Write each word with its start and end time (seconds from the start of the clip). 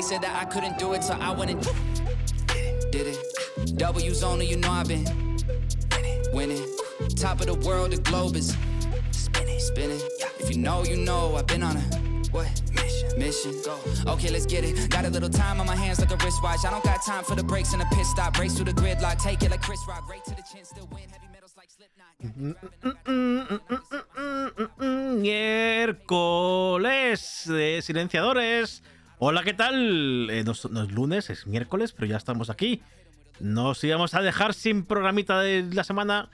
They 0.00 0.06
said 0.06 0.22
that 0.22 0.34
I 0.34 0.46
couldn't 0.46 0.78
do 0.78 0.94
it, 0.94 1.04
so 1.04 1.12
I 1.12 1.30
went 1.30 1.50
and 1.50 1.60
did 2.90 3.06
it. 3.06 3.18
W's 3.76 4.22
only, 4.22 4.46
you 4.46 4.56
know 4.56 4.70
I've 4.70 4.88
been 4.88 5.04
winning. 6.32 6.64
Top 7.16 7.40
of 7.40 7.46
the 7.48 7.54
world, 7.68 7.90
the 7.90 7.98
globe 7.98 8.34
is 8.34 8.56
spinning, 9.10 9.60
spinning. 9.60 10.00
If 10.38 10.48
you 10.48 10.56
know, 10.56 10.82
you 10.84 10.96
know 10.96 11.36
I've 11.36 11.46
been 11.46 11.62
on 11.62 11.76
a 11.76 11.80
what 12.32 12.48
mission? 13.18 13.52
Go. 13.62 13.78
Okay, 14.12 14.30
let's 14.30 14.46
get 14.46 14.64
it. 14.64 14.88
Got 14.88 15.04
a 15.04 15.10
little 15.10 15.28
time 15.28 15.60
on 15.60 15.66
my 15.66 15.76
hands 15.76 16.00
like 16.00 16.10
a 16.10 16.16
wristwatch. 16.24 16.64
I 16.64 16.70
don't 16.70 16.82
got 16.82 17.04
time 17.04 17.22
for 17.22 17.34
the 17.34 17.44
breaks 17.44 17.74
and 17.74 17.82
the 17.82 17.86
pit 17.94 18.06
stop. 18.06 18.38
Race 18.38 18.54
through 18.54 18.72
the 18.72 18.72
gridlock, 18.72 19.22
take 19.22 19.42
it 19.42 19.50
like 19.50 19.60
Chris 19.60 19.80
Rock. 19.86 20.08
Right 20.08 20.24
to 20.24 20.30
the 20.30 20.42
chin, 20.50 20.64
still 20.64 20.88
win. 20.90 21.10
Heavy 21.10 21.28
metals 21.30 21.54
like 21.58 21.68
Slipknot. 21.68 22.16
Miércoles 25.20 27.44
de 27.46 27.82
silenciadores. 27.82 28.80
Hola, 29.22 29.42
¿qué 29.42 29.52
tal? 29.52 30.28
Eh, 30.30 30.44
no, 30.44 30.52
es- 30.52 30.64
lunes, 30.90 31.28
es 31.30 31.46
miércoles, 31.46 31.92
pero 31.92 32.06
ya 32.06 32.16
estamos 32.16 32.48
aquí. 32.48 32.80
Nos 33.38 33.82
íbamos 33.84 34.14
a 34.14 34.22
dejar 34.22 34.54
sin 34.54 34.84
programita 34.84 35.40
de 35.40 35.62
la 35.72 35.84
semana. 35.84 36.30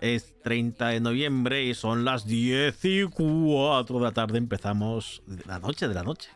Es 0.00 0.34
30 0.42 0.88
de 0.88 1.00
noviembre 1.00 1.64
y 1.64 1.74
son 1.74 2.04
las 2.04 2.26
10 2.26 2.84
y 2.84 3.04
4 3.04 3.96
de 3.98 4.04
la 4.04 4.12
tarde. 4.12 4.36
Empezamos 4.38 5.22
de 5.26 5.42
la 5.46 5.58
noche 5.58 5.88
de 5.88 5.94
la 5.94 6.02
noche. 6.02 6.30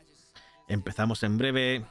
Empezamos 0.69 1.23
en 1.23 1.37
breve. 1.39 1.85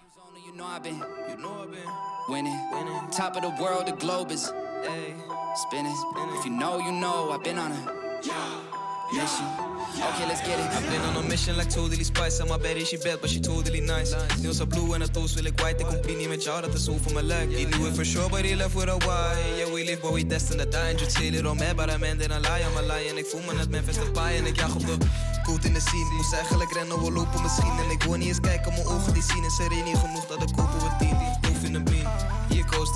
Mission. 9.11 9.47
Okay, 9.91 10.25
let's 10.25 10.41
get 10.41 10.57
it. 10.57 10.65
I've 10.71 10.89
been 10.89 11.01
on 11.01 11.23
a 11.23 11.27
mission 11.27 11.57
like 11.57 11.69
totally 11.69 12.03
spice 12.03 12.43
mijn 12.47 12.61
bed 12.61 12.75
is 12.75 12.89
je 12.89 12.97
bed, 12.97 13.19
but 13.21 13.29
she 13.29 13.39
totally 13.39 13.79
nice 13.79 14.15
Nails 14.41 14.59
are 14.59 14.67
blue 14.67 14.93
en 14.93 15.01
het 15.01 15.13
toast 15.13 15.35
wil 15.35 15.45
ik 15.45 15.59
white 15.59 15.85
Ik 16.07 16.17
niet 16.17 16.27
met 16.27 16.43
jou, 16.43 16.61
dat 16.61 16.73
is 16.73 16.83
zo 16.83 16.97
voor 17.01 17.13
mijn 17.13 17.25
lijk 17.25 17.51
He 17.53 17.65
knew 17.65 17.85
it 17.87 17.95
for 17.95 18.05
sure, 18.05 18.29
but 18.29 18.45
he 18.45 18.55
left 18.55 18.73
with 18.73 18.87
a 18.87 18.97
why 18.97 19.35
Yeah, 19.57 19.73
we 19.73 19.83
live, 19.83 19.99
but 20.01 20.11
we 20.11 20.27
destined 20.27 20.59
to 20.59 20.69
die 20.69 20.89
En 20.89 20.97
je 20.97 21.05
chill 21.05 21.33
it 21.33 21.45
on 21.45 21.57
me, 21.57 21.73
but 21.75 21.89
I'm 21.89 22.03
ending 22.03 22.31
a 22.31 22.39
lie 22.39 22.63
I'm 22.63 22.77
a 22.77 22.81
lie 22.81 23.09
en 23.09 23.17
ik 23.17 23.25
voel 23.25 23.41
me 23.41 23.53
net 23.53 23.69
Memphis 23.69 23.95
de 23.95 24.11
paai 24.11 24.37
En 24.37 24.45
ik 24.45 24.55
jag 24.55 24.75
op 24.75 24.85
de 24.85 24.97
coat 25.43 25.63
in 25.63 25.73
de 25.73 25.81
scene 25.81 26.13
Moest 26.15 26.33
eigenlijk 26.33 26.73
rennen, 26.73 27.03
we 27.03 27.11
lopen 27.11 27.41
misschien 27.41 27.73
En 27.83 27.89
ik 27.89 28.03
wil 28.03 28.17
niet 28.17 28.27
eens 28.27 28.39
kijken, 28.39 28.73
mijn 28.73 28.85
ogen 28.85 29.13
die 29.13 29.23
zien 29.23 29.43
En 29.43 29.51
ze 29.51 29.63
niet 29.85 29.97
genoeg, 29.97 30.25
dat 30.25 30.41
ik 30.41 30.57
Doof 30.57 30.73
in 30.73 31.07
de 31.07 31.15
bean 31.41 31.50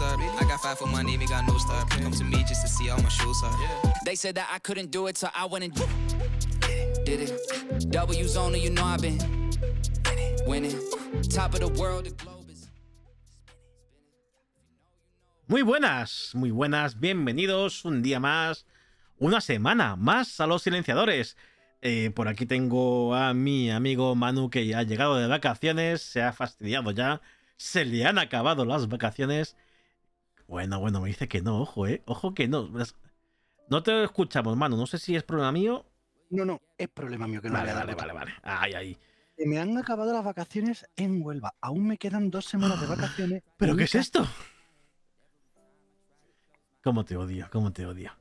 I 0.02 0.44
got 0.48 0.62
five 0.62 0.78
for 0.78 0.88
got 0.88 1.48
no 1.48 1.58
Come 2.02 2.12
to 2.12 2.24
me 2.24 2.44
just 2.44 2.62
to 2.64 2.68
see 2.68 2.88
how 2.88 2.98
my 2.98 3.10
shoes 3.10 3.42
are 3.44 3.58
They 4.04 4.16
said 4.16 4.36
that 4.36 4.50
I 4.52 4.60
couldn't 4.60 4.92
do 4.92 5.08
it, 5.08 5.18
so 5.18 5.30
I 5.34 5.46
went 5.46 5.64
and 5.64 5.74
did 7.06 7.22
it. 7.22 7.92
W's 7.92 8.36
only, 8.36 8.60
you 8.60 8.72
know 8.72 8.84
I've 8.84 9.02
been 9.02 9.20
winning. 10.46 10.78
Top 11.30 11.54
of 11.54 11.62
the 11.62 11.70
world, 11.80 12.06
the 12.06 12.12
globe 12.12 12.50
is. 12.50 12.70
Muy 15.48 15.62
buenas, 15.62 16.32
muy 16.34 16.52
buenas, 16.52 17.00
bienvenidos 17.00 17.86
un 17.86 18.02
día 18.02 18.20
más, 18.20 18.66
una 19.18 19.40
semana 19.40 19.96
más 19.96 20.40
a 20.42 20.48
los 20.48 20.64
silenciadores. 20.64 21.38
Eh, 21.82 22.12
por 22.14 22.28
aquí 22.28 22.46
tengo 22.46 23.16
a 23.16 23.34
mi 23.34 23.70
amigo 23.70 24.16
Manu 24.16 24.50
que 24.50 24.66
ya 24.66 24.80
ha 24.80 24.84
llegado 24.84 25.18
de 25.18 25.28
vacaciones, 25.28 26.02
se 26.02 26.22
ha 26.22 26.34
fastidiado 26.34 26.92
ya, 26.92 27.22
se 27.58 27.86
le 27.86 28.06
han 28.06 28.18
acabado 28.18 28.66
las 28.66 28.90
vacaciones. 28.90 29.56
Bueno, 30.48 30.80
bueno, 30.80 31.02
me 31.02 31.08
dice 31.08 31.28
que 31.28 31.42
no, 31.42 31.62
ojo, 31.62 31.88
eh, 31.88 32.04
ojo 32.06 32.34
que 32.34 32.48
no. 32.48 32.70
No 33.70 33.84
te 33.84 34.04
escuchamos, 34.04 34.56
Manu, 34.56 34.78
no 34.78 34.86
sé 34.86 35.00
si 35.00 35.16
es 35.16 35.24
problema 35.24 35.52
mío. 35.52 35.86
No, 36.30 36.46
no, 36.46 36.62
es 36.78 36.88
problema 36.90 37.28
mío 37.28 37.42
que 37.42 37.50
no 37.50 37.56
Vale, 37.56 37.68
dado 37.72 37.80
vale, 37.80 37.94
botón. 37.94 38.08
vale, 38.08 38.20
vale. 38.20 38.34
Ay, 38.44 38.74
ay. 38.74 38.98
Me 39.38 39.60
han 39.60 39.78
acabado 39.78 40.14
las 40.14 40.24
vacaciones 40.24 40.88
en 40.96 41.22
Huelva. 41.22 41.56
Aún 41.62 41.88
me 41.88 41.98
quedan 41.98 42.30
dos 42.30 42.46
semanas 42.46 42.80
de 42.80 42.88
vacaciones. 42.88 43.44
¿Pero 43.58 43.76
qué 43.76 43.84
es 43.84 43.96
esto? 43.96 44.28
¿Cómo 46.84 47.04
te 47.04 47.18
odio? 47.18 47.48
¿Cómo 47.52 47.74
te 47.74 47.86
odio? 47.86 48.12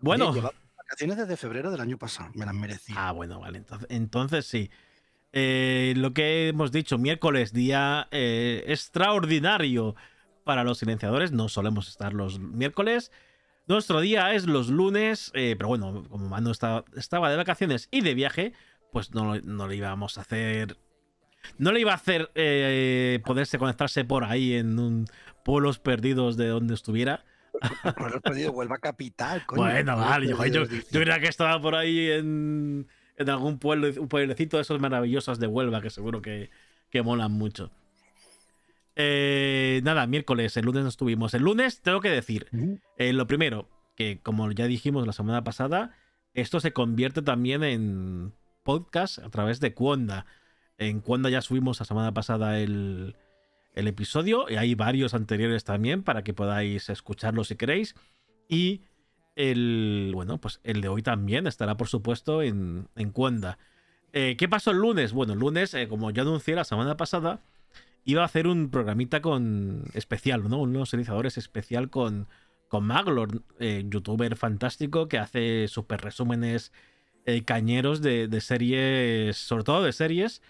Bueno. 0.00 0.30
Oye, 0.30 0.42
vacaciones 0.76 1.16
desde 1.18 1.36
febrero 1.36 1.70
del 1.70 1.80
año 1.80 1.98
pasado. 1.98 2.30
Me 2.34 2.46
las 2.46 2.54
merecí. 2.54 2.94
Ah, 2.96 3.12
bueno, 3.12 3.40
vale. 3.40 3.58
Entonces, 3.58 3.86
entonces 3.90 4.46
sí. 4.46 4.70
Eh, 5.32 5.94
lo 5.96 6.14
que 6.14 6.48
hemos 6.48 6.72
dicho, 6.72 6.96
miércoles, 6.96 7.52
día 7.52 8.08
eh, 8.10 8.64
extraordinario 8.68 9.94
para 10.44 10.64
los 10.64 10.78
silenciadores. 10.78 11.32
No 11.32 11.48
solemos 11.48 11.88
estar 11.88 12.12
los 12.12 12.38
miércoles. 12.38 13.10
Nuestro 13.66 14.00
día 14.00 14.34
es 14.34 14.46
los 14.46 14.68
lunes. 14.68 15.30
eh, 15.34 15.54
pero 15.56 15.68
bueno, 15.68 16.04
como 16.08 16.28
Manu 16.28 16.50
estaba, 16.50 16.84
estaba 16.96 17.30
de 17.30 17.36
vacaciones 17.36 17.88
y 17.90 18.02
de 18.02 18.14
viaje, 18.14 18.52
pues 18.92 19.12
no, 19.14 19.36
no 19.40 19.66
le 19.68 19.76
íbamos 19.76 20.18
a 20.18 20.20
hacer. 20.20 20.76
No 21.58 21.72
le 21.72 21.80
iba 21.80 21.92
a 21.92 21.96
hacer 21.96 22.30
eh, 22.34 23.20
poderse 23.24 23.58
conectarse 23.58 24.04
por 24.04 24.24
ahí 24.24 24.54
en 24.54 24.78
un 24.78 25.06
pueblos 25.44 25.78
perdidos 25.78 26.36
de 26.36 26.48
donde 26.48 26.74
estuviera. 26.74 27.24
Pues 27.96 28.10
lo 28.12 28.18
he 28.18 28.20
perdido 28.20 28.50
Huelva 28.52 28.78
capital, 28.78 29.46
coño. 29.46 29.62
Bueno, 29.62 29.92
Pueblos 29.92 30.10
vale, 30.10 30.28
yo, 30.28 30.36
perdidos, 30.36 30.70
yo, 30.70 30.76
yo 30.90 31.00
creía 31.00 31.20
que 31.20 31.28
estaba 31.28 31.60
por 31.60 31.76
ahí 31.76 32.10
en, 32.10 32.88
en 33.16 33.30
algún 33.30 33.58
pueblo, 33.58 33.88
un 34.00 34.08
pueblecito 34.08 34.56
de 34.56 34.62
esos 34.62 34.80
maravillosos 34.80 35.38
de 35.38 35.46
Huelva 35.46 35.80
que 35.80 35.90
seguro 35.90 36.20
que, 36.20 36.50
que 36.90 37.02
molan 37.02 37.30
mucho. 37.32 37.70
Eh, 38.96 39.80
nada, 39.84 40.06
miércoles, 40.06 40.56
el 40.56 40.64
lunes 40.64 40.82
no 40.82 40.88
estuvimos. 40.88 41.34
El 41.34 41.42
lunes 41.42 41.82
tengo 41.82 42.00
que 42.00 42.10
decir, 42.10 42.48
eh, 42.96 43.12
lo 43.12 43.26
primero, 43.26 43.68
que 43.96 44.20
como 44.20 44.50
ya 44.52 44.66
dijimos 44.66 45.06
la 45.06 45.12
semana 45.12 45.44
pasada, 45.44 45.96
esto 46.32 46.60
se 46.60 46.72
convierte 46.72 47.22
también 47.22 47.62
en 47.62 48.32
podcast 48.62 49.18
a 49.18 49.30
través 49.30 49.60
de 49.60 49.74
Cuonda. 49.74 50.26
En 50.78 51.00
Cuonda 51.00 51.30
ya 51.30 51.42
subimos 51.42 51.78
la 51.80 51.86
semana 51.86 52.14
pasada 52.14 52.58
el, 52.58 53.16
el 53.74 53.88
episodio 53.88 54.46
y 54.48 54.56
hay 54.56 54.74
varios 54.74 55.14
anteriores 55.14 55.64
también 55.64 56.02
para 56.02 56.22
que 56.22 56.34
podáis 56.34 56.88
escucharlos 56.88 57.48
si 57.48 57.56
queréis. 57.56 57.94
Y 58.48 58.82
el, 59.36 60.12
bueno, 60.14 60.40
pues 60.40 60.60
el 60.64 60.80
de 60.80 60.88
hoy 60.88 61.02
también 61.02 61.46
estará 61.46 61.76
por 61.76 61.88
supuesto 61.88 62.42
en, 62.42 62.88
en 62.96 63.10
Cuonda. 63.10 63.58
Eh, 64.12 64.36
¿Qué 64.36 64.48
pasó 64.48 64.70
el 64.70 64.78
lunes? 64.78 65.12
Bueno, 65.12 65.32
el 65.32 65.40
lunes, 65.40 65.74
eh, 65.74 65.88
como 65.88 66.10
ya 66.10 66.22
anuncié 66.22 66.54
la 66.54 66.64
semana 66.64 66.96
pasada, 66.96 67.40
iba 68.04 68.22
a 68.22 68.26
hacer 68.26 68.46
un 68.46 68.70
programita 68.70 69.20
con 69.20 69.84
especial, 69.94 70.48
¿no? 70.48 70.60
Unos 70.60 70.92
iniciadores 70.94 71.38
especial 71.38 71.90
con, 71.90 72.28
con 72.68 72.84
Maglor, 72.84 73.42
eh, 73.58 73.84
youtuber 73.88 74.36
fantástico 74.36 75.08
que 75.08 75.18
hace 75.18 75.68
super 75.68 76.00
resúmenes 76.00 76.72
eh, 77.26 77.42
cañeros 77.44 78.02
de, 78.02 78.28
de 78.28 78.40
series, 78.40 79.36
sobre 79.36 79.64
todo 79.64 79.82
de 79.82 79.92
series 79.92 80.42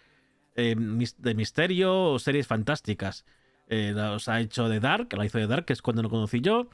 eh, 0.57 0.77
de 1.19 1.35
misterio 1.35 2.13
o 2.13 2.19
series 2.19 2.47
fantásticas. 2.47 3.25
Los 3.69 4.29
ha 4.29 4.41
hecho 4.41 4.69
de 4.69 4.79
Dark, 4.79 5.13
la 5.17 5.25
hizo 5.25 5.39
de 5.39 5.47
Dark, 5.47 5.65
que 5.65 5.73
es 5.73 5.83
cuando 5.83 6.03
lo 6.03 6.11
conocí 6.11 6.41
yo. 6.41 6.69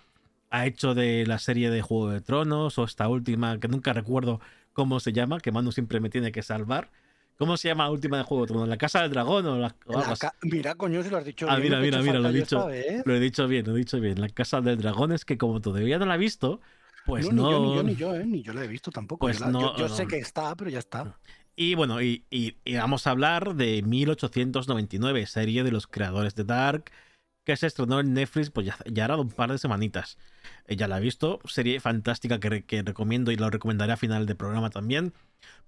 Ha 0.50 0.66
hecho 0.66 0.94
de 0.94 1.24
la 1.26 1.38
serie 1.38 1.70
de 1.70 1.82
Juego 1.82 2.10
de 2.10 2.20
Tronos 2.20 2.78
o 2.78 2.84
esta 2.84 3.08
última, 3.08 3.58
que 3.60 3.68
nunca 3.68 3.92
recuerdo 3.92 4.40
cómo 4.72 4.98
se 4.98 5.12
llama, 5.12 5.40
que 5.40 5.52
Manu 5.52 5.72
siempre 5.72 6.00
me 6.00 6.10
tiene 6.10 6.32
que 6.32 6.42
salvar. 6.42 6.90
¿Cómo 7.40 7.56
se 7.56 7.68
llama 7.68 7.84
la 7.84 7.90
última 7.90 8.18
de 8.18 8.24
Juego? 8.24 8.66
¿La 8.66 8.76
Casa 8.76 9.00
del 9.00 9.10
Dragón 9.12 9.46
o, 9.46 9.56
la- 9.56 9.74
o 9.86 9.96
La 9.96 10.00
algo 10.02 10.12
así? 10.12 10.26
ca- 10.26 10.34
Mira, 10.42 10.74
coño, 10.74 11.02
si 11.02 11.08
lo 11.08 11.16
has 11.16 11.24
dicho 11.24 11.46
Ah, 11.48 11.56
bien, 11.56 11.80
mira, 11.80 11.80
mira, 11.80 12.02
mira, 12.02 12.18
lo 12.18 12.28
he 12.28 12.32
dicho. 12.34 12.66
vez. 12.66 13.02
Lo 13.06 13.14
he 13.14 13.20
dicho 13.20 13.48
bien, 13.48 13.66
lo 13.66 13.74
he 13.74 13.78
dicho 13.78 13.98
bien. 13.98 14.20
La 14.20 14.28
Casa 14.28 14.60
del 14.60 14.76
Dragón 14.78 15.12
es 15.12 15.24
que 15.24 15.38
como 15.38 15.60
todavía 15.62 15.98
no 15.98 16.04
la 16.04 16.16
he 16.16 16.18
visto, 16.18 16.60
pues 17.06 17.30
no, 17.30 17.42
no... 17.42 17.42
Ni 17.44 17.50
yo, 17.50 17.58
ni 17.58 17.72
yo, 17.72 17.82
ni 17.82 17.96
yo, 17.96 18.14
¿eh? 18.14 18.26
Ni 18.26 18.42
yo 18.42 18.52
la 18.52 18.62
he 18.64 18.68
visto 18.68 18.90
tampoco. 18.90 19.26
Pues 19.26 19.38
yo 19.40 19.46
la- 19.46 19.52
yo- 19.52 19.72
no, 19.72 19.76
yo, 19.76 19.88
no. 19.88 19.94
sé 19.96 20.06
que 20.06 20.18
está, 20.18 20.54
pero 20.54 20.70
ya 20.70 20.78
está. 20.80 21.18
Y 21.56 21.74
bueno, 21.74 22.00
y, 22.02 22.24
y- 22.30 22.56
y 22.64 22.74
vamos 22.76 23.06
a 23.06 23.10
hablar 23.10 23.54
de 23.54 23.82
1899, 23.82 25.26
serie 25.26 25.62
de 25.64 25.70
los 25.72 25.86
creadores 25.86 26.34
de 26.34 26.44
Dark, 26.44 26.90
que 27.44 27.56
se 27.56 27.66
estrenó 27.66 28.00
en 28.00 28.12
Netflix, 28.14 28.50
pues 28.50 28.66
ya, 28.66 28.76
ya 28.86 29.04
era 29.04 29.16
un 29.16 29.30
par 29.30 29.50
de 29.50 29.58
semanitas. 29.58 30.18
Eh, 30.66 30.76
ya 30.76 30.88
la 30.88 30.98
he 30.98 31.00
visto, 31.00 31.40
serie 31.46 31.80
fantástica 31.80 32.38
que, 32.38 32.64
que 32.64 32.82
recomiendo 32.82 33.30
y 33.32 33.36
lo 33.36 33.50
recomendaré 33.50 33.92
a 33.92 33.96
final 33.96 34.26
de 34.26 34.34
programa 34.34 34.70
también. 34.70 35.12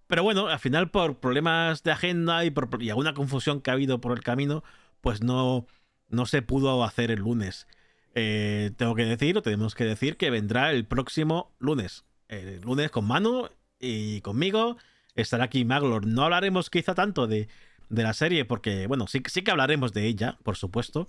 Pero 0.06 0.22
bueno, 0.22 0.48
al 0.48 0.58
final 0.58 0.90
por 0.90 1.20
problemas 1.20 1.82
de 1.82 1.92
agenda 1.92 2.44
y, 2.44 2.50
por, 2.50 2.82
y 2.82 2.90
alguna 2.90 3.14
confusión 3.14 3.60
que 3.60 3.70
ha 3.70 3.74
habido 3.74 4.00
por 4.00 4.12
el 4.12 4.22
camino, 4.22 4.62
pues 5.00 5.22
no, 5.22 5.66
no 6.08 6.26
se 6.26 6.42
pudo 6.42 6.84
hacer 6.84 7.10
el 7.10 7.20
lunes. 7.20 7.66
Eh, 8.14 8.72
tengo 8.76 8.94
que 8.94 9.06
decir, 9.06 9.38
o 9.38 9.42
tenemos 9.42 9.74
que 9.74 9.84
decir, 9.84 10.16
que 10.18 10.30
vendrá 10.30 10.70
el 10.72 10.84
próximo 10.84 11.54
lunes. 11.58 12.04
El 12.28 12.60
lunes 12.60 12.90
con 12.90 13.06
Manu 13.06 13.48
y 13.80 14.20
conmigo 14.20 14.76
estará 15.14 15.44
aquí 15.44 15.64
Maglor. 15.64 16.06
No 16.06 16.24
hablaremos 16.24 16.68
quizá 16.68 16.94
tanto 16.94 17.26
de, 17.26 17.48
de 17.88 18.02
la 18.02 18.12
serie, 18.12 18.44
porque, 18.44 18.86
bueno, 18.86 19.06
sí, 19.06 19.22
sí 19.26 19.42
que 19.42 19.50
hablaremos 19.50 19.92
de 19.94 20.06
ella, 20.06 20.38
por 20.42 20.56
supuesto. 20.56 21.08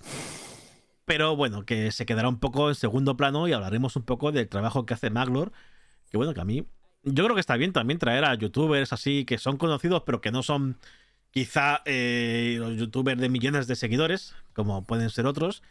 Pero 1.06 1.36
bueno, 1.36 1.66
que 1.66 1.92
se 1.92 2.06
quedará 2.06 2.30
un 2.30 2.40
poco 2.40 2.70
en 2.70 2.76
segundo 2.76 3.18
plano 3.18 3.48
y 3.48 3.54
hablaremos 3.54 3.96
un 3.96 4.04
poco 4.04 4.32
del 4.32 4.48
trabajo 4.48 4.86
que 4.86 4.94
hace 4.94 5.10
Maglor. 5.10 5.52
Que 6.10 6.18
bueno, 6.18 6.34
que 6.34 6.42
a 6.42 6.46
mí. 6.46 6.66
Yo 7.04 7.24
creo 7.26 7.36
que 7.36 7.42
está 7.42 7.58
bien 7.58 7.74
también 7.74 8.00
traer 8.00 8.24
a 8.24 8.34
youtubers 8.36 8.94
así 8.94 9.26
que 9.26 9.38
son 9.38 9.58
conocidos, 9.58 10.04
pero 10.06 10.22
que 10.22 10.32
no 10.32 10.42
son 10.44 10.78
quizá 11.32 11.82
eh, 11.86 12.56
los 12.60 12.78
youtubers 12.78 13.20
de 13.20 13.28
millones 13.28 13.68
de 13.68 13.76
seguidores, 13.76 14.34
como 14.54 14.86
pueden 14.86 15.10
ser 15.10 15.26
otros, 15.26 15.64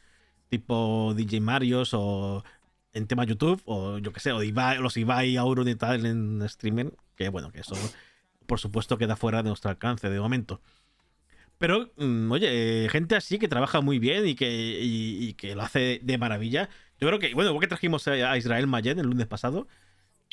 tipo 0.48 1.14
DJ 1.16 1.40
Marios 1.40 1.94
o 1.94 2.44
en 2.92 3.06
tema 3.06 3.24
YouTube, 3.24 3.62
o 3.64 3.96
yo 3.98 4.12
que 4.12 4.20
sé, 4.20 4.32
o 4.32 4.42
Ibai- 4.42 4.80
los 4.80 4.98
Ibai, 4.98 5.36
Auron 5.38 5.68
y 5.68 5.74
tal 5.74 6.04
en 6.04 6.42
streaming, 6.42 6.90
que 7.16 7.30
bueno, 7.30 7.50
que 7.50 7.60
eso 7.60 7.74
por 8.46 8.58
supuesto 8.60 8.98
queda 8.98 9.16
fuera 9.16 9.42
de 9.42 9.48
nuestro 9.48 9.70
alcance 9.70 10.10
de 10.10 10.20
momento. 10.20 10.60
Pero, 11.62 11.92
mm, 11.96 12.32
oye, 12.32 12.88
gente 12.90 13.14
así 13.14 13.38
que 13.38 13.46
trabaja 13.46 13.80
muy 13.80 14.00
bien 14.00 14.26
y 14.26 14.34
que, 14.34 14.50
y, 14.50 15.28
y 15.28 15.34
que 15.34 15.54
lo 15.54 15.62
hace 15.62 16.00
de 16.02 16.18
maravilla. 16.18 16.68
Yo 16.98 17.06
creo 17.06 17.20
que, 17.20 17.34
bueno, 17.34 17.50
igual 17.50 17.60
que 17.60 17.68
trajimos 17.68 18.08
a 18.08 18.36
Israel 18.36 18.66
Mayen 18.66 18.98
el 18.98 19.06
lunes 19.06 19.28
pasado, 19.28 19.68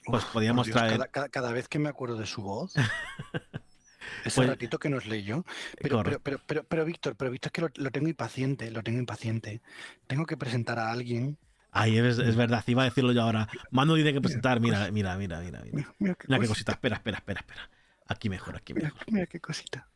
pues 0.05 0.23
Uf, 0.23 0.31
podíamos 0.31 0.65
Dios, 0.65 0.75
traer. 0.75 0.93
Cada, 0.93 1.07
cada- 1.09 1.29
cada 1.29 1.51
vez 1.51 1.67
que 1.67 1.77
me 1.77 1.87
acuerdo 1.87 2.17
de 2.17 2.25
su 2.25 2.41
voz. 2.41 2.73
Ese 4.25 4.35
Pues- 4.37 4.49
ratito 4.49 4.79
que 4.79 4.89
nos 4.89 5.05
leyó. 5.05 5.45
Pero, 5.79 6.01
pero, 6.03 6.19
pero, 6.19 6.39
pero, 6.47 6.63
pero, 6.63 6.83
Víctor, 6.85 7.15
pero 7.15 7.29
Víctor, 7.29 7.49
es 7.49 7.53
que 7.53 7.61
lo, 7.61 7.69
lo 7.75 7.91
tengo 7.91 8.07
impaciente, 8.09 8.71
lo 8.71 8.81
tengo 8.81 8.97
impaciente. 8.97 9.61
Tengo 10.07 10.25
que 10.25 10.35
presentar 10.35 10.79
a 10.79 10.91
alguien. 10.91 11.37
Ay, 11.71 11.99
es, 11.99 12.17
es 12.17 12.35
verdad, 12.35 12.63
iba 12.65 12.81
a 12.81 12.85
decirlo 12.85 13.11
yo 13.11 13.21
ahora. 13.21 13.47
Manu 13.69 13.93
tiene 13.93 14.13
que 14.13 14.21
presentar, 14.21 14.59
mira, 14.59 14.89
mira, 14.91 15.15
mira, 15.15 15.39
mira, 15.41 15.61
mira. 15.61 15.75
Mira, 15.75 15.93
mira 15.99 16.15
qué, 16.15 16.25
Mira 16.27 16.39
qué 16.41 16.47
cosita, 16.47 16.71
espera, 16.71 16.95
espera, 16.95 17.17
espera, 17.19 17.39
espera. 17.41 17.69
Aquí 18.07 18.29
mejor, 18.29 18.55
aquí 18.55 18.73
Mira, 18.73 18.87
mejor. 18.87 19.03
mira 19.11 19.27
qué 19.27 19.39
cosita. 19.39 19.87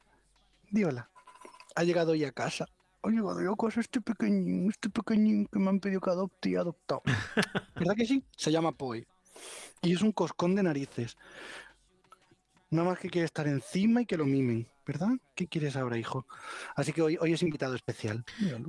Di 0.69 0.83
hola. 0.83 1.09
Ha 1.75 1.83
llegado 1.83 2.11
hoy 2.11 2.23
a 2.23 2.31
casa. 2.31 2.67
Ha 3.01 3.09
llegado 3.09 3.41
yo 3.41 3.53
a 3.53 3.57
casa 3.57 3.81
este 3.81 3.99
pequeñín, 4.01 4.69
este 4.69 4.89
pequeñín 4.89 5.47
que 5.47 5.59
me 5.59 5.69
han 5.69 5.79
pedido 5.79 6.01
que 6.01 6.09
adopte 6.09 6.49
y 6.49 6.55
adoptado. 6.55 7.01
¿Verdad 7.75 7.95
que 7.95 8.05
sí? 8.05 8.23
Se 8.37 8.51
llama 8.51 8.71
Poi. 8.71 9.05
Y 9.81 9.93
es 9.93 10.01
un 10.01 10.11
coscón 10.11 10.55
de 10.55 10.63
narices. 10.63 11.17
Nada 12.69 12.89
más 12.89 12.99
que 12.99 13.09
quiere 13.09 13.25
estar 13.25 13.47
encima 13.47 14.01
y 14.01 14.05
que 14.05 14.17
lo 14.17 14.25
mimen, 14.25 14.67
¿verdad? 14.87 15.09
¿Qué 15.35 15.47
quieres 15.47 15.75
ahora, 15.75 15.97
hijo? 15.97 16.25
Así 16.75 16.91
que 16.91 17.03
hoy, 17.03 17.17
hoy 17.19 17.33
es 17.33 17.43
invitado 17.43 17.75
especial. 17.75 18.23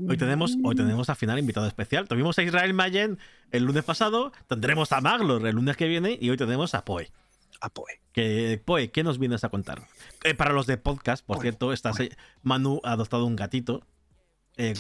Hoy 0.08 0.18
tenemos, 0.18 0.56
hoy 0.62 0.74
tenemos 0.74 1.08
al 1.08 1.16
final 1.16 1.38
invitado 1.38 1.66
especial. 1.66 2.06
Tuvimos 2.06 2.38
a 2.38 2.42
Israel 2.42 2.74
Mayen 2.74 3.18
el 3.50 3.64
lunes 3.64 3.84
pasado, 3.84 4.32
tendremos 4.46 4.92
a 4.92 5.00
Maglor 5.00 5.46
el 5.46 5.54
lunes 5.54 5.76
que 5.76 5.86
viene 5.86 6.18
y 6.20 6.28
hoy 6.28 6.36
tenemos 6.36 6.74
a 6.74 6.84
Poe. 6.84 7.10
A 7.64 7.70
Poi. 7.70 7.94
Que, 8.12 8.61
Poe, 8.62 8.90
¿qué 8.90 9.02
nos 9.02 9.19
vienes 9.19 9.43
a 9.43 9.49
contar? 9.49 9.82
Eh, 10.22 10.34
para 10.34 10.52
los 10.52 10.66
de 10.66 10.76
podcast, 10.76 11.25
por 11.25 11.37
Poe, 11.37 11.43
cierto, 11.43 11.72
estás, 11.72 11.96
Poe. 11.96 12.11
Manu 12.43 12.81
ha 12.84 12.93
adoptado 12.93 13.25
un 13.25 13.37
gatito 13.37 13.87
eh, 14.56 14.75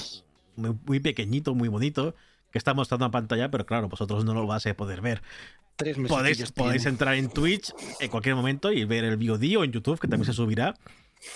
muy, 0.56 0.76
muy 0.84 1.00
pequeñito, 1.00 1.54
muy 1.54 1.68
bonito, 1.68 2.14
que 2.52 2.58
está 2.58 2.74
mostrando 2.74 3.06
en 3.06 3.10
pantalla, 3.10 3.50
pero 3.50 3.64
claro, 3.64 3.88
vosotros 3.88 4.24
no 4.24 4.34
lo 4.34 4.46
vais 4.46 4.66
a 4.66 4.74
poder 4.74 5.00
ver. 5.00 5.22
Tres 5.76 5.96
meses. 5.96 6.14
Podéis, 6.14 6.52
podéis 6.52 6.86
entrar 6.86 7.14
en 7.14 7.30
Twitch 7.30 7.72
en 8.00 8.10
cualquier 8.10 8.34
momento 8.34 8.70
y 8.70 8.84
ver 8.84 9.04
el 9.04 9.16
VOD 9.16 9.56
o 9.56 9.64
en 9.64 9.72
YouTube, 9.72 9.98
que 9.98 10.06
también 10.06 10.26
se 10.26 10.34
subirá. 10.34 10.74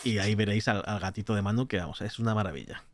Y 0.05 0.19
ahí 0.19 0.35
veréis 0.35 0.69
al, 0.69 0.83
al 0.87 1.01
gatito 1.01 1.35
de 1.35 1.43
Manu, 1.43 1.67
que 1.67 1.79
vamos, 1.79 2.03
es 2.03 2.19
una 2.19 2.35
maravilla. 2.35 2.85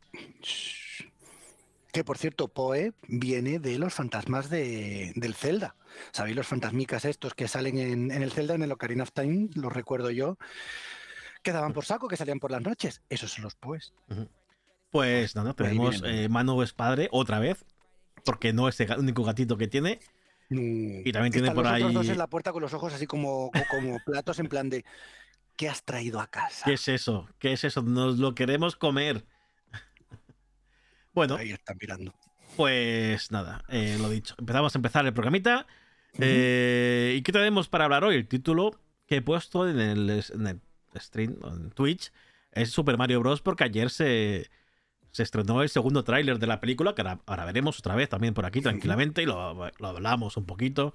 Que 1.95 2.03
por 2.03 2.17
cierto, 2.17 2.49
Poe 2.49 2.91
viene 3.07 3.57
de 3.59 3.79
los 3.79 3.93
fantasmas 3.93 4.49
de, 4.49 5.13
del 5.15 5.33
Zelda. 5.33 5.75
¿Sabéis 6.11 6.35
los 6.35 6.45
fantasmicas 6.45 7.05
estos 7.05 7.33
que 7.33 7.47
salen 7.47 7.77
en, 7.77 8.11
en 8.11 8.21
el 8.21 8.31
Zelda, 8.33 8.53
en 8.53 8.63
el 8.63 8.71
Ocarina 8.73 9.03
of 9.03 9.13
Time? 9.13 9.47
Los 9.55 9.71
recuerdo 9.71 10.11
yo. 10.11 10.37
Que 11.41 11.53
daban 11.53 11.71
por 11.71 11.85
saco, 11.85 12.09
que 12.09 12.17
salían 12.17 12.39
por 12.41 12.51
las 12.51 12.61
noches. 12.61 13.01
Esos 13.09 13.31
son 13.31 13.45
los 13.45 13.55
Poes. 13.55 13.93
Pues 14.89 15.35
nada, 15.37 15.51
Ahí 15.51 15.55
tenemos 15.55 16.01
eh, 16.05 16.27
Manu 16.29 16.61
es 16.63 16.73
padre 16.73 17.07
otra 17.11 17.39
vez, 17.39 17.63
porque 18.25 18.51
no 18.51 18.67
es 18.67 18.77
el 18.81 18.91
único 18.99 19.23
gatito 19.23 19.55
que 19.57 19.67
tiene. 19.69 19.99
Y 20.49 21.11
también 21.13 21.31
tiene 21.31 21.51
por 21.51 21.63
los 21.63 21.73
otros 21.75 21.93
dos 21.93 22.05
ahí- 22.07 22.11
en 22.11 22.17
la 22.17 22.27
puerta 22.27 22.51
con 22.51 22.61
los 22.61 22.73
ojos 22.73 22.93
así 22.93 23.07
como, 23.07 23.51
co- 23.51 23.59
como 23.71 23.97
platos 24.05 24.37
en 24.39 24.47
plan 24.49 24.69
de 24.69 24.83
¿qué 25.55 25.69
has 25.69 25.81
traído 25.83 26.19
a 26.19 26.27
casa? 26.27 26.65
¿Qué 26.65 26.73
es 26.73 26.89
eso? 26.89 27.29
¿Qué 27.39 27.53
es 27.53 27.63
eso? 27.63 27.81
Nos 27.83 28.17
lo 28.19 28.35
queremos 28.35 28.75
comer. 28.75 29.25
Bueno, 31.15 31.35
Ahí 31.37 31.51
están 31.51 31.77
mirando. 31.81 32.13
pues 32.55 33.31
nada, 33.31 33.63
eh, 33.69 33.97
lo 33.99 34.09
dicho. 34.09 34.35
Empezamos 34.37 34.75
a 34.75 34.77
empezar 34.77 35.05
el 35.05 35.13
programita. 35.13 35.65
Eh, 36.19 37.15
¿Y 37.17 37.21
qué 37.23 37.31
tenemos 37.31 37.67
para 37.67 37.85
hablar 37.85 38.03
hoy? 38.03 38.15
El 38.15 38.27
título 38.27 38.79
que 39.07 39.17
he 39.17 39.21
puesto 39.21 39.67
en 39.67 39.79
el, 39.79 40.23
en 40.33 40.47
el 40.47 40.59
stream, 41.01 41.37
en 41.43 41.71
Twitch, 41.71 42.11
es 42.51 42.69
Super 42.71 42.97
Mario 42.97 43.19
Bros. 43.19 43.41
porque 43.41 43.63
ayer 43.65 43.89
se, 43.89 44.49
se 45.11 45.23
estrenó 45.23 45.61
el 45.61 45.69
segundo 45.69 46.03
tráiler 46.03 46.39
de 46.39 46.47
la 46.47 46.59
película, 46.61 46.95
que 46.95 47.01
ahora, 47.01 47.19
ahora 47.25 47.45
veremos 47.45 47.79
otra 47.79 47.95
vez 47.95 48.07
también 48.09 48.33
por 48.33 48.45
aquí 48.45 48.61
tranquilamente 48.61 49.21
y 49.23 49.25
lo, 49.25 49.53
lo 49.79 49.87
hablamos 49.87 50.37
un 50.37 50.45
poquito. 50.45 50.93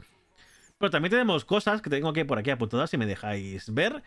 Pero 0.79 0.91
también 0.91 1.11
tenemos 1.11 1.45
cosas 1.45 1.83
que 1.83 1.91
tengo 1.91 2.13
que 2.15 2.25
por 2.25 2.39
aquí 2.39 2.51
apuntadas 2.51 2.89
si 2.91 2.97
me 2.97 3.05
dejáis 3.07 3.73
ver. 3.75 4.03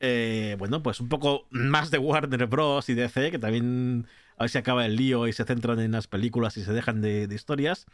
Eh, 0.00 0.54
bueno, 0.58 0.82
pues 0.82 1.00
un 1.00 1.08
poco 1.08 1.46
más 1.50 1.90
de 1.90 1.98
Warner 1.98 2.46
Bros. 2.46 2.88
y 2.90 2.94
DC, 2.94 3.30
que 3.30 3.38
también 3.38 4.06
a 4.38 4.44
ver 4.44 4.50
si 4.50 4.58
acaba 4.58 4.86
el 4.86 4.96
lío 4.96 5.26
y 5.26 5.32
se 5.32 5.44
centran 5.44 5.80
en 5.80 5.92
las 5.92 6.06
películas 6.06 6.56
y 6.56 6.64
se 6.64 6.72
dejan 6.72 7.00
de, 7.00 7.26
de 7.26 7.34
historias. 7.34 7.86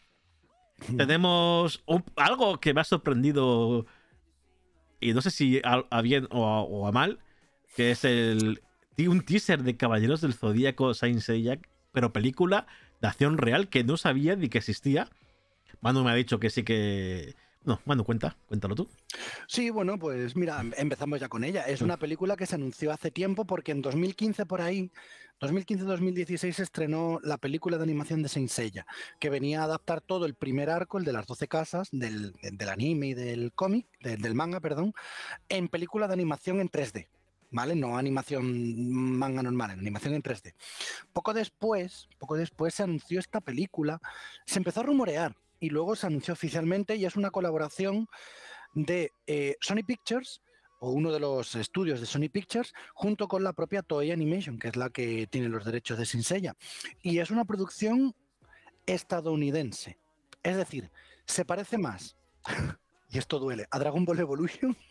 Tenemos 0.97 1.83
un- 1.87 2.05
algo 2.17 2.61
que 2.61 2.75
me 2.75 2.81
ha 2.81 2.85
sorprendido, 2.85 3.87
y 5.01 5.13
no 5.13 5.21
sé 5.23 5.31
si 5.31 5.61
a, 5.65 5.85
a 5.91 6.03
bien 6.03 6.27
o 6.31 6.47
a, 6.47 6.63
o 6.63 6.87
a 6.87 6.93
mal, 6.93 7.19
que 7.77 7.91
es 7.91 8.05
el 8.05 8.63
un 8.97 9.23
teaser 9.23 9.63
de 9.65 9.77
Caballeros 9.77 10.21
del 10.21 10.35
Zodíaco 10.35 10.95
Saint 10.95 11.21
Seiya, 11.21 11.59
pero 11.93 12.13
película 12.13 12.67
de 13.01 13.09
acción 13.09 13.39
real 13.39 13.69
que 13.69 13.83
no 13.83 13.97
sabía 13.97 14.37
ni 14.37 14.49
que 14.49 14.59
existía. 14.59 15.09
Manu 15.81 16.05
me 16.05 16.11
ha 16.13 16.15
dicho 16.15 16.39
que 16.39 16.49
sí 16.51 16.63
que... 16.63 17.35
No, 17.65 17.81
Manu, 17.87 18.05
cuenta, 18.05 18.37
cuéntalo 18.47 18.75
tú. 18.75 18.89
Sí, 19.49 19.71
bueno, 19.71 19.99
pues 19.99 20.37
mira, 20.37 20.61
em- 20.61 20.73
empezamos 20.77 21.19
ya 21.19 21.29
con 21.29 21.43
ella. 21.43 21.63
Es 21.63 21.83
una 21.83 21.97
película 21.97 22.37
que 22.37 22.47
se 22.47 22.55
anunció 22.55 22.93
hace 22.93 23.11
tiempo 23.11 23.47
porque 23.47 23.73
en 23.73 23.83
2015 23.83 24.47
por 24.47 24.61
ahí, 24.61 24.91
2015-2016 25.41 26.53
se 26.53 26.63
estrenó 26.63 27.19
la 27.23 27.39
película 27.39 27.77
de 27.77 27.83
animación 27.85 28.23
de 28.23 28.29
Saint 28.29 28.49
Seiya, 28.51 28.87
que 29.19 29.31
venía 29.31 29.61
a 29.61 29.65
adaptar 29.65 30.01
todo 30.01 30.27
el 30.27 30.35
primer 30.35 30.71
arco, 30.71 30.99
el 30.99 31.05
de 31.05 31.13
las 31.13 31.27
12 31.27 31.49
casas, 31.49 31.89
del, 31.93 32.33
de- 32.35 32.51
del 32.53 32.69
anime 32.69 33.09
y 33.09 33.15
del 33.15 33.53
cómic, 33.53 33.87
de- 34.01 34.17
del 34.17 34.35
manga, 34.35 34.61
perdón, 34.61 34.93
en 35.49 35.69
película 35.69 36.07
de 36.07 36.15
animación 36.15 36.61
en 36.61 36.69
3D. 36.71 37.09
¿Vale? 37.51 37.77
No 37.77 37.97
animación 37.97 38.91
manga 38.91 39.41
normal, 39.41 39.71
animación 39.71 40.15
en 40.15 40.23
3D. 40.25 40.55
Poco 41.13 41.33
después, 41.33 42.09
poco 42.19 42.37
después 42.37 42.75
se 42.75 42.83
anunció 42.83 43.21
esta 43.21 43.41
película, 43.41 44.01
se 44.45 44.59
empezó 44.59 44.81
a 44.81 44.83
rumorear 44.85 45.37
y 45.61 45.71
luego 45.71 45.95
se 45.95 46.09
anunció 46.09 46.33
oficialmente 46.35 46.97
y 46.97 47.05
es 47.05 47.15
una 47.15 47.31
colaboración 47.31 48.09
de 48.75 49.13
eh, 49.29 49.55
Sony 49.61 49.85
Pictures 49.87 50.43
o 50.85 50.91
uno 50.91 51.11
de 51.13 51.19
los 51.21 51.55
estudios 51.55 51.99
de 52.01 52.07
Sony 52.07 52.29
Pictures 52.31 52.75
junto 52.93 53.27
con 53.27 53.43
la 53.43 53.55
propia 53.55 53.83
Toei 53.83 54.11
Animation, 54.13 54.59
que 54.59 54.69
es 54.69 54.77
la 54.77 54.91
que 54.91 55.27
tiene 55.27 55.49
los 55.49 55.65
derechos 55.65 55.97
de 55.99 56.05
Saint 56.05 56.27
Seiya. 56.27 56.55
Y 57.03 57.19
es 57.21 57.31
una 57.31 57.47
producción 57.47 58.15
estadounidense. 58.85 59.99
Es 60.43 60.57
decir, 60.57 60.91
se 61.25 61.45
parece 61.47 61.79
más, 61.79 62.17
y 63.11 63.17
esto 63.19 63.39
duele, 63.39 63.67
a 63.71 63.79
Dragon 63.79 64.05
Ball 64.05 64.21
Evolution 64.21 64.77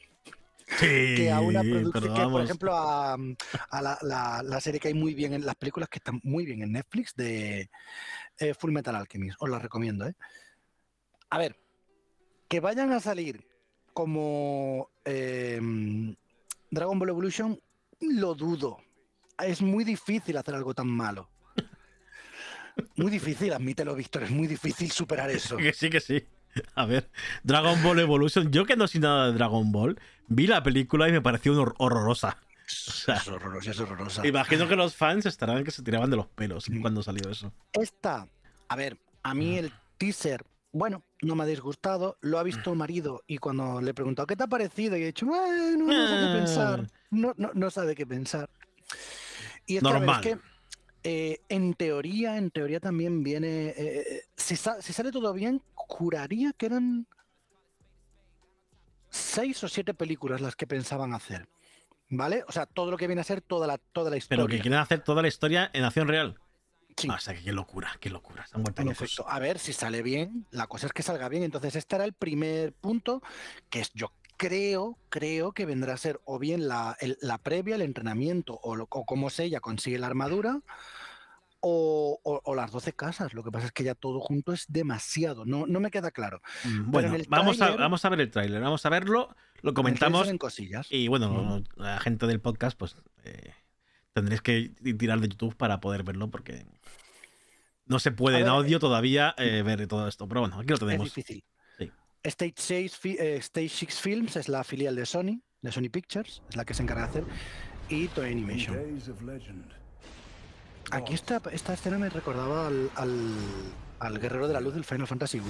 Sí, 0.79 1.15
que 1.17 1.29
a 1.31 1.41
una 1.41 1.61
producción 1.61 2.15
que, 2.15 2.23
por 2.23 2.41
ejemplo, 2.41 2.73
a, 2.75 3.13
a 3.13 3.81
la, 3.81 3.97
la- 4.01 4.41
la 4.43 4.61
serie 4.61 4.79
que 4.79 4.87
hay 4.87 4.93
muy 4.95 5.13
bien 5.13 5.33
en 5.33 5.45
las 5.45 5.55
películas 5.55 5.89
que 5.89 5.99
están 5.99 6.19
muy 6.23 6.45
bien 6.45 6.63
en 6.63 6.71
Netflix 6.71 7.13
de 7.15 7.69
eh, 8.39 8.53
Full 8.55 8.71
Metal 8.71 8.95
Alchemist. 8.95 9.35
Os 9.39 9.49
las 9.49 9.61
recomiendo, 9.61 10.07
¿eh? 10.07 10.15
A 11.29 11.37
ver, 11.37 11.59
que 12.47 12.61
vayan 12.61 12.91
a 12.93 12.99
salir 13.01 13.45
como 13.93 14.89
eh, 15.05 15.59
Dragon 16.71 16.99
Ball 16.99 17.09
Evolution, 17.09 17.59
lo 18.01 18.35
dudo. 18.35 18.79
Es 19.43 19.61
muy 19.61 19.83
difícil 19.83 20.37
hacer 20.37 20.55
algo 20.55 20.73
tan 20.73 20.87
malo. 20.87 21.29
Muy 22.95 23.11
difícil, 23.11 23.53
admítelo, 23.53 23.95
Víctor, 23.95 24.23
es 24.23 24.31
muy 24.31 24.47
difícil 24.47 24.91
superar 24.91 25.29
eso. 25.31 25.57
Que 25.57 25.73
sí, 25.73 25.89
que 25.89 25.99
sí. 26.01 26.23
A 26.75 26.85
ver, 26.85 27.09
Dragon 27.43 27.81
Ball 27.83 27.99
Evolution. 27.99 28.51
Yo 28.51 28.65
que 28.65 28.75
no 28.75 28.87
sé 28.87 28.99
nada 28.99 29.27
de 29.27 29.33
Dragon 29.33 29.71
Ball, 29.71 29.99
vi 30.27 30.45
la 30.47 30.61
película 30.61 31.07
y 31.09 31.11
me 31.11 31.21
pareció 31.21 31.53
hor- 31.53 31.73
horrorosa. 31.77 32.37
sea, 32.67 33.15
Es 33.15 33.27
horrorosa, 33.27 33.71
es 33.71 33.79
horrorosa. 33.79 34.25
Imagino 34.27 34.67
que 34.67 34.75
los 34.75 34.95
fans 34.95 35.25
estarán 35.25 35.63
que 35.63 35.71
se 35.71 35.81
tiraban 35.83 36.09
de 36.11 36.17
los 36.17 36.27
pelos 36.27 36.67
cuando 36.81 37.01
salió 37.01 37.29
eso. 37.29 37.51
Esta, 37.73 38.27
a 38.67 38.75
ver, 38.75 38.97
a 39.23 39.33
mí 39.33 39.57
el 39.57 39.71
teaser, 39.97 40.45
bueno, 40.73 41.05
no 41.21 41.35
me 41.35 41.43
ha 41.43 41.45
disgustado, 41.45 42.17
lo 42.21 42.39
ha 42.39 42.43
visto 42.43 42.71
el 42.71 42.77
marido 42.77 43.23
y 43.27 43.37
cuando 43.37 43.79
le 43.79 43.91
he 43.91 43.93
preguntado 43.93 44.25
qué 44.27 44.35
te 44.35 44.43
ha 44.43 44.47
parecido, 44.47 44.97
y 44.97 45.03
he 45.03 45.05
dicho, 45.05 45.25
bueno, 45.27 45.85
no 45.85 46.07
sé 46.07 46.19
qué 46.19 46.27
pensar, 46.27 46.89
no, 47.11 47.33
no, 47.37 47.51
no 47.53 47.69
sabe 47.69 47.95
qué 47.95 48.05
pensar. 48.05 48.49
Y 49.67 49.77
es 49.77 49.83
que, 49.83 49.89
a 49.89 49.93
ver, 49.99 50.01
es 50.01 50.07
Normal. 50.07 50.21
que, 50.21 50.37
eh, 51.03 51.41
en 51.47 51.73
teoría, 51.75 52.37
en 52.37 52.49
teoría 52.49 52.79
también 52.79 53.23
viene, 53.23 53.67
eh, 53.69 53.75
eh, 53.77 54.21
si, 54.35 54.55
sa- 54.55 54.81
si 54.81 54.93
sale 54.93 55.11
todo 55.11 55.31
bien, 55.31 55.61
juraría 55.75 56.53
que 56.53 56.65
eran 56.65 57.07
seis 59.09 59.63
o 59.63 59.67
siete 59.69 59.93
películas 59.93 60.41
las 60.41 60.55
que 60.55 60.65
pensaban 60.65 61.13
hacer. 61.13 61.47
¿Vale? 62.09 62.43
O 62.47 62.51
sea, 62.51 62.65
todo 62.65 62.91
lo 62.91 62.97
que 62.97 63.07
viene 63.07 63.21
a 63.21 63.23
ser 63.23 63.41
toda 63.41 63.65
la, 63.65 63.77
toda 63.77 64.09
la 64.11 64.17
historia. 64.17 64.43
Pero 64.43 64.47
que 64.47 64.61
quieren 64.61 64.79
hacer 64.79 65.01
toda 65.03 65.21
la 65.21 65.27
historia 65.27 65.69
en 65.73 65.83
acción 65.83 66.07
real. 66.07 66.39
Sí. 66.97 67.07
Ah, 67.11 67.15
o 67.15 67.19
sea, 67.19 67.33
que 67.33 67.41
qué 67.43 67.51
locura, 67.51 67.91
qué 67.99 68.09
locura. 68.09 68.45
Efecto, 68.91 69.29
a 69.29 69.39
ver 69.39 69.59
si 69.59 69.73
sale 69.73 70.01
bien. 70.01 70.45
La 70.51 70.67
cosa 70.67 70.87
es 70.87 70.93
que 70.93 71.03
salga 71.03 71.29
bien. 71.29 71.43
Entonces, 71.43 71.75
este 71.75 71.95
era 71.95 72.05
el 72.05 72.13
primer 72.13 72.73
punto, 72.73 73.21
que 73.69 73.79
es 73.81 73.91
yo 73.93 74.11
creo, 74.37 74.97
creo 75.09 75.51
que 75.53 75.65
vendrá 75.65 75.93
a 75.93 75.97
ser 75.97 76.19
o 76.25 76.39
bien 76.39 76.67
la, 76.67 76.97
el- 76.99 77.17
la 77.21 77.37
previa, 77.37 77.75
el 77.75 77.81
entrenamiento, 77.81 78.59
o, 78.63 78.75
lo- 78.75 78.87
o 78.89 79.05
cómo 79.05 79.29
se 79.29 79.45
ella 79.45 79.59
consigue 79.59 79.97
la 79.99 80.07
armadura, 80.07 80.59
o, 81.61 82.19
o- 82.23 82.41
o 82.43 82.55
las 82.55 82.71
12 82.71 82.93
casas. 82.93 83.33
Lo 83.33 83.43
que 83.43 83.51
pasa 83.51 83.67
es 83.67 83.71
que 83.71 83.83
ya 83.83 83.95
todo 83.95 84.19
junto 84.19 84.51
es 84.53 84.65
demasiado. 84.67 85.45
No, 85.45 85.65
no 85.65 85.79
me 85.79 85.91
queda 85.91 86.11
claro. 86.11 86.41
Mm, 86.65 86.91
Bueno, 86.91 87.15
vamos, 87.29 87.61
a, 87.61 87.75
vamos 87.77 88.03
a 88.05 88.09
ver 88.09 88.19
el 88.21 88.31
tráiler, 88.31 88.61
vamos 88.61 88.85
a 88.85 88.89
verlo, 88.89 89.33
lo 89.61 89.73
comentamos 89.73 90.29
cosillas. 90.39 90.87
y 90.91 91.07
bueno, 91.07 91.63
la 91.77 91.99
gente 92.01 92.27
del 92.27 92.41
podcast 92.41 92.77
pues 92.77 92.97
eh, 93.23 93.53
tendréis 94.13 94.41
que 94.41 94.69
tirar 94.97 95.19
de 95.19 95.27
YouTube 95.29 95.55
para 95.55 95.79
poder 95.79 96.03
verlo 96.03 96.29
porque 96.29 96.65
no 97.85 97.99
se 97.99 98.11
puede 98.11 98.39
en 98.39 98.47
audio 98.47 98.79
todavía 98.79 99.33
eh, 99.37 99.61
ver 99.63 99.85
todo 99.87 100.07
esto. 100.07 100.27
Pero 100.27 100.41
bueno, 100.41 100.57
aquí 100.59 100.67
lo 100.67 100.75
Es 100.75 100.79
tenemos. 100.79 101.05
difícil. 101.13 101.43
Sí. 101.77 101.91
Stage 102.23 102.53
6, 102.55 102.97
fi- 102.97 103.17
eh, 103.19 103.35
Stage 103.37 103.69
6 103.69 103.99
Films 103.99 104.35
es 104.35 104.47
la 104.49 104.63
filial 104.63 104.95
de 104.95 105.05
Sony, 105.05 105.41
de 105.61 105.71
Sony 105.71 105.89
Pictures, 105.91 106.41
es 106.49 106.55
la 106.55 106.63
que 106.65 106.73
se 106.73 106.83
encarga 106.83 107.03
de 107.03 107.09
hacer, 107.09 107.23
y 107.89 108.07
Toei 108.09 108.31
Animation. 108.31 108.75
Days 108.75 109.09
of 109.09 109.21
legend. 109.23 109.65
Aquí 110.91 111.13
esta, 111.13 111.41
esta 111.51 111.73
escena 111.73 111.97
me 111.97 112.09
recordaba 112.09 112.67
al, 112.67 112.89
al, 112.95 113.33
al 113.99 114.19
Guerrero 114.19 114.47
de 114.47 114.53
la 114.53 114.59
Luz 114.61 114.73
del 114.75 114.83
Final 114.83 115.07
Fantasy 115.07 115.39
1. 115.39 115.47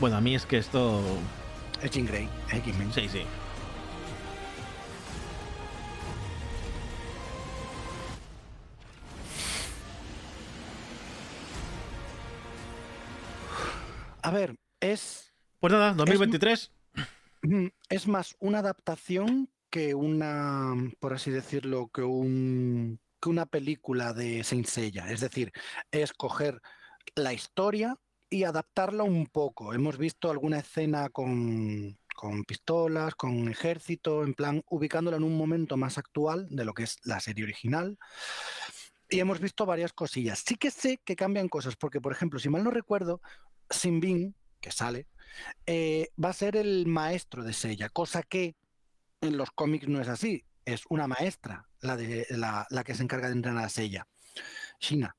Bueno, 0.00 0.16
a 0.16 0.20
mí 0.20 0.34
es 0.34 0.44
que 0.46 0.58
esto. 0.58 1.00
Es 1.82 1.90
Jean 1.90 2.06
Grey, 2.06 2.28
es 2.48 2.54
X-Men. 2.58 2.92
Sí, 2.92 3.08
sí. 3.08 3.22
A 14.22 14.30
ver, 14.30 14.56
es, 14.80 15.34
Pues 15.60 15.72
nada, 15.72 15.94
2023. 15.94 16.72
mm, 17.42 17.66
es 17.88 18.06
más 18.06 18.36
una 18.38 18.60
adaptación 18.60 19.50
que 19.68 19.94
una, 19.94 20.74
por 21.00 21.14
así 21.14 21.30
decirlo, 21.30 21.90
que 21.92 22.02
un 22.02 23.00
que 23.22 23.28
una 23.28 23.46
película 23.46 24.12
de 24.12 24.42
Saint 24.42 24.66
Seiya. 24.66 25.10
Es 25.10 25.20
decir, 25.20 25.52
es 25.92 26.12
coger 26.12 26.60
la 27.14 27.32
historia 27.32 27.96
y 28.28 28.44
adaptarla 28.44 29.04
un 29.04 29.26
poco. 29.26 29.72
Hemos 29.72 29.96
visto 29.96 30.30
alguna 30.30 30.58
escena 30.58 31.08
con, 31.08 31.98
con 32.16 32.44
pistolas, 32.44 33.14
con 33.14 33.48
ejército, 33.48 34.24
en 34.24 34.34
plan 34.34 34.62
ubicándola 34.68 35.18
en 35.18 35.24
un 35.24 35.36
momento 35.36 35.76
más 35.76 35.98
actual 35.98 36.48
de 36.50 36.64
lo 36.64 36.74
que 36.74 36.82
es 36.82 36.98
la 37.04 37.20
serie 37.20 37.44
original. 37.44 37.96
Y 39.08 39.20
hemos 39.20 39.38
visto 39.38 39.66
varias 39.66 39.92
cosillas. 39.92 40.42
Sí 40.44 40.56
que 40.56 40.70
sé 40.70 40.98
que 41.04 41.14
cambian 41.14 41.48
cosas, 41.48 41.76
porque, 41.76 42.00
por 42.00 42.12
ejemplo, 42.12 42.40
si 42.40 42.48
mal 42.48 42.64
no 42.64 42.70
recuerdo, 42.70 43.20
Sinbin, 43.70 44.34
que 44.60 44.70
sale, 44.70 45.06
eh, 45.66 46.08
va 46.22 46.30
a 46.30 46.34
ser 46.34 46.56
el 46.56 46.86
maestro 46.86 47.42
de 47.42 47.52
Seiya, 47.52 47.88
cosa 47.88 48.22
que 48.22 48.54
en 49.20 49.36
los 49.36 49.50
cómics 49.50 49.88
no 49.88 50.00
es 50.00 50.08
así. 50.08 50.44
Es 50.64 50.82
una 50.88 51.08
maestra 51.08 51.68
la, 51.80 51.96
de, 51.96 52.26
la, 52.30 52.66
la 52.70 52.84
que 52.84 52.94
se 52.94 53.02
encarga 53.02 53.28
de 53.28 53.34
entrenar 53.34 53.64
a 53.64 53.68
Seiya, 53.68 54.06
Shina. 54.78 55.16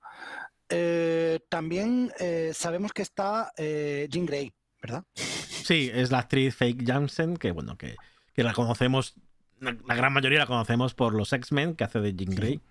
Eh, 0.69 1.39
también 1.49 2.11
eh, 2.19 2.51
sabemos 2.53 2.93
que 2.93 3.01
está 3.01 3.51
Jean 3.57 4.25
Grey, 4.25 4.53
¿verdad? 4.81 5.03
Sí, 5.13 5.91
es 5.93 6.11
la 6.11 6.19
actriz 6.19 6.55
Fake 6.55 6.85
Jansen, 6.85 7.37
que 7.37 7.51
bueno, 7.51 7.77
que, 7.77 7.95
que 8.33 8.43
la 8.43 8.53
conocemos, 8.53 9.15
la, 9.59 9.75
la 9.85 9.95
gran 9.95 10.13
mayoría 10.13 10.39
la 10.39 10.47
conocemos 10.47 10.93
por 10.93 11.13
los 11.13 11.33
X-Men, 11.33 11.75
que 11.75 11.83
hace 11.83 11.99
de 11.99 12.13
Jean 12.13 12.35
Grey. 12.35 12.61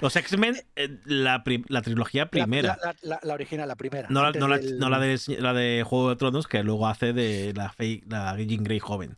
Los 0.00 0.16
X-Men, 0.16 0.56
eh, 0.76 0.98
la, 1.04 1.42
la 1.68 1.82
trilogía 1.82 2.26
primera. 2.30 2.78
La, 2.82 2.92
la- 2.92 2.96
la- 3.02 3.20
la 3.22 3.34
original, 3.34 3.68
la 3.68 3.76
primera. 3.76 4.08
no, 4.10 4.22
la, 4.22 4.30
no, 4.32 4.48
del- 4.48 4.78
no 4.78 4.90
de, 5.00 5.18
la 5.40 5.52
de 5.52 5.82
Juego 5.86 6.10
de 6.10 6.16
Tronos, 6.16 6.46
que 6.46 6.62
luego 6.62 6.86
hace 6.88 7.12
de 7.12 7.52
la, 7.54 7.70
fake, 7.70 8.04
la 8.10 8.36
Jean 8.36 8.62
Grey 8.64 8.78
joven. 8.78 9.16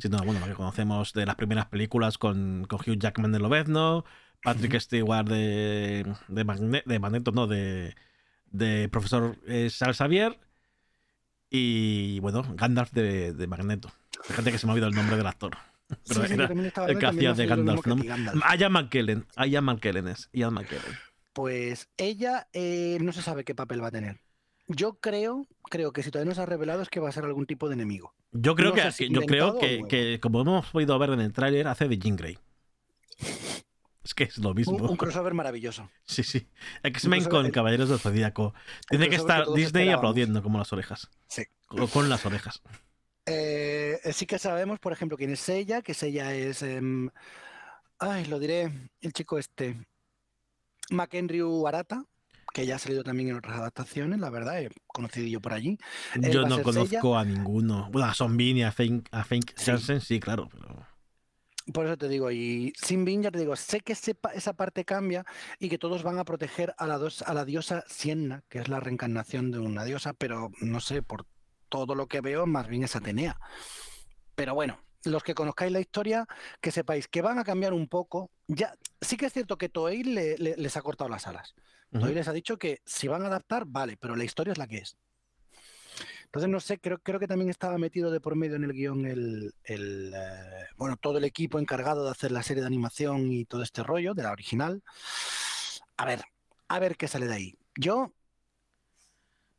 Sino, 0.00 0.18
bueno, 0.18 0.40
la 0.40 0.46
que 0.48 0.54
conocemos 0.54 1.12
de 1.12 1.26
las 1.26 1.36
primeras 1.36 1.66
películas 1.66 2.18
con, 2.18 2.66
con 2.68 2.80
Hugh 2.80 2.98
Jackman 2.98 3.30
de 3.32 3.38
Lobezno, 3.38 4.04
Patrick 4.42 4.78
Stewart 4.80 5.28
de, 5.28 6.04
de, 6.28 6.44
Magne- 6.44 6.82
de 6.84 6.98
Magneto, 6.98 7.30
no, 7.30 7.46
de, 7.46 7.94
de 8.50 8.88
Profesor 8.88 9.36
eh, 9.46 9.68
Charles 9.70 9.96
Xavier 9.98 10.38
y, 11.50 12.18
bueno, 12.20 12.42
Gandalf 12.56 12.92
de, 12.92 13.32
de 13.32 13.46
Magneto. 13.46 13.90
Fíjate 14.24 14.52
que 14.52 14.58
se 14.58 14.66
me 14.66 14.70
ha 14.70 14.74
olvidado 14.74 14.90
el 14.90 14.96
nombre 14.96 15.16
del 15.16 15.26
actor. 15.26 15.56
Pero 16.08 16.22
Sí, 16.22 16.28
sí, 16.28 16.34
era 16.34 16.44
estaba 16.66 16.86
el 16.88 16.98
que 16.98 17.06
hacía 17.06 17.32
de 17.34 17.46
Gandalf. 17.46 17.86
¿no? 17.86 17.94
a 17.94 17.96
ti, 17.96 18.06
Gandalf. 18.06 18.42
Ian 18.58 18.72
McKellen. 18.72 19.26
Ian 19.46 19.64
McKellen 19.64 20.08
es. 20.08 20.28
Ian 20.32 20.54
McKellen. 20.54 20.96
Pues 21.32 21.88
ella 21.96 22.48
eh, 22.52 22.98
no 23.00 23.12
se 23.12 23.22
sabe 23.22 23.44
qué 23.44 23.54
papel 23.54 23.82
va 23.82 23.88
a 23.88 23.92
tener. 23.92 24.20
Yo 24.68 25.00
creo, 25.00 25.48
creo 25.68 25.92
que 25.92 26.02
si 26.02 26.10
todavía 26.10 26.28
no 26.30 26.34
se 26.34 26.42
ha 26.42 26.46
revelado 26.46 26.82
es 26.82 26.88
que 26.88 27.00
va 27.00 27.08
a 27.08 27.12
ser 27.12 27.24
algún 27.24 27.46
tipo 27.46 27.68
de 27.68 27.74
enemigo. 27.74 28.14
Yo 28.32 28.54
creo 28.54 28.68
No 28.70 28.74
que, 28.76 28.92
si 28.92 29.08
yo 29.08 29.22
creo 29.22 29.58
que, 29.58 30.18
como 30.20 30.42
hemos 30.42 30.66
podido 30.66 30.96
ver 30.98 31.10
en 31.10 31.20
el 31.20 31.32
tráiler, 31.32 31.66
hace 31.66 31.88
de 31.88 31.98
Jean 31.98 32.16
Grey. 32.16 32.38
Es 34.02 34.14
que 34.14 34.24
es 34.24 34.38
lo 34.38 34.54
mismo. 34.54 34.76
Un, 34.76 34.90
un 34.90 34.96
crossover 34.96 35.34
maravilloso. 35.34 35.90
Sí, 36.04 36.22
sí. 36.22 36.48
X-Men 36.82 37.24
con 37.24 37.44
el- 37.46 37.52
Caballeros 37.52 37.90
del 37.90 37.98
Zodíaco. 37.98 38.54
Tiene 38.88 39.08
que 39.10 39.16
estar 39.16 39.44
Disney 39.48 39.64
esperábamos. 39.64 39.98
aplaudiendo 39.98 40.42
como 40.42 40.58
las 40.58 40.72
orejas. 40.72 41.10
Sí. 41.28 41.42
O 41.68 41.86
con 41.86 42.08
las 42.08 42.24
orejas. 42.24 42.62
Eh, 43.32 44.12
sí 44.12 44.26
que 44.26 44.38
sabemos, 44.38 44.78
por 44.78 44.92
ejemplo, 44.92 45.16
quién 45.16 45.30
es 45.30 45.48
ella, 45.48 45.82
que 45.82 45.94
ella 46.02 46.34
es. 46.34 46.62
em, 46.62 47.08
ay, 47.98 48.24
lo 48.26 48.38
diré, 48.38 48.90
el 49.00 49.12
chico 49.12 49.38
este. 49.38 49.76
McHenry 50.90 51.40
Arata, 51.66 52.04
que 52.52 52.66
ya 52.66 52.76
ha 52.76 52.78
salido 52.78 53.04
también 53.04 53.28
en 53.28 53.36
otras 53.36 53.56
adaptaciones, 53.58 54.18
la 54.18 54.30
verdad, 54.30 54.60
he 54.60 54.70
conocido 54.88 55.26
yo 55.28 55.40
por 55.40 55.52
allí. 55.52 55.78
Él 56.14 56.32
Yo 56.32 56.46
no 56.46 56.60
conozco 56.62 57.16
a 57.16 57.24
ninguno. 57.24 57.88
Bueno, 57.92 58.08
a 58.08 58.14
Son 58.14 58.36
Bean 58.36 58.56
y 58.56 58.64
a 58.64 58.72
Fink, 58.72 59.08
a 59.12 59.22
Fink 59.22 59.52
Sí. 59.56 59.66
Jansen, 59.66 60.00
sí, 60.00 60.18
claro. 60.18 60.48
Pero... 60.50 60.86
Por 61.72 61.86
eso 61.86 61.96
te 61.96 62.08
digo, 62.08 62.32
y 62.32 62.72
sin 62.82 63.04
Bin 63.04 63.22
ya 63.22 63.30
te 63.30 63.38
digo, 63.38 63.54
sé 63.54 63.80
que 63.80 63.94
sepa- 63.94 64.32
esa 64.34 64.54
parte 64.54 64.84
cambia 64.84 65.24
y 65.60 65.68
que 65.68 65.78
todos 65.78 66.02
van 66.02 66.18
a 66.18 66.24
proteger 66.24 66.74
a 66.78 66.86
la, 66.88 66.98
dos- 66.98 67.22
a 67.22 67.32
la 67.34 67.44
diosa 67.44 67.84
Sienna, 67.86 68.42
que 68.48 68.58
es 68.58 68.68
la 68.68 68.80
reencarnación 68.80 69.52
de 69.52 69.60
una 69.60 69.84
diosa, 69.84 70.12
pero 70.14 70.50
no 70.60 70.80
sé, 70.80 71.02
por 71.02 71.26
todo 71.70 71.94
lo 71.94 72.06
que 72.06 72.20
veo, 72.20 72.46
más 72.46 72.68
bien 72.68 72.82
es 72.84 72.94
Atenea. 72.96 73.38
Pero 74.34 74.54
bueno, 74.54 74.78
los 75.04 75.22
que 75.22 75.34
conozcáis 75.34 75.72
la 75.72 75.80
historia, 75.80 76.26
que 76.60 76.70
sepáis 76.70 77.08
que 77.08 77.22
van 77.22 77.38
a 77.38 77.44
cambiar 77.44 77.72
un 77.72 77.88
poco. 77.88 78.30
Ya, 78.48 78.74
sí 79.00 79.16
que 79.16 79.26
es 79.26 79.32
cierto 79.32 79.56
que 79.56 79.68
Toei 79.70 80.02
le- 80.02 80.36
le- 80.36 80.56
les 80.56 80.76
ha 80.76 80.82
cortado 80.82 81.08
las 81.08 81.26
alas. 81.26 81.54
Ujú. 81.92 82.02
Toei 82.02 82.14
les 82.14 82.28
ha 82.28 82.32
dicho 82.32 82.58
que 82.58 82.82
si 82.84 83.08
van 83.08 83.22
a 83.22 83.26
adaptar, 83.28 83.64
vale, 83.66 83.96
pero 83.96 84.16
la 84.16 84.24
historia 84.24 84.52
es 84.52 84.58
la 84.58 84.66
que 84.66 84.78
es. 84.78 84.98
Entonces, 86.24 86.48
no 86.48 86.60
sé, 86.60 86.78
creo, 86.78 86.98
creo 86.98 87.18
que 87.18 87.26
también 87.26 87.50
estaba 87.50 87.76
metido 87.76 88.10
de 88.12 88.20
por 88.20 88.36
medio 88.36 88.54
en 88.56 88.62
el 88.64 88.72
guion 88.72 89.04
el, 89.04 89.52
el, 89.64 90.12
eh, 90.14 90.66
bueno, 90.76 90.96
todo 90.96 91.18
el 91.18 91.24
equipo 91.24 91.58
encargado 91.58 92.04
de 92.04 92.10
hacer 92.12 92.30
la 92.30 92.44
serie 92.44 92.60
de 92.60 92.68
animación 92.68 93.32
y 93.32 93.44
todo 93.46 93.62
este 93.64 93.82
rollo 93.82 94.14
de 94.14 94.22
la 94.22 94.30
original. 94.30 94.82
A 95.96 96.04
ver, 96.06 96.22
a 96.68 96.78
ver 96.78 96.96
qué 96.96 97.08
sale 97.08 97.26
de 97.26 97.34
ahí. 97.34 97.58
Yo, 97.76 98.14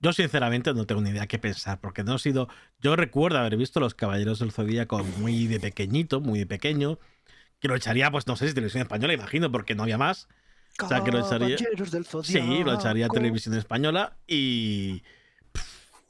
Yo 0.02 0.14
sinceramente 0.14 0.74
no 0.74 0.86
tengo 0.86 1.02
ni 1.02 1.12
idea 1.12 1.28
qué 1.28 1.38
pensar, 1.38 1.80
porque 1.80 2.04
no 2.04 2.16
he 2.16 2.20
sido... 2.20 2.50
Yo 2.82 2.96
recuerdo 2.96 3.38
haber 3.38 3.56
visto 3.56 3.80
Los 3.80 3.94
Caballeros 3.94 4.40
del 4.40 4.52
Zodíaco 4.52 5.04
muy 5.20 5.46
de 5.48 5.60
pequeñito, 5.60 6.22
muy 6.22 6.40
de 6.40 6.48
pequeño, 6.48 6.98
que 7.60 7.68
lo 7.68 7.76
echaría, 7.76 8.10
pues 8.10 8.26
no 8.26 8.36
sé 8.36 8.48
si 8.48 8.54
televisión 8.56 8.82
española, 8.82 9.14
imagino, 9.14 9.52
porque 9.52 9.76
no 9.76 9.84
había 9.84 10.00
más. 10.00 10.28
O 10.82 10.88
sea, 10.88 11.04
que 11.04 11.12
lo 11.12 11.20
echaría- 11.20 11.58
del 11.92 12.06
Sí, 12.24 12.64
lo 12.64 12.74
echaría 12.74 13.08
televisión 13.10 13.56
española 13.56 14.18
y... 14.28 15.04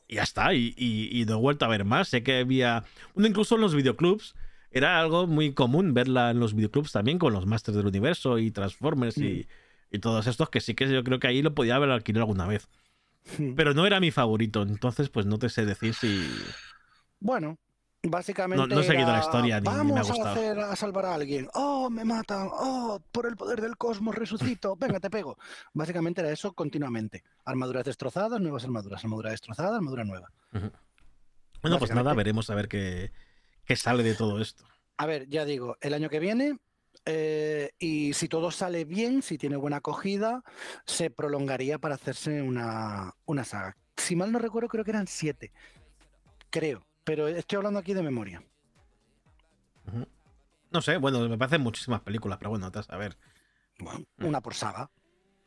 Y 0.08 0.16
ya 0.16 0.24
está, 0.24 0.54
y, 0.54 0.74
y- 0.78 1.22
y 1.22 1.26
no 1.26 1.34
he 1.34 1.40
vuelto 1.40 1.66
a 1.66 1.70
ver 1.70 1.86
más. 1.86 2.10
Sé 2.10 2.22
que 2.24 2.40
había... 2.40 2.84
Bueno, 3.14 3.28
incluso 3.30 3.56
en 3.56 3.62
los 3.62 3.74
videoclubs 3.76 4.36
era 4.70 5.00
algo 5.00 5.26
muy 5.28 5.54
común 5.54 5.94
verla 5.94 6.32
en 6.32 6.40
los 6.40 6.54
videoclubs 6.54 6.92
también 6.94 7.18
con 7.20 7.34
los 7.34 7.46
Masters 7.46 7.76
del 7.78 7.88
Universo 7.88 8.38
y 8.40 8.52
Transformers 8.52 9.18
y, 9.18 9.48
y 9.90 10.00
todos 10.00 10.28
estos, 10.28 10.50
que 10.50 10.62
sí 10.62 10.76
que 10.76 10.90
yo 10.92 11.04
creo 11.04 11.20
que 11.20 11.28
ahí 11.28 11.42
lo 11.42 11.54
podía 11.54 11.76
haber 11.76 11.90
alquilado 11.92 12.24
alguna 12.24 12.46
vez. 12.48 12.70
Hmm. 13.38 13.54
Pero 13.56 13.74
no 13.74 13.86
era 13.86 14.00
mi 14.00 14.12
favorito, 14.12 14.62
entonces 14.64 15.10
pues 15.10 15.26
no 15.26 15.38
te 15.38 15.50
sé 15.50 15.66
decir 15.66 15.94
si... 15.94 16.28
Bueno, 17.20 17.58
básicamente. 18.04 18.60
No- 18.68 18.68
no 18.74 18.82
he 18.82 18.84
seguido 18.84 19.12
la 19.12 19.20
historia 19.20 19.60
ni- 19.60 19.70
ni 19.70 19.74
me 19.76 19.76
ha 19.76 19.84
Vamos 19.84 20.10
a, 20.10 20.14
gustado". 20.14 20.30
hacer, 20.36 20.60
a 20.60 20.76
salvar 20.76 21.06
a 21.06 21.14
alguien. 21.14 21.48
Oh, 21.54 21.90
me 21.90 22.04
matan. 22.04 22.50
Oh, 22.52 23.00
por 23.12 23.28
el 23.28 23.38
poder 23.38 23.62
del 23.62 23.78
cosmos 23.78 24.16
resucito. 24.16 24.76
Venga, 24.80 25.00
te 25.00 25.10
pego. 25.12 25.38
Básicamente 25.74 26.22
era 26.22 26.32
eso 26.32 26.54
continuamente. 26.54 27.24
Armaduras 27.46 27.86
destrozadas, 27.86 28.42
nuevas 28.42 28.64
armaduras. 28.64 29.04
Armadura 29.04 29.30
destrozada, 29.32 29.76
armadura 29.76 30.04
nueva. 30.04 30.32
Bueno, 31.62 31.78
pues 31.78 31.94
nada, 31.94 32.14
veremos 32.16 32.50
a 32.50 32.56
ver 32.56 32.68
qué, 32.68 33.12
qué 33.66 33.76
sale 33.76 34.02
de 34.04 34.16
todo 34.16 34.42
esto. 34.42 34.66
A 34.98 35.06
ver, 35.06 35.28
ya 35.30 35.46
digo, 35.46 35.78
el 35.82 35.94
año 35.94 36.10
que 36.10 36.20
viene. 36.20 36.58
Eh, 37.06 37.72
y 37.80 38.14
si 38.14 38.28
todo 38.28 38.52
sale 38.52 38.86
bien, 38.86 39.22
si 39.22 39.38
tiene 39.38 39.56
buena 39.56 39.78
acogida, 39.78 40.44
se 40.86 41.10
prolongaría 41.10 41.80
para 41.80 41.96
hacerse 41.96 42.42
una, 42.42 43.14
una 43.26 43.44
saga. 43.44 43.76
Si 43.98 44.16
mal 44.16 44.32
no 44.32 44.40
recuerdo, 44.40 44.70
creo 44.70 44.84
que 44.84 44.92
eran 44.92 45.08
siete. 45.08 45.52
Creo. 46.50 46.86
Pero 47.04 47.28
estoy 47.28 47.58
hablando 47.58 47.80
aquí 47.80 47.94
de 47.94 48.04
memoria. 48.04 48.44
No 50.72 50.82
sé, 50.82 50.98
bueno, 50.98 51.28
me 51.28 51.38
parecen 51.38 51.62
muchísimas 51.62 52.02
películas, 52.02 52.38
pero 52.38 52.52
bueno, 52.52 52.72
a 52.88 52.98
ver. 52.98 53.18
Bueno, 53.80 54.00
Mm. 54.18 54.26
una 54.26 54.42
por 54.42 54.54
saga. 54.54 54.90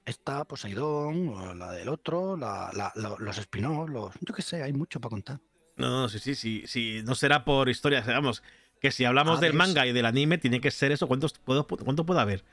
Esta, 0.04 0.44
Poseidón, 0.44 1.58
la 1.58 1.72
del 1.72 1.88
otro, 1.88 2.36
la- 2.36 2.70
la- 2.74 2.92
lo- 2.96 3.18
los 3.18 3.38
spin-offs, 3.38 3.90
los... 3.90 4.14
Yo 4.20 4.34
qué 4.34 4.42
sé, 4.42 4.62
hay 4.62 4.72
mucho 4.74 5.00
para 5.00 5.10
contar. 5.10 5.40
No, 5.76 5.88
no, 5.88 6.08
sí, 6.10 6.18
sí, 6.18 6.34
sí, 6.34 6.64
sí. 6.66 7.00
No 7.04 7.14
será 7.14 7.44
por 7.44 7.68
historias, 7.70 8.06
vamos, 8.06 8.42
que 8.84 8.90
si 8.90 9.06
hablamos 9.06 9.40
del 9.40 9.54
manga 9.54 9.86
y 9.86 9.92
del 9.94 10.04
anime, 10.04 10.36
tiene 10.36 10.60
que 10.60 10.70
ser 10.70 10.92
eso. 10.92 11.08
¿Cuántos 11.08 11.32
puedo, 11.38 11.66
¿Cuánto 11.66 12.04
puede 12.04 12.20
haber 12.20 12.44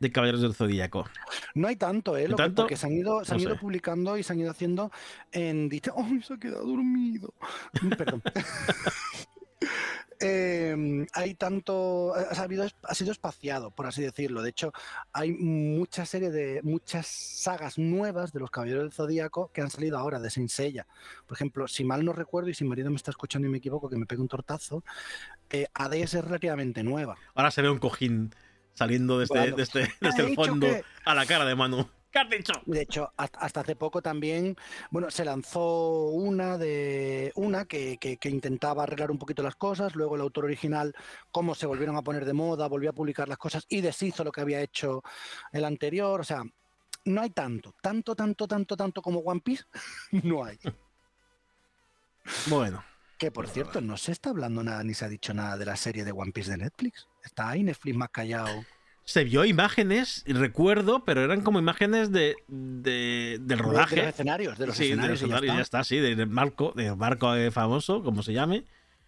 de 0.00 0.10
Caballeros 0.10 0.42
del 0.42 0.52
Zodíaco? 0.52 1.08
No 1.54 1.68
hay 1.68 1.76
tanto, 1.76 2.16
¿eh? 2.16 2.22
¿Hay 2.22 2.26
Lo 2.26 2.36
que- 2.36 2.42
tanto? 2.42 2.62
porque 2.62 2.76
se 2.76 2.86
han 2.88 2.92
ido, 2.94 3.24
se 3.24 3.32
han 3.34 3.36
No 3.38 3.42
ido 3.44 3.54
sé. 3.54 3.60
publicando 3.60 4.18
y 4.18 4.24
se 4.24 4.32
han 4.32 4.40
ido 4.40 4.50
haciendo 4.50 4.90
en... 5.30 5.70
¡Ay, 5.96 6.22
se 6.22 6.34
ha 6.34 6.38
quedado 6.38 6.66
dormido! 6.66 7.32
Perdón. 7.96 8.20
eh, 10.20 11.06
hay 11.12 11.34
tanto, 11.34 12.14
ha, 12.14 12.42
habido, 12.42 12.66
ha 12.82 12.94
sido 12.94 13.12
espaciado, 13.12 13.70
por 13.70 13.86
así 13.86 14.02
decirlo. 14.02 14.42
De 14.42 14.50
hecho, 14.50 14.72
hay 15.12 15.32
mucha 15.32 16.06
serie 16.06 16.30
de, 16.30 16.60
muchas 16.62 17.06
sagas 17.06 17.78
nuevas 17.78 18.32
de 18.32 18.40
los 18.40 18.50
Caballeros 18.50 18.82
del 18.84 18.92
Zodíaco 18.92 19.50
que 19.52 19.60
han 19.60 19.70
salido 19.70 19.98
ahora 19.98 20.18
de 20.18 20.30
Saint 20.30 20.50
Seiya. 20.50 20.86
Por 21.26 21.36
ejemplo, 21.36 21.68
si 21.68 21.84
mal 21.84 22.04
no 22.04 22.12
recuerdo 22.12 22.50
y 22.50 22.54
si 22.54 22.64
mi 22.64 22.70
marido 22.70 22.90
me 22.90 22.96
está 22.96 23.10
escuchando 23.10 23.48
y 23.48 23.50
me 23.50 23.58
equivoco, 23.58 23.88
que 23.88 23.96
me 23.96 24.06
pegue 24.06 24.22
un 24.22 24.28
tortazo, 24.28 24.82
eh, 25.50 25.66
Hades 25.74 26.14
es 26.14 26.24
relativamente 26.24 26.82
nueva. 26.82 27.16
Ahora 27.34 27.50
se 27.50 27.62
ve 27.62 27.70
un 27.70 27.78
cojín 27.78 28.34
saliendo 28.74 29.18
desde, 29.18 29.38
Bueno, 29.38 29.56
desde, 29.56 29.92
desde 30.00 30.22
el 30.26 30.34
fondo 30.34 30.66
que- 30.66 30.84
a 31.04 31.14
la 31.14 31.26
cara 31.26 31.44
de 31.44 31.54
Manu. 31.54 31.88
¿Qué 32.16 32.20
has 32.22 32.30
dicho? 32.30 32.52
De 32.64 32.80
hecho, 32.80 33.12
hasta, 33.18 33.60
hace 33.60 33.76
poco 33.76 34.00
también, 34.00 34.56
bueno, 34.90 35.10
se 35.10 35.22
lanzó 35.22 36.06
una 36.06 36.56
de 36.56 37.30
una 37.34 37.66
que, 37.66 37.98
que- 37.98 38.16
que 38.16 38.30
intentaba 38.30 38.84
arreglar 38.84 39.10
un 39.10 39.18
poquito 39.18 39.42
las 39.42 39.56
cosas, 39.56 39.94
luego 39.94 40.14
el 40.14 40.22
autor 40.22 40.46
original, 40.46 40.94
como 41.30 41.54
se 41.54 41.66
volvieron 41.66 41.94
a 41.94 42.00
poner 42.00 42.24
de 42.24 42.32
moda, 42.32 42.68
volvió 42.68 42.88
a 42.88 42.94
publicar 42.94 43.28
las 43.28 43.36
cosas 43.36 43.66
y 43.68 43.82
deshizo 43.82 44.24
lo 44.24 44.32
que 44.32 44.40
había 44.40 44.62
hecho 44.62 45.02
el 45.52 45.66
anterior. 45.66 46.18
O 46.18 46.24
sea, 46.24 46.42
no 47.04 47.20
hay 47.20 47.28
tanto, 47.28 47.74
tanto, 47.82 48.16
tanto, 48.16 48.48
tanto, 48.48 48.78
tanto 48.78 49.02
como 49.02 49.20
One 49.20 49.42
Piece, 49.42 49.64
no 50.24 50.42
hay. 50.42 50.58
Bueno, 52.46 52.82
Que 53.18 53.30
por 53.30 53.46
cierto, 53.46 53.82
no 53.82 53.98
se 53.98 54.12
está 54.12 54.30
hablando 54.30 54.62
nada 54.64 54.82
ni 54.84 54.94
se 54.94 55.04
ha 55.04 55.08
dicho 55.08 55.34
nada 55.34 55.58
de 55.58 55.66
la 55.66 55.76
serie 55.76 56.02
de 56.04 56.12
One 56.12 56.32
Piece 56.32 56.50
de 56.50 56.56
Netflix. 56.56 57.08
Está 57.22 57.50
ahí 57.50 57.62
Netflix 57.62 57.94
más 57.94 58.08
callado. 58.08 58.64
Se 59.06 59.22
vio 59.24 59.44
imágenes, 59.44 60.24
y 60.26 60.32
recuerdo, 60.34 61.04
pero 61.04 61.22
eran 61.22 61.40
como 61.40 61.58
imágenes 61.60 62.10
de, 62.12 62.34
de- 62.48 63.38
del 63.40 63.46
De 63.46 63.56
los 63.56 63.66
rodaje. 63.66 64.08
escenarios, 64.08 64.58
de 64.58 64.66
los 64.66 64.76
sí, 64.76 64.82
de 64.82 64.88
escenarios. 64.90 65.20
los 65.22 65.28
y 65.28 65.30
ya 65.30 65.36
escenarios, 65.36 65.56
ya 65.56 65.62
está. 65.62 65.80
está, 65.80 65.84
sí, 65.88 65.98
del 66.00 66.26
barco, 66.26 66.72
del 66.76 66.94
barco 66.96 67.34
eh, 67.34 67.50
famoso, 67.52 68.02
como 68.02 68.22
se 68.22 68.32
llame. 68.32 68.64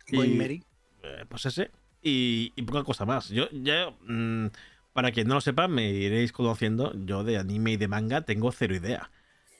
Y-. 0.07 0.62
Eh, 1.02 1.25
pues 1.28 1.47
ese. 1.47 1.71
Y, 2.00 2.52
y 2.55 2.62
poca 2.62 2.85
cosa 2.85 3.05
más. 3.05 3.28
Yo 3.28 3.49
ya, 3.50 3.90
mm, 4.07 4.47
para 4.93 5.11
quien 5.11 5.26
no 5.26 5.35
lo 5.35 5.40
sepa, 5.40 5.67
me 5.69 5.90
iréis 5.90 6.31
conociendo. 6.33 6.93
Yo 7.05 7.25
de 7.25 7.37
anime 7.37 7.73
y 7.73 7.76
de 7.76 7.88
manga 7.88 8.21
tengo 8.23 8.52
cero 8.52 8.75
idea. 8.76 9.11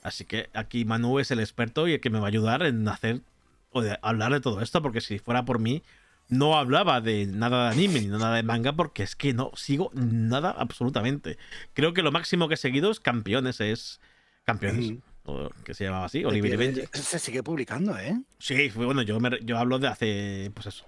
Así 0.03 0.25
que 0.25 0.49
aquí 0.55 0.85
Manu 0.85 1.19
es 1.19 1.33
el 1.33 1.41
experto 1.41 1.89
y 1.89 1.95
el 1.95 2.01
que 2.01 2.11
me 2.11 2.21
va 2.21 2.27
a 2.27 2.29
ayudar 2.29 2.63
en 2.63 2.87
hacer 2.87 3.23
o 3.71 3.83
de 3.83 3.99
hablar 4.03 4.33
de 4.33 4.41
todo 4.41 4.63
esto, 4.63 4.81
porque 4.83 5.01
si 5.01 5.19
fuera 5.19 5.45
por 5.45 5.59
mí, 5.59 5.83
no 6.29 6.57
hablaba 6.59 7.01
de 7.01 7.27
nada 7.27 7.65
de 7.67 7.71
anime 7.77 8.01
ni 8.01 8.07
nada 8.09 8.35
de 8.37 8.43
manga, 8.43 8.73
porque 8.75 9.03
es 9.03 9.17
que 9.17 9.33
no 9.33 9.51
sigo 9.55 9.91
nada 9.95 10.51
absolutamente. 10.51 11.39
Creo 11.75 11.95
que 11.95 12.03
lo 12.03 12.13
máximo 12.13 12.49
que 12.49 12.55
he 12.55 12.59
seguido 12.59 12.91
es 12.91 13.01
Campeones, 13.01 13.61
es 13.61 14.01
Campeones, 14.45 14.93
o 15.25 15.51
que 15.65 15.75
se 15.75 15.85
llamaba 15.85 16.07
así, 16.07 16.25
Oliver 16.25 16.57
Benji. 16.57 16.83
Se 16.93 17.19
sigue 17.19 17.43
publicando, 17.43 17.99
¿eh? 17.99 18.21
Sí, 18.39 18.71
bueno, 18.75 19.03
yo, 19.03 19.21
me- 19.21 19.41
yo 19.43 19.59
hablo 19.59 19.79
de 19.79 19.89
hace, 19.89 20.51
pues 20.55 20.67
eso. 20.67 20.87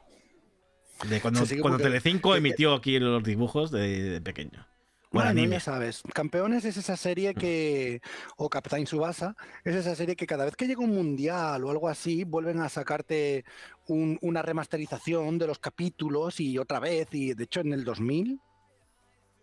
De 1.08 1.20
cuando, 1.20 1.40
cuando 1.62 1.78
Telecinco 1.78 2.36
emitió 2.36 2.74
aquí 2.74 2.98
los 2.98 3.22
dibujos 3.24 3.70
de, 3.70 4.10
de 4.10 4.20
pequeño. 4.20 4.66
Bueno, 5.12 5.30
anime. 5.30 5.56
ya 5.56 5.60
sabes, 5.60 6.02
Campeones 6.14 6.64
es 6.64 6.76
esa 6.76 6.96
serie 6.96 7.34
que, 7.34 8.00
o 8.36 8.48
Captain 8.48 8.86
Subasa, 8.86 9.34
es 9.64 9.74
esa 9.74 9.96
serie 9.96 10.14
que 10.14 10.26
cada 10.26 10.44
vez 10.44 10.54
que 10.54 10.68
llega 10.68 10.80
un 10.82 10.94
mundial 10.94 11.64
o 11.64 11.70
algo 11.70 11.88
así, 11.88 12.22
vuelven 12.22 12.60
a 12.60 12.68
sacarte 12.68 13.44
un- 13.88 14.18
una 14.22 14.42
remasterización 14.42 15.36
de 15.38 15.48
los 15.48 15.58
capítulos 15.58 16.38
y 16.38 16.58
otra 16.58 16.78
vez, 16.78 17.08
y 17.12 17.34
de 17.34 17.44
hecho 17.44 17.60
en 17.60 17.72
el 17.72 17.82
2000, 17.84 18.40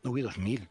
uy, 0.05 0.21
2000, 0.21 0.69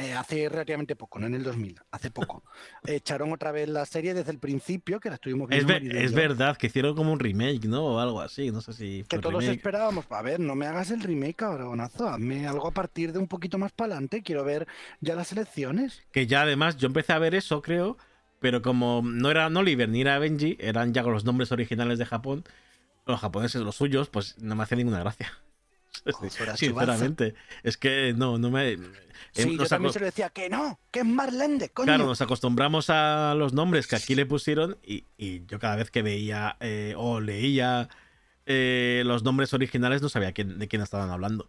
eh, 0.00 0.14
hace 0.14 0.48
relativamente 0.48 0.96
poco, 0.96 1.18
no 1.18 1.26
en 1.26 1.34
el 1.34 1.42
2000, 1.42 1.78
hace 1.90 2.10
poco, 2.10 2.42
echaron 2.86 3.32
otra 3.32 3.52
vez 3.52 3.68
la 3.68 3.84
serie 3.86 4.14
desde 4.14 4.30
el 4.32 4.38
principio, 4.38 4.98
que 5.00 5.08
la 5.10 5.16
estuvimos 5.16 5.50
Es, 5.50 5.66
viendo. 5.66 5.88
ver- 5.88 5.96
es 6.04 6.10
yo, 6.12 6.16
verdad 6.16 6.56
que 6.56 6.68
hicieron 6.68 6.94
como 6.96 7.12
un 7.12 7.18
remake, 7.20 7.64
¿no? 7.66 7.84
O 7.84 7.98
algo 8.00 8.20
así, 8.20 8.50
no 8.50 8.60
sé 8.60 8.72
si 8.72 9.04
Que 9.08 9.18
todos 9.18 9.40
remake. 9.40 9.58
esperábamos, 9.58 10.06
a 10.10 10.22
ver, 10.22 10.40
no 10.40 10.54
me 10.54 10.66
hagas 10.66 10.90
el 10.90 11.00
remake, 11.02 11.36
cabronazo, 11.36 12.08
hazme 12.08 12.46
algo 12.46 12.68
a 12.68 12.72
partir 12.72 13.12
de 13.12 13.18
un 13.18 13.28
poquito 13.28 13.58
más 13.58 13.72
para 13.72 13.92
adelante, 13.92 14.22
quiero 14.22 14.44
ver 14.44 14.66
ya 15.00 15.14
las 15.14 15.32
elecciones. 15.32 16.02
Que 16.12 16.26
ya 16.26 16.42
además 16.42 16.76
yo 16.76 16.86
empecé 16.86 17.12
a 17.12 17.18
ver 17.18 17.34
eso, 17.34 17.62
creo, 17.62 17.96
pero 18.40 18.62
como 18.62 19.02
no 19.04 19.30
era 19.30 19.46
Oliver 19.48 19.88
ni 19.88 20.00
era 20.00 20.18
Benji, 20.18 20.56
eran 20.60 20.94
ya 20.94 21.02
con 21.02 21.12
los 21.12 21.24
nombres 21.24 21.52
originales 21.52 21.98
de 21.98 22.06
Japón, 22.06 22.44
los 23.06 23.20
japoneses, 23.20 23.60
los 23.62 23.76
suyos, 23.76 24.08
pues 24.08 24.38
no 24.38 24.54
me 24.54 24.62
hacía 24.62 24.76
ninguna 24.78 25.00
gracia. 25.00 25.32
Sinceramente, 26.56 27.34
es 27.62 27.76
que 27.76 28.14
no, 28.16 28.38
no 28.38 28.50
me... 28.50 28.72
eh, 28.72 28.78
Sí, 29.32 29.56
yo 29.56 29.66
también 29.68 29.92
se 29.92 30.00
lo 30.00 30.06
decía 30.06 30.30
que 30.30 30.48
no, 30.48 30.80
que 30.90 31.00
es 31.00 31.04
Marlende, 31.06 31.68
coño. 31.70 31.86
Claro, 31.86 32.06
nos 32.06 32.20
acostumbramos 32.20 32.90
a 32.90 33.34
los 33.36 33.52
nombres 33.52 33.86
que 33.86 33.96
aquí 33.96 34.14
le 34.14 34.26
pusieron 34.26 34.78
y, 34.82 35.04
y 35.16 35.44
yo 35.46 35.58
cada 35.58 35.76
vez 35.76 35.90
que 35.90 36.02
veía 36.02 36.56
eh, 36.60 36.94
o 36.96 37.20
leía 37.20 37.88
eh, 38.46 39.02
los 39.06 39.22
nombres 39.22 39.52
originales 39.54 40.02
no 40.02 40.08
sabía 40.08 40.32
quién- 40.32 40.58
de 40.58 40.66
quién 40.68 40.82
estaban 40.82 41.10
hablando. 41.10 41.48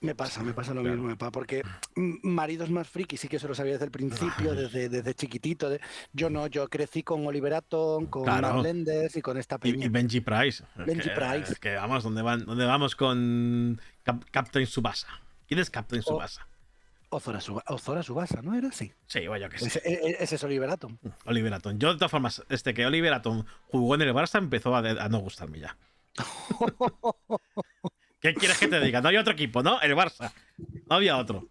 Me 0.00 0.14
pasa, 0.14 0.44
me 0.44 0.52
pasa 0.54 0.72
lo 0.74 0.82
Claro. 0.82 0.96
mismo, 0.96 1.16
pasa, 1.18 1.32
porque 1.32 1.62
maridos 2.22 2.70
más 2.70 2.88
friki 2.88 3.16
sí 3.16 3.26
que 3.26 3.40
se 3.40 3.48
lo 3.48 3.54
sabía 3.56 3.72
desde 3.72 3.86
el 3.86 3.90
principio, 3.90 4.54
desde, 4.54 4.88
desde 4.88 5.12
chiquitito. 5.14 5.68
de- 5.68 5.80
yo 6.12 6.30
no, 6.30 6.46
yo 6.46 6.68
crecí 6.68 7.02
con 7.02 7.26
Oliver 7.26 7.54
Atom, 7.54 8.06
con 8.06 8.22
Claro. 8.22 8.54
Marlendes 8.54 9.16
y 9.16 9.22
con 9.22 9.36
esta 9.38 9.58
peña. 9.58 9.84
y 9.86 9.88
Benji 9.88 10.20
Price. 10.20 10.62
Benji 10.76 11.08
que, 11.08 11.14
Price. 11.16 11.52
es 11.54 11.58
que 11.58 11.74
vamos, 11.74 12.04
¿dónde, 12.04 12.22
van, 12.22 12.44
¿dónde 12.46 12.64
vamos 12.64 12.94
con 12.94 13.80
Cap- 14.04 14.24
Captain 14.30 14.66
Subasa? 14.68 15.08
¿Quién 15.48 15.58
es 15.58 15.68
Captain. 15.68 16.00
Subasa? 16.00 16.46
Ozora, 17.10 17.40
Suba- 17.40 17.64
Ozora 17.66 18.02
Subasa, 18.04 18.40
¿no 18.42 18.54
era 18.54 18.68
así? 18.68 18.92
Sí, 19.06 19.26
vaya 19.26 19.48
que 19.48 19.58
sí. 19.58 19.66
Ese, 19.66 19.78
e- 19.84 20.10
e- 20.10 20.16
ese 20.20 20.36
es 20.36 20.44
Oliver 20.44 20.70
Atom. 20.70 20.96
Oliver 21.24 21.54
Atom. 21.54 21.76
Yo, 21.78 21.88
de 21.92 21.98
todas 21.98 22.10
formas, 22.10 22.44
este 22.50 22.72
que 22.72 22.86
Oliver 22.86 23.12
Atom 23.14 23.44
jugó 23.72 23.94
en 23.96 24.02
el 24.02 24.14
Barça 24.14 24.38
empezó 24.38 24.76
a, 24.76 24.82
de- 24.82 25.00
a 25.00 25.08
no 25.08 25.18
gustarme 25.18 25.58
ya. 25.58 25.76
¿Qué 28.20 28.34
quieres 28.34 28.58
que 28.58 28.68
te 28.68 28.80
diga? 28.80 29.00
No 29.00 29.08
había 29.08 29.20
otro 29.20 29.32
equipo, 29.32 29.62
¿no? 29.62 29.80
El 29.80 29.94
Barça. 29.94 30.32
No 30.88 30.96
había 30.96 31.16
otro. 31.16 31.48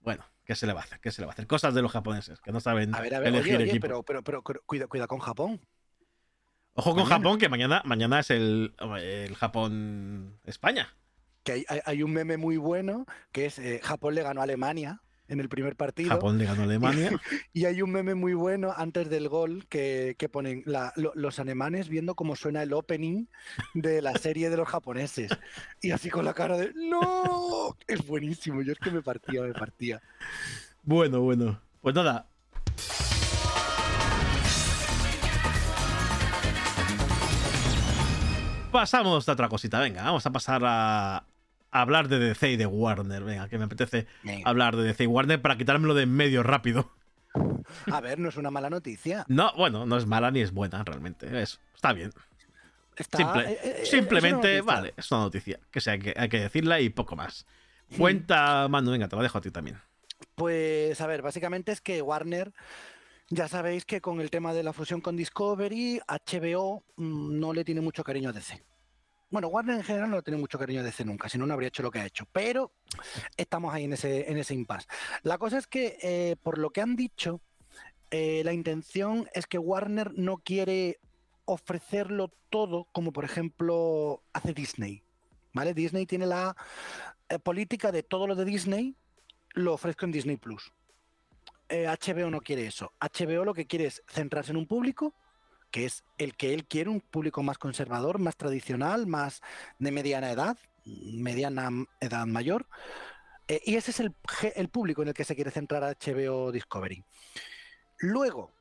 Bueno, 0.00 0.24
¿qué 0.44 0.54
se 0.54 0.66
le 0.66 0.72
va 0.72 0.80
a 0.80 0.84
hacer? 0.84 1.00
¿Qué 1.00 1.10
se 1.10 1.22
le 1.22 1.26
va 1.26 1.32
a 1.32 1.34
hacer? 1.34 1.46
Cosas 1.46 1.74
de 1.74 1.82
los 1.82 1.92
japoneses, 1.92 2.40
que 2.40 2.52
no 2.52 2.60
saben 2.60 2.94
A 2.94 3.00
ver, 3.00 3.14
a 3.14 3.20
ver, 3.20 3.28
elegir 3.28 3.54
oye, 3.54 3.62
oye, 3.64 3.70
equipo. 3.72 3.82
pero, 3.86 4.02
pero, 4.02 4.22
pero, 4.22 4.42
pero 4.42 4.62
cuida, 4.66 4.86
cuida 4.86 5.06
con 5.06 5.18
Japón. 5.20 5.60
Ojo 6.74 6.90
con 6.90 7.04
mañana. 7.04 7.16
Japón, 7.16 7.38
que 7.38 7.48
mañana, 7.48 7.82
mañana 7.84 8.20
es 8.20 8.30
el, 8.30 8.74
el 9.00 9.34
Japón-España. 9.36 10.94
Que 11.44 11.52
hay, 11.52 11.64
hay- 11.68 11.80
hay 11.84 12.02
un 12.02 12.12
meme 12.12 12.36
muy 12.36 12.56
bueno 12.56 13.06
que 13.32 13.46
es 13.46 13.58
eh, 13.58 13.80
Japón 13.82 14.14
le 14.14 14.22
ganó 14.22 14.40
a 14.40 14.44
Alemania 14.44 15.02
en 15.32 15.40
el 15.40 15.48
primer 15.48 15.74
partido. 15.76 16.10
Japón 16.10 16.38
le 16.38 16.44
ganó 16.44 16.60
a 16.62 16.64
Alemania. 16.64 17.10
Y 17.54 17.64
hay 17.64 17.82
un 17.82 17.90
meme 17.90 18.14
muy 18.14 18.34
bueno 18.34 18.72
antes 18.76 19.08
del 19.10 19.28
gol 19.28 19.66
que, 19.68 20.14
que 20.18 20.28
ponen 20.28 20.62
la- 20.66 20.92
lo- 20.96 21.12
los 21.14 21.38
alemanes 21.38 21.88
viendo 21.88 22.14
cómo 22.14 22.36
suena 22.36 22.62
el 22.62 22.72
opening 22.72 23.26
de 23.74 24.02
la 24.02 24.12
serie 24.18 24.50
de 24.50 24.56
los 24.56 24.68
japoneses. 24.68 25.30
Y 25.80 25.90
así 25.90 26.10
con 26.10 26.24
la 26.24 26.34
cara 26.34 26.56
de 26.56 26.72
¡No! 26.74 27.76
Es 27.86 28.06
buenísimo. 28.06 28.62
Yo 28.62 28.72
es 28.72 28.78
que 28.78 28.90
me 28.90 29.02
partía, 29.02 29.42
me 29.42 29.52
partía. 29.52 30.00
Bueno, 30.82 31.20
bueno. 31.20 31.60
Pues 31.80 31.94
nada. 31.94 32.26
Pasamos 38.70 39.28
a 39.28 39.32
otra 39.32 39.48
cosita. 39.48 39.80
Venga, 39.80 40.02
vamos 40.02 40.24
a 40.24 40.30
pasar 40.30 40.62
a, 40.64 41.16
a 41.18 41.24
hablar 41.72 42.08
de 42.08 42.18
DC 42.18 42.52
y 42.52 42.56
de 42.56 42.66
Warner. 42.66 43.24
Venga, 43.24 43.48
que 43.48 43.58
me 43.58 43.64
apetece 43.64 44.06
Venga. 44.22 44.48
hablar 44.48 44.76
de 44.76 44.84
DC 44.84 45.04
y 45.04 45.06
Warner 45.06 45.42
para 45.42 45.56
quitármelo 45.56 45.94
de 45.94 46.04
en 46.04 46.12
medio 46.12 46.42
rápido. 46.42 46.92
A 47.90 48.00
ver, 48.00 48.18
no 48.18 48.28
es 48.28 48.36
una 48.36 48.50
mala 48.50 48.68
noticia. 48.70 49.24
No, 49.28 49.52
bueno, 49.56 49.86
no 49.86 49.96
es 49.96 50.06
mala 50.06 50.30
ni 50.30 50.40
es 50.40 50.52
buena 50.52 50.84
realmente. 50.84 51.42
Es, 51.42 51.60
está 51.74 51.92
bien. 51.92 52.12
Está, 52.94 53.18
Simple- 53.18 53.48
eh, 53.50 53.58
eh, 53.62 53.76
es 53.82 53.90
simplemente, 53.90 54.60
vale, 54.60 54.92
es 54.96 55.10
una 55.10 55.22
noticia. 55.22 55.58
Que 55.70 55.80
sea, 55.80 55.98
que 55.98 56.12
hay 56.16 56.28
que 56.28 56.40
decirla 56.40 56.80
y 56.80 56.90
poco 56.90 57.16
más. 57.16 57.46
Cuenta, 57.96 58.68
Manu, 58.68 58.90
venga, 58.90 59.08
te 59.08 59.16
lo 59.16 59.22
dejo 59.22 59.38
a 59.38 59.40
ti 59.40 59.50
también. 59.50 59.78
Pues 60.34 61.00
a 61.00 61.06
ver, 61.06 61.22
básicamente 61.22 61.72
es 61.72 61.80
que 61.80 62.00
Warner, 62.02 62.52
ya 63.28 63.48
sabéis 63.48 63.84
que 63.84 64.00
con 64.00 64.20
el 64.20 64.30
tema 64.30 64.52
de 64.54 64.62
la 64.62 64.72
fusión 64.72 65.00
con 65.00 65.16
Discovery, 65.16 66.00
HBO 66.06 66.84
mm, 66.96 67.38
no 67.40 67.52
le 67.52 67.64
tiene 67.64 67.80
mucho 67.80 68.04
cariño 68.04 68.28
a 68.30 68.32
DC. 68.32 68.62
Bueno, 69.32 69.48
Warner 69.48 69.76
en 69.76 69.82
general 69.82 70.10
no 70.10 70.20
tiene 70.20 70.38
mucho 70.38 70.58
cariño 70.58 70.80
a 70.80 70.82
DC 70.82 71.06
nunca, 71.06 71.26
si 71.26 71.38
no, 71.38 71.46
no 71.46 71.54
habría 71.54 71.68
hecho 71.68 71.82
lo 71.82 71.90
que 71.90 72.00
ha 72.00 72.04
hecho. 72.04 72.26
Pero 72.32 72.70
estamos 73.38 73.72
ahí 73.72 73.84
en 73.84 73.94
ese, 73.94 74.30
en 74.30 74.36
ese 74.36 74.52
impasse. 74.52 74.86
La 75.22 75.38
cosa 75.38 75.56
es 75.56 75.66
que, 75.66 75.96
eh, 76.02 76.36
por 76.42 76.58
lo 76.58 76.68
que 76.68 76.82
han 76.82 76.96
dicho, 76.96 77.40
eh, 78.10 78.42
la 78.44 78.52
intención 78.52 79.26
es 79.32 79.46
que 79.46 79.56
Warner 79.56 80.12
no 80.18 80.36
quiere 80.36 81.00
ofrecerlo 81.46 82.30
todo 82.50 82.88
como, 82.92 83.10
por 83.10 83.24
ejemplo, 83.24 84.22
hace 84.34 84.52
Disney. 84.52 85.02
¿Vale? 85.54 85.72
Disney 85.72 86.04
tiene 86.04 86.26
la 86.26 86.54
eh, 87.30 87.38
política 87.38 87.90
de 87.90 88.02
todo 88.02 88.26
lo 88.26 88.34
de 88.34 88.44
Disney 88.44 88.94
lo 89.54 89.72
ofrezco 89.72 90.04
en 90.04 90.12
Disney 90.12 90.36
Plus. 90.36 90.72
HBO 91.70 92.28
no 92.28 92.42
quiere 92.42 92.66
eso. 92.66 92.92
HBO 93.00 93.46
lo 93.46 93.54
que 93.54 93.66
quiere 93.66 93.86
es 93.86 94.02
centrarse 94.06 94.50
en 94.50 94.58
un 94.58 94.66
público 94.66 95.14
que 95.72 95.86
es 95.86 96.04
el 96.18 96.36
que 96.36 96.54
él 96.54 96.64
quiere, 96.66 96.90
un 96.90 97.00
público 97.00 97.42
más 97.42 97.58
conservador, 97.58 98.20
más 98.20 98.36
tradicional, 98.36 99.08
más 99.08 99.40
de 99.80 99.90
mediana 99.90 100.30
edad, 100.30 100.56
mediana 100.84 101.70
edad 102.00 102.26
mayor. 102.26 102.68
Eh, 103.48 103.60
y 103.64 103.74
ese 103.74 103.90
es 103.90 103.98
el, 103.98 104.14
el 104.54 104.68
público 104.68 105.02
en 105.02 105.08
el 105.08 105.14
que 105.14 105.24
se 105.24 105.34
quiere 105.34 105.50
centrar 105.50 105.82
HBO 105.82 106.52
Discovery. 106.52 107.04
Luego, 107.98 108.52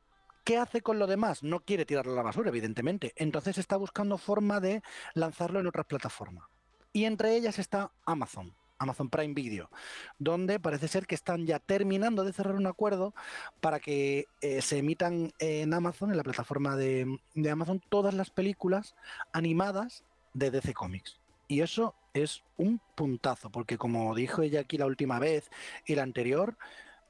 ¿Qué 0.44 0.58
hace 0.58 0.82
con 0.82 0.98
lo 0.98 1.06
demás? 1.06 1.44
No 1.44 1.60
quiere 1.60 1.86
tirarlo 1.86 2.14
a 2.14 2.16
la 2.16 2.24
basura, 2.24 2.50
evidentemente. 2.50 3.14
Entonces 3.16 3.60
está 3.60 3.78
buscando 3.78 4.18
forma 4.18 4.60
de 4.60 4.82
lanzarlo 5.14 5.60
en 5.60 5.68
otras 5.68 5.86
plataformas. 5.86 6.46
Y 6.92 7.06
entre 7.06 7.36
ellas 7.36 7.60
está 7.60 7.92
Amazon. 8.06 8.56
Amazon 8.82 9.10
Prime 9.10 9.34
Video, 9.34 9.70
donde 10.18 10.60
parece 10.60 10.88
ser 10.88 11.06
que 11.06 11.16
están 11.16 11.46
ya 11.46 11.60
terminando 11.60 12.24
de 12.24 12.34
cerrar 12.34 12.56
un 12.56 12.66
acuerdo 12.66 13.14
para 13.60 13.80
que 13.80 14.26
eh, 14.42 14.62
se 14.62 14.80
emitan 14.80 15.32
en 15.40 15.74
Amazon, 15.74 16.12
en 16.12 16.18
la 16.18 16.24
plataforma 16.24 16.76
de, 16.76 17.20
Amazon, 17.50 17.82
todas 17.90 18.14
las 18.14 18.32
películas 18.32 18.96
animadas 19.34 20.04
de 20.34 20.50
DC 20.50 20.74
Comics. 20.74 21.20
Y 21.48 21.62
eso 21.62 21.96
es 22.14 22.44
un 22.58 22.82
puntazo, 22.96 23.52
porque 23.52 23.78
como 23.78 24.16
dijo 24.16 24.42
ella 24.42 24.62
aquí 24.62 24.78
la 24.78 24.86
última 24.88 25.20
vez 25.20 25.50
y 25.86 25.96
la 25.96 26.04
anterior, 26.04 26.58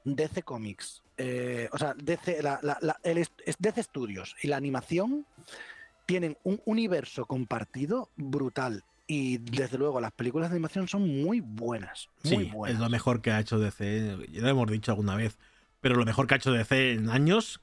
DC 0.04 0.42
Comics, 0.42 1.02
eh, 1.16 1.68
o 1.72 1.78
sea, 1.78 1.94
DC, 1.94 2.42
la- 2.42 2.60
DC 3.02 3.82
Studios 3.82 4.36
y 4.42 4.48
la 4.48 4.56
animación 4.56 5.26
tienen 6.06 6.36
un 6.42 6.60
universo 6.66 7.24
compartido 7.24 8.10
brutal. 8.16 8.84
Y 9.06 9.38
desde 9.38 9.78
luego 9.78 10.00
las 10.00 10.12
películas 10.12 10.48
de 10.50 10.56
animación 10.56 10.88
son 10.88 11.22
muy 11.22 11.40
buenas. 11.40 12.08
Muy 12.24 12.44
Sí, 12.44 12.50
buenas. 12.50 12.76
es 12.76 12.80
lo 12.82 12.88
mejor 12.88 13.20
que 13.20 13.30
ha 13.32 13.40
hecho 13.40 13.58
DC, 13.58 14.16
ya 14.32 14.42
lo 14.42 14.48
hemos 14.48 14.70
dicho 14.70 14.92
alguna 14.92 15.16
vez, 15.16 15.38
pero 15.80 15.96
lo 15.96 16.04
mejor 16.04 16.26
que 16.26 16.34
ha 16.34 16.36
hecho 16.36 16.52
DC 16.52 16.92
en 16.92 17.10
años, 17.10 17.60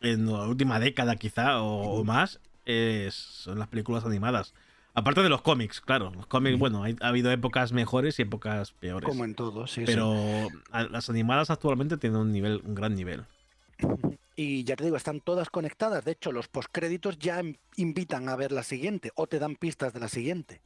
en 0.00 0.26
la 0.26 0.46
última 0.46 0.80
década 0.80 1.16
quizá 1.16 1.60
o, 1.62 2.00
o 2.00 2.04
más, 2.04 2.40
es, 2.64 3.14
son 3.14 3.58
las 3.58 3.68
películas 3.68 4.04
animadas. 4.04 4.54
Aparte 4.94 5.22
de 5.22 5.28
los 5.28 5.42
cómics, 5.42 5.80
claro. 5.80 6.10
Los 6.12 6.26
cómics, 6.26 6.58
bueno, 6.58 6.82
hay- 6.82 6.96
ha 7.00 7.08
habido 7.08 7.30
épocas 7.30 7.72
mejores 7.72 8.18
y 8.18 8.22
épocas 8.22 8.72
peores. 8.72 9.08
Como 9.08 9.24
en 9.24 9.34
todo, 9.36 9.66
sí. 9.68 9.82
pero 9.86 10.48
las 10.90 11.08
animadas 11.10 11.50
actualmente 11.50 11.96
tienen 11.98 12.18
un 12.18 12.32
nivel, 12.32 12.60
un 12.64 12.74
gran 12.74 12.94
nivel. 12.96 13.24
Y 14.42 14.64
ya 14.64 14.74
te 14.74 14.84
digo, 14.84 14.96
están 14.96 15.20
todas 15.20 15.50
conectadas. 15.50 16.02
De 16.02 16.12
hecho, 16.12 16.32
los 16.32 16.48
postcréditos 16.48 17.18
ya 17.18 17.42
invitan 17.76 18.26
a 18.30 18.36
ver 18.36 18.52
la 18.52 18.62
siguiente 18.62 19.10
o 19.14 19.26
te 19.26 19.38
dan 19.38 19.54
pistas 19.54 19.92
de 19.92 20.00
la 20.00 20.08
siguiente. 20.08 20.62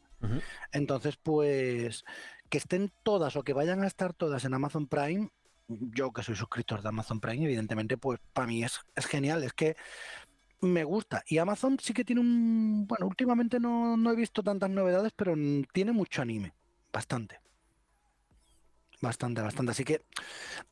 Entonces, 0.71 1.17
pues, 1.17 2.05
que 2.49 2.59
estén 2.59 2.93
todas 3.03 3.35
o 3.35 3.43
que 3.43 3.53
vayan 3.53 3.83
a 3.83 3.89
estar 3.89 4.15
todas 4.15 4.45
en 4.45 4.55
Amazon 4.55 4.87
Prime, 4.87 5.29
yo 5.67 6.13
que 6.13 6.23
soy 6.23 6.37
suscriptor 6.37 6.83
de 6.83 6.89
Amazon 6.91 7.19
Prime, 7.19 7.45
evidentemente, 7.45 7.97
pues 7.97 8.21
para 8.33 8.47
mí 8.47 8.63
es, 8.63 8.79
es 8.95 9.07
genial. 9.07 9.43
Es 9.43 9.55
que 9.55 9.75
me 10.61 10.85
gusta. 10.85 11.25
Y 11.27 11.39
Amazon 11.39 11.77
sí 11.81 11.93
que 11.93 12.05
tiene 12.05 12.21
un... 12.21 12.87
Bueno, 12.87 13.09
últimamente 13.09 13.59
no, 13.59 13.97
no 13.97 14.13
he 14.13 14.15
visto 14.15 14.45
tantas 14.45 14.71
novedades, 14.71 15.11
pero 15.17 15.35
tiene 15.73 15.91
mucho 15.91 16.23
anime. 16.23 16.55
Bastante. 16.93 17.41
Bastante, 19.05 19.43
bastante. 19.43 19.73
Así 19.73 19.85
que 19.85 20.03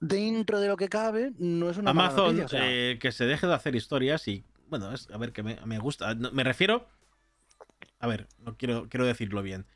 dentro 0.01 0.59
de 0.59 0.68
lo 0.68 0.79
que 0.79 0.88
cabe, 0.88 1.33
no 1.38 1.68
es 1.68 1.77
una 1.77 1.92
mala 1.92 2.09
Amazon, 2.09 2.37
noticia, 2.37 2.45
o 2.47 2.49
sea, 2.49 2.61
eh, 2.64 2.99
que 2.99 3.12
se 3.12 3.27
deje 3.27 3.47
de 3.47 3.53
hacer 3.53 3.77
historias 3.77 4.27
y, 4.27 4.42
bueno, 4.68 4.90
es, 4.92 5.11
a 5.11 5.18
ver, 5.18 5.33
que 5.33 5.42
me, 5.42 5.59
me 5.66 5.79
gusta. 5.79 6.14
No, 6.14 6.33
me 6.33 6.42
refiero, 6.42 6.88
a 7.99 8.07
ver, 8.07 8.29
no 8.38 8.57
quiero, 8.57 8.88
quiero 8.88 9.05
decirlo 9.05 9.42
bien. 9.42 9.66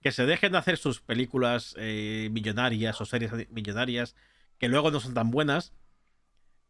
Que 0.00 0.12
se 0.12 0.26
dejen 0.26 0.52
de 0.52 0.58
hacer 0.58 0.76
sus 0.76 1.00
películas 1.00 1.74
eh, 1.76 2.28
millonarias 2.30 3.00
o 3.00 3.04
series 3.04 3.32
millonarias 3.50 4.14
que 4.58 4.68
luego 4.68 4.92
no 4.92 5.00
son 5.00 5.14
tan 5.14 5.32
buenas 5.32 5.72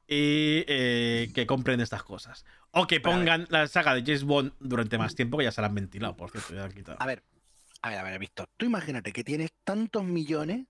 y 0.07 0.65
eh, 0.67 1.31
que 1.35 1.47
compren 1.47 1.81
estas 1.81 2.05
cosas. 2.05 2.47
O 2.71 2.87
que 2.87 3.01
pongan 3.01 3.47
la 3.51 3.67
saga 3.67 3.95
de 3.95 4.01
James 4.01 4.25
Bond 4.25 4.53
durante 4.61 4.97
más 4.97 5.15
tiempo, 5.15 5.37
que 5.37 5.45
ya 5.45 5.53
se 5.53 5.61
la 5.61 5.67
han 5.67 5.75
ventilado, 5.75 6.17
por 6.17 6.31
cierto, 6.31 6.55
ya 6.55 6.61
la 6.61 6.65
han 6.67 6.73
quitado. 6.73 6.97
A 7.01 7.07
ver, 7.07 7.23
a 7.83 7.91
ver, 7.91 7.99
a 7.99 8.03
ver, 8.03 8.19
Víctor. 8.19 8.47
Tú 8.57 8.65
imagínate 8.65 9.13
que 9.13 9.25
tienes 9.25 9.51
tantos 9.63 10.05
millones 10.05 10.67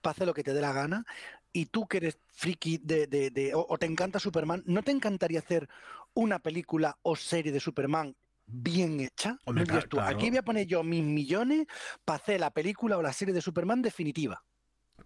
para 0.00 0.12
hacer 0.12 0.26
lo 0.26 0.34
que 0.34 0.42
te 0.42 0.52
dé 0.54 0.60
la 0.60 0.72
gana 0.72 1.04
y 1.52 1.66
tú 1.66 1.86
que 1.86 1.98
eres 1.98 2.18
friki 2.32 2.78
de, 2.78 3.06
de- 3.06 3.30
de- 3.30 3.54
o, 3.54 3.66
o 3.68 3.78
te 3.78 3.86
encanta 3.86 4.18
Superman, 4.18 4.62
¿no 4.66 4.82
te 4.82 4.90
encantaría 4.92 5.40
hacer 5.40 5.68
una 6.14 6.38
película 6.38 6.98
o 7.02 7.16
serie 7.16 7.52
de 7.52 7.60
Superman 7.60 8.16
bien 8.46 9.00
hecha? 9.00 9.38
Hombre, 9.44 9.64
No 9.64 9.72
digas 9.72 9.84
cla- 9.84 9.88
tú, 9.88 9.96
claro. 9.98 10.16
aquí 10.16 10.28
voy 10.30 10.38
a 10.38 10.42
poner 10.42 10.66
yo 10.66 10.82
mis 10.82 11.02
millones 11.04 11.66
para 12.04 12.16
hacer 12.16 12.40
la 12.40 12.50
película 12.50 12.96
o 12.98 13.02
la 13.02 13.12
serie 13.12 13.34
de 13.34 13.40
Superman 13.40 13.82
definitiva. 13.82 14.42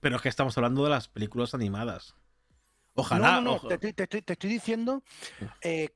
Pero 0.00 0.16
es 0.16 0.22
que 0.22 0.28
estamos 0.28 0.56
hablando 0.58 0.84
de 0.84 0.90
las 0.90 1.08
películas 1.08 1.54
animadas. 1.54 2.14
No, 2.94 3.02
Ojalá. 3.02 3.32
no, 3.32 3.40
no, 3.40 3.52
ojo- 3.54 3.68
te, 3.68 3.74
estoy- 3.74 3.92
te 3.92 4.06
te 4.22 4.32
estoy 4.34 4.50
diciendo 4.50 5.02
eh, 5.60 5.88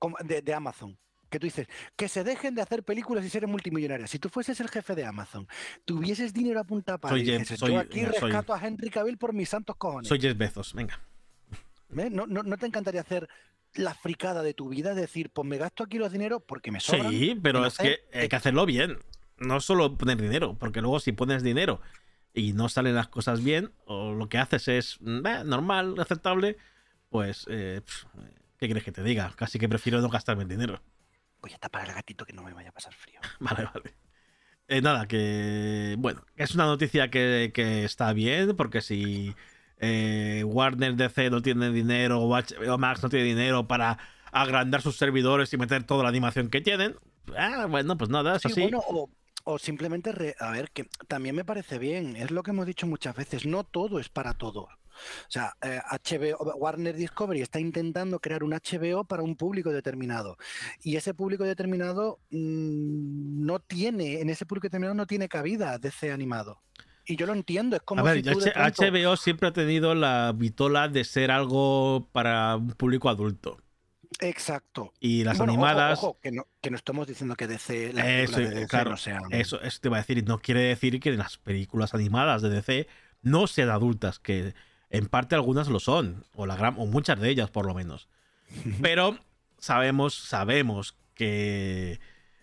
de 0.42 0.54
Amazon. 0.54 0.98
Que 1.30 1.38
tú 1.38 1.46
dices, 1.46 1.68
que 1.96 2.08
se 2.08 2.24
dejen 2.24 2.54
de 2.54 2.62
hacer 2.62 2.82
películas 2.82 3.24
y 3.24 3.28
series 3.28 3.50
multimillonarias. 3.50 4.10
Si 4.10 4.18
tú 4.18 4.28
fueses 4.30 4.60
el 4.60 4.68
jefe 4.68 4.94
de 4.94 5.04
Amazon, 5.04 5.46
tuvieses 5.84 6.32
dinero 6.32 6.60
a 6.60 6.64
punta 6.64 6.96
para 6.98 7.12
Soy 7.12 7.20
y 7.20 7.24
dijeses, 7.32 7.60
soy- 7.60 7.72
yo 7.72 7.78
aquí 7.80 8.00
soy- 8.00 8.08
rescato 8.30 8.54
a 8.54 8.66
Henry 8.66 8.88
Cavill 8.90 9.18
por 9.18 9.32
mis 9.34 9.48
santos 9.50 9.76
cojones. 9.76 10.08
Soy 10.08 10.20
Jeff 10.20 10.36
Bezos, 10.38 10.72
venga. 10.74 10.98
¿Ves? 11.90 12.10
¿No, 12.10 12.26
no, 12.26 12.42
no 12.42 12.56
te 12.56 12.66
encantaría 12.66 13.00
hacer 13.02 13.28
la 13.74 13.94
fricada 13.94 14.42
de 14.42 14.54
tu 14.54 14.68
vida? 14.68 14.94
Decir, 14.94 15.30
pues 15.30 15.46
me 15.46 15.58
gasto 15.58 15.84
aquí 15.84 15.98
los 15.98 16.12
dineros 16.12 16.42
porque 16.46 16.70
me 16.70 16.80
sobran. 16.80 17.10
Sí, 17.10 17.38
pero 17.42 17.66
es 17.66 17.74
hacer 17.78 18.00
que 18.10 18.18
hay 18.20 18.28
que 18.28 18.36
hacerlo 18.36 18.64
bien. 18.66 18.98
No 19.38 19.60
solo 19.60 19.96
poner 19.96 20.20
dinero, 20.20 20.56
porque 20.58 20.80
luego 20.80 20.98
si 20.98 21.12
pones 21.12 21.42
dinero 21.42 21.80
y 22.34 22.52
no 22.54 22.68
salen 22.68 22.94
las 22.94 23.08
cosas 23.08 23.42
bien, 23.44 23.70
o 23.84 24.12
lo 24.12 24.28
que 24.28 24.38
haces 24.38 24.66
es 24.68 24.96
mm, 25.00 25.26
eh, 25.26 25.42
normal, 25.44 25.94
aceptable, 25.98 26.56
pues, 27.08 27.46
eh, 27.48 27.80
¿qué 28.58 28.66
quieres 28.66 28.82
que 28.84 28.92
te 28.92 29.02
diga? 29.02 29.32
Casi 29.36 29.58
que 29.58 29.68
prefiero 29.68 30.00
no 30.00 30.08
gastarme 30.08 30.42
el 30.42 30.48
dinero. 30.48 30.80
Voy 31.40 31.52
a 31.52 31.58
tapar 31.58 31.88
el 31.88 31.94
gatito 31.94 32.24
que 32.26 32.32
no 32.32 32.42
me 32.42 32.52
vaya 32.54 32.70
a 32.70 32.72
pasar 32.72 32.94
frío. 32.94 33.20
Vale, 33.40 33.64
vale. 33.72 33.94
Eh, 34.68 34.82
nada, 34.82 35.06
que. 35.08 35.96
Bueno, 35.98 36.24
es 36.36 36.54
una 36.54 36.66
noticia 36.66 37.10
que, 37.10 37.52
que 37.54 37.84
está 37.84 38.12
bien, 38.12 38.56
porque 38.56 38.82
si 38.82 39.36
eh, 39.78 40.44
Warner 40.46 40.96
DC 40.96 41.30
no 41.30 41.42
tiene 41.42 41.70
dinero 41.72 42.20
o 42.22 42.36
HBO 42.36 42.78
Max 42.78 43.02
no 43.02 43.08
tiene 43.10 43.26
dinero 43.26 43.68
para 43.68 43.98
agrandar 44.32 44.82
sus 44.82 44.96
servidores 44.98 45.52
y 45.54 45.58
meter 45.58 45.84
toda 45.84 46.04
la 46.04 46.10
animación 46.10 46.50
que 46.50 46.60
tienen, 46.62 46.96
ah, 47.36 47.66
bueno, 47.68 47.96
pues 47.98 48.10
nada, 48.10 48.36
eso 48.36 48.48
Sí, 48.48 48.50
sí. 48.50 48.70
bueno, 48.70 48.80
o, 48.86 49.10
o 49.44 49.58
simplemente, 49.58 50.12
re- 50.12 50.36
a 50.38 50.50
ver, 50.52 50.70
que 50.70 50.84
también 51.08 51.34
me 51.36 51.44
parece 51.44 51.78
bien, 51.78 52.16
es 52.16 52.30
lo 52.30 52.42
que 52.42 52.50
hemos 52.52 52.66
dicho 52.66 52.86
muchas 52.86 53.14
veces, 53.16 53.46
no 53.46 53.64
todo 53.64 53.98
es 53.98 54.08
para 54.08 54.34
todos. 54.34 54.68
O 55.22 55.30
sea, 55.30 55.54
eh, 55.62 55.80
HBO, 55.90 56.54
Warner 56.56 56.94
Discovery 56.96 57.40
está 57.42 57.60
intentando 57.60 58.18
crear 58.20 58.42
un 58.44 58.52
HBO 58.52 59.04
para 59.04 59.22
un 59.22 59.36
público 59.36 59.70
determinado. 59.70 60.36
Y 60.82 60.96
ese 60.96 61.14
público 61.14 61.44
determinado 61.44 62.20
mm, 62.30 63.44
no 63.46 63.60
tiene, 63.60 64.20
en 64.20 64.30
ese 64.30 64.46
público 64.46 64.66
determinado 64.66 64.94
no 64.94 65.06
tiene 65.06 65.28
cabida 65.28 65.78
DC 65.78 66.10
animado. 66.12 66.62
Y 67.06 67.16
yo 67.16 67.24
lo 67.26 67.32
entiendo, 67.32 67.74
es 67.76 67.82
como 67.82 68.02
A 68.02 68.04
ver, 68.04 68.16
si 68.16 68.22
tú 68.22 68.38
de 68.38 68.50
H- 68.54 68.74
pronto- 68.74 68.82
HBO 68.84 69.16
siempre 69.16 69.48
ha 69.48 69.52
tenido 69.52 69.94
la 69.94 70.32
vitola 70.36 70.88
de 70.88 71.04
ser 71.04 71.30
algo 71.30 72.08
para 72.12 72.56
un 72.56 72.68
público 72.72 73.08
adulto. 73.08 73.56
Exacto. 74.20 74.92
Y 75.00 75.24
las 75.24 75.38
Bueno, 75.38 75.52
animadas. 75.52 75.98
ojo, 75.98 76.18
que, 76.20 76.32
no, 76.32 76.46
que 76.60 76.70
no 76.70 76.76
estamos 76.76 77.06
diciendo 77.06 77.36
que 77.36 77.46
DC, 77.46 77.90
Eso, 77.90 77.94
películas 77.96 78.36
de 78.36 78.50
DC 78.50 78.66
claro, 78.68 78.90
no 78.90 78.96
sean... 78.96 79.22
Eso, 79.30 79.60
eso 79.62 79.78
te 79.80 79.88
iba 79.88 79.96
a 79.96 80.00
decir. 80.00 80.24
No 80.26 80.38
quiere 80.38 80.60
decir 80.60 81.00
que 81.00 81.12
las 81.12 81.38
películas 81.38 81.94
animadas 81.94 82.42
de 82.42 82.50
DC 82.50 82.88
no 83.22 83.46
sean 83.46 83.70
adultas, 83.70 84.18
que 84.18 84.54
en 84.90 85.06
parte 85.06 85.34
algunas 85.34 85.68
lo 85.68 85.80
son, 85.80 86.24
o, 86.34 86.46
la 86.46 86.56
gran, 86.56 86.74
o 86.78 86.86
muchas 86.86 87.20
de 87.20 87.28
ellas 87.30 87.50
por 87.50 87.66
lo 87.66 87.74
menos. 87.74 88.08
Pero 88.82 89.18
sabemos, 89.58 90.14
sabemos 90.14 90.96
que 91.14 92.00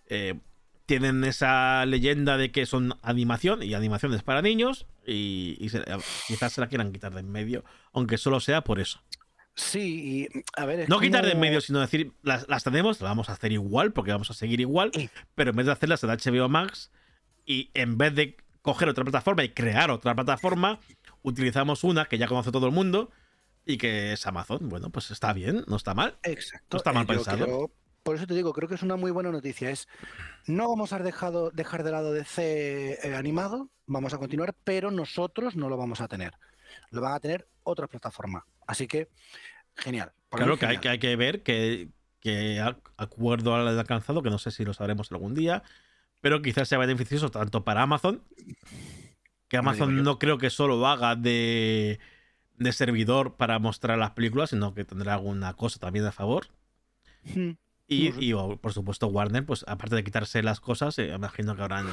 eh, 0.08 0.36
tienen 0.86 1.24
esa 1.24 1.86
leyenda 1.86 2.38
de 2.38 2.52
que 2.52 2.66
son 2.66 2.94
animación 3.02 3.64
y 3.64 3.74
animación 3.74 4.14
es 4.14 4.22
para 4.24 4.42
niños 4.42 4.86
y, 5.08 5.58
y 5.60 5.70
se- 5.70 5.84
quizás 6.28 6.54
se 6.54 6.62
la 6.62 6.68
quieran 6.68 6.92
quitar 6.92 7.14
de 7.14 7.22
en 7.22 7.32
medio, 7.32 7.64
aunque 7.94 8.18
solo 8.18 8.40
sea 8.40 8.62
por 8.62 8.80
eso. 8.80 9.02
Sí, 9.58 10.28
y 10.34 10.44
a 10.58 10.66
ver, 10.66 10.90
No 10.90 11.00
quitar 11.00 11.26
de 11.26 11.32
en 11.32 11.40
medio, 11.40 11.62
sino 11.62 11.80
decir, 11.80 12.12
las, 12.22 12.48
las 12.50 12.66
tenemos, 12.66 13.00
las 13.00 13.10
vamos 13.10 13.30
a 13.30 13.34
hacer 13.34 13.54
igual, 13.54 13.94
porque 13.94 14.12
vamos 14.12 14.30
a 14.30 14.34
seguir 14.34 14.60
igual, 14.60 14.92
pero 15.34 15.52
en 15.52 15.56
vez 15.56 15.66
de 15.66 15.72
hacerlas 15.72 16.04
en 16.04 16.10
HBO 16.10 16.50
Max, 16.50 16.92
y 17.46 17.70
en 17.74 17.98
vez 17.98 18.14
de 18.16 18.36
coger 18.62 18.90
otra 18.90 19.06
plataforma 19.06 19.46
y 19.46 19.50
crear 19.50 19.92
otra 19.92 20.14
plataforma, 20.14 20.80
utilizamos 21.26 21.84
una 21.84 22.06
que 22.06 22.18
ya 22.18 22.28
conoce 22.28 22.52
todo 22.52 22.68
el 22.68 22.72
mundo 22.72 23.12
y 23.66 23.78
que 23.78 24.14
es 24.14 24.26
Amazon. 24.28 24.70
Bueno, 24.70 24.90
pues 24.90 25.12
está 25.12 25.34
bien, 25.34 25.64
no 25.68 25.76
está 25.76 25.94
mal. 25.94 26.18
Exacto. 26.24 26.68
No 26.72 26.78
está 26.78 26.94
mal 26.94 27.04
eh, 27.04 27.08
yo 27.10 27.14
pensado. 27.16 27.46
creo- 27.46 27.72
por 28.04 28.16
eso 28.16 28.28
te 28.28 28.36
digo, 28.36 28.54
creo 28.54 28.70
que 28.70 28.76
es 28.76 28.84
una 28.84 28.98
muy 28.98 29.10
buena 29.10 29.32
noticia. 29.32 29.72
Es 29.72 29.88
no 30.46 30.70
vamos 30.70 30.94
a 30.94 31.00
dejado, 31.00 31.50
dejar 31.50 31.84
de 31.84 31.90
lado 31.90 32.14
DC 32.14 33.00
eh, 33.04 33.16
animado, 33.16 33.72
vamos 33.88 34.14
a 34.14 34.20
continuar, 34.20 34.54
pero 34.64 34.92
nosotros 34.92 35.56
no 35.56 35.70
lo 35.70 35.78
vamos 35.78 36.02
a 36.02 36.08
tener. 36.08 36.34
Lo 36.92 37.02
van 37.02 37.14
a 37.14 37.20
tener 37.20 37.48
otras 37.64 37.90
plataformas. 37.90 38.44
Así 38.68 38.86
que, 38.86 39.10
genial. 39.76 40.12
Claro 40.30 40.60
que 40.60 40.68
hay, 40.68 40.78
que 40.78 40.90
hay 40.90 41.00
que 41.00 41.16
ver 41.16 41.42
que, 41.42 41.90
acuerdo 42.98 43.56
al 43.56 43.68
alcanzado, 43.80 44.22
que 44.22 44.30
no 44.30 44.38
sé 44.38 44.52
si 44.52 44.64
lo 44.66 44.74
sabremos 44.76 45.12
algún 45.12 45.34
día, 45.34 45.64
pero 46.22 46.44
quizás 46.44 46.68
sea 46.68 46.78
beneficioso 46.78 47.32
tanto 47.32 47.64
para 47.64 47.82
Amazon, 47.82 48.22
que 49.48 49.58
Amazon 49.58 50.04
no 50.04 50.20
creo 50.20 50.38
que 50.38 50.50
solo 50.50 50.78
lo 50.78 50.88
haga 50.88 51.16
de, 51.16 52.00
de 52.58 52.74
servidor 52.74 53.36
para 53.36 53.60
mostrar 53.60 53.98
las 53.98 54.12
películas, 54.12 54.50
sino 54.52 54.74
que 54.74 54.86
tendrá 54.86 55.14
alguna 55.14 55.54
cosa 55.54 55.80
también 55.80 56.06
a 56.06 56.12
favor. 56.12 56.48
Hmm. 57.24 57.52
Y, 57.88 58.10
No 58.10 58.12
sé. 58.12 58.20
y, 58.22 58.34
por 58.34 58.74
supuesto 58.74 59.08
Warner, 59.08 59.46
pues 59.46 59.64
aparte 59.68 59.96
de 59.96 60.04
quitarse 60.04 60.42
las 60.42 60.60
cosas, 60.60 60.98
eh, 60.98 61.14
imagino 61.14 61.56
que 61.56 61.62
habrán 61.62 61.88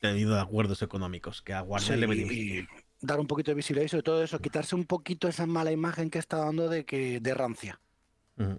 tenido 0.00 0.40
acuerdos 0.40 0.82
económicos 0.82 1.42
que 1.42 1.54
a 1.54 1.62
Warner 1.62 1.94
Sí, 1.94 1.96
le 1.96 2.66
dar 3.02 3.20
un 3.20 3.26
poquito 3.26 3.50
de 3.50 3.56
visibilidad 3.56 3.84
y 3.84 3.88
sobre 3.88 4.02
todo 4.02 4.22
eso, 4.22 4.40
quitarse 4.40 4.74
un 4.74 4.84
poquito 4.84 5.28
esa 5.28 5.46
mala 5.46 5.70
imagen 5.70 6.10
que 6.10 6.18
está 6.18 6.38
dando 6.38 6.68
de 6.68 6.84
que 6.84 7.20
de 7.20 7.34
rancia. 7.34 7.80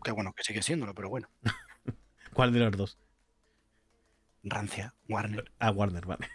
Que 0.04 0.12
bueno, 0.12 0.32
que 0.34 0.44
sigue 0.44 0.62
siéndolo, 0.62 0.94
pero 0.94 1.10
bueno. 1.10 1.30
¿Cuál 2.34 2.54
de 2.54 2.60
los 2.60 2.72
dos? 2.72 2.98
Rancia, 4.44 4.94
Warner. 5.10 5.52
Ah, 5.60 5.72
Warner, 5.72 6.06
vale. 6.06 6.30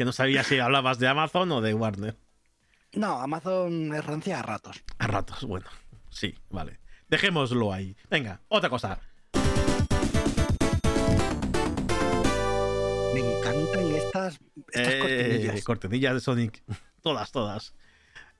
Que 0.00 0.06
no 0.06 0.12
sabía 0.12 0.42
si 0.44 0.58
hablabas 0.58 0.98
de 0.98 1.08
Amazon 1.08 1.52
o 1.52 1.60
de 1.60 1.74
Warner. 1.74 2.16
No, 2.94 3.20
Amazon 3.20 3.94
es 3.94 4.02
rancia 4.02 4.38
a 4.38 4.42
ratos. 4.42 4.82
A 4.96 5.06
ratos, 5.06 5.44
bueno. 5.44 5.66
Sí, 6.08 6.34
vale. 6.48 6.80
Dejémoslo 7.10 7.70
ahí. 7.70 7.94
Venga, 8.08 8.40
otra 8.48 8.70
cosa. 8.70 8.98
Me 13.12 13.20
encantan 13.20 13.90
estas, 13.94 14.40
estas 14.72 14.94
Eh, 14.94 14.98
cortinillas. 15.00 15.64
cortinillas 15.64 16.14
de 16.14 16.20
Sonic. 16.20 16.62
Todas, 17.02 17.30
todas. 17.30 17.74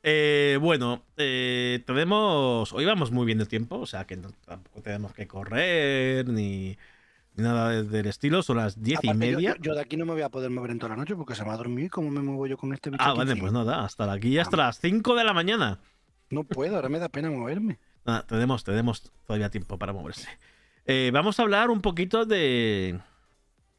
Eh, 0.02 0.56
bueno, 0.62 1.04
eh, 1.18 1.82
tenemos. 1.86 2.72
Hoy 2.72 2.86
vamos 2.86 3.10
muy 3.10 3.26
bien 3.26 3.36
de 3.36 3.44
tiempo, 3.44 3.76
o 3.78 3.84
sea 3.86 4.06
que 4.06 4.16
no- 4.16 4.32
tampoco 4.46 4.80
tenemos 4.80 5.12
que 5.12 5.28
correr 5.28 6.26
ni, 6.26 6.78
ni 7.36 7.44
nada 7.44 7.70
de- 7.70 7.84
del 7.84 8.06
estilo. 8.06 8.42
Son 8.42 8.56
las 8.56 8.80
diez 8.82 8.98
y 9.02 9.08
Aparte, 9.08 9.30
yo- 9.30 9.36
media. 9.36 9.56
Yo, 9.56 9.62
yo 9.62 9.74
de 9.74 9.80
aquí 9.80 9.96
no 9.96 10.04
me 10.06 10.12
voy 10.12 10.22
a 10.22 10.28
poder 10.28 10.50
mover 10.50 10.70
en 10.72 10.78
toda 10.78 10.90
la 10.90 10.96
noche 10.96 11.14
porque 11.16 11.34
se 11.34 11.42
me 11.42 11.48
va 11.48 11.54
a 11.54 11.58
dormir. 11.58 11.90
¿Cómo 11.90 12.10
me 12.10 12.20
muevo 12.20 12.46
yo 12.46 12.56
con 12.56 12.72
este 12.74 12.90
bicho? 12.90 13.02
Ah, 13.04 13.12
vale, 13.14 13.32
encima? 13.32 13.40
pues 13.50 13.52
nada, 13.52 13.84
hasta 13.84 14.10
aquí 14.12 14.38
hasta 14.38 14.56
las 14.56 14.78
5 14.80 15.14
de 15.14 15.24
la 15.24 15.32
mañana. 15.32 15.78
No 16.30 16.44
puedo, 16.44 16.76
ahora 16.76 16.88
me 16.88 16.98
da 16.98 17.08
pena 17.08 17.30
moverme. 17.30 17.78
Nada, 18.04 18.26
tenemos, 18.26 18.64
tenemos 18.64 19.12
todavía 19.26 19.50
tiempo 19.50 19.78
para 19.78 19.92
moverse. 19.92 20.28
Eh, 20.86 21.10
vamos 21.12 21.38
a 21.38 21.42
hablar 21.42 21.70
un 21.70 21.80
poquito 21.82 22.24
de 22.24 22.98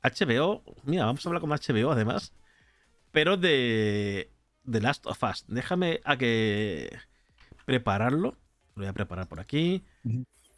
HBO. 0.03 0.63
Mira, 0.83 1.05
vamos 1.05 1.25
a 1.25 1.29
hablar 1.29 1.41
con 1.41 1.49
HBO 1.51 1.91
además. 1.91 2.33
Pero 3.11 3.35
de 3.37 4.29
The 4.69 4.79
Last 4.81 5.05
of 5.07 5.21
Us. 5.23 5.43
Déjame 5.47 5.99
a 6.05 6.17
que 6.17 6.95
prepararlo. 7.65 8.37
Lo 8.75 8.83
voy 8.83 8.87
a 8.87 8.93
preparar 8.93 9.27
por 9.27 9.39
aquí. 9.39 9.83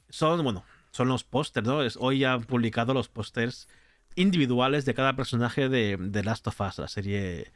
Son, 0.10 0.44
bueno, 0.44 0.64
son 0.94 1.08
los 1.10 1.24
pósters, 1.26 1.68
¿no? 1.68 1.84
Es- 1.84 1.98
hoy 2.00 2.24
han 2.24 2.44
publicado 2.44 2.94
los 2.94 3.10
pósters 3.10 3.68
individuales 4.16 4.86
de 4.86 4.94
cada 4.94 5.16
personaje 5.16 5.68
de 5.68 5.98
The 6.12 6.24
Last 6.24 6.48
of 6.48 6.62
Us, 6.62 6.78
la 6.78 6.88
serie 6.88 7.52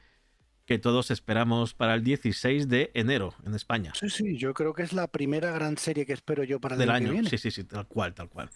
que 0.65 0.79
todos 0.79 1.11
esperamos 1.11 1.73
para 1.73 1.93
el 1.93 2.03
16 2.03 2.67
de 2.67 2.91
enero 2.93 3.33
en 3.45 3.55
España 3.55 3.93
Sí, 3.95 4.09
sí, 4.09 4.37
yo 4.37 4.53
creo 4.53 4.73
que 4.73 4.83
es 4.83 4.91
la 4.91 5.07
primera 5.07 5.51
gran 5.51 5.77
serie 5.77 6.05
que 6.05 6.11
espero 6.11 6.43
yo 6.43 6.59
para 6.59 6.75
el 6.75 6.79
del 6.79 6.89
año 6.89 6.97
que 6.97 7.03
año. 7.05 7.13
viene. 7.13 7.29
Sí, 7.29 7.37
sí, 7.37 7.51
sí, 7.51 7.63
tal 7.63 7.87
cual, 7.87 8.13
tal 8.13 8.27
cual. 8.27 8.49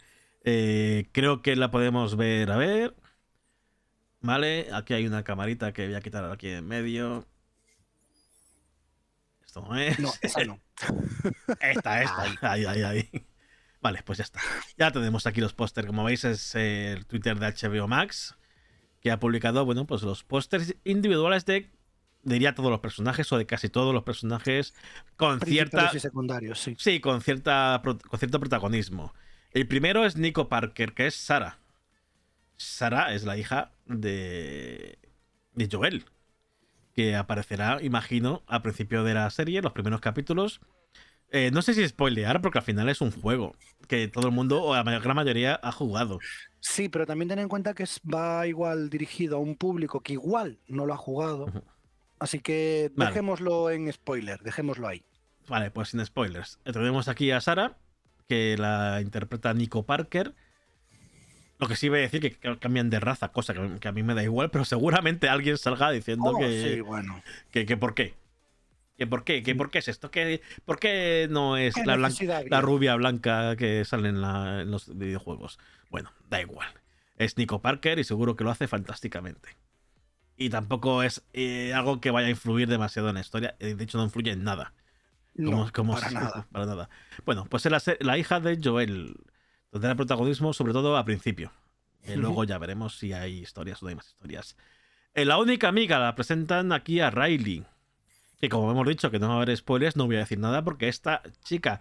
Eh, 0.43 1.07
creo 1.13 1.41
que 1.43 1.55
la 1.55 1.69
podemos 1.71 2.17
ver, 2.17 2.51
a 2.51 2.57
ver. 2.57 2.95
Vale, 4.19 4.67
aquí 4.73 4.93
hay 4.93 5.05
una 5.07 5.23
camarita 5.23 5.71
que 5.71 5.85
voy 5.85 5.95
a 5.95 6.01
quitar 6.01 6.25
aquí 6.25 6.49
en 6.49 6.67
medio. 6.67 7.25
Esto 9.45 9.61
no 9.61 9.77
es. 9.77 9.97
No, 9.99 10.11
esa 10.21 10.43
no. 10.43 10.59
Esta, 11.61 12.01
esta. 12.03 12.23
Ahí, 12.51 12.65
ahí, 12.65 12.81
ahí. 12.81 13.09
Vale, 13.81 14.03
pues 14.03 14.17
ya 14.19 14.23
está. 14.23 14.39
Ya 14.77 14.91
tenemos 14.91 15.27
aquí 15.27 15.41
los 15.41 15.53
pósters. 15.53 15.87
Como 15.87 16.03
veis, 16.03 16.23
es 16.23 16.55
eh, 16.55 16.93
el 16.93 17.05
Twitter 17.05 17.37
de 17.39 17.47
HBO 17.47 17.87
Max, 17.87 18.35
que 19.01 19.11
ha 19.11 19.19
publicado, 19.19 19.65
bueno, 19.65 19.85
pues 19.85 20.03
los 20.03 20.23
pósters 20.23 20.75
individuales 20.83 21.45
de, 21.45 21.69
diría, 22.23 22.55
todos 22.55 22.69
los 22.69 22.79
personajes 22.79 23.31
o 23.31 23.37
de 23.37 23.45
casi 23.45 23.69
todos 23.69 23.93
los 23.93 24.03
personajes 24.03 24.73
con 25.17 25.39
cierta, 25.41 25.91
y 25.93 25.99
secundarios, 25.99 26.59
sí. 26.59 26.75
Sí, 26.77 26.99
con, 26.99 27.21
cierta, 27.21 27.81
con 27.83 28.19
cierto 28.19 28.39
protagonismo. 28.39 29.13
El 29.51 29.67
primero 29.67 30.05
es 30.05 30.15
Nico 30.15 30.47
Parker, 30.47 30.93
que 30.93 31.07
es 31.07 31.15
Sara. 31.15 31.59
Sara 32.55 33.13
es 33.13 33.23
la 33.23 33.37
hija 33.37 33.71
de, 33.85 34.99
de 35.53 35.69
Joel, 35.69 36.05
que 36.93 37.15
aparecerá, 37.15 37.79
imagino, 37.81 38.43
al 38.47 38.61
principio 38.61 39.03
de 39.03 39.15
la 39.15 39.29
serie, 39.31 39.61
los 39.61 39.73
primeros 39.73 39.99
capítulos. 39.99 40.61
Eh, 41.31 41.49
no 41.51 41.61
sé 41.61 41.73
si 41.73 41.87
spoilear, 41.87 42.41
porque 42.41 42.59
al 42.59 42.63
final 42.65 42.89
es 42.89 42.99
un 43.01 43.11
juego 43.11 43.55
que 43.87 44.07
todo 44.07 44.27
el 44.27 44.33
mundo, 44.33 44.63
o 44.63 44.75
la 44.75 44.83
gran 44.99 45.15
mayoría, 45.15 45.59
ha 45.63 45.71
jugado. 45.71 46.19
Sí, 46.59 46.89
pero 46.89 47.05
también 47.05 47.29
ten 47.29 47.39
en 47.39 47.47
cuenta 47.49 47.73
que 47.73 47.85
va 48.13 48.45
igual 48.47 48.89
dirigido 48.89 49.37
a 49.37 49.39
un 49.39 49.55
público 49.55 50.01
que 50.01 50.13
igual 50.13 50.59
no 50.67 50.85
lo 50.85 50.93
ha 50.93 50.97
jugado. 50.97 51.51
Así 52.19 52.39
que 52.39 52.91
Vale. 52.95 53.09
dejémoslo 53.11 53.69
en 53.71 53.91
spoiler, 53.91 54.39
dejémoslo 54.41 54.87
ahí. 54.87 55.03
Vale, 55.47 55.71
pues 55.71 55.89
sin 55.89 56.05
spoilers. 56.05 56.59
Tenemos 56.63 57.07
aquí 57.07 57.31
a 57.31 57.41
Sara, 57.41 57.77
que 58.27 58.55
la 58.57 58.99
interpreta 59.01 59.53
Nico 59.53 59.83
Parker. 59.85 60.33
Lo 61.59 61.67
que 61.67 61.75
sí 61.75 61.89
voy 61.89 61.99
a 61.99 62.01
decir 62.03 62.21
que 62.21 62.31
ca- 62.31 62.57
cambian 62.59 62.89
de 62.89 62.99
raza, 62.99 63.29
cosa 63.31 63.53
que, 63.53 63.79
que 63.79 63.87
a 63.87 63.91
mí 63.91 64.03
me 64.03 64.13
da 64.15 64.23
igual, 64.23 64.49
pero 64.51 64.65
seguramente 64.65 65.29
alguien 65.29 65.57
salga 65.57 65.91
diciendo 65.91 66.31
Oh, 66.33 66.37
que, 66.39 66.75
sí, 66.75 66.81
bueno. 66.81 67.21
que, 67.51 67.65
que 67.65 67.77
por 67.77 67.93
qué. 67.93 68.15
¿Que 69.01 69.07
por 69.07 69.23
qué? 69.23 69.41
¿Que 69.41 69.55
por 69.55 69.71
qué 69.71 69.79
es 69.79 69.87
esto? 69.87 70.11
¿Que, 70.11 70.41
¿Por 70.63 70.77
qué 70.77 71.25
no 71.27 71.57
es 71.57 71.73
¿Qué 71.73 71.81
la, 71.87 72.61
rubia 72.61 72.93
blanca 72.93 73.55
que 73.55 73.83
sale 73.83 74.09
en, 74.09 74.21
la- 74.21 74.61
en 74.61 74.69
los 74.69 74.95
videojuegos? 74.95 75.57
Bueno, 75.89 76.11
da 76.29 76.39
igual. 76.39 76.67
Es 77.17 77.35
Nico 77.35 77.63
Parker 77.63 77.97
y 77.97 78.03
seguro 78.03 78.35
que 78.35 78.43
lo 78.43 78.51
hace 78.51 78.67
fantásticamente. 78.67 79.57
Y 80.37 80.51
tampoco 80.51 81.01
es 81.01 81.23
eh, 81.33 81.73
algo 81.73 81.99
que 81.99 82.11
vaya 82.11 82.27
a 82.27 82.29
influir 82.29 82.67
demasiado 82.67 83.09
en 83.09 83.15
la 83.15 83.21
historia. 83.21 83.55
eh, 83.57 83.73
De 83.73 83.83
hecho, 83.85 83.97
no 83.97 84.03
influye 84.03 84.33
en 84.33 84.43
nada. 84.43 84.71
No, 85.33 85.49
Como- 85.49 85.71
como- 85.71 85.93
para 85.95 86.11
nada. 86.11 86.47
para 86.51 86.67
nada. 86.67 86.89
Bueno, 87.25 87.47
pues 87.49 87.65
es 87.65 87.71
la, 88.01 88.17
hija 88.19 88.39
de 88.39 88.59
Joel. 88.63 89.15
Tendrá 89.71 89.95
protagonismo, 89.95 90.53
sobre 90.53 90.73
todo 90.73 90.95
a 90.95 91.05
principio. 91.05 91.51
Eh. 92.03 92.17
Luego 92.17 92.43
ya 92.43 92.59
veremos 92.59 92.99
si 92.99 93.13
hay 93.13 93.39
historias 93.39 93.81
o 93.81 93.85
no 93.87 93.89
hay 93.89 93.95
más 93.95 94.09
historias. 94.09 94.55
Eh, 95.15 95.25
la 95.25 95.39
única 95.39 95.69
amiga 95.69 95.97
la 95.97 96.13
presentan 96.13 96.71
aquí 96.71 96.99
a 96.99 97.09
Riley. 97.09 97.65
Que 98.41 98.49
como 98.49 98.71
hemos 98.71 98.87
dicho 98.87 99.11
que 99.11 99.19
no 99.19 99.27
va 99.29 99.33
a 99.35 99.41
haber 99.41 99.55
spoilers, 99.55 99.95
no 99.95 100.07
voy 100.07 100.15
a 100.17 100.19
decir 100.19 100.39
nada 100.39 100.63
porque 100.63 100.87
esta 100.87 101.21
chica. 101.43 101.79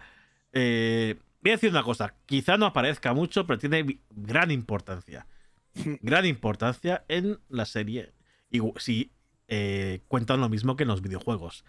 eh, 0.53 1.15
voy 1.41 1.51
a 1.51 1.55
decir 1.55 1.71
una 1.71 1.83
cosa. 1.83 2.13
Quizá 2.27 2.55
no 2.57 2.67
aparezca 2.67 3.13
mucho, 3.13 3.47
pero 3.47 3.57
tiene 3.59 3.99
gran 4.11 4.51
importancia. 4.51 5.25
gran 6.01 6.25
importancia 6.25 7.03
en 7.07 7.39
la 7.49 7.65
serie. 7.65 8.13
Y 8.51 8.59
si 8.77 9.11
eh, 9.47 10.01
cuentan 10.07 10.39
lo 10.39 10.49
mismo 10.49 10.75
que 10.75 10.83
en 10.83 10.89
los 10.89 11.01
videojuegos. 11.01 11.65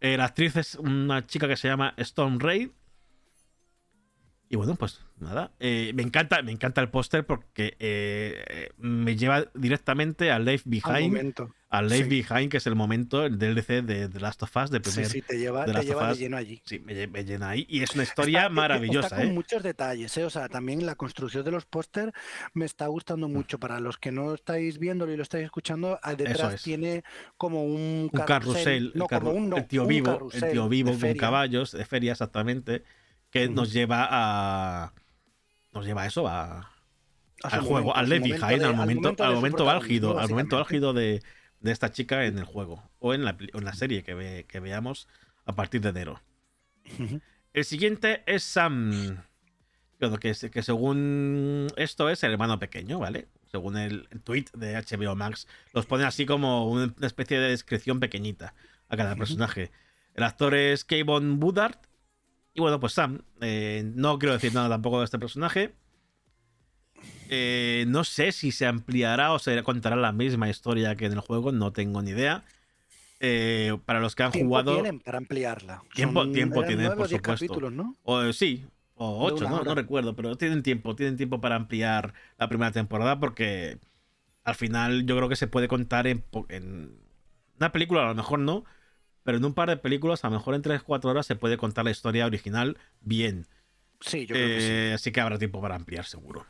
Eh, 0.00 0.16
la 0.16 0.26
actriz 0.26 0.54
es 0.56 0.76
una 0.76 1.26
chica 1.26 1.48
que 1.48 1.56
se 1.56 1.66
llama 1.68 1.94
Storm 1.96 2.38
Raid. 2.38 2.70
Y 4.50 4.56
bueno, 4.56 4.76
pues 4.76 5.04
nada. 5.18 5.52
eh, 5.58 5.92
me 5.94 6.02
encanta, 6.02 6.40
me 6.42 6.52
encanta 6.52 6.80
el 6.80 6.88
póster 6.88 7.26
porque 7.26 7.76
eh, 7.80 8.70
me 8.78 9.16
lleva 9.16 9.46
directamente 9.54 10.30
a 10.30 10.38
Life 10.38 10.64
Al 10.64 10.70
Behind. 10.70 11.12
momento. 11.12 11.54
A 11.70 11.82
Life 11.82 12.04
sí. 12.04 12.08
Behind, 12.08 12.50
que 12.50 12.56
es 12.56 12.66
el 12.66 12.74
momento, 12.74 13.26
el 13.26 13.38
DLC 13.38 13.82
de 13.82 14.08
The 14.08 14.20
Last 14.20 14.42
of 14.42 14.56
Us, 14.56 14.70
de 14.70 14.78
Sí, 14.78 14.90
primer. 14.90 15.06
sí, 15.10 15.20
te 15.20 15.38
lleva, 15.38 15.66
de 15.66 15.74
te 15.74 15.84
lleva 15.84 16.08
de 16.08 16.16
lleno 16.16 16.38
allí. 16.38 16.62
Sí, 16.64 16.78
me, 16.78 16.94
lle- 16.94 17.10
me 17.10 17.24
llena 17.26 17.50
ahí. 17.50 17.66
Y 17.68 17.82
es 17.82 17.92
una 17.94 18.04
historia 18.04 18.38
Está- 18.44 18.48
maravillosa, 18.48 19.06
está 19.08 19.16
con 19.18 19.26
¿eh? 19.26 19.32
muchos 19.32 19.62
detalles, 19.62 20.16
¿eh? 20.16 20.24
O 20.24 20.30
sea, 20.30 20.48
también 20.48 20.86
la 20.86 20.94
construcción 20.94 21.44
de 21.44 21.50
los 21.50 21.66
póster 21.66 22.12
me 22.54 22.64
está 22.64 22.86
gustando 22.86 23.28
mucho. 23.28 23.58
Para 23.58 23.80
los 23.80 23.98
que 23.98 24.10
no 24.12 24.32
estáis 24.32 24.78
viéndolo 24.78 25.12
y 25.12 25.18
lo 25.18 25.22
estáis 25.22 25.44
escuchando, 25.44 26.00
detrás 26.16 26.54
es. 26.54 26.62
tiene 26.62 27.04
como 27.36 27.62
un 27.64 28.08
Un 28.10 28.20
carrusel, 28.26 28.92
no, 28.94 29.04
el, 29.04 29.10
carru- 29.10 29.18
como 29.24 29.30
un, 29.32 29.50
no, 29.50 29.56
el 29.58 29.66
tío 29.66 29.82
un 29.82 29.88
vivo, 29.88 30.30
el 30.32 30.50
tío 30.50 30.68
vivo 30.70 30.90
con 30.92 31.00
feria. 31.00 31.20
caballos, 31.20 31.72
de 31.72 31.84
feria 31.84 32.12
exactamente, 32.12 32.82
que 33.30 33.46
nos 33.50 33.74
lleva 33.74 34.08
a. 34.10 34.94
Nos 35.74 35.84
lleva 35.84 36.04
a 36.04 36.06
eso, 36.06 36.26
a, 36.26 36.72
al 37.42 37.60
juego, 37.60 37.92
momento, 37.92 37.94
al 37.94 38.06
momento 38.06 38.46
Behind, 38.46 38.62
al 38.64 38.74
momento, 38.74 39.14
al 39.22 39.34
momento 39.34 39.68
álgido, 39.70 40.18
al 40.18 40.30
momento 40.30 40.56
álgido 40.58 40.92
de, 40.94 41.22
de 41.60 41.72
esta 41.72 41.90
chica 41.90 42.24
en 42.26 42.38
el 42.38 42.44
juego, 42.44 42.82
o 42.98 43.14
en 43.14 43.24
la, 43.24 43.36
o 43.54 43.58
en 43.58 43.64
la 43.64 43.74
serie 43.74 44.02
que, 44.04 44.14
ve- 44.14 44.46
que 44.48 44.60
veamos 44.60 45.08
a 45.44 45.54
partir 45.54 45.80
de 45.80 45.88
enero. 45.90 46.20
El 47.52 47.64
siguiente 47.64 48.22
es 48.26 48.42
Sam. 48.44 49.22
Que, 49.98 50.34
que 50.50 50.62
según 50.62 51.66
esto 51.76 52.08
es 52.08 52.22
el 52.22 52.32
hermano 52.32 52.58
pequeño, 52.60 53.00
¿vale? 53.00 53.26
Según 53.50 53.76
el, 53.76 54.06
el 54.12 54.20
tweet 54.22 54.44
de 54.54 54.74
HBO 54.76 55.16
Max, 55.16 55.48
los 55.74 55.86
pone 55.86 56.04
así 56.04 56.24
como 56.26 56.70
una 56.70 56.94
especie 57.00 57.40
de 57.40 57.48
descripción 57.50 57.98
pequeñita 57.98 58.54
a 58.88 58.96
cada 58.96 59.16
personaje. 59.16 59.72
El 60.14 60.22
actor 60.22 60.54
es 60.54 60.84
Kayvon 60.84 61.42
Woodard. 61.42 61.76
Y 62.54 62.60
bueno, 62.60 62.78
pues 62.78 62.92
Sam. 62.92 63.22
eh, 63.40 63.82
no 63.94 64.18
quiero 64.18 64.34
decir 64.34 64.54
nada 64.54 64.68
tampoco 64.68 64.98
de 65.00 65.04
este 65.06 65.18
personaje. 65.18 65.74
Eh, 67.30 67.84
no 67.88 68.04
sé 68.04 68.32
si 68.32 68.52
se 68.52 68.66
ampliará 68.66 69.32
o 69.32 69.38
se 69.38 69.62
contará 69.62 69.96
la 69.96 70.12
misma 70.12 70.48
historia 70.48 70.96
que 70.96 71.06
en 71.06 71.12
el 71.12 71.20
juego, 71.20 71.52
no 71.52 71.72
tengo 71.72 72.00
ni 72.02 72.10
idea. 72.12 72.44
Eh, 73.20 73.76
para 73.84 74.00
los 74.00 74.14
que 74.14 74.22
han 74.22 74.32
Tiempo 74.32 74.50
jugado. 74.50 74.74
tienen 74.74 75.00
para 75.00 75.18
ampliarla. 75.18 75.82
Tiempo- 75.94 76.22
Son- 76.22 76.32
tiempo 76.32 76.64
tienen, 76.64 76.86
nueve 76.86 76.94
o 76.94 76.98
por 76.98 77.08
diez 77.08 77.20
supuesto. 77.20 77.46
capítulos, 77.46 77.72
¿no? 77.72 77.96
O 78.04 78.22
eh, 78.22 78.32
sí, 78.32 78.64
o 78.94 79.26
De 79.28 79.32
ocho, 79.34 79.44
una 79.44 79.50
no, 79.50 79.56
hora. 79.60 79.64
no 79.70 79.74
recuerdo, 79.74 80.14
pero 80.16 80.36
tienen 80.36 80.62
tiempo, 80.62 80.94
tienen 80.96 81.16
tiempo 81.16 81.40
para 81.40 81.56
ampliar 81.56 82.14
la 82.38 82.48
primera 82.48 82.70
temporada 82.72 83.18
porque 83.20 83.78
al 84.44 84.54
final 84.54 85.04
yo 85.04 85.16
creo 85.16 85.28
que 85.28 85.36
se 85.36 85.48
puede 85.48 85.68
contar 85.68 86.06
en, 86.06 86.24
una 87.58 87.72
película, 87.72 88.04
a 88.04 88.08
lo 88.08 88.14
mejor 88.14 88.38
no, 88.38 88.64
pero 89.24 89.36
en 89.38 89.44
un 89.44 89.52
par 89.52 89.68
de 89.68 89.76
películas, 89.76 90.24
a 90.24 90.28
lo 90.30 90.36
mejor 90.36 90.54
en 90.54 90.62
3-4 90.62 91.10
horas 91.10 91.26
se 91.26 91.36
puede 91.36 91.58
contar 91.58 91.84
la 91.84 91.90
historia 91.90 92.24
original 92.24 92.78
bien. 93.00 93.46
Sí, 94.00 94.26
yo 94.26 94.34
creo 94.34 94.48
que 94.48 94.60
sí. 94.60 94.94
Así 94.94 95.12
que 95.12 95.20
habrá 95.20 95.38
tiempo 95.38 95.60
para 95.60 95.74
ampliar, 95.74 96.04
seguro. 96.06 96.46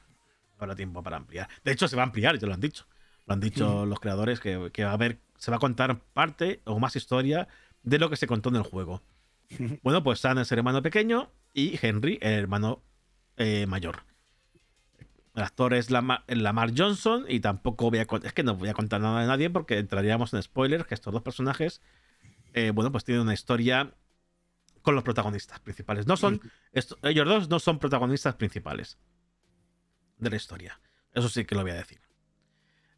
Habrá 0.59 0.75
tiempo 0.75 1.03
para 1.03 1.17
ampliar. 1.17 1.49
De 1.65 1.73
hecho, 1.73 1.89
se 1.89 1.97
va 1.97 2.03
a 2.03 2.07
ampliar, 2.07 2.39
ya 2.39 2.47
lo 2.47 2.55
han 2.55 2.61
dicho. 2.61 2.87
Lo 3.27 3.35
han 3.35 3.41
dicho 3.41 3.87
los 3.87 4.01
creadores 4.01 4.41
que, 4.41 4.71
que 4.73 4.85
va 4.85 4.91
a 4.91 4.95
haber, 4.95 5.19
se 5.37 5.51
va 5.51 5.59
a 5.59 5.61
contar 5.61 6.01
parte 6.15 6.61
o 6.65 6.79
más 6.79 6.97
historia 6.97 7.47
de 7.83 7.99
lo 7.99 8.11
que 8.11 8.17
se 8.17 8.27
contó 8.27 8.49
en 8.49 8.57
el 8.57 8.63
juego. 8.63 9.03
Bueno, 9.83 10.03
pues 10.03 10.21
Sam 10.21 10.39
es 10.39 10.53
el 10.53 10.59
hermano 10.59 10.83
pequeño 10.83 11.31
y 11.55 11.79
Henry, 11.81 12.19
el 12.21 12.35
hermano 12.35 12.83
eh, 13.39 13.67
mayor. 13.67 14.01
El 15.35 15.43
actor 15.43 15.73
es 15.73 15.91
Lamar 15.91 16.73
Johnson 16.77 17.25
y 17.29 17.41
tampoco 17.41 17.91
voy 17.91 18.01
a 18.01 18.07
es 18.25 18.33
que 18.33 18.43
no 18.43 18.57
voy 18.57 18.69
a 18.69 18.75
contar 18.75 19.01
nada 19.01 19.21
de 19.21 19.27
nadie 19.27 19.49
porque 19.49 19.79
entraríamos 19.79 20.35
en 20.35 20.43
spoilers 20.43 20.85
que 20.85 20.95
estos 20.95 21.13
dos 21.13 21.23
personajes, 21.23 21.81
eh, 22.55 22.73
bueno, 22.75 22.91
pues 22.93 23.05
tienen 23.05 23.23
una 23.23 23.35
historia 23.35 23.95
con 24.83 24.95
los 24.95 25.05
protagonistas 25.05 25.61
principales. 25.61 26.07
No 26.07 26.17
son, 26.17 26.41
ellos 27.03 27.27
dos 27.27 27.49
no 27.49 27.59
son 27.59 27.79
protagonistas 27.79 28.35
principales 28.35 28.99
de 30.19 30.31
la 30.31 30.37
historia. 30.37 30.81
Eso 31.13 31.29
sí 31.29 31.45
que 31.45 31.55
lo 31.55 31.63
voy 31.63 31.73
a 31.73 31.75
decir. 31.75 32.01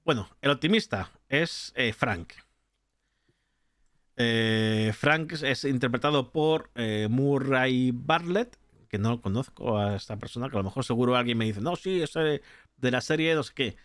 Bueno, 0.04 0.28
el 0.40 0.50
optimista 0.50 1.10
es 1.28 1.72
eh, 1.76 1.92
Frank. 1.92 2.32
Eh, 4.16 4.92
Frank 4.94 5.32
es 5.42 5.64
interpretado 5.64 6.30
por 6.30 6.70
eh, 6.74 7.08
Murray 7.10 7.92
Bartlett, 7.94 8.58
que 8.88 8.98
no 8.98 9.20
conozco 9.20 9.78
a 9.78 9.96
esta 9.96 10.16
persona, 10.16 10.48
que 10.48 10.56
a 10.56 10.60
lo 10.60 10.64
mejor 10.64 10.84
seguro 10.84 11.16
alguien 11.16 11.38
me 11.38 11.44
dice, 11.44 11.60
no, 11.60 11.76
sí, 11.76 12.02
es 12.02 12.12
de 12.14 12.90
la 12.90 13.00
serie, 13.00 13.34
no 13.34 13.42
sé 13.42 13.52
qué. 13.54 13.76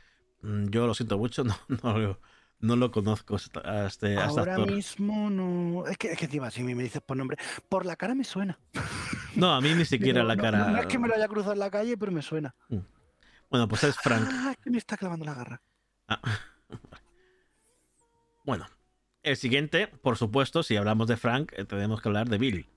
Mm, 0.41 0.69
yo 0.69 0.87
lo 0.87 0.93
siento 0.93 1.17
mucho, 1.17 1.43
no, 1.83 2.17
no, 2.59 2.75
lo 2.75 2.91
conozco 2.91 3.37
a 3.63 3.85
este, 3.85 4.17
Ahora 4.17 4.57
mismo 4.57 5.29
no. 5.29 5.85
Es 5.87 5.97
que, 5.97 6.11
es 6.11 6.17
que 6.17 6.25
encima, 6.25 6.49
si 6.49 6.63
me 6.63 6.73
dices 6.81 7.01
por 7.01 7.17
nombre, 7.17 7.37
por 7.69 7.85
la 7.85 7.95
cara 7.95 8.15
me 8.15 8.23
suena. 8.23 8.57
No, 9.35 9.53
a 9.53 9.61
mí 9.61 9.73
ni 9.73 9.85
siquiera 9.85 10.23
la 10.25 10.35
cara. 10.35 10.71
No, 10.71 10.79
es 10.79 10.87
que 10.87 10.97
me 10.97 11.07
lo 11.07 11.15
haya 11.15 11.27
cruzado 11.27 11.53
en 11.53 11.59
la 11.59 11.69
calle, 11.69 11.97
pero 11.97 12.11
me 12.11 12.21
suena. 12.21 12.55
Mm. 12.69 12.77
Bueno, 13.55 13.69
pues 13.69 13.85
es 13.85 13.95
Frank. 13.95 14.27
Ah, 14.29 14.53
que 14.61 14.69
me 14.69 14.77
está 14.77 14.97
clavando 14.97 15.23
la 15.23 15.33
garra. 15.33 15.61
Ah. 16.09 16.19
Bueno, 18.43 18.67
el 19.23 19.37
siguiente, 19.37 19.87
por 19.87 20.17
supuesto, 20.17 20.61
si 20.61 20.75
hablamos 20.75 21.07
de 21.07 21.15
Frank, 21.15 21.53
eh, 21.55 21.63
tenemos 21.63 21.99
que 21.99 22.09
hablar 22.09 22.29
de 22.29 22.37
Bill. 22.37 22.67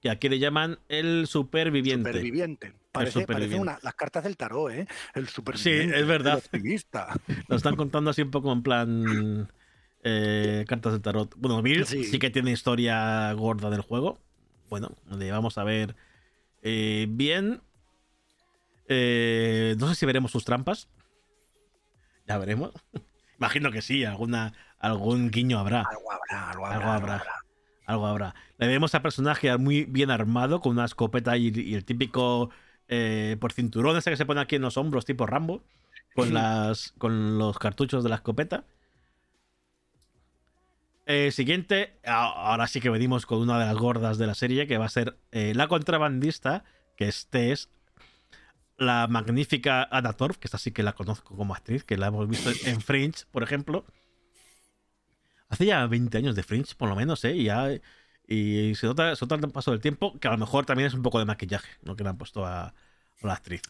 Que 0.00 0.08
aquí 0.10 0.28
le 0.30 0.38
llaman 0.40 0.80
el 0.88 1.28
superviviente. 1.28 2.08
Superviviente. 2.08 2.72
Parece, 2.90 3.24
una, 3.54 3.78
las 3.82 3.94
cartas 3.94 4.24
del 4.24 4.38
tarot, 4.38 4.72
¿eh? 4.72 4.88
El 5.14 5.28
superviviente. 5.28 5.94
Sí, 5.94 6.00
es 6.00 6.06
verdad. 6.08 6.42
Lo 7.48 7.56
están 7.56 7.76
contando 7.76 8.10
así 8.10 8.22
un 8.22 8.30
poco 8.32 8.50
en 8.52 8.62
plan 8.62 9.48
eh, 10.02 10.64
cartas 10.66 10.94
del 10.94 11.02
tarot. 11.02 11.34
Bueno, 11.36 11.60
Bill 11.60 11.86
sí. 11.86 12.18
que 12.18 12.30
tiene 12.30 12.52
historia 12.52 13.30
gorda 13.34 13.68
del 13.68 13.82
juego. 13.82 14.18
Bueno, 14.70 14.92
le 15.14 15.30
vamos 15.30 15.58
a 15.58 15.62
ver 15.62 15.94
eh, 16.62 17.06
bien. 17.10 17.60
No 19.78 19.88
sé 19.88 19.94
si 19.94 20.06
veremos 20.06 20.30
sus 20.30 20.44
trampas. 20.44 20.88
Ya 22.26 22.38
veremos. 22.38 22.72
Imagino 23.38 23.72
que 23.72 23.82
sí, 23.82 24.04
alguna, 24.04 24.52
algún 24.78 25.30
guiño 25.30 25.58
habrá. 25.58 25.80
Algo 25.82 26.12
habrá, 26.12 26.50
algo 26.50 26.66
habrá. 26.86 27.24
Algo 27.86 28.06
habrá. 28.06 28.34
Le 28.58 28.68
vemos 28.68 28.94
a 28.94 29.02
personaje 29.02 29.56
muy 29.58 29.84
bien 29.84 30.10
armado, 30.10 30.60
con 30.60 30.72
una 30.72 30.84
escopeta 30.84 31.36
y, 31.36 31.74
el 31.74 31.84
típico 31.84 32.50
eh, 32.88 33.36
por 33.40 33.52
cinturón 33.52 33.96
ese 33.96 34.10
que 34.10 34.16
se 34.16 34.26
pone 34.26 34.40
aquí 34.40 34.56
en 34.56 34.62
los 34.62 34.76
hombros, 34.76 35.04
tipo 35.04 35.26
Rambo, 35.26 35.64
con, 36.14 36.32
las, 36.32 36.94
con 36.98 37.38
los 37.38 37.58
cartuchos 37.58 38.04
de 38.04 38.10
la 38.10 38.16
escopeta. 38.16 38.64
Eh, 41.06 41.32
siguiente, 41.32 41.98
ahora 42.04 42.68
sí 42.68 42.80
que 42.80 42.90
venimos 42.90 43.26
con 43.26 43.40
una 43.40 43.58
de 43.58 43.66
las 43.66 43.76
gordas 43.76 44.18
de 44.18 44.28
la 44.28 44.34
serie, 44.34 44.68
que 44.68 44.78
va 44.78 44.84
a 44.84 44.88
ser 44.88 45.18
eh, 45.32 45.52
la 45.56 45.66
contrabandista, 45.66 46.62
que 46.96 47.08
este 47.08 47.50
es 47.50 47.70
la 48.76 49.06
magnífica 49.06 49.88
Anna 49.90 50.12
Torf, 50.14 50.38
que 50.38 50.46
esta 50.46 50.58
sí 50.58 50.72
que 50.72 50.82
la 50.82 50.94
conozco 50.94 51.36
como 51.36 51.54
actriz, 51.54 51.84
que 51.84 51.96
la 51.96 52.08
hemos 52.08 52.28
visto 52.28 52.50
en 52.64 52.80
Fringe, 52.80 53.24
por 53.30 53.42
ejemplo. 53.42 53.84
Hace 55.48 55.66
ya 55.66 55.86
20 55.86 56.16
años 56.18 56.34
de 56.34 56.42
Fringe, 56.42 56.74
por 56.74 56.88
lo 56.88 56.96
menos, 56.96 57.24
¿eh? 57.24 57.36
Y, 57.36 57.44
ya, 57.44 57.68
y 58.26 58.74
se 58.74 58.86
nota, 58.86 59.14
se 59.16 59.24
nota 59.24 59.34
el 59.34 59.52
paso 59.52 59.70
del 59.70 59.80
tiempo, 59.80 60.18
que 60.18 60.28
a 60.28 60.30
lo 60.32 60.38
mejor 60.38 60.64
también 60.64 60.86
es 60.86 60.94
un 60.94 61.02
poco 61.02 61.18
de 61.18 61.24
maquillaje, 61.26 61.68
lo 61.82 61.96
que 61.96 62.04
le 62.04 62.10
han 62.10 62.18
puesto 62.18 62.46
a, 62.46 62.74
la 63.20 63.34
actriz. 63.34 63.62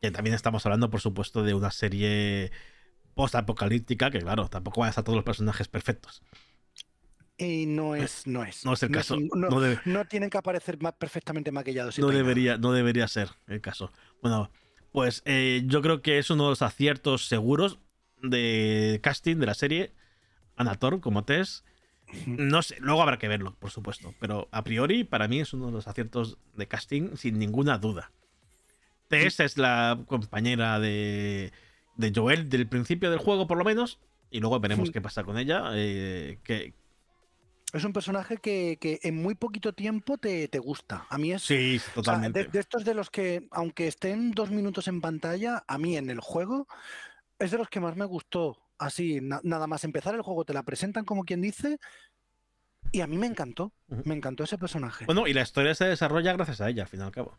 Que 0.00 0.10
también 0.10 0.34
estamos 0.34 0.64
hablando, 0.64 0.90
por 0.90 1.00
supuesto, 1.00 1.42
de 1.42 1.54
una 1.54 1.70
serie 1.70 2.50
post-apocalíptica, 3.14 4.10
que 4.10 4.20
claro, 4.20 4.48
tampoco 4.48 4.80
van 4.80 4.88
a 4.88 4.90
estar 4.90 5.04
todos 5.04 5.16
los 5.16 5.24
personajes 5.24 5.68
perfectos. 5.68 6.22
Y 7.40 7.64
no 7.64 7.94
es, 7.94 8.26
no 8.26 8.44
es. 8.44 8.66
No 8.66 8.74
es 8.74 8.82
el 8.82 8.90
caso. 8.90 9.16
No, 9.18 10.04
tienen 10.04 10.28
que 10.28 10.36
aparecer 10.36 10.78
perfectamente 10.98 11.50
maquillados. 11.50 11.98
No 11.98 12.08
debería, 12.08 12.58
no 12.58 12.72
debería 12.72 13.08
ser 13.08 13.30
el 13.48 13.62
caso. 13.62 13.90
Bueno, 14.20 14.50
pues 14.92 15.22
eh, 15.24 15.62
yo 15.64 15.80
creo 15.80 16.02
que 16.02 16.18
es 16.18 16.28
uno 16.28 16.44
de 16.44 16.50
los 16.50 16.60
aciertos 16.60 17.26
seguros 17.26 17.78
de 18.22 19.00
casting 19.02 19.36
de 19.36 19.46
la 19.46 19.54
serie. 19.54 19.92
Anator 20.56 21.00
como 21.00 21.24
Tess. 21.24 21.64
No 22.26 22.60
sé, 22.60 22.76
luego 22.80 23.00
habrá 23.00 23.18
que 23.18 23.28
verlo, 23.28 23.56
por 23.58 23.70
supuesto. 23.70 24.14
Pero 24.20 24.48
a 24.50 24.62
priori, 24.62 25.04
para 25.04 25.26
mí 25.26 25.40
es 25.40 25.54
uno 25.54 25.66
de 25.66 25.72
los 25.72 25.88
aciertos 25.88 26.36
de 26.54 26.68
casting, 26.68 27.16
sin 27.16 27.38
ninguna 27.38 27.78
duda. 27.78 28.12
Tess 29.08 29.40
es 29.40 29.56
la 29.56 29.98
compañera 30.06 30.78
de, 30.78 31.52
de 31.96 32.12
Joel 32.14 32.50
del 32.50 32.68
principio 32.68 33.10
del 33.10 33.18
juego, 33.18 33.46
por 33.46 33.56
lo 33.56 33.64
menos. 33.64 33.98
Y 34.30 34.40
luego 34.40 34.60
veremos 34.60 34.90
qué 34.90 35.00
pasa 35.00 35.24
con 35.24 35.38
ella. 35.38 35.70
Eh, 35.74 36.38
es 37.72 37.84
un 37.84 37.92
personaje 37.92 38.38
que, 38.38 38.78
en 39.02 39.22
muy 39.22 39.34
poquito 39.34 39.72
tiempo 39.72 40.18
te, 40.18 40.48
gusta. 40.58 41.06
A 41.08 41.18
mí 41.18 41.32
es. 41.32 41.42
Sí, 41.42 41.80
totalmente. 41.94 42.44
de, 42.44 42.58
estos 42.58 42.84
de 42.84 42.94
los 42.94 43.10
que, 43.10 43.46
aunque 43.50 43.86
estén 43.86 44.32
dos 44.32 44.50
minutos 44.50 44.88
en 44.88 45.00
pantalla, 45.00 45.64
a 45.66 45.78
mí 45.78 45.96
en 45.96 46.10
el 46.10 46.20
juego 46.20 46.66
es 47.38 47.50
de 47.50 47.58
los 47.58 47.68
que 47.68 47.80
más 47.80 47.96
me 47.96 48.04
gustó. 48.04 48.58
Así, 48.78 49.20
nada 49.20 49.66
más 49.66 49.84
empezar 49.84 50.14
el 50.14 50.22
juego, 50.22 50.44
te 50.44 50.54
la 50.54 50.62
presentan 50.62 51.04
como 51.04 51.24
quien 51.24 51.40
dice. 51.40 51.78
Y 52.92 53.02
a 53.02 53.06
mí 53.06 53.18
me 53.18 53.26
encantó. 53.26 53.72
Me 54.04 54.14
encantó 54.14 54.44
ese 54.44 54.58
personaje. 54.58 55.04
Bueno, 55.04 55.26
y 55.26 55.34
la 55.34 55.42
historia 55.42 55.74
se 55.74 55.84
desarrolla 55.84 56.32
gracias 56.32 56.60
a 56.60 56.68
ella, 56.70 56.82
al 56.82 56.88
fin 56.88 57.00
y 57.00 57.02
al 57.02 57.12
cabo. 57.12 57.36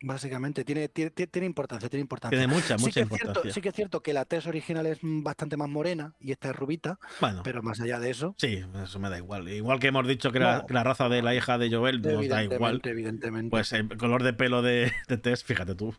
Básicamente, 0.00 0.64
tiene, 0.64 0.88
tiene, 0.88 1.46
importancia, 1.46 1.88
tiene 1.88 2.02
importancia. 2.02 2.38
Tiene 2.38 2.52
mucha, 2.52 2.76
mucha 2.76 3.00
importancia. 3.00 3.32
cierto, 3.32 3.52
sí 3.52 3.60
que 3.60 3.70
es 3.70 3.74
cierto 3.74 4.00
que 4.00 4.12
la 4.12 4.24
test 4.24 4.46
original 4.46 4.86
es 4.86 5.00
bastante 5.02 5.56
más 5.56 5.68
morena 5.68 6.14
y 6.20 6.30
esta 6.30 6.50
es 6.50 6.56
rubita, 6.56 7.00
bueno, 7.20 7.42
pero 7.42 7.64
más 7.64 7.80
allá 7.80 7.98
de 7.98 8.10
eso... 8.10 8.36
Sí, 8.38 8.64
eso 8.80 9.00
me 9.00 9.10
da 9.10 9.18
igual. 9.18 9.48
Igual 9.48 9.80
que 9.80 9.88
hemos 9.88 10.06
dicho 10.06 10.30
que, 10.30 10.38
la, 10.38 10.64
raza 10.68 11.08
de 11.08 11.20
la 11.20 11.34
hija 11.34 11.58
de 11.58 11.68
Joel 11.68 12.00
nos 12.00 12.28
da 12.28 12.44
igual. 12.44 12.80
Evidentemente. 12.84 13.50
Pues 13.50 13.72
el 13.72 13.96
color 13.96 14.22
de 14.22 14.34
pelo 14.34 14.62
de, 14.62 14.92
de 15.08 15.18
Tess, 15.18 15.42
fíjate 15.42 15.74
tú. 15.74 15.92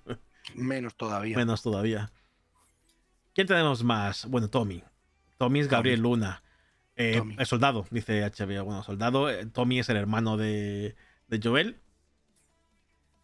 Menos 0.56 0.96
todavía. 0.96 1.36
Menos 1.36 1.62
todavía. 1.62 2.12
¿Quién 3.34 3.48
tenemos 3.48 3.84
más? 3.84 4.26
Bueno, 4.28 4.50
Tommy. 4.50 4.82
Tommy 5.38 5.60
es 5.60 5.68
Gabriel 5.68 6.02
Luna. 6.02 6.44
Eh, 6.96 7.22
el 7.38 7.46
soldado, 7.46 7.86
dice 7.92 8.22
HBO. 8.24 8.64
Bueno, 8.64 8.84
soldado. 8.84 9.30
Eh, 9.30 9.46
Tommy 9.46 9.80
es 9.80 9.90
el 9.90 9.98
hermano 9.98 10.38
de, 10.38 10.96
de 11.28 11.40
Joel 11.42 11.82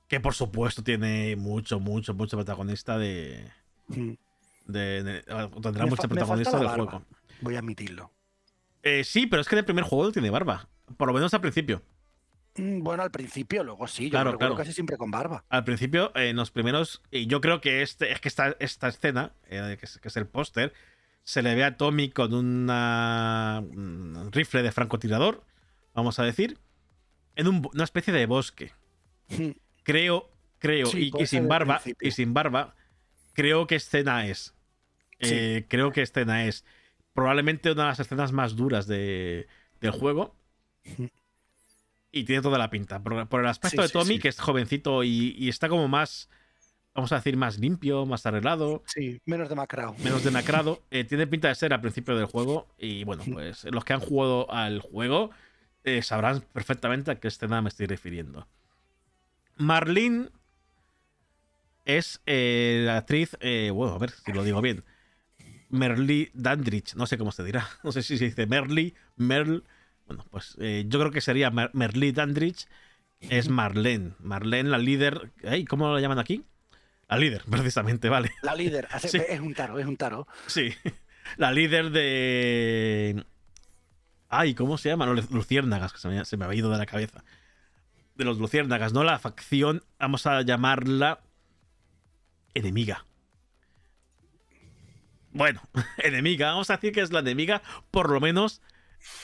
que 0.07 0.19
por 0.19 0.33
supuesto 0.33 0.83
tiene 0.83 1.35
mucho, 1.35 1.79
mucho, 1.79 2.13
mucho 2.13 2.37
protagonista 2.37 2.97
de. 2.97 3.51
De, 4.67 5.23
ah, 5.29 5.49
tendrá 5.61 5.85
mucho 5.85 6.07
protagonista 6.07 6.57
del 6.59 6.69
juego. 6.69 7.03
Voy 7.41 7.55
a 7.55 7.59
admitirlo. 7.59 8.11
Eh, 8.81 9.03
sí, 9.03 9.27
pero 9.27 9.41
es 9.41 9.47
que 9.47 9.55
en 9.55 9.59
el 9.59 9.65
primer 9.65 9.83
juego 9.83 10.05
no 10.05 10.11
tiene 10.11 10.29
barba. 10.29 10.67
Por 10.97 11.07
lo 11.07 11.13
menos 11.13 11.33
al 11.33 11.41
principio. 11.41 11.81
Mm, 12.57 12.81
bueno, 12.81 13.03
al 13.03 13.11
principio, 13.11 13.63
luego 13.63 13.87
sí, 13.87 14.05
yo 14.05 14.11
claro, 14.11 14.31
lo 14.33 14.37
claro. 14.37 14.55
casi 14.55 14.71
siempre 14.73 14.97
con 14.97 15.11
barba. 15.11 15.43
Al 15.49 15.63
principio, 15.63 16.11
en 16.15 16.35
los 16.35 16.51
primeros. 16.51 17.01
Y 17.11 17.27
yo 17.27 17.41
creo 17.41 17.61
que 17.61 17.81
este, 17.81 18.11
es 18.11 18.21
que 18.21 18.27
esta, 18.27 18.55
esta 18.59 18.87
escena, 18.87 19.33
eh, 19.47 19.77
que, 19.79 19.85
es, 19.85 20.17
el 20.17 20.27
póster, 20.27 20.73
se 21.23 21.41
le 21.41 21.55
ve 21.55 21.63
a 21.63 21.77
Tommy 21.77 22.09
con 22.09 22.33
una, 22.33 23.61
un 23.61 24.29
rifle 24.31 24.63
de 24.63 24.71
francotirador, 24.71 25.43
vamos 25.93 26.19
a 26.19 26.23
decir, 26.23 26.57
en 27.35 27.47
una 27.47 27.83
especie 27.83 28.13
de 28.13 28.25
bosque. 28.25 28.71
Mm 29.29 29.64
creo, 29.85 30.29
creo, 30.59 30.89
y, 30.97 31.11
sin 31.25 31.47
barba, 31.47 31.81
y 32.01 32.11
sin 32.11 32.33
barba, 32.33 32.75
creo 33.33 33.67
que 33.67 33.75
escena 33.75 34.27
es. 34.27 34.53
Eh, 35.19 35.65
creo 35.69 35.93
que 35.93 36.01
escena 36.01 36.45
es 36.45 36.65
probablemente 37.13 37.71
una 37.71 37.83
de 37.83 37.89
las 37.89 37.99
escenas 38.01 38.33
más 38.33 38.57
duras 38.57 38.87
de, 38.87 39.47
del 39.79 39.91
juego. 39.91 40.35
Y 42.11 42.23
tiene 42.23 42.41
toda 42.41 42.57
la 42.57 42.69
pinta. 42.69 43.01
Por, 43.01 43.41
el 43.41 43.47
aspecto 43.47 43.81
de 43.81 43.89
Tommy, 43.89 44.19
que 44.19 44.29
es 44.29 44.39
jovencito 44.39 45.03
y, 45.03 45.47
está 45.47 45.69
como 45.69 45.87
más, 45.87 46.29
vamos 46.93 47.11
a 47.11 47.15
decir, 47.17 47.37
más 47.37 47.59
limpio, 47.59 48.05
más 48.05 48.25
arreglado. 48.25 48.83
Sí, 48.87 49.21
menos 49.25 49.49
demacrado. 49.49 49.95
Menos 50.03 50.23
demacrado. 50.23 50.81
Eh, 50.91 51.03
tiene 51.03 51.27
pinta 51.27 51.47
de 51.47 51.55
ser 51.55 51.73
al 51.73 51.81
principio 51.81 52.15
del 52.15 52.25
juego. 52.25 52.67
Y 52.77 53.03
bueno, 53.03 53.23
pues 53.31 53.65
los 53.65 53.85
que 53.85 53.93
han 53.93 53.99
jugado 53.99 54.51
al 54.51 54.79
juego 54.79 55.29
eh, 55.83 56.01
sabrán 56.01 56.41
perfectamente 56.53 57.11
a 57.11 57.19
qué 57.19 57.27
escena 57.27 57.61
me 57.61 57.69
estoy 57.69 57.85
refiriendo. 57.85 58.47
Marlene 59.57 60.29
es 61.85 62.21
eh, 62.25 62.83
la 62.85 62.97
actriz, 62.97 63.37
eh, 63.39 63.69
bueno, 63.73 63.93
a 63.93 63.99
ver 63.99 64.11
si 64.11 64.31
lo 64.33 64.43
digo 64.43 64.61
bien. 64.61 64.83
Merly 65.69 66.31
Dandridge, 66.33 66.95
no 66.95 67.05
sé 67.05 67.17
cómo 67.17 67.31
se 67.31 67.43
dirá. 67.43 67.67
No 67.83 67.91
sé 67.91 68.01
si 68.01 68.17
se 68.17 68.25
dice 68.25 68.47
Merly, 68.47 68.95
Merl. 69.15 69.63
Bueno, 70.07 70.25
pues 70.29 70.55
eh, 70.59 70.85
yo 70.87 70.99
creo 70.99 71.11
que 71.11 71.21
sería 71.21 71.49
Merly 71.51 72.11
Dandridge. 72.11 72.67
Es 73.21 73.49
Marlene. 73.49 74.13
Marlene, 74.19 74.69
la 74.69 74.77
líder. 74.77 75.31
¿Cómo 75.67 75.93
la 75.93 75.99
llaman 75.99 76.19
aquí? 76.19 76.43
La 77.07 77.17
líder, 77.17 77.43
precisamente, 77.49 78.09
vale. 78.09 78.31
La 78.41 78.55
líder, 78.55 78.87
es 78.93 79.39
un 79.39 79.53
taro, 79.53 79.79
es 79.79 79.85
un 79.85 79.97
taro. 79.97 80.27
Sí. 80.47 80.73
La 81.37 81.51
líder 81.51 81.91
de. 81.91 83.25
Ay, 84.29 84.53
¿cómo 84.53 84.77
se 84.77 84.89
llama? 84.89 85.05
Luciérnagas, 85.05 85.93
que 85.93 85.99
se 85.99 86.07
me, 86.07 86.25
se 86.25 86.37
me 86.37 86.45
ha 86.45 86.53
ido 86.53 86.69
de 86.69 86.77
la 86.77 86.85
cabeza. 86.85 87.23
De 88.15 88.25
los 88.25 88.37
luciérnagas, 88.37 88.93
¿no? 88.93 89.03
La 89.03 89.19
facción, 89.19 89.83
vamos 89.99 90.25
a 90.25 90.41
llamarla 90.41 91.21
enemiga. 92.53 93.05
Bueno, 95.31 95.61
enemiga, 95.97 96.47
vamos 96.47 96.69
a 96.69 96.77
decir 96.77 96.93
que 96.93 97.01
es 97.01 97.11
la 97.11 97.19
enemiga, 97.19 97.61
por 97.91 98.09
lo 98.09 98.19
menos 98.19 98.61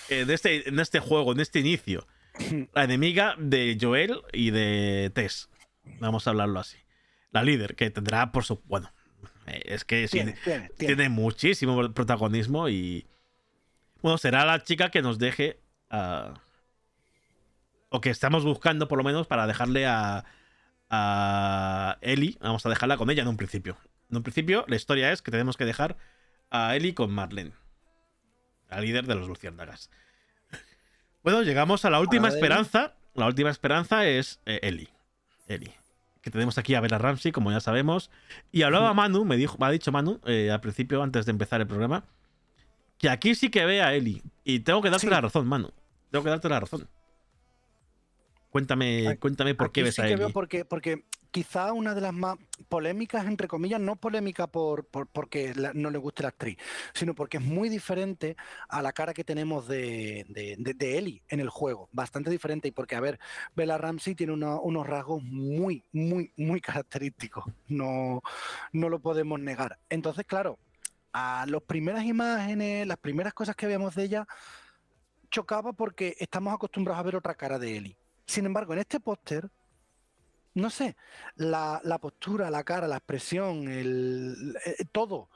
en 0.09 0.29
este, 0.29 0.67
en 0.67 0.79
este 0.79 0.99
juego, 0.99 1.31
en 1.31 1.39
este 1.39 1.59
inicio. 1.59 2.07
La 2.73 2.83
enemiga 2.83 3.35
de 3.37 3.77
Joel 3.79 4.21
y 4.31 4.51
de 4.51 5.11
Tess. 5.13 5.49
Vamos 5.99 6.27
a 6.27 6.31
hablarlo 6.31 6.59
así. 6.59 6.77
La 7.31 7.43
líder, 7.43 7.75
que 7.75 7.89
tendrá 7.89 8.31
por 8.31 8.43
su. 8.43 8.61
Bueno, 8.65 8.93
eh, 9.47 9.61
es 9.65 9.85
que 9.85 10.07
tiene, 10.07 10.35
tiene, 10.77 11.09
muchísimo 11.09 11.93
protagonismo 11.93 12.69
y. 12.69 13.07
Bueno, 14.01 14.17
será 14.17 14.45
la 14.45 14.63
chica 14.63 14.91
que 14.91 15.01
nos 15.01 15.17
deje. 15.17 15.59
O 17.91 18.01
que 18.01 18.09
estamos 18.09 18.43
buscando, 18.43 18.87
por 18.87 18.97
lo 18.97 19.03
menos, 19.03 19.27
para 19.27 19.45
dejarle 19.45 19.85
a. 19.85 20.25
A 20.93 21.97
Ellie. 22.01 22.37
Vamos 22.41 22.65
a 22.65 22.69
dejarla 22.69 22.97
con 22.97 23.09
ella 23.09 23.21
en 23.21 23.29
un 23.29 23.37
principio. 23.37 23.77
En 24.09 24.17
un 24.17 24.23
principio, 24.23 24.65
la 24.67 24.75
historia 24.75 25.13
es 25.13 25.21
que 25.21 25.31
tenemos 25.31 25.55
que 25.55 25.63
dejar 25.63 25.95
a 26.49 26.75
Ellie 26.75 26.93
con 26.93 27.11
Marlene. 27.11 27.53
La 28.69 28.81
líder 28.81 29.05
de 29.05 29.15
los 29.15 29.27
Luciérnagas. 29.29 29.89
Bueno, 31.23 31.43
llegamos 31.43 31.85
a 31.85 31.89
la 31.89 32.01
última 32.01 32.27
esperanza. 32.27 32.95
La 33.13 33.25
última 33.27 33.51
esperanza 33.51 34.05
es 34.05 34.41
eh, 34.45 34.59
Ellie. 34.63 34.89
Ellie 35.47 35.81
que 36.21 36.29
tenemos 36.29 36.57
aquí 36.57 36.75
a 36.75 36.81
Bella 36.81 36.97
Ramsey, 36.97 37.31
como 37.31 37.51
ya 37.51 37.59
sabemos. 37.59 38.11
Y 38.51 38.61
hablaba 38.61 38.93
Manu, 38.93 39.25
me, 39.25 39.37
dijo, 39.37 39.57
me 39.59 39.65
ha 39.65 39.71
dicho 39.71 39.91
Manu 39.91 40.19
eh, 40.25 40.51
al 40.51 40.61
principio, 40.61 41.01
antes 41.01 41.25
de 41.25 41.31
empezar 41.31 41.61
el 41.61 41.67
programa, 41.67 42.05
que 42.97 43.09
aquí 43.09 43.35
sí 43.35 43.49
que 43.49 43.65
ve 43.65 43.81
a 43.81 43.93
Eli. 43.93 44.21
Y 44.43 44.59
tengo 44.59 44.81
que 44.81 44.89
darte 44.89 45.09
la 45.09 45.21
razón, 45.21 45.47
Manu. 45.47 45.71
Tengo 46.11 46.23
que 46.23 46.29
darte 46.29 46.49
la 46.49 46.59
razón. 46.59 46.87
Cuéntame, 48.51 49.17
cuéntame 49.17 49.55
por 49.55 49.71
qué 49.71 49.81
ves 49.81 49.97
a 49.97 50.07
Eli. 50.09 50.31
porque, 50.33 50.65
porque 50.65 51.05
quizá 51.31 51.71
una 51.71 51.95
de 51.95 52.01
las 52.01 52.13
más 52.13 52.35
polémicas, 52.67 53.25
entre 53.25 53.47
comillas, 53.47 53.79
no 53.79 53.95
polémica 53.95 54.47
por, 54.47 54.85
porque 54.85 55.53
no 55.73 55.89
le 55.89 55.97
guste 55.97 56.23
la 56.23 56.29
actriz, 56.29 56.57
sino 56.93 57.15
porque 57.15 57.37
es 57.37 57.43
muy 57.43 57.69
diferente 57.69 58.35
a 58.67 58.81
la 58.81 58.91
cara 58.91 59.13
que 59.13 59.23
tenemos 59.23 59.69
de, 59.69 60.25
de, 60.27 60.97
Ellie 60.97 61.23
en 61.29 61.39
el 61.39 61.49
juego, 61.49 61.87
bastante 61.93 62.29
diferente, 62.29 62.67
y 62.67 62.71
porque, 62.71 62.95
a 62.97 62.99
ver, 62.99 63.19
Bella 63.55 63.77
Ramsey 63.77 64.15
tiene 64.15 64.33
unos 64.33 64.85
rasgos 64.85 65.23
muy, 65.23 65.85
muy, 65.93 66.33
muy 66.35 66.59
característicos, 66.59 67.45
no, 67.69 68.21
no 68.73 68.89
lo 68.89 68.99
podemos 68.99 69.39
negar. 69.39 69.79
Entonces, 69.89 70.25
claro, 70.25 70.59
a 71.13 71.45
las 71.47 71.61
primeras 71.63 72.03
imágenes, 72.03 72.85
las 72.85 72.97
primeras 72.97 73.33
cosas 73.33 73.55
que 73.55 73.65
veíamos 73.65 73.95
de 73.95 74.03
ella, 74.03 74.27
chocaba 75.29 75.71
porque 75.71 76.17
estamos 76.19 76.53
acostumbrados 76.53 76.99
a 76.99 77.03
ver 77.03 77.15
otra 77.15 77.35
cara 77.35 77.57
de 77.57 77.77
Ellie. 77.77 78.00
Sin 78.25 78.45
embargo, 78.45 78.73
en 78.73 78.79
este 78.79 78.99
póster 78.99 79.49
no 80.53 80.69
sé, 80.69 80.95
la, 81.35 81.81
postura, 82.01 82.49
la 82.49 82.63
cara, 82.63 82.87
la 82.87 82.97
expresión, 82.97 83.67
el, 83.67 84.57
eh, 84.65 84.85
todo, 84.91 85.29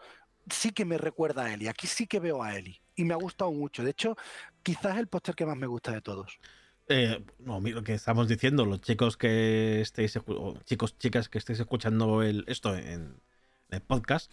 sí 0.49 0.71
que 0.71 0.85
me 0.85 0.97
recuerda 0.97 1.45
a 1.45 1.53
Eli. 1.53 1.67
Aquí 1.67 1.87
sí 1.87 2.07
que 2.07 2.19
veo 2.19 2.43
a 2.43 2.55
Eli. 2.55 2.79
Y 2.95 3.05
me 3.05 3.13
ha 3.13 3.17
gustado 3.17 3.51
mucho. 3.51 3.83
De 3.83 3.91
hecho, 3.91 4.15
quizás 4.63 4.97
el 4.97 5.07
póster 5.07 5.35
que 5.35 5.45
más 5.45 5.57
me 5.57 5.67
gusta 5.67 5.91
de 5.91 6.01
todos. 6.01 6.39
Eh, 6.87 7.23
no, 7.39 7.59
lo 7.59 7.83
que 7.83 7.93
estamos 7.93 8.27
diciendo, 8.27 8.65
los 8.65 8.81
chicos 8.81 9.17
que 9.17 9.81
estéis, 9.81 10.19
chicos, 10.65 10.97
chicas 10.97 11.29
que 11.29 11.39
estéis 11.39 11.59
escuchando 11.59 12.21
el, 12.21 12.43
esto 12.47 12.75
en 12.75 13.21
el 13.69 13.81
podcast, 13.81 14.31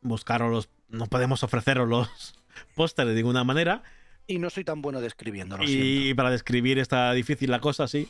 buscaros 0.00 0.50
los, 0.50 0.70
no 0.88 1.06
podemos 1.06 1.42
ofreceros 1.44 1.88
los 1.88 2.34
pósteres 2.74 3.14
de 3.14 3.20
ninguna 3.20 3.44
manera. 3.44 3.82
Y 4.26 4.38
no 4.38 4.50
soy 4.50 4.64
tan 4.64 4.82
bueno 4.82 5.00
describiéndolo. 5.00 5.64
Y 5.66 6.14
para 6.14 6.30
describir 6.30 6.78
está 6.78 7.12
difícil 7.12 7.50
la 7.50 7.60
cosa, 7.60 7.86
sí. 7.86 8.08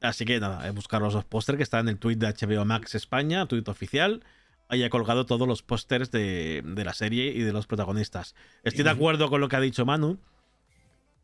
Así 0.00 0.24
que 0.24 0.38
nada, 0.38 0.70
buscar 0.70 1.02
los 1.02 1.14
dos 1.14 1.24
pósters 1.24 1.56
que 1.56 1.64
están 1.64 1.88
en 1.88 1.94
el 1.94 1.98
tweet 1.98 2.16
de 2.16 2.28
HBO 2.28 2.64
Max 2.64 2.94
España, 2.94 3.46
tweet 3.46 3.64
oficial. 3.66 4.22
Ahí 4.68 4.82
he 4.84 4.90
colgado 4.90 5.26
todos 5.26 5.48
los 5.48 5.62
pósters 5.62 6.10
de, 6.10 6.62
la 6.64 6.92
serie 6.92 7.32
y 7.34 7.40
de 7.40 7.52
los 7.52 7.66
protagonistas. 7.66 8.34
Estoy 8.62 8.84
de 8.84 8.90
acuerdo 8.90 9.30
con 9.30 9.40
lo 9.40 9.48
que 9.48 9.56
ha 9.56 9.60
dicho 9.60 9.86
Manu. 9.86 10.18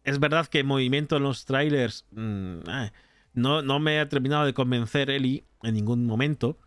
Es 0.03 0.18
verdad 0.18 0.47
que 0.47 0.61
el 0.61 0.64
movimiento 0.64 1.16
en 1.16 1.22
los 1.22 1.45
trailers 1.45 2.07
mm, 2.11 2.59
eh, 2.68 2.93
no, 3.35 3.62
no 3.62 3.78
me 3.80 4.01
ha 4.01 4.09
terminado 4.09 4.47
de 4.47 4.55
convencer 4.55 5.11
Eli 5.11 5.45
en 5.62 5.74
ningún 5.74 6.07
momento. 6.07 6.59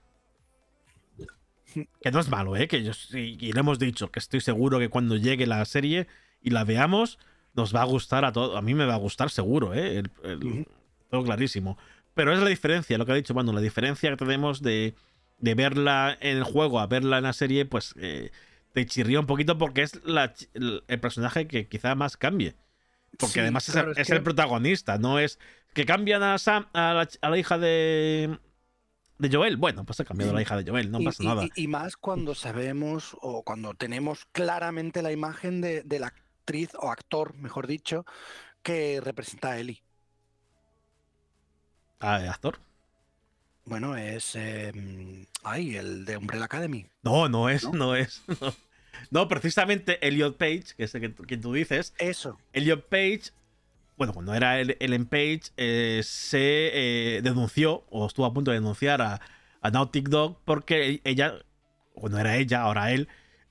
Que 2.02 2.12
no 2.12 2.20
es 2.20 2.30
malo, 2.30 2.56
¿eh? 2.56 2.68
Que 2.68 2.84
yo, 2.84 2.92
y, 3.14 3.52
lo 3.52 3.60
hemos 3.60 3.80
dicho, 3.80 4.12
que 4.12 4.20
estoy 4.20 4.42
seguro 4.42 4.80
que 4.80 4.90
cuando 4.90 5.18
llegue 5.18 5.46
la 5.46 5.64
serie 5.66 6.08
y 6.42 6.52
la 6.52 6.64
veamos, 6.64 7.20
nos 7.58 7.76
va 7.76 7.82
a 7.82 7.86
gustar 7.86 8.24
a 8.24 8.32
todos. 8.32 8.56
A 8.56 8.62
mí 8.62 8.74
me 8.76 8.86
va 8.86 8.94
a 8.94 8.98
gustar 8.98 9.30
seguro, 9.30 9.74
¿eh? 9.74 10.04
todo 11.10 11.24
clarísimo. 11.24 11.78
Pero 12.14 12.32
es 12.32 12.40
la 12.40 12.50
diferencia, 12.50 12.98
lo 12.98 13.06
que 13.06 13.12
ha 13.12 13.16
dicho 13.16 13.34
Manu, 13.34 13.52
la 13.52 13.62
diferencia 13.62 14.10
que 14.12 14.16
tenemos 14.16 14.62
de, 14.62 14.96
verla 15.40 16.18
en 16.22 16.38
el 16.38 16.44
juego 16.44 16.80
a 16.80 16.88
verla 16.88 17.18
en 17.18 17.24
la 17.24 17.34
serie, 17.34 17.66
pues 17.66 17.94
eh, 17.98 18.32
te 18.74 18.86
chirría 18.86 19.20
un 19.20 19.26
poquito 19.26 19.58
porque 19.58 19.82
es 19.82 20.00
el, 20.56 21.00
personaje 21.00 21.48
que 21.48 21.68
quizá 21.68 21.96
más 21.96 22.16
cambie. 22.16 22.56
Porque 23.18 23.42
además 23.42 23.68
es, 23.70 24.10
el 24.10 24.22
protagonista, 24.22 25.00
no 25.00 25.18
es 25.18 25.40
que 25.74 25.86
cambian 25.86 26.22
a 26.22 26.38
Sam, 26.38 26.68
a 26.74 27.08
la, 27.22 27.38
hija 27.38 27.58
de, 27.58 28.38
de 29.18 29.30
Joel. 29.32 29.58
Bueno, 29.58 29.84
pues 29.86 30.00
ha 30.00 30.06
cambiado 30.06 30.34
la 30.34 30.42
hija 30.42 30.58
de 30.58 30.70
Joel, 30.70 30.92
no 30.92 31.00
pasa 31.00 31.24
nada. 31.24 31.48
Y, 31.56 31.68
más 31.68 31.98
cuando 31.98 32.36
sabemos 32.36 33.18
o 33.22 33.44
cuando 33.44 33.74
tenemos 33.74 34.26
claramente 34.32 35.02
la 35.02 35.12
imagen 35.12 35.62
de, 35.62 35.82
de 35.84 36.00
la 36.00 36.14
actriz 36.48 36.70
o 36.80 36.90
actor, 36.90 37.36
mejor 37.36 37.68
dicho, 37.68 38.06
que 38.64 39.02
representa 39.02 39.52
a 39.52 39.60
Ellie. 39.60 39.84
Ah, 42.00 42.16
actor. 42.30 42.60
Bueno, 43.66 43.98
es. 43.98 44.34
Em, 44.36 45.26
ay, 45.44 45.76
el 45.76 46.06
de 46.06 46.16
Umbrella 46.16 46.46
Academy. 46.46 46.86
No, 47.04 47.28
no 47.28 47.50
es, 47.50 47.70
no, 47.70 47.96
es. 47.96 48.24
No. 49.12 49.28
precisamente 49.28 50.06
Elliot 50.08 50.38
Page, 50.38 50.74
que 50.76 50.86
es 50.86 50.96
el 50.96 51.14
que, 51.14 51.38
tú 51.38 51.54
dices. 51.54 51.94
Eso. 52.00 52.40
Elliot 52.54 52.88
Page, 52.88 53.32
bueno, 53.98 54.14
cuando 54.14 54.34
era 54.34 54.60
Ellen 54.60 55.06
Page, 55.06 55.52
eh, 55.58 56.02
se 56.04 57.18
eh, 57.18 57.22
denunció, 57.22 57.84
o 57.90 58.08
estuvo 58.08 58.26
a 58.26 58.34
punto 58.34 58.52
de 58.52 58.58
denunciar 58.58 59.02
a, 59.02 59.22
a 59.62 59.70
Naughty 59.70 60.02
Dog 60.02 60.40
porque 60.46 61.02
ella, 61.04 61.36
cuando 61.94 62.18
era 62.18 62.38
ella, 62.38 62.62
ahora 62.62 62.92
él, 62.92 63.08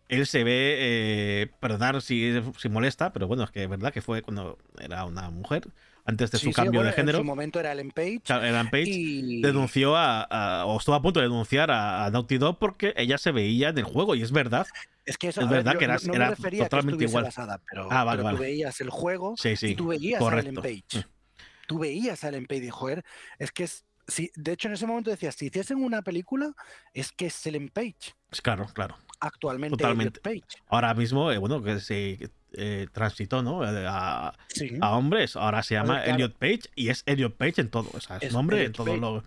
él 0.08 0.26
se 0.26 0.44
ve, 0.44 0.76
eh, 0.78 1.50
perdón 1.60 2.00
si, 2.00 2.32
si 2.58 2.68
molesta, 2.68 3.12
pero 3.12 3.26
bueno, 3.26 3.44
es 3.44 3.50
que 3.50 3.64
es 3.64 3.68
verdad 3.68 3.92
que 3.92 4.02
fue 4.02 4.22
cuando 4.22 4.58
era 4.78 5.04
una 5.04 5.30
mujer, 5.30 5.68
antes 6.06 6.30
de 6.30 6.38
su 6.38 6.52
cambio 6.52 6.82
de 6.82 6.92
género. 6.92 7.18
En 7.18 7.24
su 7.24 7.26
momento 7.26 7.58
era 7.60 7.72
Ellen 7.72 7.90
Page. 7.90 8.22
Ellen 8.28 8.70
Page 8.70 9.40
denunció 9.42 9.96
a, 9.96 10.64
o 10.66 10.78
estuvo 10.78 10.94
a 10.94 11.02
punto 11.02 11.20
de 11.20 11.26
denunciar 11.26 11.70
a, 11.70 12.08
Naughty 12.10 12.38
Dog 12.38 12.58
porque 12.58 12.94
ella 12.96 13.18
se 13.18 13.32
veía 13.32 13.70
en 13.70 13.78
el 13.78 13.84
juego 13.84 14.14
y 14.14 14.22
es 14.22 14.30
verdad. 14.30 14.66
Es 15.04 15.18
que 15.18 15.28
eso 15.28 15.40
es 15.40 15.48
verdad 15.48 15.76
que 15.76 15.84
era, 15.84 15.98
totalmente 15.98 17.04
igual. 17.04 17.28
pero, 17.68 17.88
ah, 17.90 18.04
vale, 18.04 18.22
tú 18.22 18.38
veías 18.38 18.80
el 18.80 18.90
juego 18.90 19.34
y 19.42 19.74
tú 19.74 19.88
veías 19.88 20.22
a 20.22 20.38
Ellen 20.38 20.54
Page. 20.54 20.98
Mm. 20.98 21.04
Tú 21.66 21.78
veías 21.80 22.22
a 22.22 22.28
Ellen 22.28 22.46
Page 22.46 22.64
y 22.64 22.70
joder, 22.70 23.04
es 23.38 23.50
que 23.50 23.64
es, 23.64 23.84
si, 24.06 24.30
de 24.36 24.52
hecho 24.52 24.68
en 24.68 24.74
ese 24.74 24.86
momento 24.86 25.10
decías, 25.10 25.34
si 25.34 25.46
hiciesen 25.46 25.82
una 25.82 26.02
película, 26.02 26.54
es 26.94 27.10
que 27.10 27.26
es 27.26 27.46
Ellen 27.46 27.68
Page. 27.68 28.14
Claro, 28.42 28.66
claro. 28.72 28.96
Actualmente 29.20 29.76
Totalmente. 29.76 30.20
Page. 30.20 30.42
Ahora 30.68 30.94
mismo, 30.94 31.32
eh, 31.32 31.38
bueno, 31.38 31.62
que 31.62 31.80
se 31.80 32.30
eh, 32.52 32.86
transitó 32.92 33.42
¿no? 33.42 33.64
Eh, 33.64 33.86
a, 33.88 34.32
hombres. 34.90 35.36
Ahora 35.36 35.62
se 35.62 35.74
llama 35.74 36.04
Elliot 36.04 36.36
Page 36.36 36.62
y 36.74 36.88
es 36.88 37.02
Elliot 37.06 37.36
Page 37.36 37.60
en 37.60 37.70
todo. 37.70 37.90
O 37.92 38.00
sea, 38.00 38.18
es, 38.18 38.32
nombre 38.32 38.64
en 38.64 38.72
todo, 38.72 38.96
lo, 38.96 39.24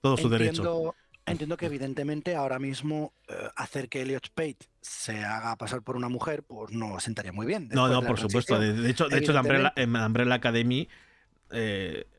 todo 0.00 0.16
su 0.16 0.28
derecho. 0.28 0.94
Entiendo 1.26 1.56
que 1.56 1.66
evidentemente 1.66 2.36
ahora 2.36 2.58
mismo 2.58 3.14
eh, 3.28 3.34
hacer 3.56 3.88
que 3.88 4.02
Elliot 4.02 4.28
Page 4.34 4.58
se 4.82 5.24
haga 5.24 5.56
pasar 5.56 5.82
por 5.82 5.96
una 5.96 6.10
mujer, 6.10 6.42
pues 6.42 6.70
no 6.72 7.00
sentaría 7.00 7.32
muy 7.32 7.46
bien. 7.46 7.68
No, 7.72 7.88
no, 7.88 8.02
por 8.02 8.18
supuesto. 8.18 8.58
De, 8.58 8.90
hecho, 8.90 9.08
de 9.08 9.18
hecho 9.18 9.32
en 9.32 9.96
Umbrella, 9.96 10.34
Academy 10.34 10.88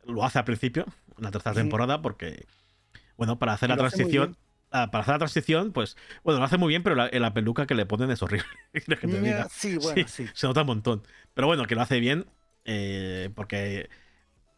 lo 0.06 0.24
hace 0.24 0.40
al 0.40 0.46
principio, 0.46 0.86
en 1.18 1.24
la 1.24 1.32
tercera 1.32 1.54
temporada, 1.54 2.02
porque, 2.02 2.46
bueno, 3.16 3.38
para 3.38 3.54
hacer 3.54 3.70
la 3.70 3.78
transición 3.78 4.38
para 4.92 5.02
hacer 5.02 5.14
la 5.14 5.20
transición, 5.20 5.72
pues, 5.72 5.96
bueno, 6.24 6.40
lo 6.40 6.46
hace 6.46 6.58
muy 6.58 6.70
bien, 6.70 6.84
pero 6.84 6.96
la, 6.96 7.34
peluca 7.34 7.66
que 7.66 7.76
le 7.76 7.86
ponen 7.86 8.12
es 8.12 8.22
horrible. 8.22 8.48
sí, 9.50 9.78
bueno, 9.78 10.08
sí, 10.08 10.28
Se 10.34 10.48
nota 10.48 10.62
un 10.62 10.68
montón. 10.68 11.04
Pero 11.34 11.48
bueno, 11.48 11.66
que 11.66 11.76
lo 11.76 11.82
hace 11.82 12.00
bien, 12.00 12.26
eh, 12.66 13.30
porque 13.36 13.90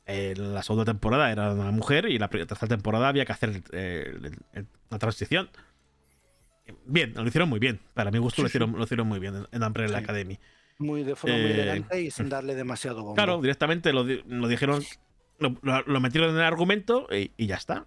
en 0.06 0.54
la 0.54 0.64
segunda 0.64 0.86
temporada 0.86 1.32
era 1.32 1.54
una 1.54 1.72
mujer 1.72 2.08
y 2.10 2.18
la 2.18 2.30
tercera 2.30 2.68
temporada 2.68 3.10
había 3.10 3.26
que 3.26 3.32
hacer 3.32 3.64
la 4.90 5.00
transición. 5.00 5.50
Bien, 6.86 7.14
lo 7.16 7.28
hicieron 7.28 7.50
muy 7.50 7.60
bien. 7.60 7.80
Para 7.94 8.12
mi 8.12 8.18
gusto 8.18 8.42
lo, 8.42 8.48
hicieron, 8.48 8.74
lo 8.74 8.84
hicieron 8.84 9.08
muy 9.08 9.20
bien 9.20 9.46
en, 9.52 9.64
Umbrella 9.64 10.00
Academy. 10.00 10.40
Muy 10.80 11.04
de 11.04 11.16
forma 11.16 11.38
muy 11.38 11.46
eh, 11.46 11.54
elegante 11.54 12.02
y 12.02 12.12
sin 12.12 12.30
darle 12.30 12.56
demasiado 12.56 12.98
bombo. 12.98 13.16
Claro, 13.16 13.42
directamente 13.42 13.94
lo, 13.94 14.04
dijeron, 14.04 14.84
lo, 15.40 16.00
metieron 16.00 16.32
en 16.32 16.38
el 16.38 16.44
argumento 16.44 17.08
y 17.12 17.46
ya 17.46 17.56
está 17.56 17.86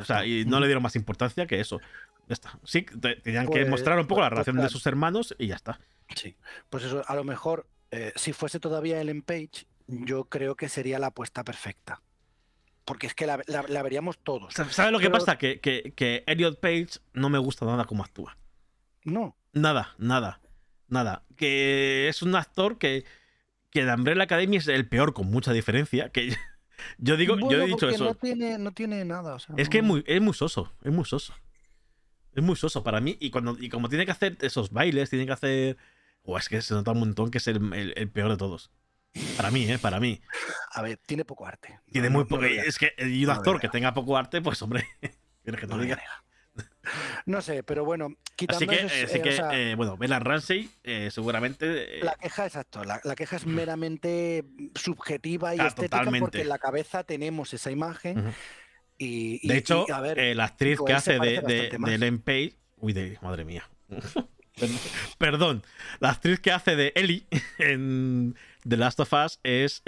o 0.00 0.04
sea, 0.04 0.24
y 0.26 0.44
no 0.44 0.60
le 0.60 0.66
dieron 0.66 0.82
más 0.82 0.96
importancia 0.96 1.46
que 1.46 1.60
eso. 1.60 1.80
Ya 2.28 2.32
está. 2.34 2.58
Sí, 2.64 2.82
tenían 3.22 3.46
que 3.46 3.60
pues, 3.60 3.68
mostrar 3.68 3.98
un 3.98 4.06
poco 4.06 4.20
la 4.22 4.30
relación 4.30 4.56
de 4.56 4.68
sus 4.68 4.86
hermanos 4.86 5.34
y 5.38 5.48
ya 5.48 5.56
está. 5.56 5.78
Sí. 6.14 6.36
Pues 6.70 6.84
eso, 6.84 7.02
a 7.06 7.14
lo 7.14 7.24
mejor, 7.24 7.66
eh, 7.90 8.12
si 8.16 8.32
fuese 8.32 8.60
todavía 8.60 9.00
Ellen 9.00 9.22
Page, 9.22 9.66
yo 9.86 10.24
creo 10.24 10.54
que 10.56 10.68
sería 10.68 10.98
la 10.98 11.08
apuesta 11.08 11.44
perfecta. 11.44 12.00
porque 12.86 13.06
es 13.06 13.14
que 13.14 13.26
la, 13.26 13.40
la- 13.46 13.64
la 13.68 13.82
veríamos 13.82 14.18
todos. 14.18 14.52
¿Sabes 14.54 14.92
lo 14.92 14.98
que 15.00 15.08
pasa? 15.10 15.38
Que, 15.38 15.58
que, 15.60 15.92
que 15.96 16.22
Elliot 16.26 16.60
Page 16.60 16.98
no 17.14 17.30
me 17.30 17.38
gusta 17.38 17.64
nada 17.64 17.84
cómo 17.86 18.02
actúa. 18.04 18.36
No, 19.04 19.36
Nada, 19.54 19.94
nada, 19.98 20.40
nada. 20.88 21.24
Que 21.36 22.08
es 22.08 22.20
un 22.22 22.34
actor 22.34 22.76
que, 22.78 23.04
que 23.70 23.84
de 23.86 23.94
Umbrella 23.94 24.24
Academy 24.24 24.56
es 24.56 24.68
el 24.68 24.86
peor, 24.88 25.14
con 25.14 25.30
mucha 25.30 25.52
diferencia. 25.52 26.08
Que 26.10 26.36
yo 26.98 27.16
digo, 27.16 27.36
yo 27.50 27.62
he 27.62 27.66
dicho 27.66 27.88
eso. 27.88 28.04
No 28.04 28.14
tiene, 28.14 28.58
no 28.58 28.72
tiene 28.72 29.04
nada. 29.04 29.34
o 29.34 29.38
sea, 29.38 29.54
Es 29.58 29.68
que 29.68 29.78
es 29.78 29.84
muy, 29.84 30.04
es 30.06 30.20
muy 30.20 30.34
soso, 30.34 30.72
es 30.82 30.92
muy 30.92 31.04
soso. 31.04 31.34
Es 32.34 32.42
muy 32.42 32.56
soso 32.56 32.82
para 32.82 33.00
mí. 33.00 33.16
Y, 33.20 33.30
cuando, 33.30 33.56
y 33.60 33.68
como 33.68 33.88
tiene 33.88 34.04
que 34.06 34.10
hacer 34.12 34.36
esos 34.40 34.70
bailes, 34.70 35.10
tiene 35.10 35.26
que 35.26 35.32
hacer. 35.32 35.76
O 36.22 36.36
es 36.38 36.48
que 36.48 36.60
se 36.62 36.74
nota 36.74 36.90
un 36.92 37.00
montón 37.00 37.30
que 37.30 37.38
es 37.38 37.46
el, 37.48 37.72
el- 37.74 37.92
el 37.96 38.10
peor 38.10 38.30
de 38.30 38.36
todos. 38.36 38.70
Para 39.36 39.50
mí, 39.52 39.70
¿eh? 39.70 39.78
Para 39.78 40.00
mí. 40.00 40.20
A 40.72 40.82
ver, 40.82 40.98
tiene 41.06 41.24
poco 41.24 41.46
arte. 41.46 41.78
Tiene 41.92 42.08
No, 42.10 42.14
muy 42.18 42.24
poco. 42.24 42.44
es 42.44 42.78
que 42.78 42.92
y 42.98 43.24
un 43.24 43.30
actor 43.30 43.60
que 43.60 43.68
tenga 43.68 43.94
poco 43.94 44.16
arte, 44.16 44.40
pues 44.42 44.60
hombre. 44.62 44.86
¿Quieres 45.44 45.60
que 45.60 45.66
te 45.66 45.72
no 45.72 45.76
lo 45.76 45.82
diga? 45.84 46.02
No 47.26 47.40
sé, 47.42 47.62
pero 47.62 47.84
bueno, 47.84 48.14
quitando 48.36 48.56
Así 48.64 48.66
que, 48.66 48.86
esos, 48.86 48.92
eh, 48.98 49.04
así 49.04 49.16
eh, 49.16 49.20
o 49.20 49.22
que 49.22 49.32
sea, 49.32 49.50
eh, 49.58 49.74
bueno, 49.74 49.96
Bella 49.96 50.18
Ramsey 50.18 50.70
eh, 50.82 51.08
seguramente. 51.10 52.00
La 52.02 52.14
queja, 52.14 52.46
exacto. 52.46 52.84
La, 52.84 53.00
la 53.04 53.14
queja 53.14 53.36
es 53.36 53.46
meramente 53.46 54.44
subjetiva 54.74 55.54
y 55.54 55.56
Claro, 55.56 55.68
estética 55.68 55.98
totalmente. 55.98 56.20
porque 56.24 56.40
en 56.42 56.48
la 56.48 56.58
cabeza 56.58 57.04
tenemos 57.04 57.52
esa 57.54 57.70
imagen. 57.70 58.34
Y, 58.98 59.40
y- 59.42 59.48
de 59.48 59.56
hecho, 59.56 59.86
y, 59.88 59.92
a 59.92 60.00
ver, 60.00 60.36
la 60.36 60.44
actriz 60.44 60.78
que 60.86 60.92
hace 60.92 61.18
de, 61.18 61.40
de, 61.40 61.76
de. 61.78 61.94
Ellen 61.94 62.20
Page. 62.20 62.54
Uy, 62.76 62.92
de. 62.92 63.18
Madre 63.22 63.44
mía. 63.44 63.68
Perdón-. 65.18 65.62
La 66.00 66.10
actriz 66.10 66.38
que 66.40 66.52
hace 66.52 66.76
de 66.76 66.92
Ellie 66.94 67.26
en 67.58 68.36
The 68.68 68.76
Last 68.76 69.00
of 69.00 69.12
Us 69.12 69.40
es 69.42 69.82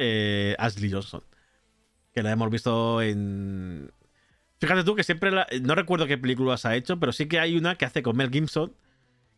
Ashley 0.59 0.91
Johnson. 0.91 1.23
Que 2.13 2.23
la 2.23 2.33
hemos 2.33 2.51
visto 2.51 3.03
en. 3.03 3.91
Fíjate 4.67 4.85
tú 4.85 4.95
que 4.97 5.05
siempre. 5.05 5.31
la- 5.31 5.47
No 5.63 5.75
recuerdo 5.75 6.07
qué 6.07 6.19
películas 6.19 6.65
ha 6.67 6.75
hecho, 6.77 6.99
pero 6.99 7.13
sí 7.13 7.27
que 7.27 7.39
hay 7.41 7.57
una 7.57 7.77
que 7.77 7.85
hace 7.85 8.03
con 8.03 8.17
Mel 8.17 8.31
Gibson, 8.31 8.75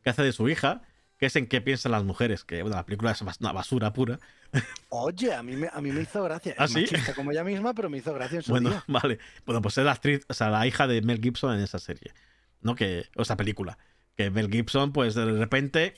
que 0.03 0.11
hace 0.11 0.23
de 0.23 0.33
su 0.33 0.49
hija, 0.49 0.83
que 1.19 1.27
es 1.27 1.37
en 1.37 1.47
qué 1.47 1.61
piensan 1.61 1.93
las 1.93 2.05
mujeres. 2.05 2.45
Que 2.45 2.63
bueno, 2.63 2.77
la 2.77 2.87
película 2.87 3.11
es 3.13 3.21
una 3.23 3.53
basura 3.53 3.93
pura. 3.93 4.19
Oye, 4.89 5.35
a 5.35 5.43
mí 5.43 5.57
me, 5.57 5.69
a 5.73 5.81
mí 5.81 5.93
me 5.93 6.03
hizo 6.03 6.23
gracia. 6.23 6.55
¿Ah, 6.59 6.65
es 6.65 6.73
sí? 6.73 6.81
machista 6.83 7.15
como 7.15 7.33
ella 7.33 7.45
misma, 7.45 7.75
pero 7.75 7.91
me 7.91 7.99
hizo 7.99 8.15
gracia 8.15 8.37
en 8.37 8.43
su 8.43 8.51
Bueno, 8.53 8.71
día. 8.71 8.85
vale. 8.89 9.19
Bueno, 9.45 9.61
pues 9.61 9.77
es 9.79 9.85
la 9.85 9.93
actriz, 9.93 10.25
o 10.29 10.35
sea, 10.35 10.49
la 10.51 10.67
hija 10.67 10.87
de 10.87 11.03
Mel 11.03 11.21
Gibson 11.21 11.55
en 11.57 11.61
esa 11.63 11.79
serie. 11.79 12.13
¿No? 12.61 12.75
Que, 12.75 13.07
o 13.17 13.23
esa 13.23 13.37
película. 13.37 13.79
Que 14.17 14.31
Mel 14.31 14.51
Gibson, 14.51 14.93
pues 14.93 15.15
de 15.15 15.25
repente. 15.27 15.95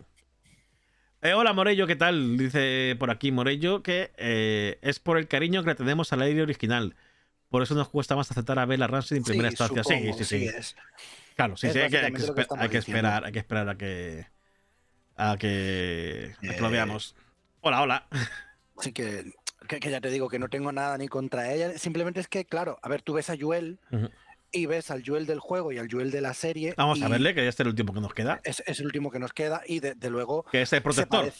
Eh, 1.23 1.35
hola 1.35 1.53
Morello, 1.53 1.87
¿qué 1.87 1.97
tal? 1.97 2.37
Dice 2.39 2.97
por 2.99 3.11
aquí 3.11 3.31
Morello 3.31 3.83
que 3.83 4.11
eh, 4.17 4.79
es 4.81 4.99
por 5.01 5.19
el 5.19 5.29
cariño 5.29 5.63
que 5.63 5.69
le 5.71 5.75
tenemos 5.75 6.13
al 6.15 6.23
aire 6.23 6.43
original. 6.43 6.97
Por 7.51 7.63
eso 7.63 7.75
nos 7.75 7.89
cuesta 7.89 8.15
más 8.17 8.31
aceptar 8.31 8.59
a 8.59 8.65
Bella 8.65 8.87
Ramsey 8.87 9.19
en 9.19 9.25
primera 9.25 9.49
instancia. 9.49 9.83
Sí, 9.85 9.95
supongo, 9.95 10.19
sí, 10.19 10.25
sí. 10.25 10.45
es. 10.47 10.77
Claro, 11.35 11.57
sí, 11.57 11.67
Es 11.67 11.73
sí, 11.73 11.79
hay 11.81 11.91
que, 11.91 11.97
hay 11.99 12.13
que 12.13 12.13
básicamente 12.13 12.27
lo 12.29 12.35
que 12.35 12.41
esper- 12.43 12.63
hay 12.63 12.69
que 12.69 12.79
estamos 12.79 12.89
esperar, 12.97 13.25
hay 13.25 13.33
que 13.33 13.39
esperar 13.41 13.69
a 13.69 13.77
que. 13.77 14.27
a 15.17 15.37
que, 15.37 16.35
a 16.39 16.55
que 16.55 16.61
lo 16.61 16.69
Eh. 16.69 16.73
veamos. 16.73 17.17
Hola, 17.61 17.83
hola. 17.83 18.07
Así 18.79 18.93
que, 18.93 19.33
que, 19.69 19.91
ya 19.91 20.01
te 20.01 20.11
digo 20.11 20.29
que 20.29 20.39
no 20.39 20.49
tengo 20.49 20.71
nada 20.73 20.97
ni 20.97 21.09
contra 21.09 21.53
ella. 21.53 21.77
Simplemente 21.77 22.21
es 22.21 22.29
que, 22.29 22.45
claro, 22.45 22.79
a 22.83 22.89
ver, 22.89 23.03
tú 23.03 23.15
ves 23.15 23.29
a 23.31 23.35
Joel 23.39 23.79
y 24.53 24.67
ves 24.67 24.91
al 24.91 25.03
Joel 25.05 25.27
del 25.27 25.41
juego 25.41 25.73
y 25.73 25.79
al 25.79 25.89
Joel 25.91 26.11
de 26.11 26.21
la 26.21 26.35
serie. 26.35 26.75
Vamos 26.77 27.03
a 27.03 27.09
verle, 27.09 27.35
que 27.35 27.43
ya 27.43 27.49
es 27.51 27.61
el 27.61 27.67
último 27.69 27.93
que 27.93 28.01
nos 28.01 28.15
queda. 28.15 28.41
Es, 28.45 28.63
es 28.67 28.81
el 28.81 28.87
último 28.87 29.11
que 29.11 29.19
nos 29.19 29.33
queda 29.33 29.63
y 29.67 29.81
de, 29.81 29.95
de 29.95 30.09
luego 30.11 30.45
Que 30.45 30.63
es 30.63 30.73
el 30.73 30.83
protector. 30.83 31.33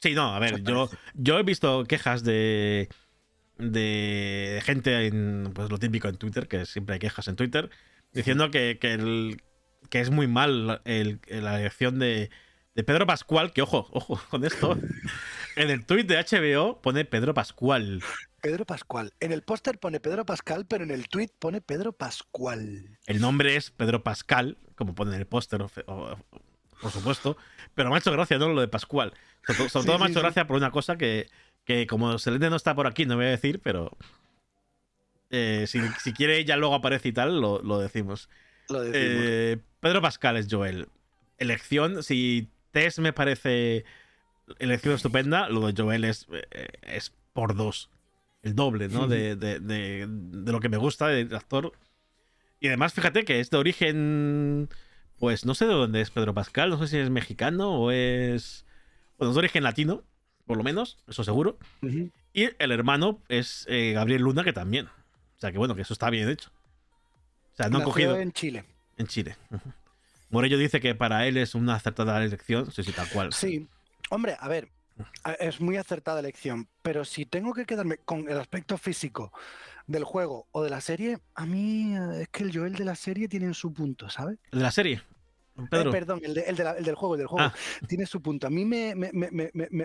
Sí, 0.00 0.14
no, 0.14 0.34
a 0.34 0.38
ver, 0.38 0.62
yo, 0.62 0.90
yo 1.14 1.38
he 1.38 1.42
visto 1.42 1.84
quejas 1.84 2.22
de, 2.22 2.88
de 3.58 4.60
gente 4.64 5.06
en 5.06 5.50
pues 5.54 5.70
lo 5.70 5.78
típico 5.78 6.08
en 6.08 6.16
Twitter, 6.16 6.48
que 6.48 6.66
siempre 6.66 6.94
hay 6.94 6.98
quejas 6.98 7.28
en 7.28 7.36
Twitter, 7.36 7.70
diciendo 8.12 8.50
que, 8.50 8.78
que, 8.80 8.92
el- 8.94 9.42
que 9.90 10.00
es 10.00 10.10
muy 10.10 10.26
mal 10.26 10.80
el- 10.84 11.20
la 11.28 11.60
elección 11.60 11.98
de, 11.98 12.30
de 12.74 12.82
Pedro 12.84 13.06
Pascual, 13.06 13.52
que 13.52 13.62
ojo, 13.62 13.88
ojo 13.92 14.20
con 14.30 14.44
esto. 14.44 14.78
En 15.56 15.70
el 15.70 15.86
tweet 15.86 16.04
de 16.04 16.16
HBO 16.18 16.82
pone 16.82 17.06
Pedro 17.06 17.32
Pascual. 17.32 18.02
Pedro 18.42 18.66
Pascual. 18.66 19.14
En 19.20 19.32
el 19.32 19.40
póster 19.40 19.78
pone 19.78 20.00
Pedro 20.00 20.26
Pascal, 20.26 20.66
pero 20.66 20.84
en 20.84 20.90
el 20.90 21.08
tweet 21.08 21.30
pone 21.38 21.62
Pedro 21.62 21.94
Pascual. 21.94 22.98
El 23.06 23.22
nombre 23.22 23.56
es 23.56 23.70
Pedro 23.70 24.02
Pascal, 24.02 24.58
como 24.74 24.94
pone 24.94 25.14
en 25.14 25.20
el 25.20 25.26
póster, 25.26 25.64
por 25.86 26.90
supuesto. 26.92 27.38
Pero 27.74 27.88
me 27.88 27.94
ha 27.96 27.98
hecho 28.00 28.12
gracia, 28.12 28.36
¿no? 28.36 28.50
Lo 28.52 28.60
de 28.60 28.68
Pascual. 28.68 29.14
Sobre, 29.46 29.56
todo- 29.60 29.68
sobre 29.70 29.82
Sí, 29.84 29.86
todo 29.86 29.98
me 29.98 30.04
ha 30.04 30.08
hecho 30.08 30.18
sí. 30.20 30.24
gracia 30.24 30.46
por 30.46 30.58
una 30.58 30.70
cosa 30.70 30.98
que, 30.98 31.26
que 31.66 31.86
como 31.86 32.18
Selene 32.18 32.48
no 32.48 32.56
está 32.56 32.74
por 32.74 32.86
aquí, 32.86 33.04
no 33.04 33.16
voy 33.16 33.26
a 33.26 33.30
decir, 33.30 33.60
pero. 33.62 33.94
eh, 35.30 35.64
si, 35.66 35.80
si 36.02 36.12
quiere 36.12 36.38
ella 36.38 36.56
luego 36.56 36.74
aparece 36.76 37.08
y 37.08 37.12
tal, 37.12 37.40
lo, 37.40 37.60
lo 37.62 37.78
decimos. 37.78 38.28
Lo 38.68 38.80
decimos. 38.80 39.24
Eh, 39.24 39.58
Pedro 39.80 40.00
Pascal 40.00 40.36
es 40.36 40.46
Joel. 40.50 40.88
Elección, 41.38 42.02
si 42.02 42.48
Tess 42.70 42.98
me 42.98 43.12
parece 43.12 43.84
elección 44.58 44.94
estupenda, 44.94 45.48
lo 45.48 45.66
de 45.70 45.74
Joel 45.80 46.04
es, 46.04 46.26
eh, 46.50 46.68
es 46.82 47.12
por 47.32 47.54
dos. 47.56 47.90
El 48.42 48.54
doble, 48.54 48.88
¿no? 48.88 49.08
De, 49.08 49.34
de- 49.36 49.58
de- 49.58 50.06
de 50.08 50.52
lo 50.52 50.60
que 50.60 50.68
me 50.68 50.76
gusta 50.76 51.08
del 51.08 51.34
actor. 51.34 51.72
Y 52.60 52.68
además, 52.68 52.94
fíjate 52.94 53.24
que 53.24 53.40
es 53.40 53.50
de 53.50 53.56
origen. 53.58 54.68
Pues 55.18 55.44
no 55.44 55.54
sé 55.54 55.66
de 55.66 55.72
dónde 55.72 56.00
es 56.00 56.10
Pedro 56.10 56.32
Pascal, 56.34 56.70
no 56.70 56.78
sé 56.78 56.86
si 56.86 56.98
es 56.98 57.10
mexicano 57.10 57.72
o 57.74 57.90
es. 57.90 58.64
Bueno, 59.18 59.30
es 59.30 59.34
de 59.34 59.38
origen 59.40 59.62
latino, 59.64 60.04
por 60.46 60.56
lo 60.56 60.62
menos, 60.62 60.98
eso 61.08 61.24
seguro. 61.24 61.58
Y 62.32 62.48
el 62.58 62.70
hermano 62.72 63.22
es 63.28 63.66
eh, 63.68 63.92
Gabriel 63.92 64.22
Luna, 64.22 64.44
que 64.44 64.52
también. 64.52 64.86
O 64.86 65.40
sea 65.40 65.52
que 65.52 65.58
bueno, 65.58 65.74
que 65.74 65.82
eso 65.82 65.92
está 65.92 66.08
bien 66.10 66.28
hecho. 66.28 66.50
O 67.52 67.56
sea, 67.56 67.68
no 67.68 67.78
han 67.78 67.84
cogido 67.84 68.16
en 68.16 68.32
Chile. 68.32 68.64
en 68.96 69.06
Chile. 69.06 69.36
Ujú. 69.50 69.72
Morello 70.30 70.58
dice 70.58 70.80
que 70.80 70.94
para 70.94 71.26
él 71.26 71.36
es 71.36 71.54
una 71.54 71.74
acertada 71.74 72.22
elección. 72.22 72.70
Sí, 72.70 72.82
sí, 72.82 72.92
tal 72.92 73.08
cual. 73.08 73.32
Sí. 73.32 73.66
Hombre, 74.10 74.36
a 74.38 74.48
ver, 74.48 74.70
es 75.38 75.60
muy 75.60 75.76
acertada 75.76 76.20
elección, 76.20 76.68
pero 76.82 77.04
si 77.04 77.26
tengo 77.26 77.52
que 77.52 77.64
quedarme 77.64 77.98
con 77.98 78.28
el 78.28 78.38
aspecto 78.38 78.78
físico 78.78 79.32
del 79.86 80.04
juego 80.04 80.46
o 80.52 80.62
de 80.62 80.70
la 80.70 80.80
serie, 80.80 81.18
a 81.34 81.46
mí 81.46 81.94
eh, 81.96 82.22
es 82.22 82.28
que 82.28 82.42
el 82.44 82.56
Joel 82.56 82.74
de 82.74 82.84
la 82.84 82.96
serie 82.96 83.28
tiene 83.28 83.52
su 83.54 83.72
punto, 83.72 84.08
¿sabes? 84.10 84.38
El 84.52 84.58
de 84.58 84.64
la 84.64 84.70
serie. 84.70 85.02
Pedro. 85.70 85.90
Eh, 85.90 85.92
perdón, 85.92 86.20
el, 86.22 86.34
de- 86.34 86.42
el 86.42 86.56
de 86.56 86.64
la- 86.64 86.72
el 86.72 86.84
del 86.84 86.94
juego, 86.94 87.14
el 87.14 87.18
del 87.18 87.26
juego. 87.28 87.46
Ah. 87.48 87.54
Tiene 87.88 88.06
su 88.06 88.20
punto. 88.20 88.46
A 88.46 88.50
mí 88.50 88.64
me, 88.64 88.94
me- 88.94 89.10
me- 89.12 89.30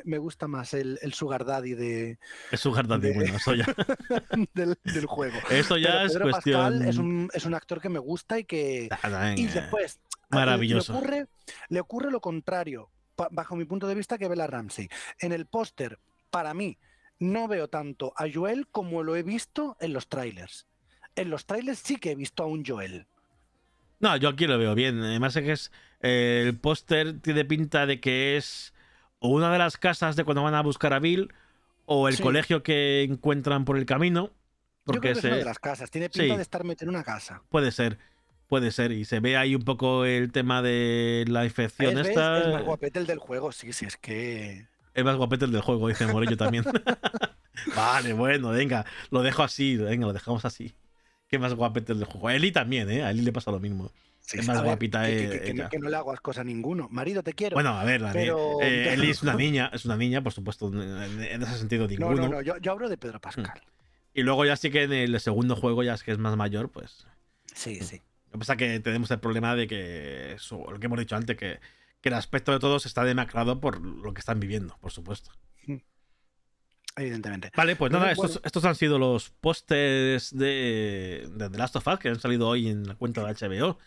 me- 0.04 0.18
gusta 0.18 0.48
más 0.48 0.74
el, 0.74 1.00
el 1.02 1.14
Sugar 1.14 1.46
Daddy 1.46 1.74
de, 1.74 2.20
es 2.52 2.60
su 2.60 2.72
Daddy. 2.74 3.08
de- 3.10 3.14
Bueno, 3.16 3.36
eso 3.36 3.54
ya, 3.56 3.66
del, 4.54 4.78
del 4.84 5.06
juego. 5.06 5.38
eso 5.50 5.78
ya 5.78 5.88
Pero 5.92 6.02
es 6.06 6.12
Pedro 6.14 6.30
cuestión. 6.32 6.62
Pascal 6.62 6.88
es 6.88 6.98
un, 6.98 7.30
es 7.34 7.46
un 7.46 7.54
actor 7.54 7.82
que 7.82 7.90
me 7.90 8.00
gusta 8.00 8.38
y 8.40 8.44
que, 8.44 8.90
Ah, 9.04 9.34
Y 9.36 9.46
después, 9.48 10.00
maravilloso. 10.30 10.94
Le 10.94 11.00
ocurre, 11.00 11.26
le 11.70 11.80
ocurre 11.80 12.12
lo 12.12 12.22
contrario, 12.22 12.90
bajo 13.32 13.56
mi 13.56 13.66
punto 13.66 13.88
de 13.88 13.96
vista, 13.96 14.18
que 14.18 14.28
Bella 14.28 14.48
Ramsey. 14.48 14.90
En 15.20 15.32
el 15.32 15.46
póster, 15.46 16.00
para 16.30 16.54
mí, 16.54 16.78
no 17.20 17.48
veo 17.48 17.68
tanto 17.68 18.14
a 18.18 18.26
Joel 18.34 18.68
como 18.68 19.04
lo 19.04 19.16
he 19.16 19.24
visto 19.24 19.78
en 19.80 19.94
los 19.94 20.08
trailers. 20.10 20.66
En 21.16 21.30
los 21.30 21.46
trailers 21.46 21.80
sí 21.80 21.98
que 21.98 22.12
he 22.12 22.16
visto 22.16 22.42
a 22.44 22.48
un 22.48 22.66
Joel. 22.66 23.06
No, 24.02 24.18
yo 24.18 24.30
aquí 24.30 24.48
lo 24.48 24.58
veo 24.58 24.76
bien. 24.76 25.02
Además 25.02 25.36
es 25.36 25.44
que 25.44 25.52
es, 25.54 25.72
eh, 26.02 26.44
el 26.48 26.58
póster 26.58 27.20
tiene 27.22 27.46
pinta 27.46 27.86
de 27.86 28.00
que 28.00 28.36
es 28.38 28.74
o 29.20 29.30
una 29.30 29.52
de 29.52 29.60
las 29.60 29.78
casas 29.78 30.16
de 30.16 30.24
cuando 30.24 30.44
van 30.44 30.56
a 30.56 30.62
buscar 30.62 30.94
a 30.94 31.00
Bill 31.00 31.32
o 31.86 32.08
el 32.08 32.16
Sí. 32.16 32.24
colegio 32.24 32.64
que 32.64 33.04
encuentran 33.04 33.64
por 33.66 33.78
el 33.78 33.86
camino. 33.86 34.28
Yo 34.28 34.34
Porque 34.86 35.00
creo 35.12 35.14
que 35.14 35.20
es 35.20 35.26
una 35.26 35.36
de 35.38 35.46
las 35.46 35.60
casas. 35.60 35.92
Tiene 35.92 36.10
pinta 36.10 36.34
sí. 36.34 36.36
de 36.38 36.42
estar 36.42 36.64
metido 36.64 36.90
en 36.90 36.96
una 36.96 37.04
casa. 37.04 37.44
puede 37.50 37.72
ser, 37.72 38.00
puede 38.48 38.72
ser. 38.72 38.92
Y 38.92 39.06
se 39.06 39.20
ve 39.20 39.38
ahí 39.38 39.54
un 39.54 39.62
poco 39.64 40.06
el 40.06 40.32
tema 40.32 40.64
de 40.64 41.26
la 41.28 41.46
infección 41.46 41.96
¿Ves? 41.96 42.08
esta. 42.08 42.40
Es 42.40 42.54
más 42.54 42.64
guapete 42.64 42.98
el 43.00 43.06
del 43.06 43.20
juego. 43.20 43.52
Sí, 43.52 43.72
sí, 43.74 43.86
es 43.86 43.98
que... 43.98 44.66
Es 44.94 45.04
más 45.06 45.16
guapete 45.16 45.46
el 45.46 45.52
del 45.52 45.62
juego, 45.62 45.88
dice 45.88 46.08
Morello 46.08 46.36
también. 46.36 46.64
vale, 47.76 48.14
bueno, 48.14 48.50
venga, 48.50 48.86
lo 49.12 49.22
dejo 49.22 49.44
así, 49.44 49.78
venga, 49.78 50.08
lo 50.08 50.14
dejamos 50.14 50.44
así. 50.46 50.74
Qué 51.32 51.40
más 51.40 51.54
guapete 51.54 51.94
el 51.94 52.00
del 52.00 52.08
juego. 52.10 52.28
A 52.28 52.36
Eli 52.36 52.52
también, 52.52 52.92
¿eh? 52.92 53.04
A 53.04 53.12
Eli 53.12 53.22
le 53.22 53.32
pasa 53.32 53.52
lo 53.52 53.60
mismo. 53.62 53.90
sí, 54.20 54.38
Es 54.40 54.46
más 54.48 54.58
ver, 54.58 54.66
guapita, 54.66 55.06
que, 55.06 55.24
eh, 55.26 55.30
que- 55.30 55.40
que 55.42 55.54
no- 55.54 55.62
ella. 55.62 55.70
que 55.70 55.80
no 55.80 55.90
le 55.90 55.96
hago 55.96 56.12
ascos 56.12 56.38
a 56.38 56.44
ninguno. 56.44 56.90
Marido, 56.92 57.24
te 57.24 57.32
quiero. 57.34 57.56
Bueno, 57.56 57.70
a 57.70 57.86
ver, 57.86 58.02
la 58.02 58.12
Pero- 58.12 58.62
eh, 58.62 58.94
Eli 58.94 59.10
es 59.12 59.24
una 59.24 59.34
niña, 59.36 59.72
es 59.74 59.86
una 59.86 59.96
niña, 59.96 60.22
por 60.22 60.34
supuesto, 60.34 60.68
en, 60.68 61.22
en 61.24 61.42
ese 61.42 61.58
sentido 61.58 61.84
no, 61.84 61.90
ninguno. 61.90 62.16
no, 62.24 62.28
no. 62.28 62.42
Yo, 62.42 62.58
yo 62.58 62.74
hablo 62.74 62.90
de 62.90 62.98
Pedro 62.98 63.22
Pascal. 63.22 63.62
Y 64.14 64.24
luego 64.24 64.44
ya 64.44 64.58
sí 64.58 64.72
que 64.72 64.84
en 64.84 64.92
el 64.92 65.18
segundo 65.22 65.56
juego, 65.56 65.84
ya 65.84 65.94
es 65.94 66.04
que 66.04 66.12
es 66.12 66.18
más 66.18 66.36
mayor, 66.36 66.70
pues. 66.70 67.08
Sí, 67.56 67.80
sí. 67.80 68.02
Lo 68.26 68.34
que 68.34 68.38
pasa 68.40 68.54
es 68.54 68.60
que 68.60 68.80
tenemos 68.82 69.10
el 69.12 69.20
problema 69.22 69.56
de 69.56 69.68
que, 69.68 70.34
eso, 70.34 70.66
lo 70.70 70.80
que 70.80 70.86
hemos 70.88 71.00
dicho 71.00 71.16
antes, 71.16 71.38
que, 71.38 71.60
que 72.02 72.10
el 72.10 72.16
aspecto 72.16 72.52
de 72.52 72.60
todos 72.60 72.86
está 72.86 73.06
demacrado 73.06 73.62
por 73.62 73.80
lo 73.80 74.14
que 74.14 74.20
están 74.20 74.42
viviendo, 74.42 74.78
por 74.82 74.92
supuesto. 74.92 75.32
Evidentemente. 77.02 77.52
Vale, 77.56 77.76
pues 77.76 77.92
nada, 77.92 78.12
estos, 78.12 78.40
estos 78.44 78.64
han 78.66 78.76
sido 78.76 79.00
los 79.00 79.30
pósters 79.32 80.36
de, 80.38 81.28
de 81.32 81.50
The 81.50 81.58
Last 81.58 81.76
of 81.76 81.88
Us 81.88 82.00
que 82.00 82.10
han 82.10 82.20
salido 82.20 82.48
hoy 82.48 82.68
en 82.70 82.88
la 82.88 82.96
cuenta 82.96 83.26
de 83.26 83.34
HBO. 83.34 83.78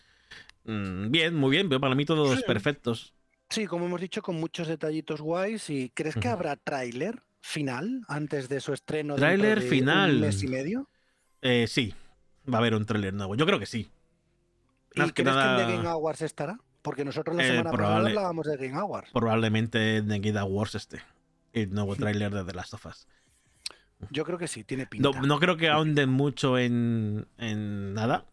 Mm, 0.65 1.11
bien, 1.11 1.35
muy 1.35 1.51
bien, 1.51 1.69
pero 1.69 1.79
para 1.79 1.95
mí 1.95 2.05
todos 2.05 2.37
Sí. 2.37 2.43
perfectos. 2.45 3.13
Sí, 3.49 3.67
como 3.67 3.85
hemos 3.85 4.01
dicho, 4.01 4.21
con 4.21 4.35
muchos 4.39 4.67
detallitos 4.67 5.21
guays. 5.21 5.69
¿Y 5.69 5.89
crees 5.91 6.15
que 6.15 6.27
habrá 6.27 6.55
tráiler 6.55 7.21
final 7.41 8.01
antes 8.07 8.49
de 8.49 8.59
su 8.59 8.73
estreno? 8.73 9.15
Tráiler 9.15 9.61
de 9.61 9.69
final. 9.69 10.15
Un 10.15 10.21
mes 10.21 10.41
y 10.43 10.47
medio. 10.47 10.89
Eh, 11.41 11.67
sí, 11.67 11.93
va 12.51 12.57
a 12.57 12.61
haber 12.61 12.73
un 12.73 12.85
tráiler 12.85 13.13
nuevo. 13.13 13.35
Yo 13.35 13.45
creo 13.45 13.59
que 13.59 13.67
sí. 13.67 13.89
¿Y 14.95 15.01
que 15.11 15.13
crees 15.23 15.25
nada- 15.35 15.57
que 15.57 15.61
en 15.63 15.67
The 15.69 15.75
Game 15.77 15.89
Awards 15.89 16.21
estará? 16.23 16.57
Porque 16.81 17.05
nosotros 17.05 17.35
la 17.35 17.43
Eh, 17.43 17.47
semana 17.47 17.71
pasada 17.71 17.97
hablábamos 17.97 18.47
de 18.47 18.57
Game 18.57 18.79
Awards. 18.79 19.11
Probablemente 19.11 19.97
en 19.97 20.07
Game 20.07 20.37
Awards 20.39 20.75
este. 20.75 21.01
El 21.55 21.73
nuevo 21.73 21.95
tráiler 21.95 22.33
de 22.33 22.43
The 22.43 22.53
Last 22.53 22.73
of 22.73 22.85
Us. 22.85 23.07
Yo 24.11 24.25
creo 24.25 24.37
que 24.37 24.47
sí, 24.47 24.65
tiene 24.65 24.85
pinta. 24.85 25.09
No, 25.09 25.21
no 25.25 25.39
creo 25.39 25.55
que 25.55 25.69
ahonden 25.69 26.09
mucho 26.09 26.57
en, 26.59 27.27
en 27.37 27.93
nada. 27.93 28.25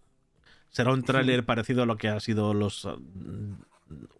Será 0.70 0.93
un 0.93 1.05
tráiler 1.05 1.45
parecido 1.45 1.85
a 1.85 1.87
lo 1.87 1.97
que 1.97 2.09
ha 2.09 2.18
sido 2.18 2.53
los. 2.53 2.85
uh, 2.85 2.99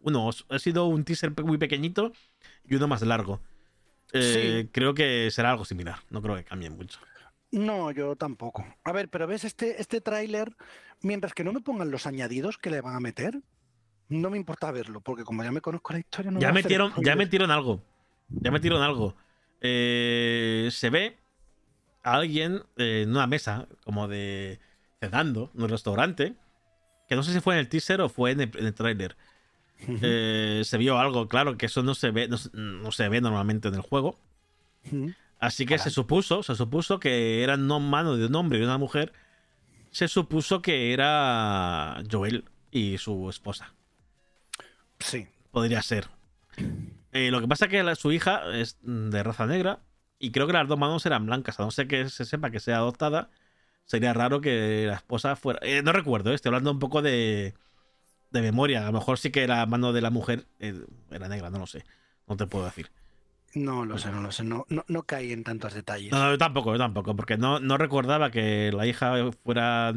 Uno, 0.03 0.31
ha 0.49 0.59
sido 0.59 0.87
un 0.87 1.05
teaser 1.05 1.33
muy 1.43 1.59
pequeñito 1.59 2.13
y 2.65 2.77
uno 2.77 2.87
más 2.87 3.03
largo. 3.03 3.41
Eh, 4.13 4.69
Creo 4.71 4.95
que 4.95 5.31
será 5.33 5.51
algo 5.51 5.65
similar. 5.65 5.97
No 6.11 6.23
creo 6.23 6.37
que 6.37 6.45
cambien 6.45 6.77
mucho. 6.77 7.01
No, 7.51 7.91
yo 7.91 8.15
tampoco. 8.15 8.65
A 8.85 8.93
ver, 8.93 9.09
pero 9.09 9.27
ves 9.27 9.45
este, 9.45 9.81
este 9.81 10.01
tráiler, 10.01 10.55
mientras 11.01 11.35
que 11.35 11.43
no 11.43 11.53
me 11.53 11.61
pongan 11.61 11.91
los 11.91 12.07
añadidos 12.07 12.57
que 12.57 12.71
le 12.71 12.81
van 12.81 12.95
a 12.95 13.01
meter, 13.01 13.41
no 14.09 14.31
me 14.31 14.37
importa 14.37 14.71
verlo, 14.71 15.01
porque 15.01 15.25
como 15.25 15.43
ya 15.43 15.51
me 15.51 15.61
conozco 15.61 15.93
la 15.93 15.99
historia, 15.99 16.31
no 16.31 16.37
me 16.37 16.43
ya 16.43 16.51
hacer 16.51 16.63
metieron, 16.63 16.93
ya 17.03 17.17
metieron 17.17 17.51
algo. 17.51 17.83
Ya 18.29 18.51
metieron 18.51 18.83
algo. 18.83 19.15
Eh, 19.61 20.69
se 20.73 20.91
ve 20.91 21.19
a 22.03 22.15
alguien 22.15 22.63
eh, 22.77 23.03
en 23.03 23.11
una 23.11 23.27
mesa, 23.27 23.69
como 23.85 24.09
de 24.09 24.59
cenando, 25.01 25.51
en 25.55 25.63
un 25.63 25.69
restaurante. 25.69 26.35
Que 27.09 27.17
no 27.17 27.23
sé 27.23 27.33
si 27.33 27.41
fue 27.41 27.55
en 27.55 27.61
el 27.61 27.69
teaser 27.69 28.01
o 28.01 28.09
fue 28.09 28.31
en 28.33 28.41
el, 28.41 28.51
en 28.57 28.67
el. 28.67 29.17
Ujú, 29.89 29.99
Eh, 30.03 30.63
se 30.65 30.79
vio 30.79 30.99
algo, 30.99 31.29
claro, 31.29 31.57
que 31.59 31.67
eso 31.67 31.83
no 31.83 31.95
se 31.95 32.11
ve, 32.11 32.29
no, 32.29 32.39
se- 32.39 32.51
no 32.55 32.93
se 32.93 33.09
ve 33.09 33.21
normalmente 33.21 33.69
en 33.69 33.75
el 33.75 33.81
juego. 33.81 34.19
Así 35.39 35.67
que 35.67 35.79
se 35.79 35.91
supuso, 35.91 36.43
se 36.43 36.55
supuso 36.55 37.01
que 37.01 37.43
eran 37.43 37.67
no 37.67 37.81
mano 37.81 38.17
de 38.17 38.27
un 38.27 38.35
hombre 38.37 38.59
y 38.59 38.61
de 38.61 38.67
una 38.67 38.79
mujer. 38.79 39.13
Se 39.91 40.09
supuso 40.09 40.63
que 40.63 40.93
era 40.93 42.03
Joel 42.11 42.45
y 42.71 42.97
su 42.99 43.29
esposa. 43.29 43.75
Sí. 45.01 45.27
Podría 45.51 45.83
ser. 45.83 46.09
Eh, 47.13 47.31
lo 47.31 47.41
que 47.41 47.49
pasa 47.49 47.67
es 47.67 47.71
que 47.71 47.83
la- 47.83 47.95
su 47.95 48.13
hija 48.13 48.43
es 48.55 48.79
de 48.83 49.23
raza 49.23 49.47
negra 49.47 49.81
y 50.19 50.33
creo 50.33 50.47
que 50.47 50.53
las 50.55 50.69
dos 50.69 50.79
manos 50.79 51.05
eran 51.07 51.27
blancas. 51.27 51.61
A 51.61 51.65
no 51.65 51.71
ser 51.71 51.89
que 51.89 52.09
se 52.09 52.25
sepa 52.25 52.51
que 52.51 52.61
sea 52.61 52.77
adoptada, 52.79 53.31
sería 53.87 54.13
raro 54.15 54.41
que 54.41 54.87
la 54.89 54.95
esposa 54.97 55.37
fuera. 55.37 55.61
eh, 55.63 55.83
no 55.83 55.93
recuerdo, 55.93 56.31
eh, 56.33 56.35
estoy 56.35 56.51
hablando 56.51 56.71
un 56.73 56.79
poco 56.79 57.03
de, 57.03 57.55
de 58.31 58.43
memoria. 58.43 58.83
A 58.85 58.87
lo 58.87 58.93
mejor 58.93 59.19
sí 59.19 59.31
que 59.31 59.47
la 59.47 59.67
mano 59.67 59.93
de 59.93 60.01
la 60.03 60.11
mujer 60.11 60.47
era 60.59 61.29
negra, 61.29 61.51
no 61.51 61.59
lo 61.61 61.67
sé. 61.67 61.85
No 62.29 62.37
te 62.37 62.47
puedo 62.47 62.65
decir. 62.67 62.91
No 63.55 63.85
lo 63.85 63.99
sé, 63.99 64.11
no 64.11 64.23
lo 64.23 64.33
sé. 64.33 64.45
No, 64.45 64.65
no, 64.71 64.85
no 64.89 65.03
caí 65.03 65.33
en 65.33 65.45
tantos 65.45 65.75
detalles. 65.75 66.11
No, 66.11 66.19
no, 66.19 66.31
yo 66.31 66.39
tampoco, 66.39 66.73
yo 66.73 66.79
tampoco, 66.79 67.15
porque 67.15 67.37
no, 67.37 67.61
no 67.61 67.77
recordaba 67.77 68.31
que 68.31 68.73
la 68.73 68.87
hija 68.87 69.31
fuera, 69.45 69.93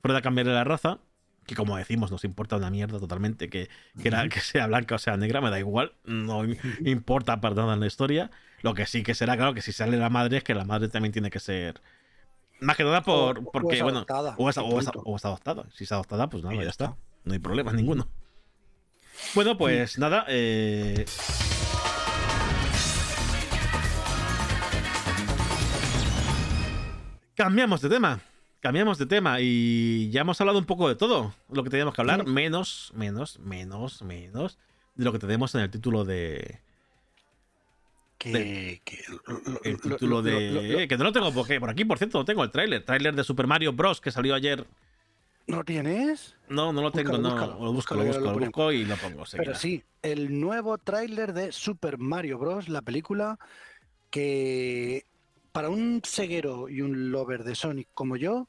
fuera 0.00 0.18
a 0.18 0.22
cambiarle 0.22 0.52
la 0.52 0.64
raza. 0.64 1.00
Que 1.46 1.54
como 1.56 1.76
decimos, 1.76 2.10
nos 2.12 2.24
importa 2.24 2.56
una 2.56 2.70
mierda 2.70 2.98
totalmente. 3.00 3.48
Que, 3.48 3.68
que, 4.02 4.40
sea 4.40 4.66
blanca 4.68 4.94
o 4.94 4.98
sea 4.98 5.16
negra, 5.16 5.40
me 5.40 5.50
da 5.50 5.58
igual. 5.58 5.94
No 6.04 6.44
im- 6.44 6.58
importa 6.86 7.40
para 7.40 7.54
nada 7.56 7.74
en 7.74 7.80
la 7.80 7.86
historia. 7.86 8.30
Lo 8.62 8.74
que 8.74 8.86
sí 8.86 9.02
que 9.02 9.14
será, 9.14 9.36
claro, 9.36 9.54
que 9.54 9.62
si 9.62 9.72
sale 9.72 9.96
la 9.96 10.10
madre, 10.10 10.36
es 10.38 10.44
que 10.44 10.54
la 10.54 10.64
madre 10.64 10.88
también 10.88 11.12
tiene 11.12 11.30
que 11.30 11.40
ser. 11.40 11.80
Más 12.60 12.76
que 12.76 12.84
nada 12.84 13.02
por, 13.02 13.38
O- 13.38 13.42
o 13.42 13.52
porque, 13.52 13.76
es 13.76 13.82
bueno. 13.82 13.98
adoptada, 13.98 14.34
o, 14.38 14.48
es, 14.50 14.58
o 14.58 14.78
es- 14.78 14.86
o 14.94 15.16
es 15.16 15.24
adoptada. 15.24 15.64
Si 15.72 15.84
es 15.84 15.92
adoptada, 15.92 16.28
pues 16.28 16.44
nada, 16.44 16.54
ya 16.56 16.68
está. 16.68 16.84
está. 16.86 16.96
No 17.24 17.32
hay 17.32 17.38
problema 17.38 17.72
ninguno. 17.72 18.08
Bueno, 19.34 19.56
pues 19.58 19.98
nada. 19.98 20.24
eh, 20.28 21.04
Cambiamos 27.34 27.80
de 27.80 27.88
tema. 27.88 28.20
Cambiamos 28.60 28.98
de 28.98 29.06
tema 29.06 29.38
y 29.40 30.10
ya 30.10 30.20
hemos 30.20 30.38
hablado 30.40 30.58
un 30.58 30.66
poco 30.66 30.88
de 30.88 30.94
todo 30.94 31.34
lo 31.50 31.64
que 31.64 31.70
teníamos 31.70 31.94
que 31.94 32.02
hablar, 32.02 32.24
Sí. 32.26 32.30
menos, 32.30 32.92
menos, 32.94 33.38
menos, 33.38 34.02
menos 34.02 34.58
de 34.96 35.04
lo 35.04 35.12
que 35.12 35.18
tenemos 35.18 35.54
en 35.54 35.62
el 35.62 35.70
título 35.70 36.04
de. 36.04 36.60
Que, 38.18 38.82
que 38.84 38.98
lo- 39.08 39.40
lo- 39.50 39.60
El 39.64 39.72
lo- 39.72 39.78
título 39.78 40.16
lo- 40.16 40.22
de. 40.22 40.50
lo- 40.82 40.88
que 40.88 40.96
no 40.98 41.04
lo 41.04 41.12
tengo 41.12 41.32
por, 41.32 41.58
por 41.58 41.70
aquí, 41.70 41.86
por 41.86 41.96
cierto, 41.96 42.18
no 42.18 42.24
tengo 42.26 42.44
el 42.44 42.50
tráiler. 42.50 42.84
Tráiler 42.84 43.14
de 43.14 43.24
Super 43.24 43.46
Mario 43.46 43.72
Bros. 43.72 44.00
que 44.02 44.10
salió 44.10 44.34
ayer. 44.34 44.66
¿No 45.46 45.64
tienes? 45.64 46.36
No, 46.50 46.70
no 46.74 46.82
lo 46.82 46.92
tengo, 46.92 47.12
Búscalo, 47.18 47.34
no. 47.56 47.64
lo 47.64 47.72
busco, 47.72 47.94
lo 47.94 48.04
busco, 48.04 48.20
lo 48.20 48.38
busco 48.38 48.72
y 48.72 48.84
lo 48.84 48.94
pongo. 48.96 49.24
Pero 49.32 49.54
sí, 49.54 49.82
el 50.02 50.38
nuevo 50.38 50.76
tráiler 50.76 51.32
de 51.32 51.50
Super 51.50 51.96
Mario 51.96 52.38
Bros., 52.38 52.68
la 52.68 52.82
película 52.82 53.38
que 54.10 55.06
para 55.52 55.68
un 55.68 56.02
ceguero 56.04 56.68
y 56.68 56.80
un 56.80 57.10
lover 57.10 57.44
de 57.44 57.54
Sonic 57.54 57.88
como 57.94 58.16
yo, 58.16 58.48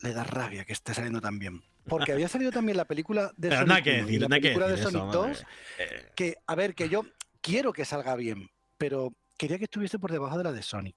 le 0.00 0.12
da 0.12 0.24
rabia 0.24 0.64
que 0.64 0.72
esté 0.72 0.94
saliendo 0.94 1.20
tan 1.20 1.38
bien. 1.38 1.62
Porque 1.86 2.12
había 2.12 2.28
salido 2.28 2.52
también 2.52 2.76
la 2.76 2.84
película 2.84 3.32
de 3.36 3.48
Pero 3.48 3.56
Sonic 3.56 3.68
nada 3.68 3.82
que 3.82 3.90
1 3.90 3.98
y 3.98 4.04
decir, 4.04 4.20
la 4.20 4.28
película 4.28 4.68
de 4.68 4.76
Sonic 4.76 5.02
¿no? 5.02 5.12
2, 5.12 5.46
Eh, 5.78 6.12
que, 6.14 6.36
a 6.46 6.54
ver, 6.54 6.74
que 6.74 6.88
yo 6.88 7.04
quiero 7.40 7.72
que 7.72 7.84
salga 7.84 8.14
bien, 8.16 8.50
pero 8.78 9.14
quería 9.36 9.58
que 9.58 9.64
estuviese 9.64 9.98
por 9.98 10.12
debajo 10.12 10.38
de 10.38 10.44
la 10.44 10.52
de 10.52 10.62
Sonic. 10.62 10.96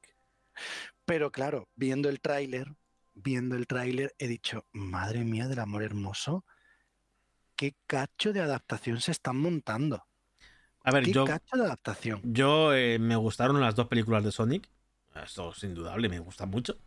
Pero 1.05 1.31
claro, 1.31 1.67
viendo 1.75 2.09
el 2.09 2.21
tráiler, 2.21 2.67
viendo 3.13 3.55
el 3.55 3.67
tráiler, 3.67 4.13
he 4.19 4.27
dicho, 4.27 4.65
madre 4.71 5.23
mía 5.23 5.47
del 5.47 5.59
amor 5.59 5.83
hermoso, 5.83 6.45
qué 7.55 7.75
cacho 7.87 8.33
de 8.33 8.41
adaptación 8.41 9.01
se 9.01 9.11
están 9.11 9.37
montando. 9.37 10.05
A 10.83 10.91
ver, 10.91 11.03
qué 11.05 11.11
yo, 11.11 11.25
cacho 11.25 11.57
de 11.57 11.63
adaptación. 11.65 12.21
yo 12.23 12.73
eh, 12.73 12.99
me 12.99 13.15
gustaron 13.15 13.59
las 13.61 13.75
dos 13.75 13.87
películas 13.87 14.23
de 14.23 14.31
Sonic. 14.31 14.69
Esto 15.23 15.51
es 15.51 15.63
indudable, 15.63 16.09
me 16.09 16.19
gusta 16.19 16.45
mucho. 16.45 16.77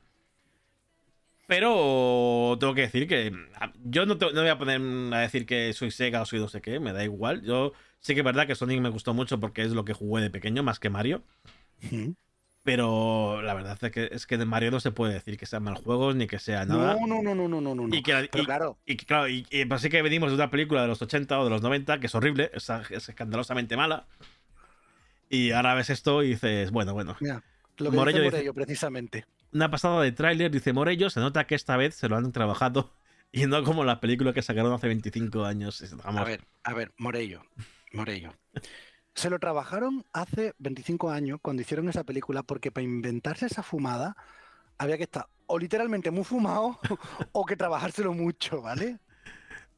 Pero 1.46 2.56
tengo 2.58 2.74
que 2.74 2.80
decir 2.82 3.06
que 3.06 3.32
a- 3.54 3.72
yo 3.84 4.04
no, 4.04 4.18
te- 4.18 4.32
no 4.32 4.40
voy 4.40 4.50
a 4.50 4.58
poner 4.58 4.80
a 5.14 5.20
decir 5.20 5.46
que 5.46 5.72
soy 5.72 5.92
Sega 5.92 6.22
o 6.22 6.26
soy 6.26 6.40
no 6.40 6.48
sé 6.48 6.60
qué, 6.60 6.80
me 6.80 6.92
da 6.92 7.04
igual. 7.04 7.42
Yo 7.42 7.72
sí 8.00 8.14
que 8.14 8.20
es 8.20 8.24
verdad 8.24 8.46
que 8.48 8.56
Sonic 8.56 8.80
me 8.80 8.88
gustó 8.88 9.14
mucho 9.14 9.38
porque 9.38 9.62
es 9.62 9.70
lo 9.72 9.84
que 9.84 9.92
jugué 9.92 10.22
de 10.22 10.30
pequeño 10.30 10.62
más 10.64 10.80
que 10.80 10.90
Mario. 10.90 11.22
Ujú. 11.84 12.16
Pero 12.66 13.40
la 13.42 13.54
verdad 13.54 13.78
es 13.80 13.90
que, 13.92 14.08
es 14.12 14.26
que 14.26 14.36
de 14.36 14.44
Mario 14.44 14.70
no 14.72 14.80
se 14.80 14.90
puede 14.90 15.14
decir 15.14 15.38
que 15.38 15.46
sean 15.46 15.62
mal 15.62 15.76
juegos 15.76 16.16
ni 16.16 16.26
que 16.26 16.38
sea 16.40 16.66
nada. 16.66 16.94
No, 17.00 17.06
no, 17.06 17.22
no, 17.22 17.34
no, 17.34 17.48
no, 17.48 17.60
no, 17.60 17.74
no. 17.86 17.96
Y 17.96 18.02
que, 18.02 18.28
Pero 18.30 18.42
y- 18.42 18.46
claro, 18.46 18.78
y 18.84 18.96
claro, 18.96 19.28
y, 19.28 19.46
y 19.50 19.64
pues 19.64 19.80
sí 19.80 19.88
que 19.88 20.02
venimos 20.02 20.28
de 20.30 20.34
una 20.34 20.50
película 20.50 20.82
de 20.82 20.88
los 20.88 21.00
80 21.00 21.38
o 21.40 21.44
de 21.44 21.50
los 21.50 21.62
90 21.62 22.00
que 22.00 22.06
es 22.08 22.14
horrible, 22.14 22.50
es, 22.52 22.68
es 22.90 23.08
escandalosamente 23.08 23.76
mala. 23.76 24.06
Y 25.30 25.52
ahora 25.52 25.74
ves 25.74 25.90
esto 25.90 26.22
y 26.22 26.30
dices, 26.30 26.70
bueno, 26.72 26.92
bueno. 26.92 27.16
mira, 27.20 27.42
lo 27.78 27.90
que 27.90 27.96
Morello 27.96 28.18
dice 28.18 28.24
dice- 28.24 28.36
Morello, 28.36 28.54
precisamente. 28.54 29.24
Una 29.52 29.70
pasada 29.70 30.02
de 30.02 30.12
tráiler, 30.12 30.50
dice 30.50 30.72
Morello, 30.72 31.08
se 31.08 31.20
nota 31.20 31.46
que 31.46 31.54
esta 31.54 31.76
vez 31.76 31.94
se 31.94 32.08
lo 32.08 32.16
han 32.16 32.32
trabajado 32.32 32.92
y 33.32 33.46
no 33.46 33.62
como 33.62 33.84
la 33.84 34.00
película 34.00 34.32
que 34.32 34.42
sacaron 34.42 34.72
hace 34.72 34.88
25 34.88 35.44
años. 35.44 35.82
Vamos, 36.04 36.20
A 36.20 36.24
ver, 36.24 36.40
a 36.64 36.74
ver, 36.74 36.92
Morello, 36.98 37.42
Morello. 37.92 38.34
Se 39.16 39.30
lo 39.30 39.38
trabajaron 39.38 40.04
hace 40.12 40.54
25 40.58 41.10
años 41.10 41.38
cuando 41.42 41.62
hicieron 41.62 41.88
esa 41.88 42.04
película 42.04 42.42
porque 42.42 42.70
para 42.70 42.84
inventarse 42.84 43.46
esa 43.46 43.62
fumada 43.62 44.14
había 44.78 44.96
que 44.98 45.04
estar 45.04 45.26
o 45.46 45.58
literalmente 45.58 46.10
muy 46.10 46.22
fumado 46.24 46.78
o 47.32 47.44
que 47.46 47.56
trabajárselo 47.56 48.12
mucho, 48.12 48.60
¿vale? 48.62 48.98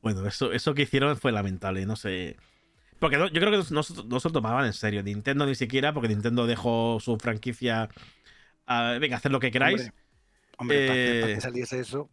Bueno, 0.03 0.27
eso, 0.27 0.53
eso 0.53 0.75
que 0.75 0.83
hicieron 0.83 1.17
fue 1.17 1.31
lamentable, 1.33 1.87
no 1.87 1.95
sé. 1.97 2.37
Porque 2.99 3.17
no- 3.17 3.29
yo 3.29 3.41
creo 3.41 3.51
que 3.53 3.59
no, 3.59 3.65
no 3.81 3.83
se- 4.21 4.29
lo 4.29 4.33
tomaban 4.33 4.67
en 4.67 4.73
serio. 4.73 5.03
Nintendo 5.05 5.47
ni 5.47 5.55
siquiera, 5.55 5.93
porque 5.95 6.09
Nintendo 6.09 6.47
dejó 6.47 6.99
su 7.01 7.17
franquicia. 7.19 7.89
a- 8.67 8.99
venga, 9.01 9.17
haced 9.17 9.31
lo 9.31 9.41
que 9.41 9.51
queráis. 9.51 9.81
Hombre, 9.81 9.95
hombre, 10.59 10.87
para, 10.89 10.95
que, 10.99 11.21
para 11.21 11.33
Eh, 11.33 11.35
que 11.37 11.41
saliese 11.41 11.81
eso. 11.81 12.11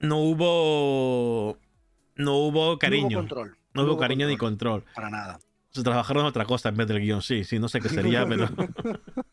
No 0.00 0.18
hubo. 0.18 1.58
No 2.16 2.34
hubo 2.36 2.78
cariño. 2.78 3.02
No 3.02 3.06
hubo 3.08 3.28
control. 3.28 3.58
No 3.74 3.82
hubo 3.84 3.98
cariño 3.98 4.26
ni 4.26 4.36
control. 4.36 4.84
Para 4.94 5.10
nada. 5.10 5.38
Se 5.70 5.82
trabajaron 5.82 6.22
en 6.22 6.28
otra 6.28 6.44
cosa 6.44 6.70
en 6.70 6.76
vez 6.76 6.88
del 6.88 7.00
guion, 7.00 7.22
sí, 7.22 7.44
sí, 7.44 7.58
no 7.58 7.68
sé 7.68 7.80
qué 7.80 7.88
sería, 7.88 8.26
pero. 8.26 8.48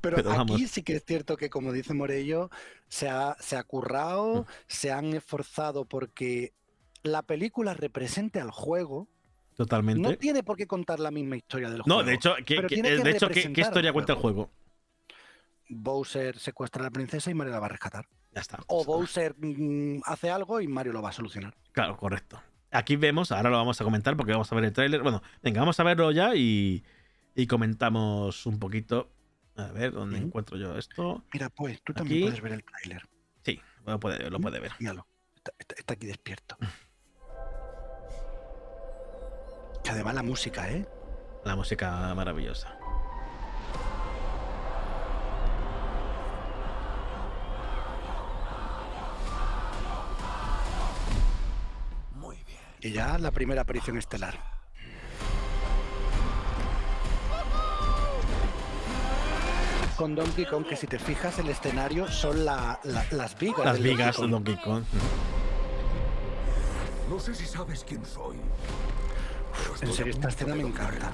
Pero, 0.00 0.16
Pero 0.16 0.32
aquí 0.32 0.66
sí 0.66 0.82
que 0.82 0.96
es 0.96 1.04
cierto 1.04 1.36
que, 1.36 1.50
como 1.50 1.72
dice 1.72 1.92
Morello, 1.92 2.48
se 2.88 3.10
ha, 3.10 3.36
se 3.38 3.56
ha 3.56 3.62
currado, 3.64 4.42
Mm. 4.42 4.46
se 4.66 4.92
han 4.92 5.12
esforzado 5.12 5.84
porque 5.84 6.54
la 7.02 7.20
película 7.22 7.74
represente 7.74 8.40
al 8.40 8.50
juego. 8.50 9.08
No 9.50 9.66
Totalmente. 9.66 10.16
tiene 10.16 10.42
por 10.42 10.56
qué 10.56 10.66
contar 10.66 11.00
la 11.00 11.10
misma 11.10 11.36
historia 11.36 11.68
del 11.68 11.82
No, 11.84 11.96
juego. 11.96 12.02
de 12.04 12.14
hecho, 12.14 12.34
¿qué, 12.46 12.62
tiene 12.62 12.96
que 12.96 13.02
de 13.02 13.10
hecho, 13.10 13.28
¿qué, 13.28 13.52
historia 13.60 13.88
el 13.88 13.92
cuenta 13.92 14.14
el 14.14 14.18
juego? 14.20 14.50
Bowser 15.68 16.38
secuestra 16.38 16.80
a 16.80 16.84
la 16.84 16.90
princesa 16.90 17.30
y 17.30 17.34
Mario 17.34 17.52
la 17.52 17.60
va 17.60 17.66
a 17.66 17.70
rescatar. 17.70 18.06
Ya 18.32 18.40
está. 18.40 18.58
O 18.68 18.84
Bowser 18.84 19.34
mm, 19.36 20.00
hace 20.06 20.30
algo 20.30 20.62
y 20.62 20.66
Mario 20.68 20.92
lo 20.94 21.02
va 21.02 21.10
a 21.10 21.12
solucionar. 21.12 21.54
Claro, 21.72 21.96
correcto. 21.98 22.40
Aquí 22.72 22.96
vemos, 22.96 23.32
ahora 23.32 23.50
lo 23.50 23.56
vamos 23.56 23.80
a 23.80 23.84
comentar 23.84 24.16
porque 24.16 24.32
vamos 24.32 24.50
a 24.50 24.54
ver 24.54 24.64
el 24.64 24.72
tráiler. 24.72 25.02
Bueno, 25.02 25.22
venga, 25.42 25.60
vamos 25.60 25.78
a 25.80 25.82
verlo 25.82 26.10
ya 26.12 26.34
y, 26.36 26.84
y 27.34 27.46
comentamos 27.46 28.46
un 28.46 28.58
poquito. 28.58 29.10
A 29.56 29.66
ver, 29.72 29.92
¿dónde 29.92 30.18
encuentro 30.18 30.56
yo 30.56 30.76
esto? 30.78 31.24
Mira, 31.32 31.48
pues 31.50 31.82
tú 31.82 31.92
también 31.92 32.22
puedes 32.22 32.40
ver 32.40 32.52
el 32.52 32.64
tráiler. 32.64 33.02
Sí, 33.44 33.60
lo 33.84 33.98
puede, 33.98 34.30
lo 34.30 34.38
puede 34.40 34.60
ver. 34.60 34.72
Míralo. 34.78 35.06
Está, 35.36 35.52
está- 35.58 35.74
está 35.76 35.94
aquí 35.94 36.06
despierto. 36.06 36.56
Que 39.82 39.90
además 39.90 40.14
la 40.14 40.22
música, 40.22 40.70
¿eh? 40.70 40.86
La 41.44 41.56
música 41.56 42.14
maravillosa. 42.14 42.78
Y 52.82 52.92
ya 52.92 53.18
la 53.18 53.30
primera 53.30 53.62
aparición 53.62 53.96
estelar. 53.98 54.38
Con 59.96 60.14
Donkey 60.14 60.46
Kong, 60.46 60.64
que 60.66 60.76
si 60.76 60.86
te 60.86 60.98
fijas, 60.98 61.38
el 61.40 61.48
escenario 61.50 62.08
son 62.10 62.44
la- 62.44 62.80
la- 62.84 63.04
las 63.10 63.38
vigas. 63.38 63.64
Las 63.66 63.80
vigas 63.82 64.16
de. 64.16 64.28
Donkey 64.28 64.56
Kong. 64.56 64.82
No 67.10 67.18
sé 67.20 67.34
si 67.34 67.44
sabes 67.44 67.84
quién 67.86 68.04
soy. 68.06 68.36
En 69.82 69.92
serio, 69.92 70.12
esta 70.12 70.28
escena 70.28 70.54
me 70.54 70.62
encanta. 70.62 71.10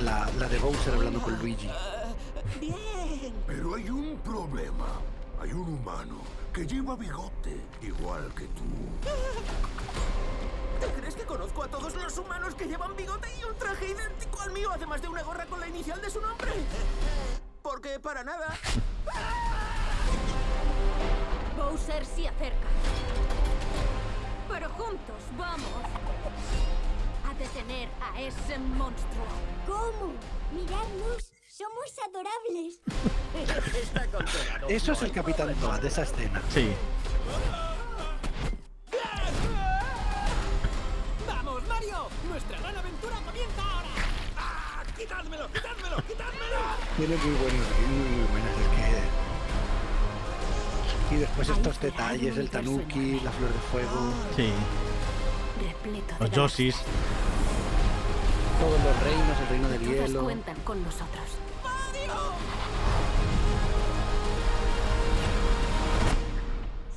La, 0.00 0.28
la 0.38 0.48
de 0.48 0.58
Bowser 0.58 0.94
hablando 0.94 1.20
con 1.22 1.38
Luigi. 1.38 1.70
Pero 3.46 3.74
hay 3.76 3.88
un 3.88 4.18
problema. 4.18 4.86
Hay 5.40 5.52
un 5.52 5.68
humano 5.74 6.16
que 6.52 6.66
lleva 6.66 6.96
bigote, 6.96 7.56
igual 7.82 8.30
que 8.34 8.44
tú. 8.48 8.64
¿Te 10.80 10.86
crees 10.92 11.14
que 11.14 11.24
conozco 11.24 11.62
a 11.62 11.68
todos 11.68 11.94
los 11.94 12.18
humanos 12.18 12.54
que 12.54 12.66
llevan 12.66 12.94
bigote 12.96 13.28
y 13.40 13.44
un 13.44 13.56
traje 13.56 13.86
idéntico 13.88 14.40
al 14.42 14.52
mío, 14.52 14.70
además 14.72 15.00
de 15.00 15.08
una 15.08 15.22
gorra 15.22 15.46
con 15.46 15.60
la 15.60 15.68
inicial 15.68 16.00
de 16.00 16.10
su 16.10 16.20
nombre? 16.20 16.50
Porque 17.62 17.98
para 17.98 18.22
nada. 18.22 18.54
Bowser 21.56 22.04
se 22.04 22.28
acerca. 22.28 22.68
Pero 24.48 24.68
juntos 24.70 25.16
vamos 25.36 25.82
a 27.28 27.34
detener 27.34 27.88
a 28.00 28.20
ese 28.20 28.58
monstruo. 28.58 29.26
¿Cómo? 29.66 30.12
Miradnos, 30.52 31.32
somos 31.48 31.92
adorables. 32.06 32.80
Está. 33.82 34.06
Eso 34.68 34.92
es 34.92 35.02
el 35.02 35.12
Capitán 35.12 35.54
Toad 35.56 35.80
de 35.80 35.88
esa 35.88 36.02
escena. 36.02 36.42
Sí. 36.50 36.72
¡Quitádmelo, 44.96 45.46
quitádmelo, 45.52 45.96
quitádmelo! 46.08 46.60
Tiene 46.96 47.16
muy 47.16 47.34
buenos, 47.36 47.66
muy, 47.86 48.08
muy 48.16 48.26
buenas. 48.30 48.50
Es 48.56 48.68
que... 51.08 51.14
Y 51.14 51.18
después 51.18 51.48
estos 51.48 51.80
detalles, 51.80 52.36
el 52.36 52.50
tanuki, 52.50 53.20
la 53.20 53.30
flor 53.30 53.52
de 53.52 53.58
fuego, 53.70 54.12
Sí. 54.36 54.52
Los 56.20 56.30
Yoshis. 56.30 56.76
todos 58.60 58.80
los 58.84 59.02
reinos, 59.04 59.38
el 59.40 59.48
reino 59.48 59.68
del 59.68 59.80
hielo. 59.80 60.24
cuentan 60.24 60.56
con 60.64 60.82
nosotros. 60.82 61.24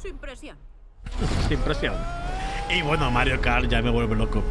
Sin 0.02 0.18
presión. 0.18 0.58
Sin 1.48 1.60
presión. 1.60 1.96
Y 2.70 2.82
bueno, 2.82 3.12
Mario 3.12 3.40
Kart 3.42 3.70
ya 3.70 3.82
me 3.82 3.90
vuelve 3.90 4.16
loco. 4.16 4.42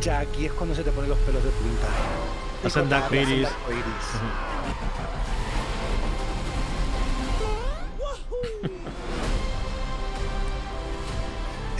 Ya 0.00 0.20
aquí 0.20 0.46
es 0.46 0.52
cuando 0.52 0.74
se 0.74 0.82
te 0.84 0.90
ponen 0.92 1.10
los 1.10 1.18
pelos 1.20 1.42
de 1.42 1.50
punta. 1.50 1.88
Senda 2.66 2.98
arcoiris. 2.98 3.48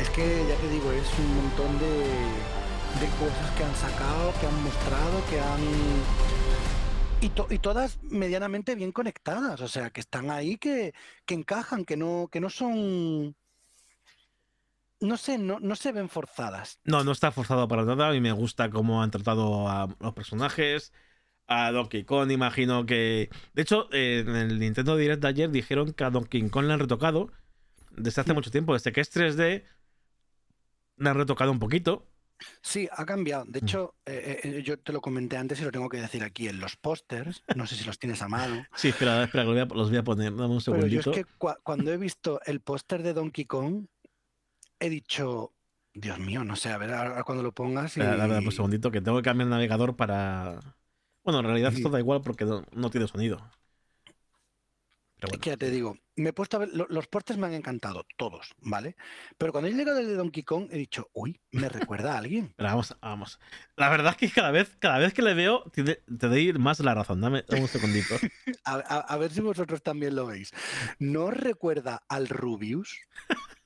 Es 0.01 0.09
que 0.11 0.47
ya 0.49 0.55
te 0.57 0.69
digo, 0.71 0.93
es 0.93 1.07
un 1.19 1.37
montón 1.37 1.79
de, 1.79 1.89
de 1.89 3.09
cosas 3.19 3.51
que 3.57 3.65
han 3.65 3.75
sacado, 3.75 4.33
que 4.41 4.47
han 4.47 4.63
mostrado, 4.63 5.23
que 5.29 5.41
han. 5.41 5.61
Y, 7.21 7.31
to- 7.31 7.49
y 7.51 7.59
todas 7.59 7.99
medianamente 8.03 8.77
bien 8.77 8.93
conectadas, 8.93 9.61
o 9.61 9.67
sea, 9.69 9.91
que 9.91 10.01
están 10.01 10.31
ahí, 10.31 10.57
que, 10.57 10.95
que 11.27 11.35
encajan, 11.35 11.85
que 11.85 11.97
no, 11.97 12.29
que 12.31 12.41
no 12.41 12.49
son. 12.49 13.35
No 15.01 15.17
sé, 15.17 15.39
no, 15.39 15.61
no 15.61 15.77
se 15.77 15.93
ven 15.93 16.09
forzadas. 16.09 16.81
No, 16.85 17.05
no 17.05 17.13
está 17.13 17.31
forzado 17.31 17.69
para 17.69 17.85
nada. 17.85 18.09
A 18.09 18.13
mí 18.13 18.21
me 18.21 18.33
gusta 18.33 18.69
cómo 18.71 19.03
han 19.03 19.11
tratado 19.11 19.69
a 19.69 19.89
los 20.01 20.13
personajes. 20.15 20.93
A 21.47 21.71
Donkey 21.71 22.05
Kong, 22.05 22.31
imagino 22.31 22.85
que. 22.85 23.31
De 23.55 23.63
hecho, 23.63 23.89
eh, 23.93 24.25
en 24.27 24.37
el 24.37 24.59
Nintendo 24.59 24.97
Direct 24.97 25.23
de 25.23 25.29
ayer 25.29 25.51
dijeron 25.51 25.93
que 25.93 26.05
a 26.05 26.11
Donkey 26.11 26.49
Kong 26.51 26.67
le 26.67 26.73
han 26.75 26.81
retocado 26.81 27.31
desde 27.93 28.21
hace 28.21 28.35
mucho 28.35 28.51
tiempo. 28.51 28.75
Desde 28.75 28.93
que 28.93 29.01
es 29.01 29.11
3D, 29.15 29.65
le 30.97 31.09
han 31.09 31.17
retocado 31.17 31.51
un 31.53 31.59
poquito. 31.59 32.07
Sí, 32.63 32.89
ha 32.93 33.05
cambiado. 33.05 33.45
De 33.49 33.59
hecho, 33.61 33.97
eh, 34.07 34.41
eh, 34.45 34.63
yo 34.63 34.79
te 34.79 34.93
lo 34.93 35.01
comenté 35.01 35.37
antes 35.37 35.61
y 35.61 35.65
lo 35.65 35.73
tengo 35.73 35.89
que 35.89 36.01
decir 36.01 36.23
aquí 36.23 36.47
en 36.49 36.61
los 36.61 36.77
pósters. 36.77 37.43
No 37.57 37.67
sé 37.67 37.75
si 37.77 37.85
los 37.85 37.99
tienes 37.99 38.21
a 38.23 38.29
mano. 38.29 38.65
Sí, 38.77 38.89
espera, 38.89 39.25
espera, 39.25 39.45
los 39.45 39.55
voy 39.55 39.63
a, 39.63 39.65
los 39.75 39.89
voy 39.91 39.99
a 39.99 40.05
poner. 40.05 40.35
Dame 40.37 40.55
un 40.55 40.63
Pero 40.65 40.87
yo 40.87 40.99
es 41.01 41.05
segundito. 41.05 41.13
que 41.13 41.25
cua- 41.39 41.59
cuando 41.63 41.93
he 41.93 41.97
visto 41.97 42.41
el 42.47 42.61
póster 42.61 43.03
de 43.03 43.13
Donkey 43.15 43.45
Kong, 43.47 43.87
he 44.81 44.89
dicho, 44.91 45.55
Dios 45.95 46.19
mío, 46.19 46.45
no 46.45 46.57
sé, 46.57 46.71
a 46.71 46.79
ver, 46.79 46.93
ahora 46.93 47.23
cuando 47.25 47.43
lo 47.43 47.53
pongas 47.53 47.97
y... 47.97 48.01
Dame, 48.01 48.17
dame 48.17 48.47
un 48.47 48.53
segundito, 48.53 48.91
que 48.91 49.01
tengo 49.01 49.19
que 49.19 49.25
cambiar 49.25 49.47
el 49.47 49.51
navegador 49.51 49.97
para. 49.97 50.61
Bueno, 51.25 51.41
en 51.41 51.47
realidad 51.47 51.71
Sí. 51.71 51.79
esto 51.79 51.91
da 51.91 51.99
igual 51.99 52.23
porque 52.23 52.45
no, 52.45 52.65
no 52.73 52.91
tiene 52.91 53.07
sonido. 53.09 53.39
Pero 55.21 55.33
Es 55.35 55.41
que 55.41 55.51
ya 55.51 55.57
te 55.57 55.71
digo, 55.71 55.97
me 56.15 56.29
he 56.31 56.33
puesto 56.33 56.57
a 56.57 56.61
ver, 56.61 56.69
lo- 56.73 56.87
los 56.89 57.09
pósters 57.09 57.41
me 57.41 57.49
han 57.49 57.55
encantado, 57.55 58.07
todos, 58.17 58.55
¿vale? 58.61 58.95
Pero 59.37 59.51
cuando 59.51 59.69
he 59.69 59.73
llegado 59.75 59.99
el 59.99 60.07
de 60.07 60.15
Donkey 60.15 60.45
Kong, 60.45 60.69
he 60.71 60.79
dicho, 60.79 61.11
uy, 61.13 61.41
me 61.51 61.69
recuerda 61.69 62.15
a 62.15 62.19
alguien. 62.19 62.53
Pero 62.57 62.69
vamos, 62.69 62.97
vamos. 63.01 63.41
La 63.77 63.89
verdad 63.89 64.13
es 64.13 64.17
que 64.17 64.31
cada 64.31 64.53
vez, 64.53 64.77
cada 64.79 64.99
vez 64.99 65.13
que 65.13 65.23
le 65.23 65.35
veo, 65.35 65.65
te, 65.73 65.83
te 65.83 66.29
doy 66.29 66.53
más 66.53 66.79
la 66.79 66.95
razón. 66.95 67.21
Dame, 67.21 67.45
un 67.49 67.67
segundito. 67.67 68.15
A, 68.65 68.75
a- 68.75 69.01
a 69.01 69.17
ver 69.17 69.31
si 69.33 69.41
vosotros 69.41 69.83
también 69.83 70.15
lo 70.15 70.27
veis. 70.27 70.53
¿No 70.99 71.31
recuerda 71.31 72.03
al 72.09 72.29
Rubius? 72.29 73.01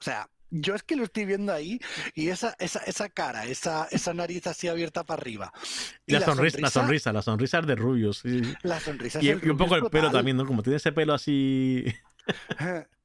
O 0.00 0.02
sea, 0.02 0.28
yo 0.50 0.74
es 0.74 0.82
que 0.82 0.96
lo 0.96 1.04
estoy 1.04 1.26
viendo 1.26 1.52
ahí 1.52 1.78
y 2.14 2.28
esa, 2.28 2.56
esa, 2.58 2.80
esa 2.80 3.08
cara, 3.08 3.46
esa, 3.46 3.86
esa 3.90 4.14
nariz 4.14 4.46
así 4.46 4.66
abierta 4.68 5.04
para 5.04 5.20
arriba. 5.20 5.52
Y 6.06 6.12
la, 6.12 6.20
sonrisa, 6.22 6.58
la 6.60 6.70
sonrisa, 6.70 7.12
la 7.12 7.22
sonrisa 7.22 7.58
es 7.60 7.66
de 7.66 7.74
Rubius. 7.76 8.18
sí. 8.18 8.42
La 8.62 8.80
sonrisa 8.80 9.18
es 9.18 9.24
Y, 9.24 9.28
el 9.28 9.44
y 9.44 9.48
un 9.48 9.56
poco 9.56 9.76
el 9.76 9.84
pelo 9.90 10.10
también, 10.10 10.36
¿no? 10.36 10.46
Como 10.46 10.62
tiene 10.62 10.76
ese 10.76 10.92
pelo 10.92 11.14
así. 11.14 11.84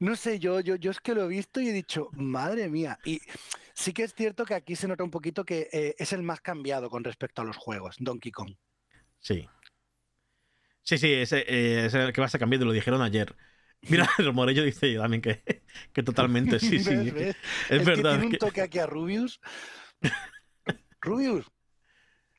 No 0.00 0.16
sé, 0.16 0.38
yo, 0.38 0.60
yo, 0.60 0.76
yo 0.76 0.90
es 0.90 0.98
que 0.98 1.14
lo 1.14 1.24
he 1.24 1.28
visto 1.28 1.60
y 1.60 1.68
he 1.68 1.72
dicho, 1.74 2.08
madre 2.12 2.70
mía. 2.70 2.98
Y 3.04 3.20
sí 3.74 3.92
que 3.92 4.04
es 4.04 4.14
cierto 4.14 4.46
que 4.46 4.54
aquí 4.54 4.76
se 4.76 4.88
nota 4.88 5.04
un 5.04 5.10
poquito 5.10 5.44
que 5.44 5.68
eh, 5.70 5.94
es 5.98 6.14
el 6.14 6.22
más 6.22 6.40
cambiado 6.40 6.88
con 6.88 7.04
respecto 7.04 7.42
a 7.42 7.44
los 7.44 7.58
juegos, 7.58 7.96
Donkey 7.98 8.32
Kong. 8.32 8.54
Sí. 9.20 9.46
Sí, 10.82 10.96
sí, 10.96 11.12
ese, 11.12 11.40
eh, 11.40 11.84
ese 11.84 12.14
que 12.14 12.20
vas 12.22 12.34
a 12.34 12.38
cambiar, 12.38 12.62
lo 12.62 12.72
dijeron 12.72 13.02
ayer. 13.02 13.36
Mira, 13.82 14.08
el 14.18 14.32
Morello 14.32 14.62
dice 14.64 14.94
también 14.96 15.22
que, 15.22 15.42
que 15.92 16.02
totalmente, 16.02 16.58
sí, 16.58 16.78
sí. 16.80 16.94
¿Ves, 16.94 17.14
ves? 17.14 17.36
Es 17.68 17.78
que 17.78 17.84
verdad. 17.84 18.10
tiene 18.12 18.26
un 18.26 18.32
que- 18.32 18.38
toque 18.38 18.60
aquí 18.60 18.78
a 18.78 18.86
Rubius. 18.86 19.40
Rubius, 21.00 21.46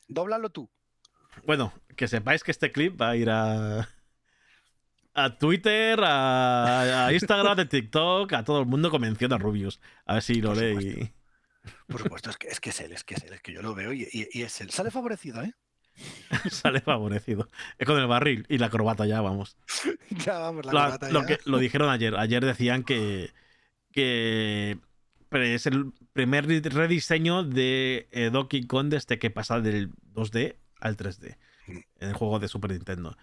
dóblalo 0.08 0.50
tú. 0.50 0.70
Bueno, 1.46 1.74
que 1.96 2.08
sepáis 2.08 2.44
que 2.44 2.52
este 2.52 2.72
clip 2.72 3.00
va 3.00 3.12
a 3.12 3.16
ir 3.16 3.30
a. 3.30 3.88
A 5.16 5.38
Twitter, 5.38 6.00
a, 6.04 7.08
a 7.08 7.14
Instagram, 7.14 7.60
a 7.60 7.66
TikTok, 7.68 8.32
a 8.34 8.44
todo 8.44 8.60
el 8.62 8.68
mundo 8.68 8.90
que 8.92 9.00
menciona 9.00 9.36
a 9.36 9.40
Rubius. 9.40 9.82
A 10.06 10.14
ver 10.16 10.24
si 10.24 10.36
lo 10.36 10.54
lee 10.54 11.12
Por 11.88 12.02
supuesto, 12.02 12.30
es 12.30 12.38
que, 12.38 12.48
es 12.48 12.60
que 12.62 12.70
es 12.70 12.80
él, 12.80 12.94
es 12.94 13.04
que 13.04 13.16
es 13.16 13.24
él, 13.24 13.34
es 13.34 13.42
que 13.42 13.52
yo 13.52 13.62
lo 13.62 13.74
veo 13.76 13.92
y, 13.92 14.04
y- 14.12 14.28
y 14.32 14.44
es 14.44 14.62
él. 14.62 14.70
Sale 14.70 14.92
favorecido, 14.92 15.42
¿eh? 15.42 15.52
sale 16.52 16.82
favorecido. 16.82 17.48
Es 17.78 17.88
con 17.88 18.00
el 18.00 18.08
barril 18.08 18.46
y 18.50 18.58
la 18.58 18.70
corbata 18.70 19.06
ya, 19.06 19.22
vamos. 19.22 19.58
Ya 20.26 20.40
vamos, 20.40 20.66
la 20.66 20.74
Lo, 20.74 20.80
corbata 20.80 21.10
lo 21.10 21.22
ya. 21.22 21.26
que, 21.26 21.40
lo 21.46 21.58
dijeron 21.60 21.90
ayer. 21.90 22.16
Ayer 22.16 22.44
decían 22.46 22.84
que, 22.84 23.32
que 23.92 24.80
es 25.32 25.66
el 25.68 25.94
primer 26.14 26.48
re- 26.48 26.62
rediseño 26.62 27.44
de 27.44 28.08
eh, 28.12 28.30
Donkey 28.32 28.66
Kong 28.68 28.90
desde 28.90 29.20
que 29.20 29.30
pasa 29.32 29.62
del 29.62 29.92
2D 30.14 30.58
al 30.80 30.98
3D 30.98 31.38
en 31.68 32.10
el 32.10 32.14
juego 32.16 32.40
de 32.40 32.48
Super 32.48 32.72
Nintendo. 32.72 33.18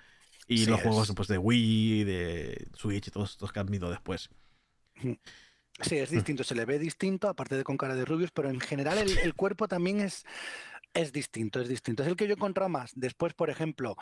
Y 0.48 0.58
Sí, 0.58 0.66
los 0.66 0.80
juegos 0.80 1.10
es- 1.10 1.14
pues, 1.16 1.28
de 1.28 1.38
Wii, 1.38 2.04
de 2.04 2.68
Switch 2.74 3.08
y 3.08 3.10
todos 3.10 3.32
estos 3.32 3.52
que 3.52 3.60
han 3.60 3.66
venido 3.66 3.90
después. 3.90 4.30
Sí, 5.82 5.98
es 5.98 6.08
distinto, 6.10 6.42
se 6.42 6.54
le 6.54 6.64
ve 6.64 6.78
distinto, 6.78 7.28
aparte 7.28 7.54
de 7.56 7.64
con 7.64 7.76
cara 7.76 7.94
de 7.94 8.06
Rubius, 8.06 8.30
pero 8.30 8.48
en 8.48 8.60
general 8.60 8.96
el, 8.96 9.18
el 9.18 9.34
cuerpo 9.34 9.68
también 9.68 10.00
es, 10.00 10.24
es 10.96 11.12
distinto, 11.12 11.60
es 11.60 11.68
distinto. 11.68 12.02
Es 12.02 12.08
el 12.08 12.16
que 12.16 12.26
yo 12.26 12.32
he 12.32 12.36
encontrado 12.36 12.68
más. 12.68 12.90
Después, 12.94 13.34
por 13.34 13.50
ejemplo, 13.50 13.96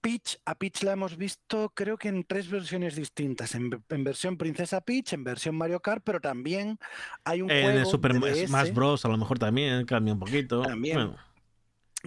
Peach, 0.00 0.38
a 0.44 0.54
Peach 0.54 0.82
la 0.82 0.92
hemos 0.92 1.16
visto 1.16 1.70
creo 1.74 1.96
que 1.98 2.08
en 2.08 2.24
tres 2.24 2.48
versiones 2.50 2.94
distintas. 2.96 3.54
En, 3.54 3.70
ve- 3.70 3.80
en 3.88 4.04
versión 4.04 4.36
Princesa 4.36 4.80
Peach, 4.80 5.12
en 5.12 5.24
versión 5.24 5.56
Mario 5.56 5.80
Kart, 5.80 6.02
pero 6.04 6.20
también 6.20 6.78
hay 7.24 7.42
un 7.42 7.50
En 7.50 7.62
juego 7.64 7.78
el 7.80 7.86
Super 7.86 8.12
Smash 8.46 8.72
Bros. 8.72 9.04
a 9.04 9.08
lo 9.08 9.16
mejor 9.16 9.38
también 9.38 9.84
cambia 9.86 10.12
un 10.14 10.20
poquito. 10.20 10.62
También. 10.62 10.96
Bueno, 10.96 11.16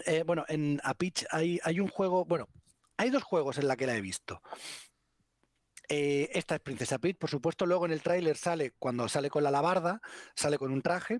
eh, 0.05 0.23
bueno, 0.25 0.45
en 0.47 0.79
a 0.83 0.93
Peach 0.93 1.25
hay, 1.31 1.59
hay 1.63 1.79
un 1.81 1.89
juego, 1.89 2.23
bueno, 2.25 2.47
hay 2.97 3.09
dos 3.09 3.23
juegos 3.23 3.57
en 3.57 3.67
la 3.67 3.75
que 3.75 3.85
la 3.87 3.95
he 3.95 4.01
visto. 4.01 4.41
Eh, 5.89 6.29
esta 6.33 6.55
es 6.55 6.61
Princesa 6.61 6.97
Peach, 6.99 7.17
por 7.17 7.29
supuesto. 7.29 7.65
Luego 7.65 7.85
en 7.85 7.91
el 7.91 8.01
tráiler 8.01 8.37
sale, 8.37 8.71
cuando 8.79 9.09
sale 9.09 9.29
con 9.29 9.43
la 9.43 9.51
labarda, 9.51 9.99
sale 10.35 10.57
con 10.57 10.71
un 10.71 10.81
traje. 10.81 11.19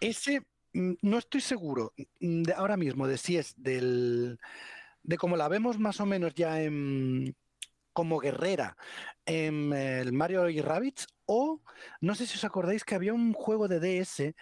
Ese 0.00 0.42
no 0.72 1.18
estoy 1.18 1.40
seguro 1.40 1.92
mm, 2.20 2.42
de 2.42 2.52
ahora 2.54 2.76
mismo 2.76 3.06
de 3.06 3.18
si 3.18 3.36
es 3.36 3.54
del 3.56 4.38
de 5.02 5.16
como 5.16 5.36
la 5.36 5.48
vemos 5.48 5.78
más 5.78 6.00
o 6.00 6.06
menos 6.06 6.34
ya 6.34 6.62
en 6.62 7.34
como 7.92 8.18
guerrera 8.18 8.76
en 9.26 9.72
el 9.72 10.12
Mario 10.12 10.48
y 10.48 10.60
Rabbids 10.60 11.06
O, 11.26 11.60
no 12.00 12.14
sé 12.14 12.26
si 12.26 12.36
os 12.36 12.44
acordáis 12.44 12.84
que 12.84 12.94
había 12.94 13.12
un 13.12 13.32
juego 13.32 13.68
de 13.68 13.80
DS 13.80 14.34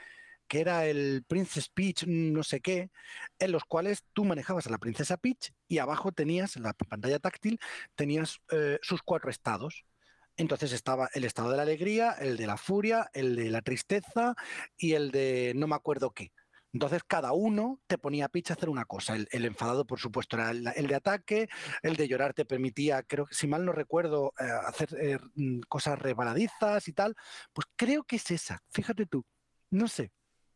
que 0.51 0.61
era 0.61 0.85
el 0.87 1.25
Princess 1.29 1.69
Peach, 1.69 2.07
no 2.09 2.43
sé 2.43 2.61
qué, 2.61 2.91
en 3.39 3.53
los 3.53 3.65
cuales 3.65 4.03
tú 4.13 4.25
manejabas 4.25 4.67
a 4.67 4.71
la 4.71 4.79
princesa 4.79 5.17
Peach 5.17 5.53
y 5.69 5.79
abajo 5.79 6.11
tenías, 6.11 6.57
en 6.57 6.65
la 6.65 6.73
pantalla 6.73 7.21
táctil, 7.21 7.61
tenías 7.95 8.41
eh, 8.51 8.81
sus 8.83 9.01
cuatro 9.05 9.31
estados. 9.31 9.85
Entonces 10.41 10.73
estaba 10.73 11.11
el 11.13 11.25
estado 11.25 11.51
de 11.51 11.57
la 11.59 11.63
alegría, 11.65 12.13
el 12.13 12.39
de 12.39 12.47
la 12.47 12.57
furia, 12.57 13.11
el 13.13 13.37
de 13.37 13.51
la 13.51 13.61
tristeza 13.61 14.35
y 14.77 14.95
el 14.95 15.11
de 15.11 15.53
no 15.55 15.67
me 15.67 15.75
acuerdo 15.75 16.13
qué. 16.13 16.33
Entonces 16.73 17.03
cada 17.07 17.33
uno 17.33 17.81
te 17.87 17.99
ponía 17.99 18.25
a 18.25 18.29
Peach 18.31 18.51
a 18.51 18.55
hacer 18.55 18.71
una 18.71 18.87
cosa. 18.87 19.17
El, 19.17 19.29
el 19.33 19.45
enfadado, 19.45 19.85
por 19.87 19.99
supuesto, 19.99 20.37
era 20.37 20.51
el, 20.51 20.67
el 20.77 20.87
de 20.87 20.95
ataque, 20.95 21.49
el 21.83 21.97
de 21.97 22.09
llorar 22.09 22.33
te 22.33 22.47
permitía, 22.47 23.03
creo 23.03 23.27
que 23.27 23.35
si 23.35 23.47
mal 23.49 23.67
no 23.67 23.73
recuerdo, 23.73 24.33
eh, 24.41 24.45
hacer 24.67 24.89
eh, 24.99 25.19
mm, 25.35 25.61
cosas 25.69 25.99
rebaladizas 25.99 26.89
y 26.89 26.93
tal. 26.95 27.15
Pues 27.53 27.67
creo 27.77 28.05
que 28.05 28.17
es 28.17 28.31
esa, 28.31 28.63
fíjate 28.71 29.05
tú. 29.05 29.27
No 29.71 29.89
sé, 29.89 30.11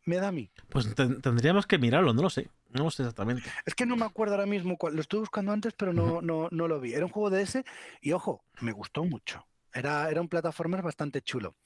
me 0.07 0.17
da 0.17 0.29
a 0.29 0.33
mí. 0.33 0.51
Pues 0.71 0.95
ten- 0.95 1.21
tendríamos 1.21 1.67
que 1.67 1.79
mirarlo, 1.79 2.15
no 2.15 2.23
lo 2.23 2.31
sé. 2.31 2.49
No 2.71 2.85
lo 2.85 2.91
sé 2.91 3.03
exactamente. 3.03 3.49
Es 3.67 3.75
que 3.75 3.85
no 3.85 3.97
me 3.97 4.07
acuerdo 4.07 4.35
ahora 4.35 4.47
mismo, 4.47 4.79
cuál- 4.79 4.95
lo 4.95 5.01
estuve 5.03 5.21
buscando 5.21 5.53
antes, 5.53 5.75
pero 5.77 5.93
no, 5.93 6.23
no, 6.23 6.49
no 6.51 6.69
lo 6.69 6.81
vi. 6.81 6.95
Era 6.95 7.05
un 7.05 7.13
juego 7.13 7.29
de 7.29 7.43
ese 7.43 7.65
y 8.01 8.13
ojo, 8.13 8.45
me 8.63 8.73
gustó 8.73 9.05
mucho. 9.05 9.47
Era, 9.75 10.09
era 10.09 10.21
un 10.21 10.29
plataformer 10.29 10.83
bastante 10.83 11.21
chulo. 11.21 11.57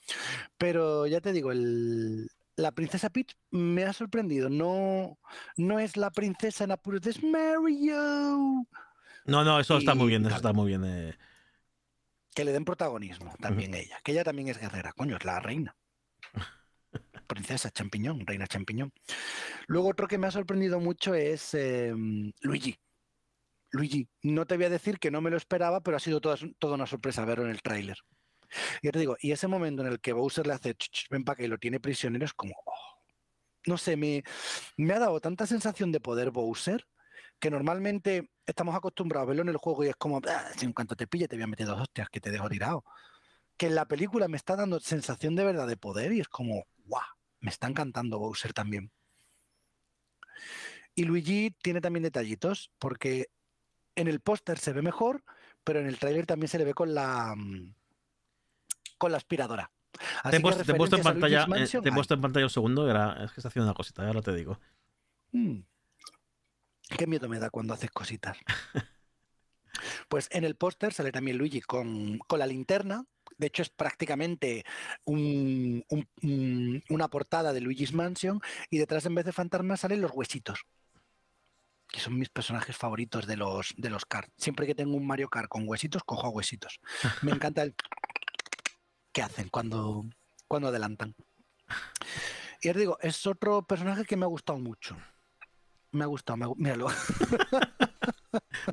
Pero 0.57 1.07
ya 1.07 1.21
te 1.21 1.33
digo, 1.33 1.53
el, 1.53 2.29
la 2.57 2.73
princesa 2.73 3.11
Peach 3.11 3.35
me 3.51 3.85
ha 3.85 3.93
sorprendido. 3.93 4.49
No, 4.49 5.19
no 5.57 5.79
es 5.79 5.97
la 5.97 6.11
princesa 6.11 6.65
en 6.65 6.73
apuros 6.73 7.07
"Es 7.07 7.23
Mario. 7.23 8.67
No, 9.27 9.45
no, 9.45 9.61
eso 9.61 9.77
está 9.79 9.95
muy 9.95 10.09
bien, 10.09 10.25
eso 10.27 10.37
está 10.37 10.53
muy 10.53 10.69
bien. 10.69 10.85
eh. 10.85 11.15
Que 12.35 12.45
le 12.45 12.53
den 12.53 12.65
protagonismo 12.65 13.35
también 13.41 13.75
ella. 13.75 13.99
Que 14.03 14.13
ella 14.13 14.25
también 14.25 14.49
es 14.49 14.59
guerrera, 14.59 14.93
coño, 14.93 15.17
es 15.17 15.25
la 15.25 15.39
reina. 15.41 15.77
Princesa 17.27 17.71
champiñón, 17.71 18.27
reina 18.27 18.47
champiñón. 18.47 18.93
Luego 19.67 19.89
otro 19.91 20.09
que 20.09 20.17
me 20.19 20.27
ha 20.29 20.31
sorprendido 20.31 20.81
mucho 20.81 21.15
es 21.15 21.53
eh, 21.53 21.93
Luigi. 22.41 22.79
Luigi, 23.71 24.09
no 24.23 24.47
te 24.47 24.57
voy 24.57 24.67
a 24.67 24.71
decir 24.71 24.99
que 24.99 25.11
no 25.11 25.21
me 25.21 25.31
lo 25.31 25.37
esperaba, 25.37 25.81
pero 25.81 25.97
ha 25.97 26.01
sido 26.01 26.21
toda, 26.21 26.37
una 26.75 26.87
sorpresa 26.87 27.25
verlo 27.25 27.45
en 27.45 27.51
el 27.51 27.63
tráiler. 27.63 27.99
Y 28.83 28.91
te 28.91 28.99
digo, 28.99 29.17
y 29.21 29.33
ese 29.33 29.47
momento 29.47 29.83
en 29.83 29.89
el 29.89 30.01
que 30.01 30.15
Bowser 30.15 30.47
le 30.47 30.55
hace 30.55 30.75
"Ch, 30.75 30.89
ch, 30.91 31.09
ven 31.11 31.25
para 31.25 31.37
que 31.37 31.49
lo 31.49 31.59
tiene 31.59 31.81
prisionero 31.81 32.25
es 32.25 32.33
como, 32.33 32.55
oh. 32.65 33.03
no 33.67 33.77
sé, 33.77 33.97
me, 33.97 34.23
me 34.77 34.95
ha 34.95 34.99
dado 34.99 35.21
tanta 35.21 35.47
sensación 35.47 35.93
de 35.93 36.01
poder 36.01 36.31
Bowser 36.31 36.87
que 37.39 37.51
normalmente 37.51 38.31
estamos 38.47 38.75
acostumbrados 38.75 39.27
a 39.27 39.29
verlo 39.29 39.43
en 39.43 39.51
el 39.51 39.59
juego 39.59 39.85
y 39.85 39.89
es 39.89 39.97
como, 39.97 40.21
"Ah, 40.27 40.51
si 40.57 40.65
en 40.65 40.73
cuanto 40.73 40.97
te 40.97 41.07
pille 41.07 41.29
te 41.29 41.37
voy 41.37 41.45
a 41.45 41.47
meter 41.47 41.67
dos 41.67 41.81
hostias 41.81 42.09
que 42.09 42.21
te 42.21 42.31
dejo 42.31 42.49
tirado. 42.49 42.85
Que 43.57 43.67
en 43.67 43.75
la 43.75 43.87
película 43.87 44.29
me 44.29 44.37
está 44.37 44.57
dando 44.57 44.81
sensación 44.81 45.37
de 45.37 45.45
verdad 45.45 45.67
de 45.69 45.77
poder 45.77 46.13
y 46.13 46.21
es 46.21 46.29
como, 46.29 46.67
guau, 46.85 47.05
me 47.41 47.51
está 47.51 47.69
encantando 47.69 48.19
Bowser 48.19 48.53
también. 48.53 48.91
Y 50.95 51.05
Luigi 51.05 51.55
tiene 51.63 51.81
también 51.81 52.03
detallitos, 52.03 52.73
porque 52.79 53.29
en 54.01 54.09
el 54.09 54.21
póster 54.21 54.59
se 54.59 54.73
ve 54.73 54.83
mejor, 54.83 55.23
pero 55.65 55.81
en 55.81 55.87
el 55.87 55.99
tráiler 55.99 56.27
también 56.27 56.49
se 56.49 56.59
le 56.59 56.65
ve 56.65 56.75
con 56.75 56.95
la 56.95 57.35
mm, 57.37 57.75
con 58.99 59.11
la 59.13 59.19
aspiradora. 59.19 59.71
Te 59.93 59.99
Así 60.29 60.39
puesto, 60.41 60.65
te 60.65 60.73
he 60.73 60.75
puesto 60.75 60.97
en 60.97 61.03
pantalla, 61.03 61.43
eh, 61.45 61.47
Mansion 61.49 61.83
te 61.83 61.89
he 61.89 61.93
hay. 61.93 61.95
puesto 61.97 62.15
en 62.15 62.21
pantalla 62.21 62.47
un 62.47 62.51
segundo, 62.51 62.89
era, 62.91 63.25
es 63.25 63.33
que 63.33 63.41
está 63.41 63.49
haciendo 63.49 63.67
una 63.69 63.75
cosita, 63.75 64.07
ahora 64.07 64.23
te 64.23 64.35
digo. 64.35 64.59
Mm. 65.33 65.61
Qué 66.97 67.07
miedo 67.07 67.29
me 67.29 67.39
da 67.39 67.51
cuando 67.51 67.75
haces 67.75 67.91
cositas. 67.91 68.37
Pues 70.09 70.29
en 70.33 70.43
el 70.45 70.57
póster 70.57 70.93
sale 70.93 71.13
también 71.13 71.39
Luigi 71.39 71.61
con, 71.61 72.19
con 72.27 72.39
la 72.41 72.47
linterna. 72.47 73.05
De 73.37 73.47
hecho, 73.47 73.63
es 73.63 73.69
prácticamente 73.69 74.65
un- 75.05 75.85
un- 75.89 76.09
un- 76.23 76.85
una 76.89 77.09
portada 77.09 77.53
de 77.53 77.61
Luigi's 77.61 77.93
Mansion. 77.93 78.41
Y 78.71 78.79
detrás, 78.79 79.07
en 79.07 79.15
vez 79.15 79.25
de 79.27 79.33
fantasmas, 79.33 79.81
salen 79.81 80.01
los 80.01 80.11
huesitos. 80.13 80.65
Que 81.91 82.01
son 82.01 82.19
mis 82.19 82.29
personajes 82.29 82.77
favoritos 82.77 83.27
de 83.27 83.37
los, 83.37 83.75
de 83.77 83.91
los 83.91 84.05
Kart. 84.05 84.31
Siempre 84.37 84.67
que 84.67 84.75
tengo 84.75 84.97
un 84.97 85.07
Mario 85.07 85.29
Kart 85.29 85.49
con 85.49 85.67
huesitos, 85.67 86.05
cojo 86.05 86.27
a 86.27 86.31
huesitos. 86.31 86.81
Me 87.23 87.33
encanta 87.33 87.63
el 87.63 87.75
que 89.13 89.23
hacen 89.23 89.49
cuando, 89.49 90.05
cuando 90.47 90.69
adelantan. 90.69 91.15
Y 92.61 92.69
os 92.69 92.77
digo, 92.77 92.99
es 93.01 93.27
otro 93.27 93.67
personaje 93.67 94.05
que 94.05 94.17
me 94.17 94.25
ha 94.25 94.29
gustado 94.29 94.59
mucho. 94.59 94.97
Me 95.93 96.05
ha 96.05 96.07
gustado, 96.07 96.37
me 96.37 96.45
ha 96.45 96.49
míralo. 96.57 96.89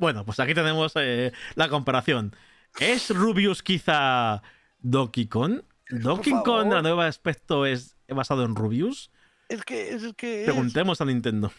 Bueno, 0.00 0.24
pues 0.24 0.38
aquí 0.40 0.54
tenemos 0.54 0.92
eh, 0.96 1.32
la 1.54 1.68
comparación. 1.68 2.36
¿Es 2.78 3.10
Rubius 3.10 3.62
quizá 3.62 4.42
Donkey 4.78 5.26
Kong? 5.28 5.62
¿Donkey 5.88 6.34
Kong, 6.44 6.72
el 6.72 6.82
nuevo 6.82 7.00
aspecto, 7.00 7.64
es 7.64 7.96
basado 8.08 8.44
en 8.44 8.54
Rubius? 8.54 9.10
Es 9.48 9.64
que 9.64 9.94
es, 9.94 10.02
es 10.02 10.14
que 10.14 10.40
es. 10.40 10.44
Preguntemos 10.44 11.00
a 11.00 11.04
Nintendo. 11.04 11.52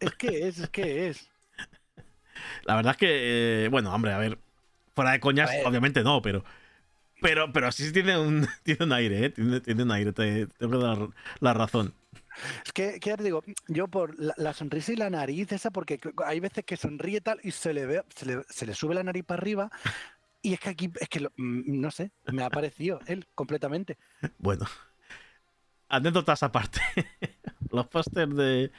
Es 0.00 0.14
que 0.14 0.48
es, 0.48 0.58
es 0.58 0.68
que 0.70 1.08
es. 1.08 1.28
La 2.64 2.76
verdad 2.76 2.92
es 2.92 2.96
que, 2.98 3.64
eh, 3.64 3.68
bueno, 3.68 3.92
hombre, 3.94 4.12
a 4.12 4.18
ver, 4.18 4.38
fuera 4.94 5.12
de 5.12 5.20
coñas, 5.20 5.50
obviamente 5.64 6.02
no, 6.02 6.20
pero. 6.22 6.44
Pero, 7.22 7.50
pero 7.50 7.72
sí 7.72 7.92
tiene 7.92 8.18
un, 8.18 8.46
tiene 8.62 8.84
un 8.84 8.92
aire, 8.92 9.24
¿eh? 9.26 9.30
Tiene, 9.30 9.60
tiene 9.60 9.82
un 9.84 9.90
aire, 9.92 10.12
te 10.12 10.46
tengo 10.46 10.78
que 10.78 10.84
dar 10.84 10.98
la 11.40 11.54
razón. 11.54 11.94
Es 12.66 12.72
que, 12.72 13.00
que 13.00 13.08
ya 13.10 13.16
te 13.16 13.24
digo, 13.24 13.42
yo 13.68 13.88
por 13.88 14.18
la, 14.20 14.34
la 14.36 14.52
sonrisa 14.52 14.92
y 14.92 14.96
la 14.96 15.08
nariz, 15.08 15.50
esa, 15.52 15.70
porque 15.70 15.98
hay 16.26 16.40
veces 16.40 16.64
que 16.66 16.76
sonríe 16.76 17.22
tal 17.22 17.40
y 17.42 17.52
se 17.52 17.72
le 17.72 17.86
ve, 17.86 18.02
se 18.14 18.26
le, 18.26 18.42
se 18.50 18.66
le 18.66 18.74
sube 18.74 18.94
la 18.94 19.02
nariz 19.02 19.24
para 19.24 19.40
arriba. 19.40 19.70
Y 20.42 20.52
es 20.52 20.60
que 20.60 20.68
aquí, 20.68 20.92
es 21.00 21.08
que 21.08 21.20
lo- 21.20 21.32
mm, 21.36 21.80
no 21.80 21.90
sé, 21.90 22.10
me 22.26 22.42
ha 22.44 22.50
parecido 22.50 23.00
él 23.06 23.26
completamente. 23.34 23.96
Bueno, 24.36 24.66
anécdotas 25.88 26.42
aparte. 26.42 26.80
Los 27.70 27.86
pósters 27.88 28.36
de, 28.36 28.70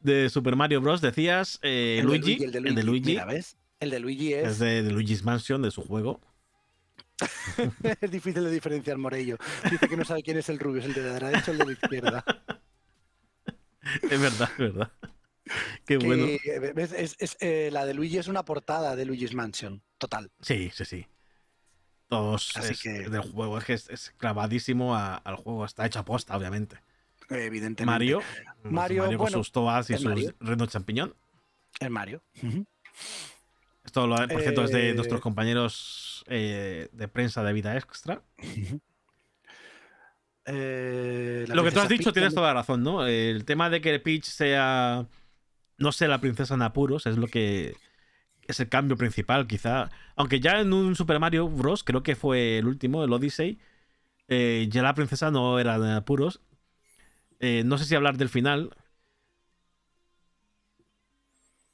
de 0.00 0.28
Super 0.30 0.56
Mario 0.56 0.80
Bros. 0.80 1.00
decías 1.00 1.58
eh, 1.62 1.98
El 2.00 2.06
de 2.08 2.18
Luigi, 2.18 2.44
el 2.44 2.52
de 2.52 2.58
el 2.58 2.74
de 2.74 2.82
Luigi, 2.82 3.06
Mira, 3.10 3.24
¿ves? 3.24 3.56
El 3.80 3.90
de 3.90 4.00
Luigi 4.00 4.32
es, 4.34 4.48
es 4.48 4.58
de, 4.58 4.82
de 4.82 4.90
Luigi's 4.90 5.22
Mansion, 5.24 5.62
de 5.62 5.70
su 5.70 5.82
juego. 5.82 6.20
es 8.02 8.10
difícil 8.10 8.44
de 8.44 8.50
diferenciar 8.50 8.98
Morello. 8.98 9.38
Dice 9.70 9.88
que 9.88 9.96
no 9.96 10.04
sabe 10.04 10.22
quién 10.22 10.36
es 10.38 10.48
el 10.48 10.58
rubio, 10.58 10.80
es 10.80 10.86
el 10.86 10.94
de 10.94 11.02
la 11.02 11.12
derecha 11.18 11.50
o 11.50 11.52
el 11.52 11.58
de 11.58 11.64
la 11.66 11.72
izquierda. 11.72 12.24
Es 14.10 14.20
verdad, 14.20 14.50
es 14.52 14.58
verdad. 14.58 14.92
Qué 15.86 15.96
Que, 15.98 16.06
bueno. 16.06 16.26
¿ves? 16.74 16.92
Es, 16.92 17.14
es, 17.20 17.36
eh, 17.40 17.70
la 17.72 17.86
de 17.86 17.94
Luigi 17.94 18.18
es 18.18 18.26
una 18.26 18.44
portada 18.44 18.96
de 18.96 19.04
Luigi's 19.04 19.32
Mansion, 19.32 19.80
total. 19.96 20.32
Sí, 20.40 20.72
sí, 20.74 20.84
sí. 20.84 21.06
Todos 22.08 22.56
Así 22.56 22.72
es- 22.72 22.82
que- 22.82 23.08
del 23.08 23.20
juego, 23.22 23.58
es 23.58 23.64
que 23.64 23.72
es, 23.74 24.12
clavadísimo 24.16 24.96
a- 24.96 25.14
al 25.16 25.36
juego, 25.36 25.64
está 25.64 25.86
hecho 25.86 26.00
a 26.00 26.04
posta, 26.04 26.36
obviamente. 26.36 26.78
Evidentemente. 27.30 27.84
Mario, 27.84 28.20
Mario, 28.62 29.06
con 29.06 29.16
bueno, 29.16 29.38
sus 29.38 29.52
toas 29.52 29.90
y 29.90 29.96
sus 29.96 30.34
renos 30.40 30.68
champiñón. 30.68 31.14
Es 31.80 31.90
Mario. 31.90 32.22
Ujú. 32.42 32.64
Esto, 33.84 34.06
lo, 34.06 34.16
por 34.28 34.40
cierto, 34.40 34.64
es 34.64 34.72
de 34.72 34.90
Eh, 34.90 34.94
nuestros 34.94 35.20
compañeros 35.20 36.24
eh, 36.28 36.88
de 36.92 37.08
prensa 37.08 37.42
de 37.44 37.52
Vida 37.52 37.76
Extra. 37.76 38.22
Eh, 40.44 41.44
Lo 41.48 41.64
que 41.64 41.72
tú 41.72 41.80
has 41.80 41.88
dicho 41.88 42.04
Peach 42.04 42.14
tienes 42.14 42.32
también- 42.32 42.34
toda 42.34 42.48
la 42.48 42.54
razón, 42.60 42.82
¿no? 42.82 43.06
El 43.06 43.44
tema 43.44 43.68
de 43.70 43.80
que 43.80 43.98
Peach 43.98 44.24
sea, 44.24 45.06
no 45.78 45.92
sé, 45.92 46.06
la 46.08 46.20
princesa 46.20 46.54
en 46.54 46.62
apuros 46.62 47.06
es 47.06 47.16
lo 47.16 47.26
que 47.26 47.74
es 48.46 48.60
el 48.60 48.68
cambio 48.68 48.96
principal, 48.96 49.46
quizá. 49.48 49.90
Aunque 50.14 50.38
ya 50.38 50.60
en 50.60 50.72
un 50.72 50.94
Super 50.94 51.18
Mario 51.18 51.48
Bros., 51.48 51.82
creo 51.82 52.02
que 52.04 52.14
fue 52.14 52.58
el 52.58 52.66
último, 52.66 53.02
el 53.02 53.12
Odyssey, 53.12 53.58
eh, 54.28 54.66
ya 54.70 54.82
la 54.82 54.94
princesa 54.94 55.30
no 55.32 55.58
era 55.58 55.78
de 55.80 55.92
apuros. 55.94 56.40
Eh, 57.40 57.62
no 57.64 57.78
sé 57.78 57.84
si 57.84 57.94
hablar 57.94 58.16
del 58.16 58.28
final. 58.28 58.70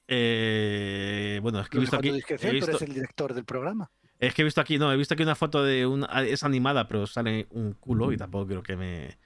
Eh, 0.08 1.38
bueno, 1.42 1.60
es 1.60 1.68
que 1.68 1.76
he 1.78 1.80
visto 1.80 1.96
aquí. 1.96 2.08
he 2.08 2.50
visto- 2.50 2.70
eres 2.70 2.82
el 2.82 2.94
director 2.94 3.32
del 3.34 3.44
programa. 3.44 3.90
es 4.18 4.34
que 4.34 4.42
he 4.42 4.44
visto 4.44 4.60
aquí, 4.60 4.78
no, 4.78 4.92
he 4.92 4.96
visto 4.96 5.14
aquí 5.14 5.22
una 5.22 5.34
foto 5.34 5.64
de 5.64 5.86
una. 5.86 6.06
Es 6.24 6.42
animada, 6.44 6.86
pero 6.88 7.06
sale 7.06 7.46
un 7.50 7.72
culo 7.74 8.12
y 8.12 8.16
tampoco 8.16 8.46
creo 8.46 8.62
que 8.62 8.76
me 8.76 9.18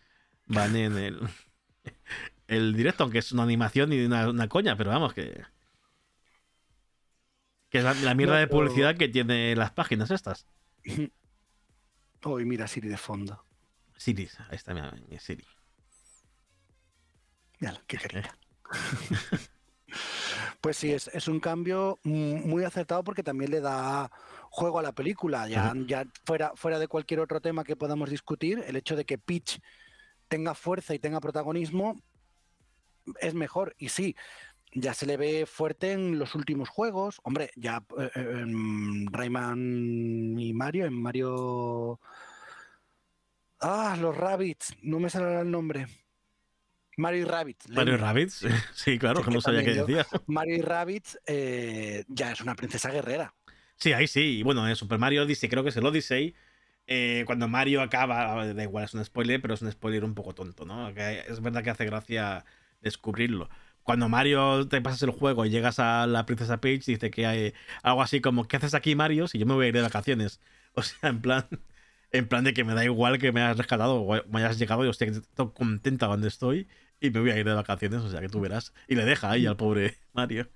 baneen 0.46 0.96
el, 0.96 1.20
el 2.48 2.74
directo, 2.76 3.02
aunque 3.04 3.18
es 3.18 3.32
una 3.32 3.42
animación 3.42 3.92
y 3.92 4.04
una, 4.04 4.28
una 4.28 4.48
coña, 4.48 4.76
pero 4.76 4.90
vamos, 4.90 5.12
que. 5.14 5.42
Que 7.68 7.78
es 7.78 7.84
la, 7.84 7.94
la 7.94 8.14
mierda 8.14 8.34
No, 8.34 8.40
de 8.40 8.46
publicidad 8.46 8.96
que 8.96 9.08
tiene 9.08 9.56
las 9.56 9.72
páginas 9.72 10.10
estas. 10.10 10.46
Uy, 12.24 12.44
mira 12.44 12.66
Siri 12.68 12.88
de 12.88 12.96
fondo. 12.96 13.44
Siri, 13.96 14.28
ahí 14.50 14.56
está 14.56 14.72
mi, 14.74 14.80
mi 15.08 15.18
Siri. 15.18 15.44
Mírala, 17.58 17.82
qué 17.86 17.98
carita. 17.98 18.36
Pues 20.60 20.78
sí, 20.78 20.92
es, 20.92 21.08
es 21.08 21.28
un 21.28 21.38
cambio 21.38 22.00
mm, 22.02 22.48
muy 22.48 22.64
acertado 22.64 23.04
porque 23.04 23.22
también 23.22 23.50
le 23.50 23.60
da 23.60 24.10
juego 24.50 24.78
a 24.78 24.82
la 24.82 24.92
película. 24.92 25.48
Ya, 25.48 25.72
ya 25.86 26.04
fuera, 26.24 26.52
fuera 26.56 26.78
de 26.78 26.88
cualquier 26.88 27.20
otro 27.20 27.40
tema 27.40 27.64
que 27.64 27.76
podamos 27.76 28.10
discutir, 28.10 28.64
el 28.66 28.76
hecho 28.76 28.96
de 28.96 29.04
que 29.04 29.18
Peach 29.18 29.60
tenga 30.28 30.54
fuerza 30.54 30.94
y 30.94 30.98
tenga 30.98 31.20
protagonismo 31.20 32.00
es 33.20 33.34
mejor. 33.34 33.74
Y 33.78 33.90
sí, 33.90 34.16
ya 34.72 34.94
se 34.94 35.06
le 35.06 35.16
ve 35.16 35.46
fuerte 35.46 35.92
en 35.92 36.18
los 36.18 36.34
últimos 36.34 36.68
juegos. 36.68 37.20
Hombre, 37.22 37.50
ya 37.56 37.84
eh, 37.98 38.10
eh, 38.14 38.40
en 38.42 39.06
Rayman 39.12 40.38
y 40.38 40.52
Mario, 40.52 40.86
en 40.86 41.00
Mario. 41.00 42.00
Ah, 43.60 43.96
los 44.00 44.16
Rabbits, 44.16 44.76
no 44.82 45.00
me 45.00 45.10
saldrá 45.10 45.40
el 45.40 45.50
nombre. 45.50 45.86
Mario 46.96 47.22
y 47.22 47.24
Rabbits. 47.24 47.68
Mario 47.74 47.96
Lenny. 47.96 47.98
Rabbits, 47.98 48.44
sí, 48.74 48.98
claro, 48.98 49.22
Sí, 49.22 49.24
que 49.24 49.30
no 49.30 49.40
sabía 49.40 49.62
qué 49.62 49.72
decía. 49.72 50.06
Mario 50.26 50.56
y 50.56 50.62
Rabbits 50.62 51.18
eh, 51.26 52.04
ya 52.08 52.32
es 52.32 52.40
una 52.40 52.54
princesa 52.56 52.90
guerrera. 52.90 53.34
Sí, 53.76 53.92
ahí 53.92 54.06
sí. 54.06 54.38
Y 54.38 54.42
bueno, 54.42 54.66
en 54.68 54.76
Super 54.76 54.98
Mario 54.98 55.22
Odyssey, 55.24 55.48
creo 55.48 55.62
que 55.62 55.68
es 55.70 55.76
el 55.76 55.86
Odyssey. 55.86 56.34
eh, 56.86 57.24
cuando 57.26 57.48
Mario 57.48 57.82
acaba, 57.82 58.46
da 58.54 58.62
igual, 58.62 58.84
es 58.84 58.94
un 58.94 59.04
spoiler, 59.04 59.40
pero 59.42 59.54
es 59.54 59.62
un 59.62 59.70
spoiler 59.72 60.04
un 60.04 60.14
poco 60.14 60.34
tonto, 60.34 60.64
¿no? 60.64 60.94
Que 60.94 61.20
es 61.28 61.40
verdad 61.42 61.62
que 61.64 61.70
hace 61.70 61.84
gracia 61.86 62.44
descubrirlo. 62.80 63.48
Cuando 63.82 64.08
Mario 64.08 64.66
te 64.68 64.80
pasas 64.80 65.02
el 65.02 65.10
juego 65.10 65.44
y 65.46 65.50
llegas 65.50 65.78
a 65.78 66.06
la 66.06 66.26
princesa 66.26 66.60
Peach, 66.60 66.84
dice 66.86 67.10
que 67.10 67.26
hay 67.26 67.54
algo 67.82 68.02
así 68.02 68.20
como, 68.20 68.46
¿qué 68.48 68.56
haces 68.56 68.74
aquí, 68.74 68.94
Mario? 68.96 69.28
Si 69.28 69.38
yo 69.38 69.46
me 69.46 69.54
voy 69.54 69.66
a 69.66 69.68
ir 69.68 69.74
de 69.74 69.82
vacaciones. 69.82 70.40
O 70.78 70.82
sea, 70.82 71.08
en 71.08 71.22
plan, 71.22 71.48
en 72.12 72.28
plan 72.28 72.44
de 72.44 72.52
que 72.54 72.64
me 72.64 72.74
da 72.74 72.84
igual 72.84 73.18
que 73.18 73.32
me 73.32 73.40
hayas 73.42 73.56
rescatado 73.58 73.96
o 74.02 74.22
me 74.28 74.40
hayas 74.40 74.58
llegado, 74.58 74.84
yo 74.84 74.90
estoy 74.90 75.10
contenta 75.54 76.06
donde 76.06 76.28
estoy 76.28 76.68
y 77.00 77.10
me 77.10 77.20
voy 77.20 77.30
a 77.30 77.38
ir 77.38 77.44
de 77.46 77.54
vacaciones, 77.54 78.00
o 78.02 78.10
sea, 78.10 78.20
que 78.20 78.28
tú 78.28 78.40
verás. 78.40 78.72
Y 78.88 78.94
le 78.94 79.04
deja 79.04 79.30
ahí 79.30 79.46
al 79.46 79.56
pobre 79.56 79.98
Mario. 80.12 80.48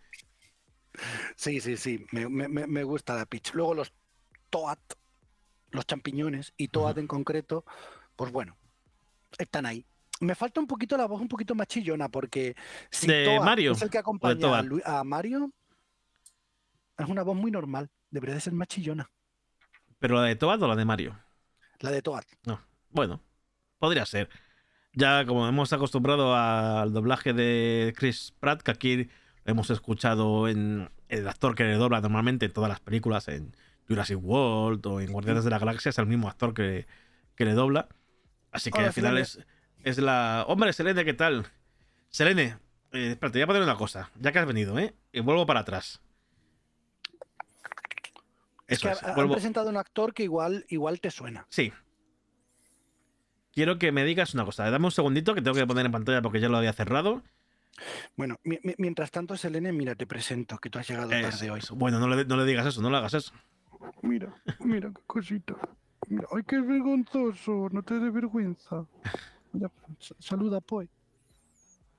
Sí, 1.37 1.61
sí, 1.61 1.77
sí, 1.77 2.05
me, 2.13 2.29
me- 2.29 2.67
me- 2.67 2.83
gusta 2.85 3.15
la 3.15 3.27
Peach. 3.27 3.55
Luego 3.55 3.75
los 3.75 3.93
Toad, 4.51 4.79
los 5.71 5.87
champiñones 5.87 6.53
y 6.57 6.69
Toad 6.69 6.99
en 6.99 7.07
concreto, 7.07 7.65
pues 8.17 8.33
bueno, 8.33 8.57
están 9.39 9.67
ahí. 9.67 9.87
Me 10.21 10.35
falta 10.35 10.61
un 10.61 10.67
poquito 10.67 10.97
la 10.97 11.07
voz 11.07 11.21
un 11.21 11.29
poquito 11.29 11.55
más 11.55 11.67
chillona 11.69 12.09
porque 12.11 12.55
si 12.91 13.07
¿De 13.07 13.25
Toad 13.25 13.45
Mario 13.45 13.73
es 13.73 13.83
el 13.83 13.89
que 13.91 13.99
acompaña 13.99 14.35
a, 14.35 14.41
Toad? 14.41 14.65
Lu- 14.65 14.83
a 14.85 15.05
Mario, 15.05 15.51
es 16.99 17.09
una 17.09 17.23
voz 17.23 17.37
muy 17.37 17.51
normal, 17.51 17.89
debería 18.11 18.35
de 18.35 18.41
ser 18.41 18.53
más 18.53 18.69
chillona. 18.69 19.11
¿Pero 19.99 20.17
la 20.17 20.23
de 20.25 20.37
Toad 20.37 20.63
o 20.63 20.69
la 20.69 20.77
de 20.77 20.85
Mario? 20.85 21.19
La 21.79 21.91
de 21.91 22.03
Toad. 22.03 22.25
No. 22.45 22.61
Bueno, 22.91 23.23
podría 23.79 24.05
ser. 24.05 24.29
Ya 24.93 25.25
como 25.25 25.47
hemos 25.47 25.73
acostumbrado 25.73 26.35
al 26.35 26.93
doblaje 26.93 27.33
de 27.33 27.95
Chris 27.97 28.35
Pratt, 28.41 28.63
que 28.63 28.71
aquí 28.73 29.09
hemos 29.45 29.71
escuchado 29.71 30.49
en 30.49 30.91
el 31.09 31.29
actor 31.29 31.55
que 31.55 31.65
le 31.65 31.75
dobla 31.75 32.01
normalmente 32.01 32.47
en 32.47 32.53
todas 32.53 32.69
las 32.69 32.81
películas, 32.81 33.29
en 33.29 33.55
Jurassic 33.89 34.19
World 34.21 34.85
o 34.87 35.01
en 35.01 35.13
Guardianes 35.13 35.45
de 35.45 35.51
la 35.51 35.59
Galaxia, 35.59 35.91
es 35.91 35.99
el 35.99 36.07
mismo 36.07 36.29
actor 36.29 36.55
que, 36.55 36.87
que 37.37 37.45
le 37.45 37.53
dobla. 37.55 37.89
Así 38.51 38.71
que 38.71 38.79
Hola, 38.79 38.89
al 38.89 38.93
final 38.93 39.19
es, 39.19 39.39
es 39.85 39.99
la... 39.99 40.45
Hombre, 40.49 40.73
Selene, 40.73 41.05
¿qué 41.05 41.15
tal? 41.15 41.47
Selene, 42.09 42.57
eh, 42.93 43.11
espérate, 43.13 43.39
voy 43.39 43.43
a 43.43 43.47
poner 43.47 43.63
una 43.63 43.77
cosa, 43.77 44.11
ya 44.19 44.33
que 44.33 44.41
has 44.41 44.47
venido, 44.47 44.77
¿eh? 44.79 44.93
Y 45.13 45.21
vuelvo 45.21 45.47
para 45.47 45.61
atrás. 45.61 46.01
Es 48.67 48.79
Eso 48.79 48.89
que 48.89 48.95
es, 48.95 49.03
ha- 49.05 49.11
han 49.11 49.15
vuelvo- 49.15 49.35
presentado 49.35 49.69
un 49.71 49.77
actor 49.77 50.13
que 50.15 50.25
igual, 50.25 50.65
igual 50.69 51.01
te 51.01 51.13
suena. 51.13 51.47
Sí. 51.49 51.73
Quiero 53.53 53.79
que 53.79 53.93
me 53.93 54.05
digas 54.05 54.35
una 54.35 54.45
cosa. 54.45 54.71
Dame 54.71 54.87
un 54.87 54.91
segundito 54.93 55.35
que 55.35 55.43
tengo 55.43 55.57
que 55.57 55.67
poner 55.67 55.87
en 55.87 55.93
pantalla 55.93 56.23
porque 56.23 56.41
ya 56.41 56.49
lo 56.49 56.57
había 56.59 56.73
cerrado. 56.73 57.23
Bueno, 58.17 58.39
mi- 58.45 58.59
mi- 58.63 58.75
mientras 58.79 59.11
tanto, 59.11 59.37
Selene, 59.37 59.73
mira, 59.73 59.95
te 59.95 60.07
presento 60.07 60.59
que 60.59 60.71
tú 60.71 60.79
has 60.79 60.89
llegado 60.89 61.11
Eso, 61.13 61.31
tarde 61.31 61.51
hoy. 61.51 61.59
eso. 61.61 61.75
Bueno, 61.75 61.99
no 61.99 62.09
le, 62.09 62.25
no 62.25 62.37
le 62.37 62.45
digas 62.45 62.67
eso, 62.67 62.81
no 62.83 62.91
le 62.91 62.97
hagas 62.99 63.15
eso. 63.15 63.33
Mira, 64.03 64.35
mira 64.61 64.91
qué 64.95 65.03
cosita. 65.07 65.55
Mira, 66.09 66.27
ay, 66.35 66.43
qué 66.47 66.61
vergonzoso, 66.61 67.69
no 67.73 67.83
te 67.83 67.99
dé 67.99 68.11
vergüenza. 68.11 68.85
Mira, 69.53 69.71
sa- 69.99 70.15
saluda, 70.19 70.61
pues. 70.61 70.89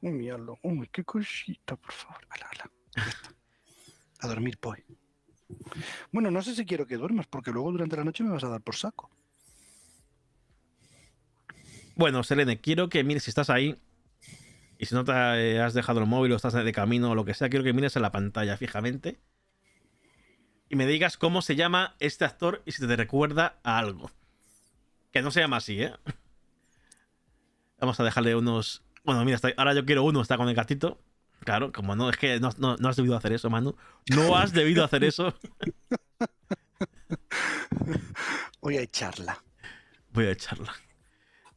Uy, 0.02 0.12
míralo. 0.12 0.58
Uy, 0.64 0.88
qué 0.92 1.04
cosita, 1.04 1.76
por 1.76 1.92
favor. 1.92 2.20
Ala. 2.30 2.72
A 4.20 4.28
dormir, 4.28 4.58
pues. 4.60 4.84
Bueno, 6.12 6.30
no 6.32 6.42
sé 6.42 6.56
si 6.56 6.66
quiero 6.66 6.86
que 6.86 6.98
duermas, 6.98 7.28
porque 7.28 7.52
luego 7.52 7.72
durante 7.72 7.98
la 7.98 8.04
noche 8.04 8.24
me 8.24 8.32
vas 8.32 8.44
a 8.44 8.50
dar 8.50 8.62
por 8.62 8.76
saco. 8.76 9.10
Bueno, 11.96 12.24
Selene, 12.24 12.60
quiero 12.60 12.90
que 12.90 13.04
mires 13.04 13.24
si 13.24 13.32
estás 13.32 13.50
ahí. 13.50 13.80
Y 14.78 14.86
si 14.88 14.96
no 14.96 15.04
te 15.04 15.12
eh, 15.12 15.62
has 15.62 15.74
dejado 15.76 16.00
el 16.00 16.08
móvil 16.08 16.32
o 16.32 16.36
estás 16.36 16.54
de 16.54 16.72
camino 16.74 17.12
o 17.12 17.16
lo 17.16 17.24
que 17.26 17.36
sea, 17.36 17.50
quiero 17.50 17.64
que 17.64 17.74
mires 17.74 17.96
en 17.96 18.02
la 18.02 18.12
pantalla 18.12 18.58
fijamente. 18.58 19.20
Y 20.70 20.76
me 20.76 20.88
digas 20.88 21.18
cómo 21.18 21.42
se 21.42 21.56
llama 21.56 21.96
este 22.00 22.26
actor 22.26 22.64
y 22.66 22.72
si 22.72 22.86
te 22.88 22.96
recuerda 22.96 23.58
a 23.64 23.78
algo. 23.78 24.10
Que 25.12 25.22
no 25.22 25.30
se 25.30 25.42
llama 25.42 25.58
así, 25.58 25.82
¿eh? 25.84 25.94
Vamos 27.80 28.00
a 28.00 28.04
dejarle 28.04 28.36
unos. 28.36 28.82
Bueno, 29.04 29.24
mira, 29.26 29.36
está- 29.36 29.54
ahora 29.58 29.74
yo 29.74 29.86
quiero 29.86 30.04
uno, 30.04 30.22
está 30.22 30.38
con 30.38 30.48
el 30.50 30.56
gatito. 30.56 31.00
Claro, 31.42 31.72
como 31.72 31.96
no, 31.96 32.10
es 32.10 32.18
que 32.18 32.40
no, 32.40 32.50
no- 32.58 32.78
no 32.78 32.90
has 32.90 32.96
debido 32.96 33.16
hacer 33.18 33.34
eso, 33.34 33.50
Manu. 33.50 33.76
No 34.16 34.38
has 34.38 34.54
debido 34.54 34.84
hacer 34.84 35.04
eso. 35.04 35.36
Voy 38.62 38.78
a 38.78 38.82
echarla. 38.82 39.44
Voy 40.14 40.26
a 40.26 40.32
echarla. 40.32 40.74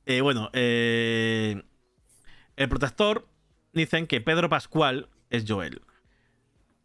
Eh, 0.06 0.20
bueno, 0.20 0.50
eh, 0.52 1.62
el 2.56 2.68
protector 2.68 3.28
dicen 3.72 4.06
que 4.06 4.20
Pedro 4.20 4.48
Pascual 4.48 5.08
es 5.30 5.44
Joel. 5.46 5.82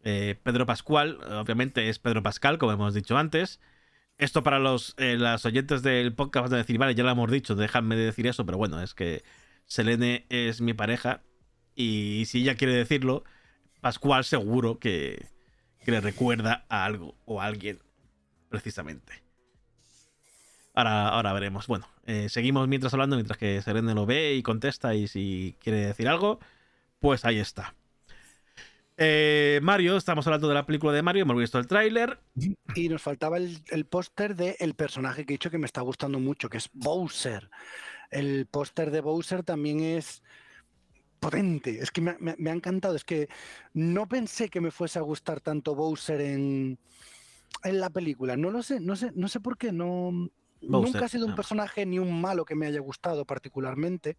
Eh, 0.02 0.36
Pedro 0.42 0.66
Pascual, 0.66 1.18
obviamente, 1.30 1.88
es 1.88 1.98
Pedro 1.98 2.22
Pascal, 2.22 2.58
como 2.58 2.72
hemos 2.72 2.94
dicho 2.94 3.16
antes. 3.16 3.60
Esto 4.18 4.42
para 4.42 4.58
los 4.58 4.94
eh, 4.98 5.16
las 5.16 5.46
oyentes 5.46 5.82
del 5.82 6.14
podcast 6.14 6.44
van 6.44 6.54
a 6.54 6.58
decir, 6.58 6.78
vale, 6.78 6.94
ya 6.94 7.04
lo 7.04 7.10
hemos 7.10 7.30
dicho, 7.30 7.54
déjame 7.54 7.96
de 7.96 8.04
decir 8.04 8.26
eso, 8.26 8.44
pero 8.44 8.58
bueno, 8.58 8.82
es 8.82 8.94
que 8.94 9.22
Selene 9.64 10.26
es 10.28 10.60
mi 10.60 10.74
pareja 10.74 11.22
y 11.74 12.24
si 12.26 12.42
ella 12.42 12.56
quiere 12.56 12.74
decirlo, 12.74 13.24
Pascual 13.80 14.24
seguro 14.24 14.78
que, 14.78 15.26
que 15.82 15.90
le 15.90 16.02
recuerda 16.02 16.66
a 16.68 16.84
algo 16.84 17.16
o 17.24 17.40
a 17.40 17.46
alguien, 17.46 17.78
precisamente. 18.50 19.29
Ahora, 20.74 21.08
ahora 21.08 21.32
veremos. 21.32 21.66
Bueno, 21.66 21.86
eh, 22.06 22.28
seguimos 22.28 22.68
mientras 22.68 22.92
hablando, 22.94 23.16
mientras 23.16 23.38
que 23.38 23.60
Selene 23.62 23.94
lo 23.94 24.06
ve 24.06 24.34
y 24.34 24.42
contesta 24.42 24.94
y 24.94 25.08
si 25.08 25.56
quiere 25.60 25.86
decir 25.86 26.08
algo, 26.08 26.38
pues 27.00 27.24
ahí 27.24 27.38
está. 27.38 27.74
Eh, 29.02 29.60
Mario, 29.62 29.96
estamos 29.96 30.26
hablando 30.26 30.46
de 30.48 30.54
la 30.54 30.66
película 30.66 30.92
de 30.92 31.02
Mario, 31.02 31.22
hemos 31.22 31.36
visto 31.36 31.58
el 31.58 31.66
tráiler. 31.66 32.18
Y 32.74 32.88
nos 32.88 33.00
faltaba 33.02 33.38
el, 33.38 33.58
el 33.70 33.86
póster 33.86 34.36
del 34.36 34.74
personaje 34.74 35.24
que 35.24 35.32
he 35.32 35.36
dicho 35.36 35.50
que 35.50 35.58
me 35.58 35.66
está 35.66 35.80
gustando 35.80 36.18
mucho, 36.18 36.50
que 36.50 36.58
es 36.58 36.68
Bowser. 36.72 37.50
El 38.10 38.46
póster 38.46 38.90
de 38.90 39.00
Bowser 39.00 39.42
también 39.42 39.80
es 39.80 40.22
potente. 41.18 41.78
Es 41.80 41.90
que 41.90 42.02
me, 42.02 42.16
me- 42.20 42.36
me 42.38 42.50
ha 42.50 42.54
encantado. 42.54 42.94
Es 42.94 43.04
que 43.04 43.28
no 43.72 44.06
pensé 44.06 44.50
que 44.50 44.60
me 44.60 44.70
fuese 44.70 44.98
a 44.98 45.02
gustar 45.02 45.40
tanto 45.40 45.74
Bowser 45.74 46.20
en, 46.20 46.78
en 47.64 47.80
la 47.80 47.88
película. 47.88 48.36
No 48.36 48.50
lo 48.50 48.62
sé, 48.62 48.80
no 48.80 48.96
sé, 48.96 49.12
no 49.14 49.28
sé 49.28 49.40
por 49.40 49.56
qué. 49.56 49.72
No, 49.72 50.28
Bowser, 50.62 50.94
nunca 50.94 51.06
ha 51.06 51.08
sido 51.08 51.26
un 51.26 51.34
personaje 51.34 51.86
ni 51.86 51.98
un 51.98 52.20
malo 52.20 52.44
que 52.44 52.54
me 52.54 52.66
haya 52.66 52.80
gustado 52.80 53.24
particularmente. 53.24 54.16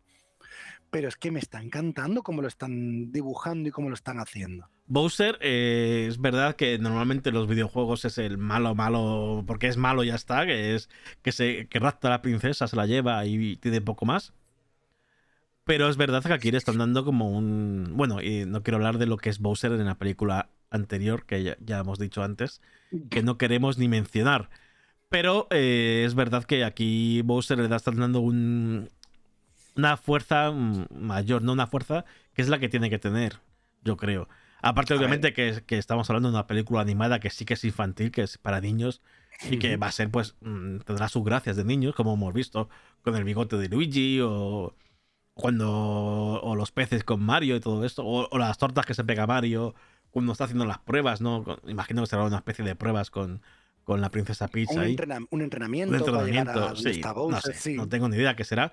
Pero 0.90 1.08
es 1.08 1.16
que 1.16 1.32
me 1.32 1.40
está 1.40 1.62
encantando 1.62 2.24
cómo 2.24 2.42
lo 2.42 2.48
están 2.48 3.12
dibujando 3.12 3.70
y 3.70 3.72
cómo 3.72 3.90
lo 3.90 3.96
están 3.96 4.20
haciendo. 4.20 4.68
Bowser, 4.88 5.38
eh, 5.40 6.06
es 6.10 6.20
verdad 6.20 6.56
que 6.56 6.78
normalmente 6.80 7.30
en 7.30 7.36
los 7.36 7.48
videojuegos 7.48 8.04
es 8.04 8.18
el 8.18 8.38
malo, 8.38 8.76
malo, 8.76 9.44
porque 9.48 9.68
es 9.68 9.78
malo 9.78 10.04
y 10.04 10.08
ya 10.08 10.16
está, 10.16 10.46
que 10.46 10.76
es 10.76 10.90
que 11.22 11.32
se 11.32 11.68
que 11.68 11.80
rapta 11.80 12.10
a 12.10 12.12
la 12.12 12.22
princesa, 12.22 12.68
se 12.68 12.76
la 12.76 12.88
lleva 12.88 13.26
y 13.26 13.56
tiene 13.58 13.80
poco 13.80 14.06
más. 14.06 14.34
Pero 15.64 15.88
es 15.88 15.96
verdad 15.96 16.24
que 16.24 16.34
aquí 16.34 16.52
le 16.52 16.58
están 16.58 16.80
dando 16.80 17.06
como 17.06 17.30
un. 17.30 17.94
Bueno, 17.94 18.22
y 18.22 18.46
no 18.46 18.64
quiero 18.64 18.78
hablar 18.78 18.98
de 18.98 19.06
lo 19.06 19.18
que 19.18 19.30
es 19.30 19.40
Bowser 19.40 19.72
en 19.74 19.86
la 19.86 19.96
película 19.96 20.50
anterior, 20.72 21.26
que 21.26 21.44
ya, 21.44 21.58
ya 21.62 21.80
hemos 21.80 22.00
dicho 22.00 22.24
antes, 22.24 22.62
que 23.10 23.24
no 23.24 23.38
queremos 23.38 23.78
ni 23.78 23.88
mencionar. 23.88 24.50
Pero 25.12 25.48
eh, 25.52 26.04
es 26.06 26.16
verdad 26.16 26.46
que 26.46 26.64
aquí 26.64 27.22
Bowser 27.22 27.60
le 27.60 27.76
están 27.76 27.98
dando 27.98 28.22
un, 28.22 28.90
una 29.76 29.98
fuerza 29.98 30.52
mayor, 30.52 31.42
no 31.42 31.52
una 31.52 31.68
fuerza 31.68 32.06
que 32.34 32.42
es 32.42 32.48
la 32.48 32.60
que 32.60 32.70
tiene 32.70 32.90
que 32.90 32.98
tener, 32.98 33.40
yo 33.84 33.98
creo. 33.98 34.30
Aparte, 34.62 34.94
obviamente, 34.94 35.34
que, 35.34 35.64
que 35.68 35.78
estamos 35.78 36.10
hablando 36.10 36.30
de 36.30 36.36
una 36.36 36.48
película 36.48 36.80
animada 36.80 37.20
que 37.20 37.30
sí 37.30 37.44
que 37.44 37.56
es 37.56 37.66
infantil, 37.66 38.10
que 38.10 38.22
es 38.22 38.38
para 38.38 38.62
niños 38.62 39.02
y 39.50 39.60
que 39.60 39.76
va 39.76 39.88
a 39.88 39.92
ser, 39.92 40.10
pues, 40.10 40.38
mm, 40.40 40.78
tendrá 40.86 41.10
sus 41.10 41.26
gracias 41.26 41.58
de 41.58 41.66
niños, 41.66 41.94
como 41.94 42.14
hemos 42.14 42.34
visto 42.34 42.70
con 43.02 43.14
el 43.18 43.26
bigote 43.26 43.58
de 43.58 43.68
Luigi 43.68 44.22
o 44.22 44.78
cuando 45.34 46.42
o 46.42 46.56
los 46.56 46.72
peces 46.72 47.04
con 47.04 47.22
Mario 47.22 47.58
y 47.58 47.60
todo 47.60 47.84
esto, 47.84 48.06
o, 48.06 48.30
o 48.32 48.38
las 48.38 48.58
tortas 48.58 48.86
que 48.86 48.94
se 48.94 49.04
pega 49.04 49.28
Mario 49.28 49.76
cuando 50.10 50.32
está 50.32 50.46
haciendo 50.46 50.66
las 50.66 50.80
pruebas, 50.80 51.20
¿no? 51.20 51.44
Imagino 51.68 52.02
que 52.02 52.08
será 52.08 52.24
una 52.24 52.38
especie 52.38 52.64
de 52.64 52.76
pruebas 52.78 53.12
con, 53.12 53.42
con 53.84 54.02
la 54.02 54.10
princesa 54.10 54.48
Peach 54.48 54.70
Un, 54.72 54.80
ahí. 54.80 54.86
un 54.86 55.42
entrenamiento, 55.42 55.94
Un 55.94 56.00
entrenamiento, 56.00 56.66
a 56.68 56.76
sí, 56.76 56.90
está 56.90 57.10
no 57.10 57.16
Bowser, 57.16 57.56
sé, 57.56 57.62
sí. 57.72 57.74
no 57.76 57.88
tengo 57.90 58.10
ni 58.10 58.18
idea 58.18 58.36
qué 58.36 58.44
será. 58.44 58.72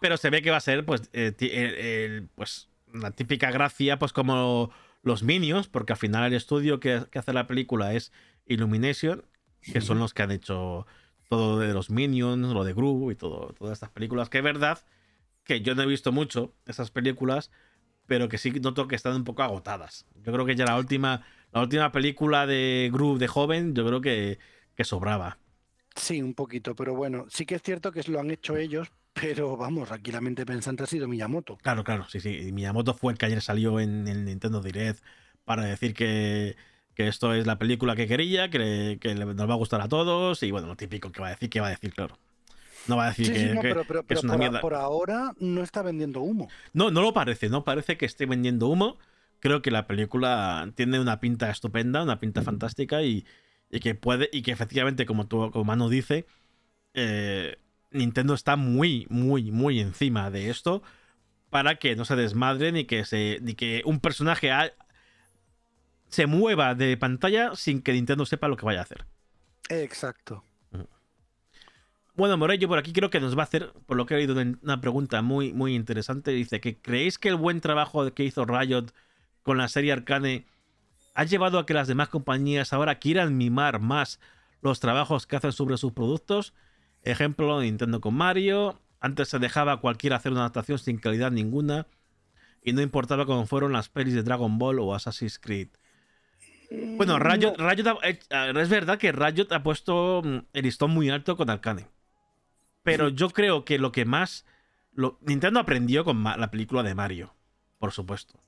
Pero 0.00 0.16
se 0.16 0.30
ve 0.30 0.42
que 0.42 0.50
va 0.50 0.58
a 0.58 0.60
ser, 0.60 0.84
pues, 0.84 1.10
eh, 1.12 1.34
el- 1.40 1.74
el- 1.74 2.28
pues 2.34 2.68
la 2.92 3.10
típica 3.10 3.50
gracia, 3.50 3.98
pues 3.98 4.12
como 4.12 4.70
los 5.02 5.22
Minions, 5.22 5.68
porque 5.68 5.92
al 5.92 5.98
final 5.98 6.24
el 6.26 6.34
estudio 6.34 6.80
que, 6.80 7.04
que 7.10 7.18
hace 7.18 7.32
la 7.32 7.46
película 7.46 7.94
es 7.94 8.12
Illumination, 8.46 9.24
que 9.60 9.80
son 9.80 9.98
los 9.98 10.14
que 10.14 10.22
han 10.22 10.30
hecho 10.30 10.86
todo 11.28 11.58
de 11.58 11.72
los 11.74 11.90
Minions, 11.90 12.52
lo 12.54 12.64
de 12.64 12.72
Gru 12.72 13.10
y 13.10 13.16
todo, 13.16 13.52
todas 13.58 13.74
estas 13.74 13.90
películas, 13.90 14.28
que 14.30 14.38
es 14.38 14.44
verdad 14.44 14.78
que 15.44 15.60
yo 15.62 15.74
no 15.74 15.82
he 15.82 15.86
visto 15.86 16.12
mucho 16.12 16.54
esas 16.66 16.90
películas, 16.90 17.50
pero 18.06 18.28
que 18.28 18.38
sí 18.38 18.50
noto 18.52 18.88
que 18.88 18.96
están 18.96 19.16
un 19.16 19.24
poco 19.24 19.42
agotadas. 19.42 20.06
Yo 20.24 20.32
creo 20.32 20.46
que 20.46 20.56
ya 20.56 20.64
la 20.66 20.78
última, 20.78 21.24
la 21.52 21.60
última 21.62 21.90
película 21.92 22.46
de 22.46 22.90
Gru 22.92 23.18
de 23.18 23.28
joven, 23.28 23.74
yo 23.74 23.86
creo 23.86 24.00
que, 24.00 24.38
que 24.74 24.84
sobraba. 24.84 25.38
Sí, 25.96 26.22
un 26.22 26.34
poquito, 26.34 26.74
pero 26.76 26.94
bueno, 26.94 27.26
sí 27.28 27.44
que 27.46 27.56
es 27.56 27.62
cierto 27.62 27.90
que 27.92 28.02
lo 28.10 28.20
han 28.20 28.30
hecho 28.30 28.56
ellos, 28.56 28.88
pero 29.12 29.56
vamos, 29.56 29.90
aquí 29.90 30.12
la 30.12 30.20
mente 30.20 30.46
pensante 30.46 30.84
ha 30.84 30.86
sido 30.86 31.08
Miyamoto. 31.08 31.56
Claro, 31.56 31.82
claro, 31.82 32.06
sí, 32.08 32.20
sí. 32.20 32.52
Miyamoto 32.52 32.94
fue 32.94 33.12
el 33.12 33.18
que 33.18 33.26
ayer 33.26 33.42
salió 33.42 33.80
en 33.80 34.06
el 34.06 34.24
Nintendo 34.24 34.60
Direct 34.60 35.02
para 35.44 35.64
decir 35.64 35.94
que, 35.94 36.54
que 36.94 37.08
esto 37.08 37.34
es 37.34 37.46
la 37.46 37.58
película 37.58 37.96
que 37.96 38.06
quería, 38.06 38.48
que, 38.50 38.98
nos 39.34 39.48
va 39.50 39.54
a 39.54 39.56
gustar 39.56 39.80
a 39.80 39.88
todos. 39.88 40.42
Y 40.44 40.50
bueno, 40.52 40.68
lo 40.68 40.76
típico 40.76 41.10
que 41.10 41.20
va 41.20 41.28
a 41.28 41.30
decir, 41.30 41.50
que 41.50 41.60
va 41.60 41.68
a 41.68 41.70
decir, 41.70 41.92
claro. 41.92 42.16
No 42.86 42.96
va 42.96 43.06
a 43.06 43.08
decir 43.08 43.26
Sí, 43.26 43.32
que, 43.32 43.38
sí, 43.40 43.46
no, 43.54 43.60
que- 43.60 43.68
pero, 43.68 43.84
pero- 43.84 44.00
que 44.02 44.06
pero 44.08 44.20
es 44.20 44.24
una 44.24 44.32
por, 44.34 44.38
mierda. 44.38 44.60
por 44.60 44.74
ahora 44.74 45.32
no 45.40 45.62
está 45.62 45.82
vendiendo 45.82 46.20
humo. 46.20 46.48
No, 46.72 46.90
no 46.92 47.02
lo 47.02 47.12
parece, 47.12 47.48
no 47.48 47.64
parece 47.64 47.96
que 47.96 48.06
esté 48.06 48.24
vendiendo 48.26 48.68
humo. 48.68 48.98
Creo 49.40 49.62
que 49.62 49.70
la 49.70 49.86
película 49.86 50.70
tiene 50.74 50.98
una 51.00 51.20
pinta 51.20 51.50
estupenda, 51.50 52.02
una 52.02 52.20
pinta 52.20 52.42
fantástica 52.42 53.02
y, 53.02 53.24
y 53.70 53.80
que 53.80 53.94
puede, 53.94 54.28
y 54.32 54.42
que 54.42 54.50
efectivamente, 54.52 55.06
como 55.06 55.26
tu 55.26 55.50
como 55.50 55.64
Manu 55.64 55.88
dice, 55.88 56.26
eh, 56.94 57.56
Nintendo 57.90 58.34
está 58.34 58.56
muy, 58.56 59.06
muy, 59.10 59.50
muy 59.52 59.80
encima 59.80 60.30
de 60.30 60.50
esto 60.50 60.82
para 61.50 61.76
que 61.76 61.96
no 61.96 62.04
se 62.04 62.16
desmadre 62.16 62.72
ni 62.72 62.84
que 62.84 63.04
se. 63.04 63.38
ni 63.40 63.54
que 63.54 63.82
un 63.84 64.00
personaje 64.00 64.50
ha- 64.50 64.72
se 66.08 66.26
mueva 66.26 66.74
de 66.74 66.96
pantalla 66.96 67.54
sin 67.54 67.82
que 67.82 67.92
Nintendo 67.92 68.24
sepa 68.26 68.48
lo 68.48 68.56
que 68.56 68.66
vaya 68.66 68.80
a 68.80 68.82
hacer. 68.82 69.06
Exacto. 69.68 70.44
Bueno, 72.14 72.36
Morello 72.36 72.66
por 72.66 72.78
aquí 72.78 72.92
creo 72.92 73.10
que 73.10 73.20
nos 73.20 73.36
va 73.38 73.42
a 73.42 73.44
hacer, 73.44 73.72
por 73.86 73.96
lo 73.96 74.04
que 74.04 74.14
he 74.14 74.16
oído, 74.16 74.32
una 74.34 74.58
una 74.62 74.80
pregunta 74.80 75.22
muy, 75.22 75.52
muy 75.52 75.74
interesante. 75.76 76.32
Dice 76.32 76.60
que 76.60 76.76
¿creéis 76.80 77.16
que 77.18 77.28
el 77.28 77.36
buen 77.36 77.60
trabajo 77.60 78.12
que 78.12 78.24
hizo 78.24 78.44
Riot 78.44 78.86
con 79.48 79.56
la 79.56 79.68
serie 79.68 79.92
Arcane 79.92 80.44
ha 81.14 81.24
llevado 81.24 81.58
a 81.58 81.64
que 81.64 81.72
las 81.72 81.88
demás 81.88 82.10
compañías 82.10 82.74
ahora 82.74 82.98
quieran 82.98 83.38
mimar 83.38 83.80
más 83.80 84.20
los 84.60 84.78
trabajos 84.78 85.26
que 85.26 85.36
hacen 85.36 85.52
sobre 85.52 85.78
sus 85.78 85.92
productos? 85.94 86.52
Ejemplo, 87.02 87.58
Nintendo 87.62 88.02
con 88.02 88.12
Mario. 88.14 88.78
Antes 89.00 89.28
se 89.28 89.38
dejaba 89.38 89.72
a 89.72 89.76
cualquiera 89.78 90.16
hacer 90.16 90.32
una 90.32 90.42
adaptación 90.42 90.78
sin 90.78 90.98
calidad 90.98 91.30
ninguna. 91.30 91.86
Y 92.62 92.74
no 92.74 92.82
importaba 92.82 93.24
cómo 93.24 93.46
fueron 93.46 93.72
las 93.72 93.88
pelis 93.88 94.12
de 94.12 94.22
Dragon 94.22 94.58
Ball 94.58 94.80
o 94.80 94.94
Assassin's 94.94 95.38
Creed. 95.38 95.68
Bueno, 96.98 97.18
Riot, 97.18 97.54
Riot 97.56 97.86
ha- 97.86 98.08
eh, 98.08 98.18
es 98.60 98.68
verdad 98.68 98.98
que 98.98 99.12
Riot 99.12 99.50
ha 99.52 99.62
puesto 99.62 100.20
mm, 100.22 100.38
el 100.52 100.62
listón 100.62 100.90
muy 100.90 101.08
alto 101.08 101.38
con 101.38 101.48
Arcane. 101.48 101.86
Pero 102.82 103.08
yo 103.08 103.30
creo 103.30 103.64
que 103.64 103.78
lo 103.78 103.92
que 103.92 104.04
más. 104.04 104.44
lo- 104.92 105.18
Nintendo 105.22 105.60
aprendió 105.60 106.04
con 106.04 106.22
la 106.22 106.50
película 106.50 106.82
de 106.82 106.94
Mario, 106.94 107.34
por 107.78 107.92
supuesto. 107.92 108.38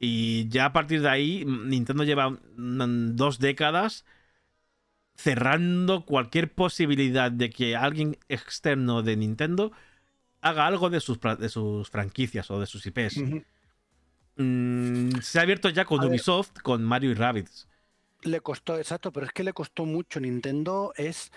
Y 0.00 0.48
ya 0.48 0.64
a 0.64 0.72
partir 0.72 1.02
de 1.02 1.10
ahí, 1.10 1.44
mm, 1.44 1.68
Nintendo 1.68 2.04
lleva 2.04 2.36
dos 2.56 3.38
décadas 3.38 4.06
cerrando 5.14 6.06
cualquier 6.06 6.52
posibilidad 6.52 7.30
de 7.30 7.50
que 7.50 7.76
alguien 7.76 8.16
externo 8.28 9.02
de 9.02 9.16
Nintendo 9.16 9.72
haga 10.40 10.66
algo 10.66 10.88
de 10.88 11.00
sus, 11.00 11.20
de 11.20 11.50
sus 11.50 11.90
franquicias 11.90 12.50
o 12.50 12.58
de 12.58 12.66
sus 12.66 12.86
IPs. 12.86 13.26
Mm, 14.36 15.20
se 15.20 15.38
ha 15.38 15.42
abierto 15.42 15.68
ya 15.68 15.84
con 15.84 16.00
A 16.00 16.06
ver. 16.06 16.10
Ubisoft, 16.12 16.60
con 16.62 16.82
Mario 16.82 17.10
y 17.10 17.14
Rabbids. 17.14 17.68
Le 18.22 18.40
costó, 18.40 18.78
exacto, 18.78 19.12
pero 19.12 19.26
es 19.26 19.32
que 19.32 19.44
le 19.44 19.52
costó 19.52 19.84
mucho. 19.84 20.20
Nintendo 20.20 20.92
es, 20.96 21.32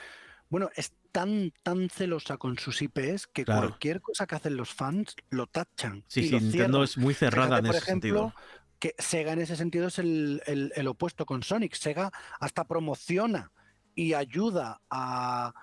bueno, 0.49 0.69
es 0.75 0.93
tan, 1.13 1.53
tan 1.63 1.89
celosa 1.89 2.35
con 2.37 2.57
sus 2.57 2.81
IPs 2.81 3.27
que 3.27 3.45
Claro. 3.45 3.61
cualquier 3.69 4.01
cosa 4.01 4.27
que 4.27 4.35
hacen 4.35 4.57
los 4.57 4.73
fans 4.73 5.15
lo 5.29 5.47
tachan. 5.47 6.03
Sí, 6.07 6.21
y 6.21 6.23
sí, 6.25 6.29
lo 6.31 6.39
Nintendo 6.41 6.67
cierran. 6.67 6.83
es 6.83 6.97
muy 6.97 7.13
cerrada 7.13 7.47
Fíjate, 7.47 7.59
en 7.59 7.65
por 7.67 7.75
ese 7.75 7.83
ejemplo, 7.85 8.19
sentido. 8.19 8.33
que 8.79 8.95
Sega 8.97 9.31
en 9.31 9.39
ese 9.39 9.55
sentido 9.55 9.87
es 9.87 9.99
el, 9.99 10.41
el- 10.45 10.73
el 10.75 10.87
opuesto 10.87 11.25
con 11.25 11.41
Sonic. 11.43 11.73
Sega 11.75 12.11
hasta 12.41 12.65
promociona 12.65 13.51
y 13.95 14.13
ayuda 14.13 14.81
a- 14.89 15.53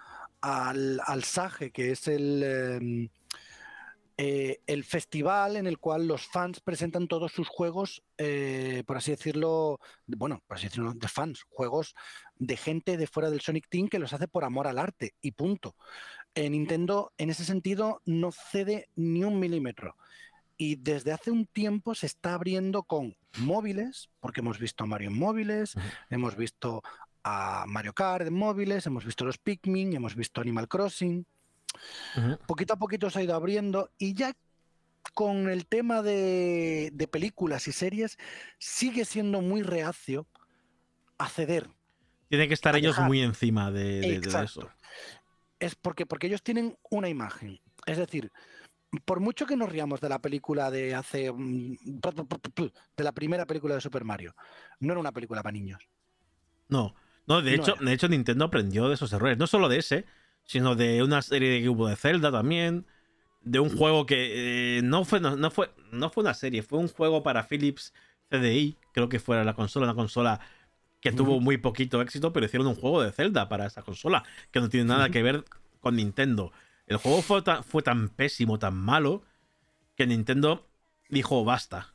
al, 0.40 1.00
al 1.04 1.24
SAGE, 1.24 1.70
que 1.70 1.90
es 1.90 2.08
el, 2.08 2.42
em, 2.42 3.08
eh, 4.16 4.60
el 4.66 4.84
festival 4.84 5.56
en 5.56 5.66
el 5.66 5.78
cual 5.78 6.06
los 6.06 6.26
fans 6.26 6.60
presentan 6.60 7.08
todos 7.08 7.32
sus 7.32 7.48
juegos, 7.48 8.02
eh, 8.18 8.84
por 8.86 8.96
así 8.98 9.10
decirlo, 9.10 9.80
de- 10.06 10.16
bueno, 10.16 10.42
por 10.46 10.56
así 10.58 10.66
decirlo, 10.66 10.92
de 10.94 11.08
fans, 11.08 11.42
juegos 11.48 11.94
de 12.40 12.56
gente 12.56 12.96
de 12.96 13.06
fuera 13.06 13.30
del 13.30 13.42
Sonic 13.42 13.68
Team 13.68 13.88
que 13.88 14.00
los 14.00 14.12
hace 14.12 14.26
por 14.26 14.44
amor 14.44 14.66
al 14.66 14.78
arte 14.78 15.14
y 15.20 15.32
punto. 15.32 15.76
Eh, 16.34 16.50
Nintendo 16.50 17.12
en 17.18 17.30
ese 17.30 17.44
sentido 17.44 18.02
no 18.06 18.32
cede 18.32 18.88
ni 18.96 19.22
un 19.22 19.38
milímetro 19.38 19.96
y 20.56 20.76
desde 20.76 21.12
hace 21.12 21.30
un 21.30 21.46
tiempo 21.46 21.94
se 21.94 22.06
está 22.06 22.34
abriendo 22.34 22.82
con 22.82 23.16
móviles, 23.38 24.10
porque 24.20 24.40
hemos 24.40 24.58
visto 24.58 24.84
a 24.84 24.86
Mario 24.86 25.08
en 25.08 25.18
móviles, 25.18 25.74
hemos 26.10 26.36
visto 26.36 26.82
a 27.24 27.64
Mario 27.66 27.94
Kart 27.94 28.26
en 28.26 28.34
móviles, 28.34 28.86
hemos 28.86 29.06
visto 29.06 29.24
los 29.24 29.38
Pikmin, 29.38 29.94
hemos 29.94 30.14
visto 30.14 30.40
Animal 30.40 30.68
Crossing. 30.68 31.24
Poquito 32.46 32.74
a 32.74 32.78
poquito 32.78 33.08
se 33.08 33.20
ha 33.20 33.22
ido 33.22 33.34
abriendo 33.34 33.90
y 33.96 34.12
ya 34.12 34.34
con 35.14 35.48
el 35.48 35.66
tema 35.66 36.02
de, 36.02 36.90
de 36.92 37.08
películas 37.08 37.66
y 37.66 37.72
series 37.72 38.18
sigue 38.58 39.06
siendo 39.06 39.40
muy 39.40 39.62
reacio 39.62 40.26
a 41.16 41.28
ceder. 41.28 41.70
Tiene 42.30 42.48
que 42.48 42.54
estar 42.54 42.74
ellos 42.76 42.98
dejar. 42.98 43.00
muy 43.00 43.20
encima 43.20 43.70
de, 43.70 44.04
de- 44.06 44.20
de 44.22 44.42
eso. 44.44 44.70
Es 45.58 45.74
porque, 45.74 46.06
porque 46.06 46.26
ellos 46.26 46.42
tienen 46.42 46.76
una 46.90 47.08
imagen. 47.08 47.60
Es 47.86 47.98
decir, 47.98 48.32
por 49.06 49.20
mucho 49.20 49.46
que 49.46 49.56
nos 49.56 49.70
riamos 49.70 50.00
de 50.00 50.08
la 50.10 50.20
película 50.20 50.70
de 50.70 50.94
hace. 50.94 51.32
mm, 51.32 51.76
de 52.96 53.04
la 53.04 53.12
primera 53.12 53.46
película 53.46 53.74
de 53.74 53.80
Super 53.80 54.04
Mario, 54.04 54.34
no 54.80 54.92
era 54.92 55.00
una 55.00 55.12
película 55.12 55.42
para 55.42 55.52
niños. 55.52 55.80
No, 56.68 56.94
no, 57.26 57.42
de 57.42 57.54
No 57.54 57.54
hecho, 57.54 57.74
era. 57.74 57.80
de 57.80 57.92
hecho 57.92 58.08
Nintendo 58.08 58.44
aprendió 58.44 58.88
de 58.88 58.94
esos 58.94 59.12
errores. 59.12 59.38
No 59.38 59.46
solo 59.46 59.68
de 59.68 59.78
ese, 59.78 60.06
sino 60.44 60.74
de 60.76 61.02
una 61.02 61.22
serie 61.22 61.60
que 61.60 61.68
hubo 61.68 61.88
de 61.88 61.96
Zelda 61.96 62.30
también. 62.30 62.86
De 63.42 63.60
un 63.60 63.70
juego 63.70 64.06
que 64.06 64.78
eh, 64.78 64.82
no, 64.82 65.04
fue, 65.04 65.20
no, 65.20 65.36
no 65.36 65.50
fue, 65.50 65.72
no 65.92 66.10
fue 66.10 66.22
una 66.24 66.34
serie, 66.34 66.62
fue 66.62 66.78
un 66.80 66.88
juego 66.88 67.22
para 67.22 67.44
Philips 67.48 67.94
CDI. 68.30 68.78
Creo 68.92 69.08
que 69.08 69.20
fuera 69.20 69.44
la 69.44 69.54
consola, 69.54 69.86
una 69.86 69.94
consola 69.96 70.40
que 71.00 71.12
tuvo 71.12 71.40
muy 71.40 71.56
poquito 71.56 72.00
éxito, 72.02 72.32
pero 72.32 72.46
hicieron 72.46 72.66
un 72.68 72.74
juego 72.74 73.02
de 73.02 73.10
Zelda 73.12 73.48
para 73.48 73.66
esa 73.66 73.82
consola, 73.82 74.22
que 74.50 74.60
no 74.60 74.68
tiene 74.68 74.86
nada 74.86 75.08
que 75.10 75.22
ver 75.22 75.44
con 75.80 75.96
Nintendo. 75.96 76.52
El 76.86 76.98
juego 76.98 77.22
fue 77.22 77.42
tan, 77.42 77.64
fue 77.64 77.82
tan 77.82 78.08
pésimo, 78.10 78.58
tan 78.58 78.76
malo, 78.76 79.22
que 79.96 80.06
Nintendo 80.06 80.68
dijo, 81.08 81.44
basta. 81.44 81.92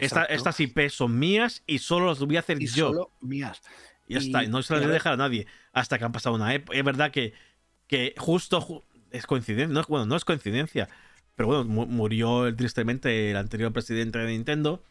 Esta- 0.00 0.24
estas 0.34 0.60
IP 0.60 0.88
son 0.90 1.18
mías 1.18 1.62
y 1.66 1.78
solo 1.78 2.06
las 2.06 2.18
voy 2.20 2.36
a 2.36 2.40
hacer 2.40 2.60
y 2.62 2.66
yo. 2.66 2.88
solo 2.88 3.10
mías. 3.20 3.60
Y 4.06 4.14
ya 4.14 4.20
está, 4.20 4.44
y 4.44 4.48
no 4.48 4.62
se 4.62 4.74
las 4.74 4.82
voy 4.82 4.90
a 4.90 4.94
dejar 4.94 5.12
a 5.14 5.16
nadie 5.16 5.46
hasta 5.72 5.98
que 5.98 6.04
han 6.04 6.12
pasado 6.12 6.34
una 6.36 6.54
época. 6.54 6.76
Es 6.78 6.84
verdad 6.84 7.10
que, 7.10 7.32
que 7.86 8.14
justo 8.18 8.60
ju- 8.60 8.82
es 9.10 9.26
coincidencia, 9.26 9.72
no, 9.72 9.80
es- 9.80 9.86
bueno, 9.86 10.06
no 10.06 10.16
es 10.16 10.24
coincidencia, 10.24 10.88
pero 11.36 11.48
bueno, 11.48 11.64
mu- 11.64 11.86
murió 11.86 12.54
tristemente 12.54 13.30
el 13.30 13.36
anterior 13.36 13.72
presidente 13.72 14.18
de 14.18 14.28
Nintendo. 14.28 14.82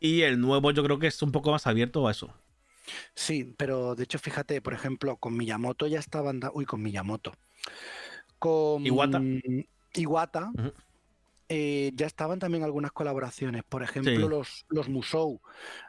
Y 0.00 0.22
el 0.22 0.40
nuevo 0.40 0.70
yo 0.70 0.82
creo 0.84 0.98
que 0.98 1.06
es 1.06 1.22
un 1.22 1.32
poco 1.32 1.50
más 1.50 1.66
abierto 1.66 2.06
a 2.06 2.10
eso. 2.10 2.32
Sí, 3.14 3.54
pero 3.56 3.94
de 3.94 4.04
hecho, 4.04 4.18
fíjate, 4.18 4.60
por 4.62 4.72
ejemplo, 4.72 5.16
con 5.16 5.36
Miyamoto 5.36 5.86
ya 5.86 5.98
estaban. 5.98 6.40
Uy, 6.54 6.64
con 6.66 6.82
Miyamoto. 6.82 7.32
Con 8.38 8.86
Iwata. 8.86 9.20
Iwata, 9.94 10.52
eh, 11.48 11.92
ya 11.94 12.06
estaban 12.06 12.38
también 12.38 12.64
algunas 12.64 12.92
colaboraciones. 12.92 13.64
Por 13.64 13.82
ejemplo, 13.82 14.12
Sí. 14.12 14.18
los, 14.28 14.66
los 14.68 14.88
Musou, 14.88 15.40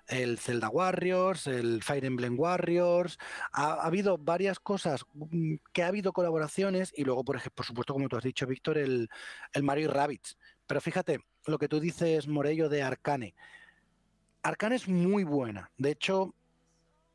el 0.07 0.37
Zelda 0.39 0.69
Warriors, 0.69 1.47
el 1.47 1.83
Fire 1.83 2.05
Emblem 2.05 2.39
Warriors. 2.39 3.17
Ha, 3.51 3.73
ha 3.73 3.85
habido 3.85 4.17
varias 4.17 4.59
cosas 4.59 5.03
mm, 5.13 5.55
que 5.73 5.83
ha 5.83 5.87
habido 5.87 6.13
colaboraciones 6.13 6.93
y 6.95 7.03
luego, 7.03 7.23
por 7.23 7.35
ejemplo, 7.35 7.55
por 7.57 7.65
supuesto, 7.65 7.93
como 7.93 8.07
tú 8.07 8.17
has 8.17 8.23
dicho, 8.23 8.47
Víctor, 8.47 8.77
el, 8.77 9.09
el 9.53 9.63
Mario 9.63 9.85
y 9.85 9.87
Rabbids. 9.87 10.37
Pero 10.67 10.79
fíjate, 10.81 11.19
lo 11.47 11.57
que 11.57 11.67
tú 11.67 11.79
dices, 11.79 12.27
Morello, 12.27 12.69
de 12.69 12.83
Arcane. 12.83 13.33
Arcane 14.43 14.75
es 14.75 14.87
muy 14.87 15.23
buena. 15.23 15.71
De 15.77 15.91
hecho, 15.91 16.33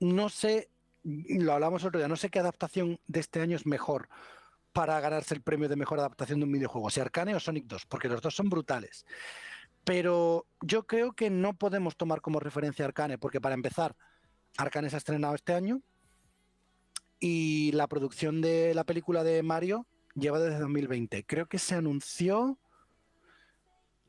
no 0.00 0.28
sé, 0.28 0.70
lo 1.04 1.52
hablamos 1.52 1.84
otro 1.84 1.98
día, 1.98 2.08
no 2.08 2.16
sé 2.16 2.30
qué 2.30 2.38
adaptación 2.38 2.98
de 3.06 3.20
este 3.20 3.40
año 3.40 3.56
es 3.56 3.66
mejor 3.66 4.08
para 4.72 4.98
ganarse 5.00 5.34
el 5.34 5.42
premio 5.42 5.68
de 5.68 5.76
mejor 5.76 5.98
adaptación 5.98 6.40
de 6.40 6.46
un 6.46 6.52
videojuego, 6.52 6.90
si 6.90 7.00
Arcane 7.00 7.34
o 7.34 7.40
Sonic 7.40 7.66
2, 7.66 7.86
porque 7.86 8.08
los 8.08 8.22
dos 8.22 8.34
son 8.34 8.48
brutales. 8.48 9.04
Pero 9.84 10.46
yo 10.60 10.86
creo 10.86 11.12
que 11.12 11.28
no 11.28 11.54
podemos 11.54 11.96
tomar 11.96 12.20
como 12.20 12.40
referencia 12.40 12.84
Arcane, 12.84 13.18
porque 13.18 13.40
para 13.40 13.54
empezar, 13.54 13.94
Arcane 14.56 14.88
se 14.88 14.96
ha 14.96 14.98
estrenado 14.98 15.34
este 15.34 15.52
año 15.52 15.82
y 17.20 17.72
la 17.72 17.86
producción 17.86 18.40
de 18.40 18.74
la 18.74 18.84
película 18.84 19.24
de 19.24 19.42
Mario 19.42 19.86
lleva 20.14 20.38
desde 20.38 20.58
2020. 20.58 21.24
Creo 21.24 21.46
que 21.46 21.58
se 21.58 21.74
anunció 21.74 22.58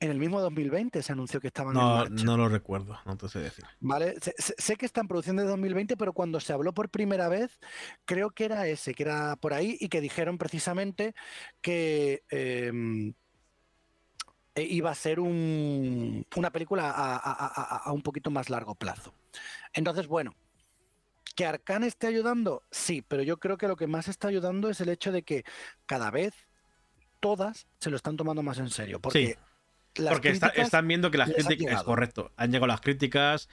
en 0.04 0.12
el 0.12 0.20
mismo 0.20 0.42
2020, 0.42 1.02
se 1.02 1.12
anunció 1.14 1.40
que 1.40 1.48
estaban 1.48 1.76
en 1.76 1.82
No, 1.82 1.96
marcha. 1.98 2.24
no 2.26 2.36
lo 2.38 2.50
recuerdo, 2.50 3.00
no 3.06 3.16
te 3.16 3.30
sé 3.30 3.40
decir. 3.40 3.64
¿Vale? 3.80 4.16
Sé, 4.22 4.34
sé- 4.38 4.76
que 4.76 4.86
está 4.86 5.00
en 5.02 5.08
producción 5.08 5.38
de 5.38 5.44
2020, 5.46 5.96
pero 5.96 6.12
cuando 6.12 6.40
se 6.42 6.52
habló 6.52 6.74
por 6.74 6.90
primera 6.90 7.30
vez, 7.30 7.58
creo 8.06 8.32
que 8.32 8.46
era 8.46 8.68
ese, 8.68 8.94
que 8.94 9.04
era 9.04 9.36
por 9.38 9.54
ahí, 9.54 9.78
y 9.80 9.88
que 9.88 10.02
dijeron 10.02 10.38
precisamente 10.38 11.16
que 11.62 12.24
em, 12.30 13.14
eh, 14.56 14.64
iba 14.70 14.92
a 14.92 14.96
ser 14.96 15.20
un- 15.20 16.26
una 16.36 16.52
película 16.52 16.90
a, 16.92 17.16
a- 17.16 17.18
a- 17.18 17.76
a- 17.76 17.78
a 17.86 17.92
un 17.94 18.02
poquito 18.02 18.30
más 18.30 18.50
largo 18.50 18.76
plazo. 18.76 19.14
Entonces, 19.74 20.08
bueno, 20.08 20.34
¿Que 21.36 21.48
Arcane 21.48 21.88
esté 21.88 22.06
ayudando? 22.06 22.62
Sí, 22.70 23.02
pero 23.02 23.24
yo 23.24 23.40
creo 23.40 23.58
que 23.58 23.68
lo 23.68 23.76
que 23.76 23.88
más 23.88 24.08
está 24.08 24.28
ayudando 24.28 24.70
es 24.70 24.80
el 24.82 24.90
hecho 24.90 25.12
de 25.12 25.24
que 25.24 25.44
cada 25.88 26.12
vez 26.12 26.36
todas 27.20 27.66
se 27.80 27.90
lo 27.90 27.96
están 27.96 28.18
tomando 28.18 28.44
más 28.44 28.60
en 28.60 28.70
serio. 28.70 29.00
Porque, 29.00 29.30
las 29.30 29.53
Porque 30.14 30.30
está- 30.30 30.48
están 30.64 30.88
viendo 30.88 31.12
que 31.12 31.18
las 31.18 31.30
críticas. 31.48 31.74
Es 31.82 31.84
correcto. 31.86 32.32
Han 32.38 32.52
llegado 32.52 32.68
las 32.68 32.82
críticas. 32.82 33.50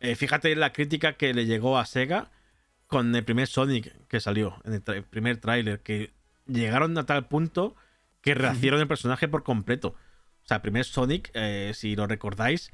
Eh, 0.00 0.14
fíjate 0.14 0.54
la 0.56 0.72
crítica 0.72 1.14
que 1.14 1.34
le 1.34 1.46
llegó 1.46 1.78
a 1.78 1.84
Sega 1.86 2.30
con 2.86 3.14
el 3.14 3.24
primer 3.24 3.46
Sonic 3.48 3.92
que 4.08 4.20
salió, 4.20 4.60
en 4.64 4.74
el, 4.74 5.02
primer 5.04 5.36
tráiler, 5.38 5.80
que 5.80 6.12
llegaron 6.46 6.96
a 6.98 7.06
tal 7.06 7.26
punto 7.28 7.76
que 8.20 8.34
rehacieron 8.34 8.80
el 8.80 8.88
personaje 8.88 9.28
por 9.28 9.42
completo. 9.42 9.88
O 10.42 10.46
sea, 10.46 10.56
el 10.56 10.60
primer 10.62 10.84
Sonic, 10.84 11.30
eh, 11.34 11.72
si 11.74 11.94
lo 11.96 12.06
recordáis, 12.06 12.72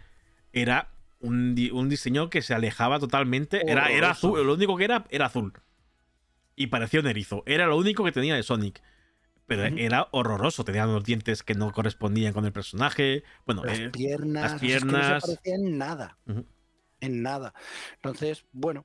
era 0.53 0.89
un, 1.21 1.55
di- 1.55 1.71
un 1.71 1.89
diseño 1.89 2.31
que 2.31 2.43
se 2.43 2.55
alejaba 2.55 2.99
totalmente. 2.99 3.71
Era, 3.71 3.91
era 3.91 4.11
azul, 4.11 4.47
lo 4.47 4.55
único 4.55 4.77
que 4.77 4.85
era 4.85 5.05
era 5.11 5.27
azul. 5.27 5.53
Y 6.55 6.69
parecía 6.69 7.01
un 7.01 7.07
erizo. 7.07 7.43
Era 7.47 7.67
lo 7.67 7.77
único 7.77 8.05
que 8.05 8.13
tenía 8.13 8.35
de 8.35 8.43
Sonic. 8.43 8.81
Pero 9.47 9.65
era 9.65 10.09
horroroso. 10.11 10.65
Tenía 10.65 10.87
unos 10.87 11.05
dientes 11.05 11.43
que 11.43 11.55
no 11.55 11.73
correspondían 11.73 12.33
con 12.33 12.45
el 12.45 12.53
personaje. 12.53 13.23
Bueno, 13.45 13.65
las 13.65 13.79
eh, 13.79 13.91
piernas, 13.91 14.53
las 14.53 14.61
que 14.61 14.67
no 14.67 14.71
piernas. 14.71 15.23
se 15.23 15.29
parecía 15.29 15.55
en 15.55 15.79
nada. 15.79 16.19
En 17.01 17.23
nada. 17.23 17.55
Entonces, 17.95 18.45
bueno, 18.53 18.85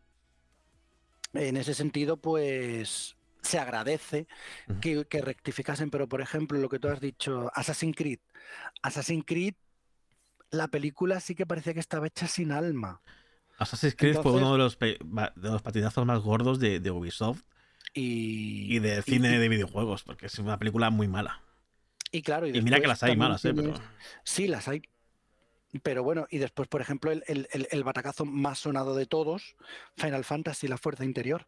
en 1.34 1.58
ese 1.58 1.74
sentido, 1.74 2.18
pues 2.18 3.18
se 3.42 3.58
agradece 3.58 4.28
que, 4.82 5.06
que 5.06 5.22
rectificasen, 5.22 5.90
pero 5.90 6.08
por 6.08 6.22
ejemplo, 6.22 6.60
lo 6.60 6.70
que 6.70 6.78
tú 6.78 6.90
has 6.90 7.00
dicho, 7.00 7.52
Assassin's 7.56 7.96
Creed. 7.96 8.20
Assassin's 8.84 9.24
Creed, 9.26 9.56
la 10.52 10.68
película 10.68 11.20
sí 11.20 11.34
que 11.34 11.48
parecía 11.48 11.74
que 11.74 11.80
estaba 11.80 12.06
hecha 12.06 12.28
sin 12.28 12.52
alma. 12.52 13.02
Assassin's 13.58 13.96
Creed 13.96 14.18
fue 14.22 14.34
uno 14.34 14.52
de 14.54 14.58
los, 14.60 14.78
de 14.78 15.00
los 15.36 15.62
patinazos 15.64 16.06
más 16.06 16.20
gordos 16.20 16.60
de, 16.60 16.80
de 16.80 16.92
Ubisoft 16.92 17.42
Y, 17.94 18.76
y 18.76 18.80
de 18.80 19.02
cine 19.02 19.38
de 19.38 19.50
videojuegos, 19.50 20.04
porque 20.04 20.28
es 20.28 20.40
una 20.40 20.58
película 20.58 20.90
muy 20.90 21.08
mala. 21.08 21.42
y 22.12 22.22
claro, 22.22 22.48
Y 22.48 22.62
mira 22.62 22.80
que 22.80 22.88
las 22.88 23.04
hay 23.04 23.16
malas, 23.18 23.44
¿eh? 23.46 23.54
Pero 23.54 23.74
Sí, 24.24 24.48
las 24.48 24.68
hay. 24.68 24.82
Pero 25.84 26.04
bueno, 26.04 26.28
y 26.30 26.38
después, 26.38 26.68
por 26.68 26.82
ejemplo, 26.82 27.12
el, 27.12 27.24
el- 27.28 27.48
el- 27.52 27.68
el 27.72 27.84
batacazo 27.84 28.26
más 28.26 28.60
sonado 28.60 28.96
de 28.96 29.06
todos, 29.06 29.56
Final 29.98 30.24
Fantasy, 30.26 30.68
la 30.68 30.78
fuerza 30.78 31.06
interior. 31.06 31.48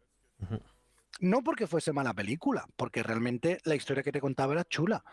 No 1.20 1.42
porque 1.42 1.66
fuese 1.66 1.92
mala 1.92 2.12
película, 2.12 2.66
porque 2.76 3.02
realmente 3.02 3.60
la 3.64 3.74
historia 3.76 4.02
que 4.02 4.12
te 4.12 4.20
contaba 4.20 4.52
era 4.54 4.64
chula. 4.64 5.04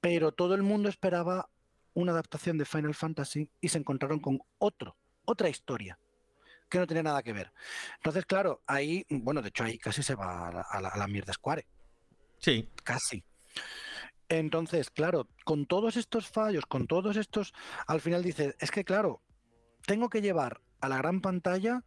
Pero 0.00 0.32
todo 0.32 0.54
el 0.54 0.62
mundo 0.62 0.88
esperaba 0.88 1.48
una 1.94 2.12
adaptación 2.12 2.58
de 2.58 2.64
Final 2.64 2.94
Fantasy 2.94 3.50
y 3.60 3.68
se 3.68 3.78
encontraron 3.78 4.20
con 4.20 4.40
otro, 4.58 4.96
otra 5.24 5.48
historia 5.48 5.98
que 6.68 6.78
no 6.78 6.86
tenía 6.86 7.02
nada 7.02 7.22
que 7.22 7.32
ver. 7.32 7.52
Entonces, 7.96 8.24
claro, 8.26 8.62
ahí, 8.66 9.04
bueno, 9.08 9.42
de 9.42 9.48
hecho 9.48 9.64
ahí 9.64 9.78
casi 9.78 10.02
se 10.02 10.14
va 10.14 10.48
a 10.48 10.52
la, 10.52 10.60
a 10.60 10.80
la- 10.80 10.88
a 10.88 10.98
la 10.98 11.06
mierda 11.06 11.32
Square 11.32 11.66
sí, 12.38 12.68
casi. 12.84 13.24
Entonces, 14.28 14.90
claro, 14.90 15.28
con 15.44 15.66
todos 15.66 15.96
estos 15.96 16.28
fallos, 16.28 16.66
con 16.66 16.86
todos 16.86 17.16
estos, 17.16 17.54
al 17.86 18.00
final 18.00 18.22
dices, 18.22 18.54
es 18.60 18.70
que 18.70 18.84
claro, 18.84 19.22
tengo 19.86 20.08
que 20.10 20.20
llevar 20.20 20.60
a 20.80 20.88
la 20.88 20.98
gran 20.98 21.20
pantalla 21.20 21.82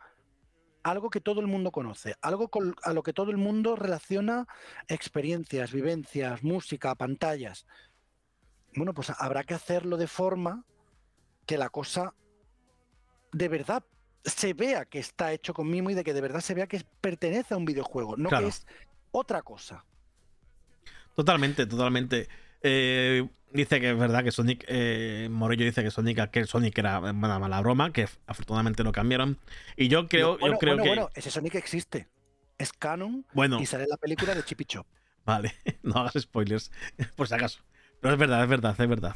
algo 0.83 1.11
que 1.11 1.21
todo 1.21 1.39
el 1.41 1.47
mundo 1.47 1.71
conoce, 1.71 2.15
algo 2.21 2.49
con- 2.49 2.75
a 2.81 2.93
lo 2.93 3.03
que 3.03 3.13
todo 3.13 3.29
el 3.29 3.37
mundo 3.37 3.75
relaciona 3.75 4.47
experiencias, 4.87 5.71
vivencias, 5.71 6.43
música, 6.43 6.95
pantallas. 6.95 7.67
Bueno, 8.75 8.93
pues 8.93 9.11
habrá 9.11 9.43
que 9.43 9.53
hacerlo 9.53 9.97
de 9.97 10.07
forma 10.07 10.65
que 11.45 11.57
la 11.57 11.69
cosa 11.69 12.15
de 13.31 13.47
verdad 13.47 13.83
se 14.25 14.53
vea 14.53 14.85
que 14.85 14.99
está 14.99 15.33
hecho 15.33 15.53
con 15.53 15.69
mimo 15.69 15.89
y 15.89 15.93
de 15.95 16.03
que 16.03 16.13
de 16.13 16.21
verdad 16.21 16.41
se 16.41 16.53
vea 16.53 16.67
que 16.67 16.81
pertenece 17.01 17.53
a 17.53 17.57
un 17.57 17.65
videojuego, 17.65 18.17
no 18.17 18.29
Claro. 18.29 18.45
que 18.45 18.49
es 18.49 18.65
otra 19.11 19.41
cosa. 19.41 19.85
totalmente, 21.15 21.65
totalmente. 21.65 22.27
Eh, 22.61 23.27
dice 23.51 23.79
que 23.81 23.91
es 23.91 23.97
verdad 23.97 24.23
que 24.23 24.31
Sonic, 24.31 24.63
eh, 24.67 25.27
Morello 25.31 25.65
dice 25.65 25.83
que 25.83 25.91
Sonic, 25.91 26.29
que 26.31 26.45
Sonic 26.45 26.77
era 26.77 26.99
una 26.99 27.39
mala 27.39 27.61
broma, 27.61 27.91
que 27.91 28.07
afortunadamente 28.27 28.83
lo 28.83 28.91
cambiaron. 28.91 29.39
Y 29.75 29.87
yo 29.87 30.07
creo, 30.07 30.37
bueno, 30.37 30.55
yo 30.55 30.59
creo 30.59 30.73
bueno, 30.77 30.83
que. 30.83 30.89
bueno, 30.89 31.09
ese 31.15 31.31
Sonic 31.31 31.55
existe. 31.55 32.07
Es 32.57 32.71
canon 32.73 33.25
Bueno, 33.33 33.59
y 33.59 33.65
sale 33.65 33.83
en 33.83 33.89
la 33.89 33.97
película 33.97 34.35
de 34.35 34.43
Chip 34.43 34.61
y 34.61 34.65
Chop. 34.65 34.87
Vale, 35.25 35.53
no 35.83 35.95
hagas 35.99 36.13
spoilers, 36.21 36.71
por 37.15 37.27
si 37.27 37.33
acaso. 37.35 37.59
Pero 37.99 38.13
es 38.13 38.19
verdad, 38.19 38.43
es 38.43 38.49
verdad, 38.49 38.75
es 38.79 38.87
verdad. 38.89 39.15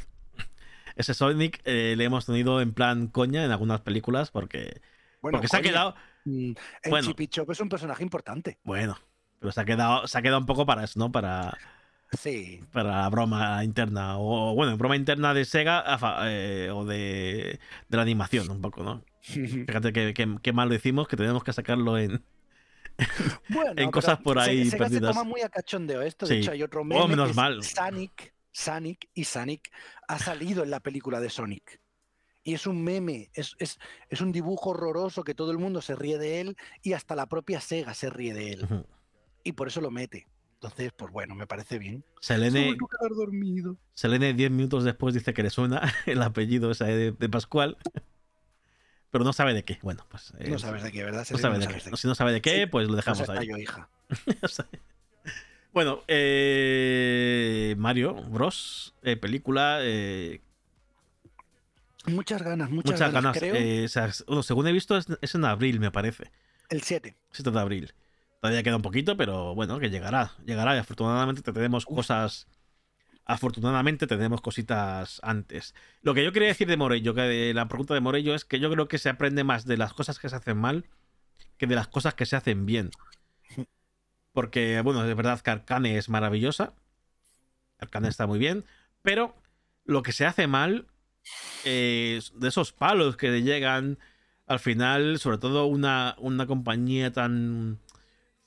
Ese 0.96 1.14
Sonic 1.14 1.62
eh, 1.66 1.96
le 1.98 2.04
hemos 2.06 2.26
tenido 2.26 2.62
en 2.62 2.74
plan 2.74 3.08
coña 3.08 3.44
en 3.46 3.52
algunas 3.52 3.82
películas 3.82 4.32
porque, 4.32 4.82
Bueno, 5.26 5.38
porque 5.40 5.48
se 5.48 5.58
ha 5.58 5.62
quedado. 5.62 5.96
mm, 6.26 6.52
en 6.84 6.90
bueno. 6.90 7.08
Chip 7.08 7.20
y 7.22 7.28
Chop 7.28 7.50
es 7.52 7.60
un 7.60 7.70
personaje 7.70 8.04
importante. 8.04 8.60
Bueno, 8.64 8.98
pero 9.40 9.52
se 9.52 9.62
ha 9.62 9.66
quedado, 9.66 10.08
se 10.08 10.18
ha 10.18 10.22
quedado 10.22 10.40
un 10.40 10.46
poco 10.46 10.66
para 10.66 10.84
eso, 10.84 11.00
¿no? 11.00 11.12
Para, 11.12 11.58
Sí. 12.14 12.62
para 12.72 13.02
la 13.02 13.10
broma 13.10 13.64
interna. 13.64 14.18
O 14.20 14.54
bueno, 14.54 14.78
broma 14.78 14.96
interna 14.96 15.34
de 15.34 15.46
Sega 15.46 15.84
eh, 16.26 16.70
o 16.72 16.86
de, 16.86 17.60
de 17.90 17.98
la 17.98 18.04
animación, 18.04 18.50
un 18.52 18.62
poco, 18.62 18.84
¿no? 18.84 19.04
Fíjate 19.22 19.92
que, 19.92 20.14
que- 20.14 20.38
que 20.42 20.54
mal 20.54 20.70
lo 20.70 20.76
hicimos, 20.76 21.08
que 21.08 21.18
tenemos 21.18 21.44
que 21.44 21.54
sacarlo 21.54 21.98
en. 21.98 22.24
Bueno, 23.50 23.74
En 23.76 23.92
cosas 23.92 24.20
por 24.20 24.42
Se- 24.42 24.50
ahí 24.50 24.66
Sega 24.70 24.86
se 24.88 24.92
perdidas. 24.94 25.16
toma 25.16 25.24
muy 25.28 25.42
a 25.42 25.50
cachondeo 25.50 26.02
esto. 26.02 26.26
Sí. 26.26 26.36
De 26.36 26.40
hecho, 26.42 26.52
hay 26.52 26.64
otro 26.64 26.82
Oh, 26.82 26.86
meme 26.86 27.08
menos 27.08 27.26
que 27.26 27.32
es 27.32 27.36
mal. 27.36 27.64
Sonic, 27.64 28.34
Sonic 28.52 29.10
y 29.14 29.24
Sonic 29.26 29.70
ha 30.08 30.20
salido 30.20 30.64
en 30.64 30.70
la 30.70 30.80
película 30.80 31.20
de 31.20 31.30
Sonic. 31.30 31.82
Y 32.48 32.54
es 32.54 32.68
un 32.68 32.84
meme, 32.84 33.30
es, 33.34 33.56
es, 33.58 33.80
es 34.08 34.22
un 34.22 34.32
dibujo 34.32 34.70
horroroso 34.70 35.24
que 35.24 35.34
todo 35.34 35.50
el 35.52 35.58
mundo 35.58 35.82
se 35.82 35.96
ríe 35.96 36.20
de 36.20 36.42
él 36.42 36.58
y 36.84 36.94
hasta 36.94 37.16
la 37.16 37.26
propia 37.26 37.60
Sega 37.60 37.94
se 37.96 38.10
ríe 38.12 38.34
de 38.36 38.54
él. 38.54 38.86
Y 39.44 39.54
por 39.54 39.68
eso 39.68 39.82
lo 39.82 39.90
mete. 39.90 40.28
Entonces, 40.54 40.92
pues 40.96 41.12
bueno, 41.12 41.34
me 41.36 41.48
parece 41.48 41.80
bien. 41.80 42.04
Selene, 42.22 42.78
dormido. 43.18 43.78
Selene 43.96 44.34
10 44.34 44.52
minutos 44.52 44.84
después 44.84 45.14
dice 45.16 45.34
que 45.34 45.42
le 45.44 45.50
suena 45.50 45.82
el 46.06 46.22
apellido 46.22 46.70
ese 46.70 46.86
de, 46.86 47.12
de 47.14 47.30
Pascual. 47.30 47.78
Pero 49.10 49.24
no 49.24 49.34
sabe 49.34 49.54
de 49.56 49.64
qué. 49.64 49.80
Bueno, 49.82 50.06
pues. 50.10 50.34
eh, 50.38 50.50
No 50.50 50.60
sabes 50.60 50.84
de 50.84 50.92
qué, 50.92 51.04
¿verdad? 51.04 51.26
No 51.32 51.38
sabe 51.40 51.58
de 51.58 51.66
sabes 51.66 51.84
qué. 51.84 51.98
Si 51.98 52.08
no 52.08 52.14
sabe 52.16 52.32
de 52.32 52.42
qué, 52.42 52.62
Sí, 52.62 52.66
pues 52.68 52.86
lo 52.86 52.92
No 52.92 52.98
dejamos 52.98 53.18
sé, 53.20 53.24
está 53.24 53.40
ahí. 53.40 53.48
yo, 53.48 53.58
hija. 53.58 53.90
bueno, 55.74 56.04
eh, 56.08 57.76
Mario 57.78 58.14
Bros. 58.14 58.94
eh, 59.02 59.18
película. 59.18 59.80
Muchas 62.08 62.42
ganas, 62.42 62.70
muchas, 62.70 62.94
muchas 62.94 63.12
ganas. 63.12 63.24
ganas. 63.24 63.38
Creo 63.38 63.56
eh, 63.56 63.86
o 63.86 63.88
sea, 63.88 64.12
bueno, 64.28 64.44
según 64.44 64.68
he 64.68 64.72
visto, 64.72 64.98
es, 64.98 65.08
es 65.22 65.36
en 65.36 65.46
abril, 65.46 65.80
me 65.80 65.92
parece. 65.92 66.32
el 66.70 66.82
7. 66.82 67.16
7 67.32 67.52
de 67.52 67.60
abril. 67.60 67.94
Todavía 68.42 68.64
queda 68.64 68.76
un 68.76 68.82
poquito, 68.82 69.18
pero 69.18 69.56
bueno, 69.56 69.80
que 69.80 69.90
llegará. 69.90 70.34
Llegará 70.46 70.76
y 70.76 70.80
afortunadamente 70.80 71.42
te 71.42 71.52
tenemos 71.52 71.86
cosas. 71.86 72.48
Afortunadamente 73.26 74.06
tenemos 74.06 74.42
cositas 74.42 75.20
antes. 75.24 75.74
Lo 76.02 76.14
que 76.14 76.24
yo 76.24 76.32
quería 76.32 76.50
decir 76.50 76.68
de 76.68 76.78
Morello, 76.78 77.16
que 77.16 77.22
de 77.22 77.54
la 77.56 77.68
pregunta 77.68 77.96
de 77.96 78.02
Morello 78.02 78.36
es 78.36 78.46
que 78.46 78.60
yo 78.60 78.70
creo 78.72 78.88
que 78.88 79.00
se 79.00 79.10
aprende 79.10 79.44
más 79.44 79.66
de 79.66 79.78
las 79.78 79.94
cosas 79.94 80.20
que 80.20 80.30
se 80.30 80.36
hacen 80.36 80.58
mal 80.58 80.86
que 81.58 81.68
de 81.68 81.76
las 81.76 81.88
cosas 81.88 82.14
que 82.14 82.26
se 82.26 82.36
hacen 82.36 82.66
bien. 82.66 82.92
Porque, 84.34 84.82
bueno, 84.82 85.06
es 85.06 85.16
verdad 85.16 85.40
que 85.40 85.52
Arcane 85.52 85.98
es 85.98 86.10
maravillosa. 86.10 86.74
Arcane 87.80 88.10
está 88.10 88.28
muy 88.28 88.40
bien. 88.40 88.66
Pero 89.02 89.36
lo 89.86 90.04
que 90.04 90.12
se 90.12 90.26
hace 90.26 90.48
mal, 90.48 90.88
eh, 91.64 92.22
de 92.36 92.48
esos 92.48 92.72
palos 92.72 93.18
que 93.18 93.30
le 93.30 93.44
llegan 93.44 93.98
al 94.48 94.60
final, 94.60 95.20
sobre 95.20 95.38
todo 95.40 95.66
una, 95.66 96.16
una 96.20 96.46
compañía 96.48 97.12
tan 97.12 97.80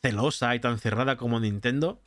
celosa 0.03 0.55
y 0.55 0.61
tan 0.61 0.79
cerrada 0.79 1.17
como 1.17 1.41
Nintendo, 1.41 2.01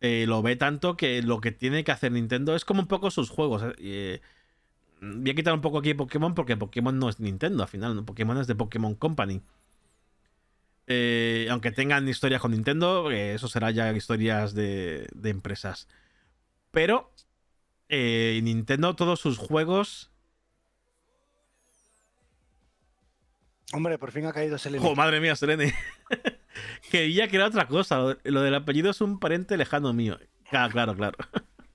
eh, 0.00 0.24
lo 0.26 0.42
ve 0.42 0.56
tanto 0.56 0.96
que 0.96 1.22
lo 1.22 1.40
que 1.40 1.52
tiene 1.52 1.84
que 1.84 1.92
hacer 1.92 2.12
Nintendo 2.12 2.56
es 2.56 2.64
como 2.64 2.80
un 2.82 2.88
poco 2.88 3.10
sus 3.10 3.30
juegos. 3.30 3.62
eh, 3.78 4.20
voy 5.00 5.30
a 5.30 5.34
quitar 5.34 5.54
un 5.54 5.60
poco 5.60 5.78
aquí 5.78 5.94
Pokémon 5.94 6.34
porque 6.34 6.56
Pokémon 6.56 6.98
no 6.98 7.08
es 7.08 7.20
Nintendo 7.20 7.62
al 7.62 7.68
final, 7.68 7.94
¿no? 7.96 8.04
Pokémon 8.06 8.38
es 8.38 8.46
de 8.46 8.54
Pokémon 8.54 8.94
Company. 8.94 9.42
Aunque 11.50 11.70
tengan 11.70 12.08
historias 12.08 12.40
con 12.40 12.50
Nintendo, 12.50 13.10
eso 13.12 13.46
será 13.48 13.70
ya 13.70 13.92
historias 13.92 14.54
de, 14.54 15.06
de 15.14 15.30
empresas. 15.30 15.86
Pero 16.72 17.12
eh, 17.92 18.40
Nintendo, 18.44 18.94
todos 18.94 19.18
sus 19.18 19.36
juegos. 19.36 20.12
Hombre, 23.72 23.98
por 23.98 24.12
fin 24.12 24.26
ha 24.26 24.32
caído 24.32 24.58
Selene. 24.58 24.86
¡Oh, 24.86 24.94
madre 24.94 25.20
mía, 25.20 25.34
Selene! 25.34 25.74
Quería 26.90 27.26
que 27.26 27.36
era 27.36 27.46
otra 27.46 27.66
cosa. 27.66 28.16
Lo, 28.22 28.42
del 28.42 28.54
apellido 28.54 28.90
es 28.90 29.00
un 29.00 29.18
pariente 29.18 29.56
lejano 29.56 29.92
mío. 29.92 30.18
Claro, 30.48 30.72
claro, 30.72 30.94
claro. 30.94 31.18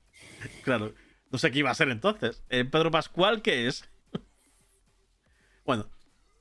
claro. 0.64 0.94
No 1.32 1.38
sé 1.38 1.52
qué 1.52 1.60
iba 1.60 1.72
a 1.72 1.76
ser 1.76 1.90
entonces. 1.90 2.44
Eh, 2.50 2.64
Pedro 2.64 2.92
Pascual, 2.92 3.42
¿qué 3.42 3.68
es? 3.68 3.90
bueno, 5.66 5.90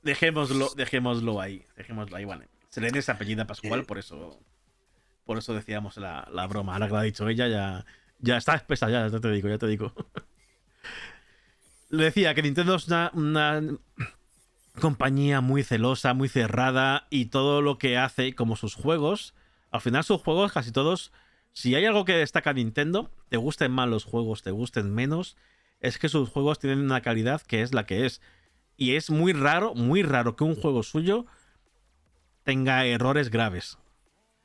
dejémoslo, 0.03 0.69
dejémoslo 0.75 1.41
ahí. 1.41 1.65
Dejémoslo 1.75 2.15
ahí, 2.15 2.23
vale. 2.23 2.47
Selene 2.69 2.99
es 2.99 3.09
apellida 3.09 3.45
Pascual, 3.45 3.85
por 3.85 3.97
eso. 3.97 4.39
Por 5.25 5.37
eso 5.37 5.53
decíamos 5.53 5.97
la, 5.97 6.27
la 6.31 6.47
broma. 6.47 6.73
Ahora 6.73 6.87
que 6.87 6.93
lo 6.93 6.99
ha 6.99 7.03
dicho 7.03 7.27
ella, 7.27 7.47
ya. 7.49 7.85
Ya 8.25 8.37
está 8.37 8.55
espesa, 8.61 8.89
ya, 8.89 9.07
ya 9.07 9.19
te 9.19 9.31
digo, 9.31 9.47
ya 9.47 9.57
te 9.57 9.67
digo. 9.67 9.93
Le 11.89 12.05
decía 12.05 12.33
que 12.33 12.41
Nintendo 12.41 12.75
es 12.75 12.87
una, 12.87 13.11
una 13.13 13.61
compañía 14.81 15.39
muy 15.41 15.63
celosa, 15.63 16.13
muy 16.13 16.27
cerrada 16.27 17.07
y 17.09 17.25
todo 17.25 17.61
lo 17.61 17.77
que 17.77 17.97
hace, 17.97 18.33
como 18.33 18.55
sus 18.55 18.73
juegos, 18.73 19.33
al 19.71 19.81
final 19.81 20.03
sus 20.03 20.21
juegos 20.21 20.51
casi 20.51 20.71
todos, 20.71 21.11
si 21.53 21.75
hay 21.75 21.85
algo 21.85 22.03
que 22.03 22.13
destaca 22.13 22.51
Nintendo, 22.53 23.11
te 23.29 23.37
gusten 23.37 23.71
más 23.71 23.87
los 23.87 24.03
juegos, 24.03 24.41
te 24.41 24.51
gusten 24.51 24.93
menos, 24.93 25.37
es 25.79 25.97
que 25.99 26.09
sus 26.09 26.29
juegos 26.29 26.59
tienen 26.59 26.79
una 26.79 27.01
calidad 27.01 27.41
que 27.41 27.61
es 27.61 27.73
la 27.73 27.85
que 27.85 28.05
es. 28.05 28.21
Y 28.77 28.95
es 28.95 29.09
muy 29.09 29.31
raro, 29.31 29.73
muy 29.73 30.03
raro 30.03 30.35
que 30.35 30.43
un 30.43 30.55
juego 30.55 30.83
suyo 30.83 31.25
tenga 32.43 32.85
errores 32.85 33.29
graves. 33.29 33.77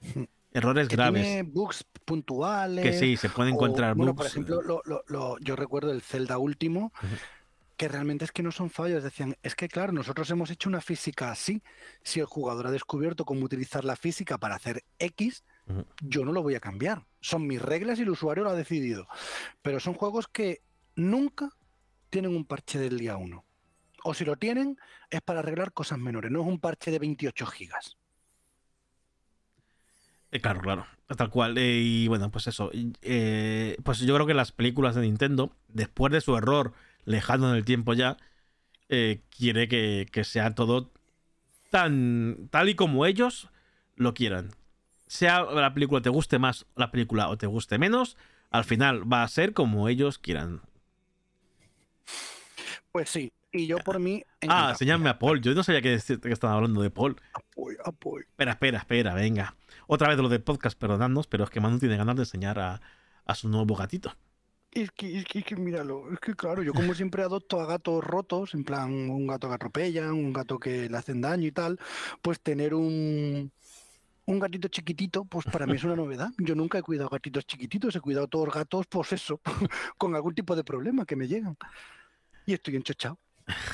Errores 0.52 0.88
que 0.88 0.96
graves. 0.96 1.22
tiene 1.22 1.42
bugs 1.42 1.84
puntuales. 2.04 2.84
Que 2.84 2.92
sí, 2.98 3.16
se 3.16 3.28
pueden 3.28 3.52
o, 3.52 3.56
encontrar 3.56 3.94
bueno, 3.94 4.12
bugs. 4.12 4.16
por 4.18 4.26
ejemplo, 4.26 4.62
lo- 4.62 4.82
lo- 4.84 5.04
lo- 5.06 5.38
yo 5.38 5.54
recuerdo 5.56 5.92
el 5.92 6.02
Zelda 6.02 6.38
último, 6.38 6.92
que 7.76 7.88
realmente 7.88 8.24
es 8.24 8.32
que 8.32 8.42
no 8.42 8.50
son 8.52 8.68
fallos. 8.68 9.02
Decían, 9.02 9.36
es 9.42 9.54
que 9.54 9.68
claro, 9.68 9.92
nosotros 9.92 10.28
hemos 10.30 10.50
hecho 10.50 10.68
una 10.68 10.80
física 10.80 11.30
así. 11.30 11.62
Si 12.02 12.20
el 12.20 12.26
jugador 12.26 12.66
ha 12.66 12.70
descubierto 12.70 13.24
cómo 13.24 13.44
utilizar 13.44 13.84
la 13.84 13.96
física 13.96 14.38
para 14.38 14.56
hacer 14.56 14.82
X, 14.98 15.44
yo 16.00 16.24
no 16.24 16.32
lo 16.32 16.42
voy 16.42 16.56
a 16.56 16.60
cambiar. 16.60 17.06
Son 17.20 17.46
mis 17.46 17.62
reglas 17.62 17.98
y 17.98 18.02
el 18.02 18.10
usuario 18.10 18.42
lo 18.44 18.50
ha 18.50 18.54
decidido. 18.54 19.06
Pero 19.62 19.78
son 19.78 19.94
juegos 19.94 20.26
que 20.26 20.62
nunca 20.96 21.50
tienen 22.10 22.34
un 22.34 22.44
parche 22.44 22.78
del 22.80 22.98
día 22.98 23.16
1. 23.16 23.44
O 24.02 24.14
si 24.14 24.24
lo 24.24 24.34
tienen, 24.36 24.78
es 25.10 25.20
para 25.20 25.38
arreglar 25.40 25.72
cosas 25.72 25.98
menores, 25.98 26.30
no 26.32 26.40
es 26.40 26.46
un 26.48 26.58
parche 26.58 26.90
de 26.90 26.98
28 26.98 27.46
gigas. 27.46 27.96
Eh, 30.32 30.40
claro, 30.40 30.60
claro. 30.60 30.86
Tal 31.16 31.30
cual. 31.30 31.58
Eh, 31.58 31.80
y 31.82 32.08
bueno, 32.08 32.30
pues 32.30 32.46
eso. 32.46 32.70
eh, 33.02 33.76
pues 33.82 33.98
yo 34.00 34.14
creo 34.14 34.26
que 34.26 34.34
las 34.34 34.52
películas 34.52 34.94
de 34.94 35.02
Nintendo, 35.02 35.52
después 35.68 36.12
de 36.12 36.20
su 36.20 36.36
error 36.36 36.72
lejano 37.04 37.50
en 37.50 37.56
el 37.56 37.64
tiempo 37.64 37.94
ya, 37.94 38.16
quiere 38.88 39.68
que, 39.68 40.08
que 40.10 40.24
sea 40.24 40.54
todo 40.54 40.90
tan 41.70 42.48
tal 42.50 42.68
y 42.68 42.74
como 42.74 43.06
ellos 43.06 43.48
lo 43.96 44.14
quieran. 44.14 44.50
Sea 45.06 45.42
la 45.42 45.74
película 45.74 46.00
te 46.02 46.10
guste 46.10 46.38
más 46.38 46.66
la 46.76 46.90
película 46.90 47.28
o 47.28 47.38
te 47.38 47.46
guste 47.46 47.78
menos, 47.78 48.16
al 48.50 48.64
final 48.64 49.10
va 49.10 49.22
a 49.22 49.28
ser 49.28 49.52
como 49.52 49.88
ellos 49.88 50.18
quieran. 50.18 50.60
Pues 52.92 53.08
sí, 53.08 53.32
y 53.52 53.66
yo 53.66 53.78
por 53.78 53.98
mí. 54.00 54.24
Ah, 54.48 54.70
enséñame 54.70 55.08
a 55.08 55.18
Paul. 55.18 55.40
Yo 55.40 55.54
no 55.54 55.62
sabía 55.62 55.82
que, 55.82 55.98
que 56.20 56.32
estaban 56.32 56.56
hablando 56.56 56.82
de 56.82 56.90
Paul. 56.90 57.16
Apoyo, 57.32 57.78
apoyo. 57.84 58.24
Espera, 58.28 58.52
espera, 58.52 58.78
espera, 58.78 59.14
venga. 59.14 59.54
Otra 59.92 60.06
vez 60.06 60.18
lo 60.18 60.28
de 60.28 60.38
podcast, 60.38 60.78
perdonadnos, 60.78 61.26
pero 61.26 61.42
es 61.42 61.50
que 61.50 61.58
Manu 61.58 61.80
tiene 61.80 61.96
ganas 61.96 62.14
de 62.14 62.22
enseñar 62.22 62.60
a, 62.60 62.80
a 63.24 63.34
su 63.34 63.48
nuevo 63.48 63.74
gatito. 63.74 64.14
Es 64.70 64.92
que, 64.92 65.18
es 65.18 65.24
que, 65.24 65.40
es 65.40 65.44
que 65.44 65.56
míralo, 65.56 66.12
es 66.12 66.20
que 66.20 66.36
claro, 66.36 66.62
yo 66.62 66.72
como 66.72 66.94
siempre 66.94 67.24
adopto 67.24 67.60
a 67.60 67.66
gatos 67.66 68.04
rotos, 68.04 68.54
en 68.54 68.62
plan 68.62 68.92
un 69.10 69.26
gato 69.26 69.48
que 69.48 69.54
atropellan, 69.54 70.12
un 70.12 70.32
gato 70.32 70.60
que 70.60 70.88
le 70.88 70.96
hacen 70.96 71.20
daño 71.20 71.44
y 71.44 71.50
tal, 71.50 71.80
pues 72.22 72.40
tener 72.40 72.72
un, 72.72 73.50
un 74.26 74.38
gatito 74.38 74.68
chiquitito, 74.68 75.24
pues 75.24 75.44
para 75.46 75.66
mí 75.66 75.74
es 75.74 75.82
una 75.82 75.96
novedad. 75.96 76.30
Yo 76.38 76.54
nunca 76.54 76.78
he 76.78 76.82
cuidado 76.82 77.08
gatitos 77.08 77.44
chiquititos, 77.44 77.96
he 77.96 78.00
cuidado 78.00 78.28
todos 78.28 78.54
gatos, 78.54 78.86
pues 78.86 79.12
eso, 79.12 79.40
con 79.98 80.14
algún 80.14 80.36
tipo 80.36 80.54
de 80.54 80.62
problema 80.62 81.04
que 81.04 81.16
me 81.16 81.26
llegan. 81.26 81.56
Y 82.46 82.52
estoy 82.52 82.76
enchochado. 82.76 83.18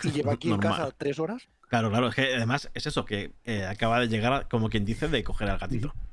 Y 0.03 0.13
llevo 0.13 0.31
aquí 0.31 0.51
en 0.51 0.61
casa 0.61 0.91
tres 0.97 1.19
horas. 1.19 1.47
Claro, 1.69 1.91
claro, 1.91 2.09
es 2.09 2.15
que 2.15 2.35
además 2.37 2.71
es 2.73 2.87
eso, 2.87 3.05
que 3.05 3.35
eh, 3.45 3.67
acaba 3.67 4.01
de 4.01 4.09
llegar, 4.09 4.49
como 4.49 4.71
quien 4.71 4.87
dice, 4.87 5.09
de 5.09 5.23
coger 5.23 5.51
al 5.51 5.59
gatito. 5.59 5.93
Sí. 5.95 6.06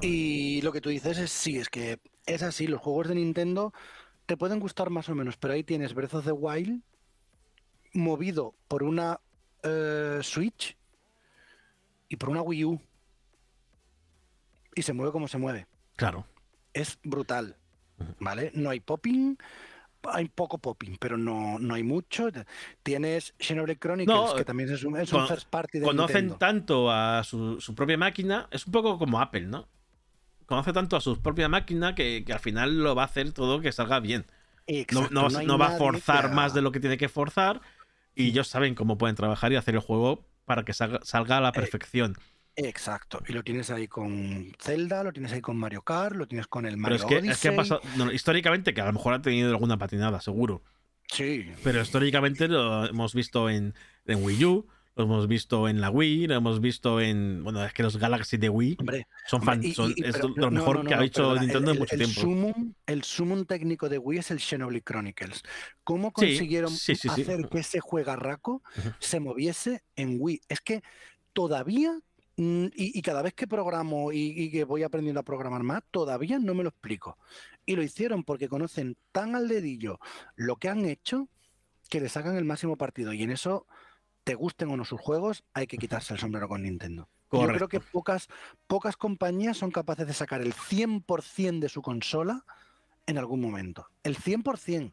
Y 0.00 0.62
lo 0.62 0.72
que 0.72 0.80
tú 0.80 0.90
dices 0.90 1.18
es 1.18 1.30
sí, 1.30 1.58
es 1.58 1.68
que 1.68 2.00
es 2.26 2.42
así, 2.42 2.66
los 2.66 2.80
juegos 2.80 3.08
de 3.08 3.14
Nintendo 3.14 3.72
te 4.26 4.36
pueden 4.36 4.60
gustar 4.60 4.90
más 4.90 5.08
o 5.08 5.14
menos, 5.14 5.36
pero 5.36 5.54
ahí 5.54 5.64
tienes 5.64 5.94
Breath 5.94 6.14
of 6.14 6.24
the 6.24 6.32
Wild 6.32 6.82
movido 7.92 8.54
por 8.68 8.82
una 8.82 9.20
eh, 9.62 10.20
Switch 10.22 10.76
y 12.08 12.16
por 12.16 12.30
una 12.30 12.42
Wii 12.42 12.64
U. 12.64 12.80
Y 14.74 14.82
se 14.82 14.92
mueve 14.92 15.12
como 15.12 15.28
se 15.28 15.38
mueve. 15.38 15.66
Claro. 15.96 16.26
Es 16.72 16.98
brutal, 17.02 17.56
¿vale? 18.18 18.50
No 18.54 18.70
hay 18.70 18.80
popping, 18.80 19.36
hay 20.10 20.28
poco 20.28 20.58
popping, 20.58 20.96
pero 20.98 21.16
no, 21.16 21.58
no 21.58 21.74
hay 21.74 21.82
mucho. 21.82 22.28
Tienes 22.82 23.34
Xenoblade 23.38 23.78
Chronicles, 23.78 24.30
No, 24.30 24.34
que 24.36 24.44
también 24.44 24.70
es 24.70 24.82
un, 24.84 24.96
es 24.98 25.12
un 25.12 25.26
first 25.26 25.48
party 25.48 25.78
de 25.78 25.86
Conocen 25.86 26.26
Nintendo. 26.26 26.38
tanto 26.38 26.90
a 26.90 27.22
su, 27.24 27.60
su 27.60 27.74
propia 27.74 27.96
máquina, 27.98 28.48
es 28.50 28.66
un 28.66 28.72
poco 28.72 28.98
como 28.98 29.20
Apple, 29.20 29.42
¿no? 29.46 29.68
Conoce 30.46 30.72
tanto 30.72 30.96
a 30.96 31.00
su 31.00 31.20
propia 31.20 31.48
máquina 31.48 31.94
que, 31.94 32.24
que 32.26 32.32
al 32.32 32.40
final 32.40 32.82
lo 32.82 32.94
va 32.94 33.02
a 33.02 33.06
hacer 33.06 33.32
todo 33.32 33.60
que 33.60 33.72
salga 33.72 34.00
bien. 34.00 34.26
No, 34.90 35.08
Exacto, 35.10 35.14
no- 35.46 35.58
va 35.58 35.66
a 35.68 35.70
forzar 35.78 36.28
que 36.28 36.34
más 36.34 36.54
de 36.54 36.62
lo 36.62 36.72
que 36.72 36.80
tiene 36.80 36.98
que 36.98 37.08
forzar 37.08 37.60
y 38.14 38.28
ellos 38.28 38.48
saben 38.48 38.74
cómo 38.74 38.98
pueden 38.98 39.16
trabajar 39.16 39.52
y 39.52 39.56
hacer 39.56 39.74
el 39.74 39.80
juego 39.80 40.24
para 40.44 40.64
que 40.64 40.72
salga, 40.74 41.00
salga 41.02 41.36
a 41.36 41.40
Eh, 41.40 41.42
la 41.42 41.52
perfección. 41.52 42.16
Exacto, 42.56 43.22
y 43.28 43.32
lo 43.32 43.42
tienes 43.42 43.70
ahí 43.70 43.88
con 43.88 44.52
Zelda, 44.60 45.02
lo 45.04 45.12
tienes 45.12 45.32
ahí 45.32 45.40
con 45.40 45.56
Mario 45.56 45.82
Kart, 45.82 46.14
lo 46.16 46.26
tienes 46.28 46.46
con 46.46 46.66
el 46.66 46.72
Pero 46.72 46.82
Mario 46.82 46.96
es 46.96 47.04
que, 47.04 47.14
es 47.16 47.40
que 47.40 47.48
ha 47.48 47.52
Odyssey. 47.52 47.56
pasado, 47.56 47.80
no, 47.96 48.12
históricamente, 48.12 48.74
que 48.74 48.80
a 48.82 48.86
lo 48.86 48.92
mejor 48.92 49.14
ha 49.14 49.22
tenido 49.22 49.50
alguna 49.50 49.78
patinada, 49.78 50.20
seguro. 50.20 50.62
Sí, 51.08 51.46
Pero 51.64 51.80
históricamente 51.82 52.48
lo 52.48 52.86
hemos 52.86 53.14
visto 53.14 53.48
en, 53.50 53.74
en 54.06 54.22
Wii 54.24 54.44
U, 54.44 54.66
lo 54.96 55.04
hemos 55.04 55.26
visto 55.28 55.68
en 55.68 55.80
la 55.80 55.88
Wii, 55.88 56.26
lo 56.26 56.34
hemos 56.34 56.60
visto 56.60 57.00
en. 57.00 57.42
Bueno, 57.42 57.64
es 57.64 57.72
que 57.72 57.82
los 57.82 57.96
Galaxy 57.96 58.36
de 58.36 58.50
Wii 58.50 58.76
hombre. 58.80 59.06
son, 59.26 59.40
hombre, 59.40 59.54
fan- 59.56 59.64
y- 59.64 59.72
son- 59.74 59.90
y- 59.96 60.02
y- 60.02 60.04
es 60.06 60.16
pero- 60.16 60.28
lo 60.36 60.50
mejor 60.50 60.76
no, 60.76 60.82
no, 60.82 60.88
que 60.90 60.94
ha 60.94 61.02
hecho 61.04 61.22
perdona, 61.22 61.40
Nintendo 61.40 61.70
el, 61.70 61.76
en 61.76 61.80
mucho 61.80 61.94
el 61.94 62.00
tiempo. 62.02 62.20
sumum, 62.20 62.74
el 62.86 63.02
sumum 63.02 63.44
técnico 63.46 63.88
de 63.88 63.96
Wii 63.96 64.18
es 64.18 64.30
el 64.30 64.40
Xenoblade 64.40 64.82
Chronicles. 64.84 65.42
¿Cómo 65.84 66.12
consiguieron 66.12 66.70
sí, 66.70 66.94
sí, 66.94 67.08
sí. 67.08 67.22
hacer 67.22 67.48
que 67.50 67.58
ese 67.60 67.80
juegarraco 67.80 68.62
se 68.98 69.18
moviese 69.20 69.82
en 69.96 70.16
Wii? 70.20 70.42
Es 70.50 70.60
que 70.60 70.82
todavía, 71.32 71.98
y, 72.36 72.70
y 72.98 73.02
cada 73.02 73.22
vez 73.22 73.34
que 73.34 73.46
programo 73.46 74.12
y, 74.12 74.32
y 74.36 74.50
que 74.50 74.64
voy 74.64 74.82
aprendiendo 74.82 75.20
a 75.20 75.24
programar 75.24 75.62
más, 75.62 75.82
todavía 75.90 76.38
no 76.38 76.54
me 76.54 76.62
lo 76.62 76.70
explico. 76.70 77.18
Y 77.66 77.76
lo 77.76 77.82
hicieron 77.82 78.24
porque 78.24 78.48
conocen 78.48 78.96
tan 79.12 79.34
al 79.34 79.48
dedillo 79.48 80.00
lo 80.36 80.56
que 80.56 80.68
han 80.68 80.84
hecho 80.84 81.28
que 81.88 82.00
le 82.00 82.08
sacan 82.08 82.36
el 82.36 82.44
máximo 82.44 82.76
partido. 82.76 83.12
Y 83.12 83.22
en 83.22 83.30
eso, 83.30 83.66
te 84.24 84.34
gusten 84.34 84.70
o 84.70 84.76
no 84.76 84.84
sus 84.84 85.00
juegos, 85.00 85.44
hay 85.52 85.66
que 85.66 85.76
quitarse 85.76 86.14
el 86.14 86.20
sombrero 86.20 86.48
con 86.48 86.62
Nintendo. 86.62 87.08
Yo 87.30 87.46
creo 87.46 87.68
que 87.68 87.80
pocas, 87.80 88.28
pocas 88.66 88.96
compañías 88.96 89.56
son 89.56 89.70
capaces 89.70 90.06
de 90.06 90.12
sacar 90.12 90.42
el 90.42 90.54
100% 90.54 91.60
de 91.60 91.68
su 91.68 91.80
consola 91.80 92.44
en 93.06 93.16
algún 93.18 93.40
momento. 93.40 93.86
El 94.02 94.16
100%. 94.16 94.92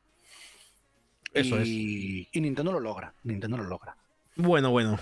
Eso 1.33 1.57
es. 1.59 1.67
y, 1.67 2.27
y 2.31 2.41
Nintendo 2.41 2.71
lo 2.71 2.79
logra. 2.79 3.13
Nintendo 3.23 3.57
lo 3.57 3.65
logra. 3.65 3.97
Bueno, 4.35 4.71
bueno. 4.71 4.97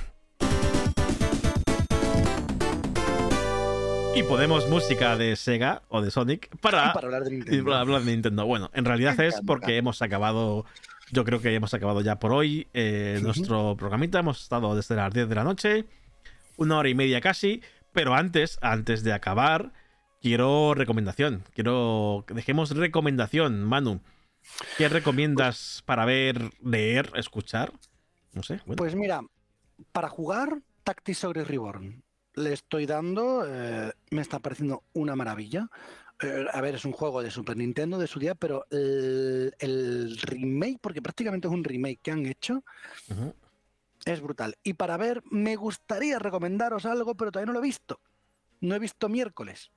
Y 4.18 4.24
podemos 4.24 4.68
música 4.68 5.16
de 5.16 5.36
Sega 5.36 5.84
o 5.90 6.02
de 6.02 6.10
Sonic 6.10 6.50
para, 6.58 6.92
para 6.94 7.06
hablar 7.06 7.24
de 7.24 7.30
Nintendo. 7.30 7.66
para 7.66 7.80
hablar 7.82 8.02
de 8.02 8.12
Nintendo. 8.12 8.48
Bueno, 8.48 8.72
en 8.74 8.84
realidad 8.84 9.20
es 9.20 9.40
porque 9.46 9.78
hemos 9.78 10.02
acabado. 10.02 10.66
Yo 11.12 11.24
creo 11.24 11.40
que 11.40 11.54
hemos 11.54 11.76
acabado 11.76 12.02
ya 12.02 12.18
por 12.18 12.32
hoy 12.32 12.68
eh, 12.74 13.20
nuestro 13.22 13.78
programita. 13.78 14.18
Hemos 14.18 14.42
estado 14.42 14.76
desde 14.76 14.96
las 14.96 15.14
10 15.14 15.30
de 15.30 15.36
la 15.36 15.44
noche, 15.44 15.86
una 16.56 16.80
hora 16.80 16.90
y 16.90 16.96
media 16.96 17.22
casi. 17.22 17.62
Pero 17.94 18.16
antes, 18.16 18.58
antes 18.64 19.04
de 19.04 19.14
acabar, 19.14 19.72
quiero 20.20 20.74
recomendación. 20.74 21.44
Quiero 21.54 22.26
que 22.28 22.34
dejemos 22.34 22.72
recomendación, 22.72 23.64
Manu. 23.66 24.02
¿Qué 24.80 24.90
recomiendas 24.90 25.84
para 25.86 26.06
ver, 26.06 26.50
leer, 26.64 27.12
escuchar? 27.18 27.72
No 28.34 28.42
sé. 28.42 28.62
Bueno. 28.66 28.78
Pues 28.78 28.96
mira, 28.96 29.22
para 29.92 30.10
jugar 30.10 30.58
Tactics 30.84 31.24
Ogre 31.24 31.44
Reborn 31.44 32.07
le 32.38 32.54
estoy 32.54 32.86
dando, 32.86 33.44
eh, 33.46 33.92
me 34.12 34.22
está 34.22 34.40
pareciendo 34.40 34.84
una 34.94 35.16
maravilla. 35.16 35.70
Eh, 36.22 36.46
a 36.52 36.62
ver, 36.62 36.76
es 36.76 36.86
un 36.86 36.92
juego 36.92 37.22
de 37.22 37.32
Super 37.32 37.58
Nintendo 37.58 37.98
de 37.98 38.08
su 38.08 38.20
día, 38.20 38.36
pero 38.36 38.66
el, 38.72 39.54
el 39.60 40.18
remake, 40.18 40.80
porque 40.82 41.02
prácticamente 41.02 41.48
es 41.48 41.54
un 41.54 41.64
remake 41.64 42.00
que 42.02 42.12
han 42.12 42.26
hecho, 42.26 42.64
es 44.06 44.22
brutal. 44.22 44.56
Y 44.64 44.74
para 44.74 44.98
ver, 44.98 45.22
me 45.30 45.56
gustaría 45.56 46.20
recomendaros 46.20 46.86
algo, 46.86 47.16
pero 47.16 47.32
todavía 47.32 47.48
no 47.48 47.54
lo 47.54 47.60
he 47.60 47.68
visto. 47.68 48.00
No 48.62 48.76
he 48.76 48.80
visto 48.80 49.10
miércoles. 49.10 49.72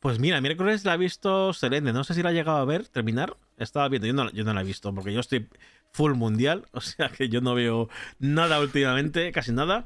Pues 0.00 0.18
mira, 0.18 0.40
miércoles 0.40 0.84
la 0.84 0.92
ha 0.92 0.96
visto 0.96 1.52
Selene. 1.52 1.92
No 1.92 2.04
sé 2.04 2.14
si 2.14 2.22
la 2.22 2.28
ha 2.28 2.32
llegado 2.32 2.58
a 2.58 2.64
ver, 2.64 2.86
terminar. 2.86 3.36
Estaba 3.56 3.88
viendo, 3.88 4.06
yo 4.06 4.12
no, 4.12 4.30
yo 4.30 4.44
no 4.44 4.54
la 4.54 4.60
he 4.60 4.64
visto, 4.64 4.94
porque 4.94 5.12
yo 5.12 5.20
estoy 5.20 5.48
full 5.90 6.14
mundial, 6.14 6.66
o 6.72 6.80
sea 6.80 7.08
que 7.08 7.28
yo 7.28 7.40
no 7.40 7.54
veo 7.54 7.88
nada 8.18 8.60
últimamente, 8.60 9.32
casi 9.32 9.52
nada. 9.52 9.84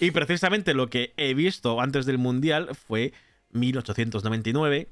Y 0.00 0.10
precisamente 0.10 0.74
lo 0.74 0.88
que 0.88 1.12
he 1.16 1.34
visto 1.34 1.80
antes 1.80 2.06
del 2.06 2.18
mundial 2.18 2.74
fue 2.74 3.12
1899. 3.52 4.88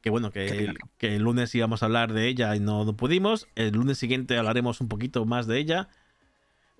Que 0.00 0.10
bueno, 0.10 0.32
que, 0.32 0.46
el, 0.46 0.66
pena. 0.66 0.80
que 0.98 1.14
el 1.16 1.22
lunes 1.22 1.54
íbamos 1.54 1.82
a 1.82 1.86
hablar 1.86 2.12
de 2.12 2.26
ella 2.26 2.56
y 2.56 2.60
no, 2.60 2.84
no 2.84 2.96
pudimos. 2.96 3.46
El 3.54 3.72
lunes 3.74 3.98
siguiente 3.98 4.36
hablaremos 4.36 4.80
un 4.80 4.88
poquito 4.88 5.24
más 5.24 5.46
de 5.46 5.58
ella. 5.58 5.88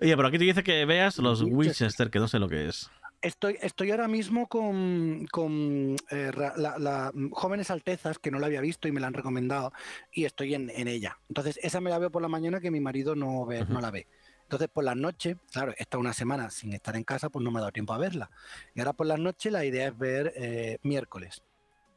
Oye, 0.01 0.15
pero 0.17 0.27
aquí 0.27 0.37
te 0.37 0.43
dice 0.43 0.63
que 0.63 0.83
veas 0.85 1.17
los 1.19 1.41
Winchester. 1.41 2.09
Que 2.09 2.19
no 2.19 2.27
sé 2.27 2.39
lo 2.39 2.49
que 2.49 2.67
es. 2.67 2.89
Estoy, 3.21 3.57
estoy 3.61 3.91
ahora 3.91 4.09
mismo 4.09 4.47
con, 4.47 5.25
con 5.31 5.95
eh, 6.11 6.31
la, 6.57 6.77
la- 6.77 7.11
Jóvenes 7.31 7.71
Altezas, 7.71 8.19
que 8.19 8.29
no 8.31 8.37
la 8.39 8.47
había 8.47 8.59
visto 8.59 8.89
y 8.89 8.91
me 8.91 8.99
la 8.99 9.07
han 9.07 9.13
recomendado, 9.13 9.71
y 10.11 10.25
estoy 10.25 10.55
en, 10.55 10.69
en 10.69 10.89
ella. 10.89 11.17
Entonces, 11.29 11.57
esa 11.63 11.79
me 11.79 11.89
la 11.89 11.99
veo 11.99 12.11
por 12.11 12.21
la 12.21 12.27
mañana 12.27 12.59
que 12.59 12.69
mi 12.69 12.81
marido 12.81 13.15
no, 13.15 13.45
ve, 13.45 13.63
no 13.69 13.79
la 13.79 13.91
ve. 13.91 14.07
Entonces, 14.53 14.69
por 14.71 14.83
las 14.83 14.95
noches, 14.95 15.35
claro, 15.51 15.73
he 15.75 15.81
estado 15.81 15.99
una 15.99 16.13
semana 16.13 16.51
sin 16.51 16.73
estar 16.73 16.95
en 16.95 17.03
casa, 17.03 17.29
pues 17.31 17.43
no 17.43 17.49
me 17.49 17.57
ha 17.57 17.61
dado 17.61 17.71
tiempo 17.71 17.91
a 17.91 17.97
verla. 17.97 18.29
Y 18.75 18.81
ahora 18.81 18.93
por 18.93 19.07
las 19.07 19.17
noches 19.17 19.51
la 19.51 19.65
idea 19.65 19.87
es 19.87 19.97
ver 19.97 20.31
eh, 20.35 20.77
miércoles. 20.83 21.41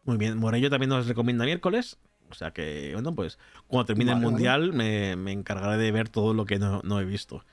Muy 0.04 0.16
bien, 0.16 0.38
Morello 0.38 0.70
también 0.70 0.88
nos 0.88 1.06
recomienda 1.06 1.44
miércoles. 1.44 1.98
O 2.30 2.34
sea 2.34 2.52
que, 2.52 2.92
bueno, 2.94 3.14
pues 3.14 3.38
cuando 3.66 3.84
termine 3.84 4.12
el 4.12 4.16
vale. 4.16 4.26
mundial 4.30 4.72
me, 4.72 5.16
me 5.16 5.32
encargaré 5.32 5.76
de 5.76 5.92
ver 5.92 6.08
todo 6.08 6.32
lo 6.32 6.46
que 6.46 6.58
no, 6.58 6.80
no 6.82 6.98
he 6.98 7.04
visto. 7.04 7.44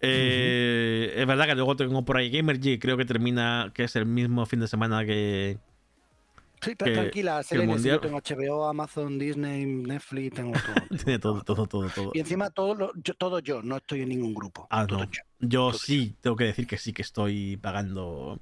Eh, 0.00 1.14
Es 1.16 1.26
verdad 1.28 1.46
que 1.46 1.54
luego 1.54 1.76
tengo 1.76 2.04
por 2.04 2.16
ahí 2.16 2.28
Gamergy, 2.30 2.80
creo 2.80 2.96
que 2.96 3.04
termina, 3.04 3.70
que 3.72 3.84
es 3.84 3.94
el 3.94 4.06
mismo 4.06 4.46
fin 4.46 4.58
de 4.58 4.66
semana 4.66 5.04
que. 5.04 5.58
Sí, 6.62 6.76
Que- 6.76 6.92
tranquila, 6.92 7.42
que 7.48 7.54
el 7.56 7.66
mundial- 7.66 8.00
tengo 8.00 8.18
HBO, 8.18 8.68
Amazon, 8.68 9.18
Disney, 9.18 9.64
Netflix, 9.66 10.34
tengo 10.36 10.52
todo. 10.52 10.74
Tiene 11.06 11.18
todo, 11.18 11.42
todo, 11.42 11.66
todo, 11.66 11.88
todo. 11.88 12.10
Y 12.14 12.20
encima 12.20 12.50
todo, 12.50 12.74
lo- 12.74 12.92
yo, 12.96 13.14
todo 13.14 13.38
yo, 13.40 13.62
no 13.62 13.78
estoy 13.78 14.02
en 14.02 14.10
ningún 14.10 14.34
grupo. 14.34 14.66
Ah, 14.70 14.86
todo 14.86 15.00
no. 15.00 15.04
yo. 15.10 15.22
Yo 15.40 15.70
todo 15.70 15.78
sí, 15.78 16.16
tengo 16.20 16.36
que 16.36 16.44
decir 16.44 16.66
que 16.66 16.76
sí 16.76 16.92
que 16.92 17.02
estoy 17.02 17.56
pagando 17.56 18.40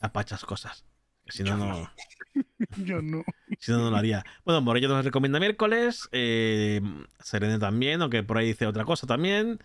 a 0.00 0.12
pachas 0.12 0.44
cosas. 0.44 0.84
Si 1.26 1.42
no, 1.42 1.50
Yo 1.50 1.56
no. 1.56 1.90
Yo 2.84 3.00
no. 3.02 3.24
Si 3.58 3.72
no, 3.72 3.78
no 3.78 3.90
lo 3.90 3.96
haría. 3.96 4.24
Bueno, 4.44 4.60
Morello 4.60 4.88
nos 4.88 5.04
recomienda 5.04 5.40
miércoles. 5.40 6.08
Eh, 6.12 6.82
Serene 7.20 7.58
también, 7.58 8.02
aunque 8.02 8.22
por 8.22 8.36
ahí 8.36 8.48
dice 8.48 8.66
otra 8.66 8.84
cosa 8.84 9.06
también. 9.06 9.58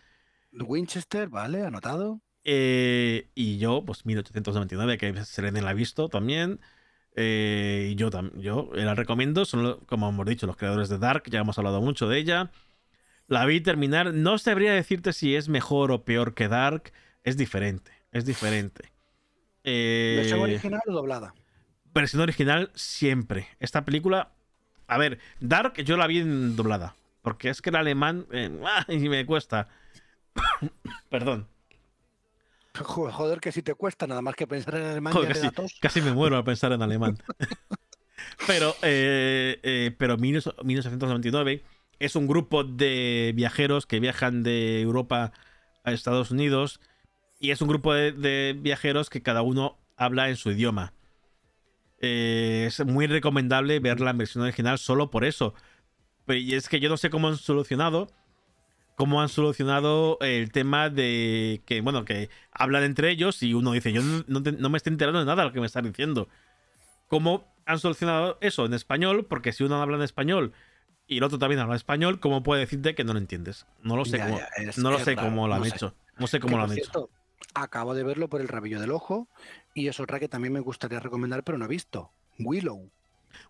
Winchester, 0.54 1.28
vale, 1.28 1.64
anotado. 1.66 2.22
Eh, 2.46 3.30
y 3.36 3.58
yo, 3.58 3.84
pues 3.86 4.06
1899, 4.06 4.98
que 4.98 5.26
Serene 5.26 5.62
la 5.62 5.72
ha 5.72 5.74
visto 5.74 6.08
también. 6.08 6.60
Eh, 7.22 7.90
y 7.92 7.96
yo, 7.96 8.10
yo 8.38 8.70
la 8.74 8.96
recomiendo. 8.96 9.44
Son, 9.44 9.62
lo- 9.64 9.80
como 9.82 10.08
hemos 10.08 10.26
dicho, 10.26 10.48
los 10.48 10.56
creadores 10.56 10.88
de 10.88 10.98
Dark. 11.00 11.24
Ya 11.30 11.40
hemos 11.42 11.58
hablado 11.58 11.82
mucho 11.82 12.08
de 12.08 12.18
ella. 12.18 12.50
La 13.28 13.46
vi 13.46 13.60
terminar. 13.60 14.14
No 14.14 14.38
sabría 14.38 14.72
decirte 14.74 15.12
si 15.12 15.36
es 15.36 15.50
mejor 15.50 15.92
o 15.92 16.06
peor 16.06 16.34
que 16.34 16.48
Dark. 16.48 16.94
Es 17.24 17.36
diferente. 17.36 17.92
Es 18.14 18.24
diferente. 18.26 18.92
Eh, 19.66 20.16
¿Versión 20.20 20.40
original 20.40 20.82
o 20.88 20.94
doblada? 20.94 21.34
versión 21.94 22.22
original 22.22 22.72
siempre. 22.76 23.48
Esta 23.60 23.84
película. 23.84 24.32
A 24.88 24.98
ver, 24.98 25.20
Dark 25.42 25.74
yo 25.84 25.98
la 25.98 26.08
vi 26.08 26.20
en 26.20 26.56
doblada. 26.56 26.96
Porque 27.22 27.50
es 27.50 27.62
que 27.62 27.70
el 27.70 27.76
alemán. 27.76 28.28
eh, 28.32 28.50
y 28.88 29.10
me 29.10 29.26
cuesta. 29.26 29.68
Perdón. 31.10 31.48
Jo- 32.84 33.12
Joder, 33.12 33.40
que 33.40 33.52
si 33.52 33.62
te 33.62 33.74
cuesta 33.76 34.08
nada 34.08 34.22
más 34.22 34.36
que 34.36 34.48
pensar 34.48 34.76
en 34.76 34.86
alemán 34.86 35.14
Joder, 35.14 35.52
casi, 35.82 36.02
me 36.02 36.12
muero 36.12 36.38
al 36.38 36.44
pensar 36.44 36.72
en 36.72 36.82
alemán. 36.82 37.18
pero, 38.48 38.74
eh, 38.82 39.60
eh, 39.64 39.96
pero 39.98 40.18
1899 40.18 41.64
es 42.00 42.16
un 42.16 42.28
grupo 42.28 42.64
de 42.64 43.34
viajeros 43.36 43.86
que 43.86 44.00
viajan 44.00 44.44
de 44.44 44.82
Europa 44.82 45.34
a 45.84 45.92
Estados 45.92 46.32
Unidos. 46.32 46.80
Y 47.40 47.52
es 47.52 47.62
un 47.62 47.70
grupo 47.70 47.94
de, 47.94 48.12
de 48.12 48.56
viajeros 48.60 49.10
que 49.10 49.22
cada 49.22 49.42
uno 49.42 49.78
habla 49.96 50.30
en 50.30 50.36
su 50.36 50.52
idioma. 50.52 50.94
Eh, 52.02 52.66
es 52.68 52.86
muy 52.86 53.08
recomendable 53.08 53.80
verla 53.80 54.12
en 54.12 54.18
versión 54.18 54.44
original 54.44 54.78
solo 54.78 55.10
por 55.10 55.26
eso. 55.26 55.54
Y 56.28 56.56
es 56.56 56.70
que 56.70 56.80
yo 56.80 56.90
no 56.90 56.98
sé 56.98 57.10
cómo 57.10 57.28
han 57.28 57.38
solucionado. 57.38 58.08
Cómo 59.00 59.22
han 59.22 59.30
solucionado 59.30 60.18
el 60.20 60.52
tema 60.52 60.90
de 60.90 61.62
que, 61.66 61.80
bueno, 61.80 62.04
que 62.04 62.30
hablan 62.52 62.84
entre 62.84 63.10
ellos 63.10 63.42
y 63.44 63.54
uno 63.54 63.72
dice, 63.72 63.94
yo 63.94 64.02
no, 64.28 64.44
te- 64.44 64.52
no 64.52 64.70
me 64.70 64.76
estoy 64.76 64.92
enterando 64.92 65.20
de 65.20 65.26
nada 65.26 65.44
de 65.44 65.48
lo 65.48 65.54
que 65.54 65.62
me 65.62 65.68
están 65.68 65.86
diciendo. 65.86 66.28
¿Cómo 67.08 67.46
han 67.66 67.80
solucionado 67.80 68.38
eso 68.42 68.66
en 68.66 68.74
español? 68.74 69.26
Porque 69.26 69.54
si 69.54 69.64
uno 69.64 69.82
habla 69.82 69.96
en 69.96 70.04
español 70.04 70.52
y 71.08 71.20
el 71.20 71.24
otro 71.24 71.40
también 71.40 71.62
habla 71.62 71.78
español, 71.78 72.20
¿cómo 72.20 72.44
puede 72.44 72.60
decirte 72.60 72.94
que 72.94 73.06
no 73.06 73.14
lo 73.14 73.20
entiendes? 73.20 73.66
No 73.84 73.96
lo 73.96 74.04
sé 74.04 74.18
Ya, 74.18 74.26
cómo, 74.26 74.38
ya, 74.40 74.48
es- 74.58 74.78
no 74.78 74.92
lo 74.92 75.00
sé 75.00 75.16
raro, 75.16 75.30
cómo 75.30 75.48
lo 75.48 75.54
han 75.54 75.62
no 75.62 75.66
sé. 75.68 75.76
hecho. 75.78 75.96
No 76.18 76.28
sé 76.28 76.40
Que, 76.40 76.42
cómo 76.42 76.58
lo 76.58 76.64
han 76.66 76.78
hecho. 76.78 77.10
acabo 77.54 77.94
de 77.96 78.04
verlo 78.04 78.28
por 78.28 78.42
el 78.42 78.50
rabillo 78.50 78.82
del 78.82 78.92
ojo 78.92 79.30
y 79.74 79.88
es 79.88 80.02
otra 80.02 80.20
que 80.20 80.28
también 80.28 80.52
me 80.54 80.60
gustaría 80.60 81.00
recomendar, 81.00 81.46
pero 81.46 81.58
no 81.58 81.64
he 81.64 81.70
visto. 81.70 82.12
Willow. 82.38 82.92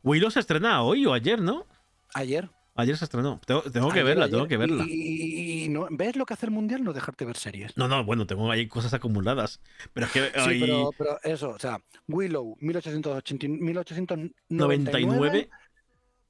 Willow 0.03 0.29
se 0.29 0.41
estrena 0.41 0.83
hoy 0.83 1.07
o 1.07 1.13
ayer, 1.13 1.41
¿no? 1.41 1.65
Ayer. 2.13 2.51
Ayer 2.79 2.97
se 2.97 3.05
estrenó. 3.05 3.39
Tengo, 3.45 3.61
tengo 3.63 3.91
que 3.91 4.01
Ayer, 4.01 4.03
verla, 4.03 4.27
ayer. 4.27 4.29
tengo 4.29 4.47
que 4.47 4.57
verla. 4.57 4.91
Y, 4.91 4.91
y- 4.91 5.63
y 5.65 5.69
no, 5.69 5.87
¿Ves 5.91 6.15
lo 6.15 6.25
que 6.25 6.33
hace 6.33 6.45
el 6.47 6.51
mundial? 6.51 6.83
No 6.83 6.93
dejarte 6.93 7.25
ver 7.25 7.37
series. 7.37 7.77
No, 7.77 7.87
no, 7.87 8.03
bueno, 8.03 8.27
tengo 8.27 8.51
ahí 8.51 8.67
cosas 8.67 8.93
acumuladas. 8.93 9.61
Pero 9.93 10.05
es 10.07 10.11
que 10.11 10.31
Sí, 10.35 10.39
hay 10.39 10.59
pero, 10.59 10.93
pero 10.97 11.19
eso, 11.23 11.49
o 11.51 11.59
sea, 11.59 11.79
Willow, 12.07 12.57
1880, 12.59 13.47
1899 13.47 14.29
99. 14.49 15.49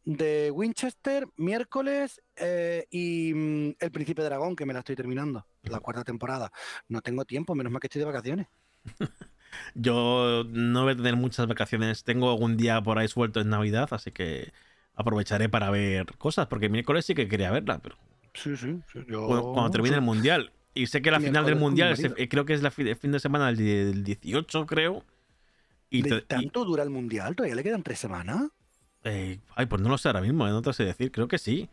de 0.05 0.51
Winchester, 0.51 1.27
miércoles 1.38 2.21
eh, 2.35 2.88
y 2.89 3.34
mm, 3.34 3.76
El 3.80 3.91
Príncipe 3.91 4.23
Dragón, 4.23 4.55
que 4.55 4.65
me 4.65 4.73
la 4.73 4.80
estoy 4.80 4.95
terminando, 4.95 5.47
la 5.63 5.80
cuarta 5.81 6.03
temporada. 6.03 6.51
No 6.88 7.01
tengo 7.01 7.26
tiempo, 7.26 7.55
menos 7.55 7.71
mal 7.71 7.80
que 7.81 7.88
estoy 7.88 7.99
de 8.01 8.05
vacaciones. 8.05 8.47
Yo 9.76 10.43
no 10.49 10.84
voy 10.84 10.93
a 10.93 10.95
tener 10.95 11.15
muchas 11.15 11.47
vacaciones. 11.47 12.03
Tengo 12.03 12.30
algún 12.31 12.57
día 12.57 12.81
por 12.81 12.97
ahí 12.99 13.07
suelto 13.07 13.39
en 13.41 13.49
Navidad, 13.49 13.88
así 13.91 14.11
que 14.11 14.53
aprovecharé 14.99 15.49
para 15.49 15.69
ver 15.71 16.05
cosas. 16.17 16.47
Porque 16.47 16.69
miércoles 16.69 17.05
sí 17.05 17.15
que 17.15 17.27
quería 17.27 17.51
verla, 17.51 17.80
pero 17.80 17.95
Sí, 18.34 18.55
sí. 18.55 18.80
sí, 18.93 18.99
yo- 19.07 19.26
cuando, 19.27 19.51
cuando 19.53 19.71
termine 19.71 19.95
el 19.95 20.01
mundial. 20.01 20.51
Y 20.76 20.85
sé 20.88 21.01
que 21.01 21.09
la 21.11 21.19
final 21.19 21.45
del 21.45 21.55
mundial, 21.55 21.93
es- 21.93 22.13
eh, 22.15 22.30
creo 22.30 22.45
que 22.45 22.53
es 22.53 22.61
la 22.61 22.69
fi- 22.71 22.88
el 22.88 22.95
fin 22.95 23.11
de 23.11 23.19
semana 23.19 23.47
del 23.47 23.57
die- 23.57 23.85
del 23.85 24.03
18, 24.03 24.65
creo. 24.65 25.03
Y, 25.89 26.03
¿De 26.03 26.09
te- 26.09 26.17
y- 26.17 26.21
¿Tanto 26.43 26.63
dura 26.65 26.84
el 26.84 26.89
mundial? 26.91 27.35
¿Todavía 27.35 27.55
le 27.55 27.63
quedan 27.63 27.81
tres 27.84 27.97
semanas? 27.99 28.43
eh, 29.05 29.39
ay, 29.55 29.65
pues 29.65 29.81
no 29.81 29.88
lo 29.89 29.97
sé 29.97 30.09
ahora 30.09 30.21
mismo, 30.21 30.45
eh, 30.47 30.51
no 30.51 30.61
te 30.61 30.73
sé 30.73 30.84
decir. 30.84 31.11
Creo 31.11 31.27
que 31.30 31.38
sí. 31.38 31.69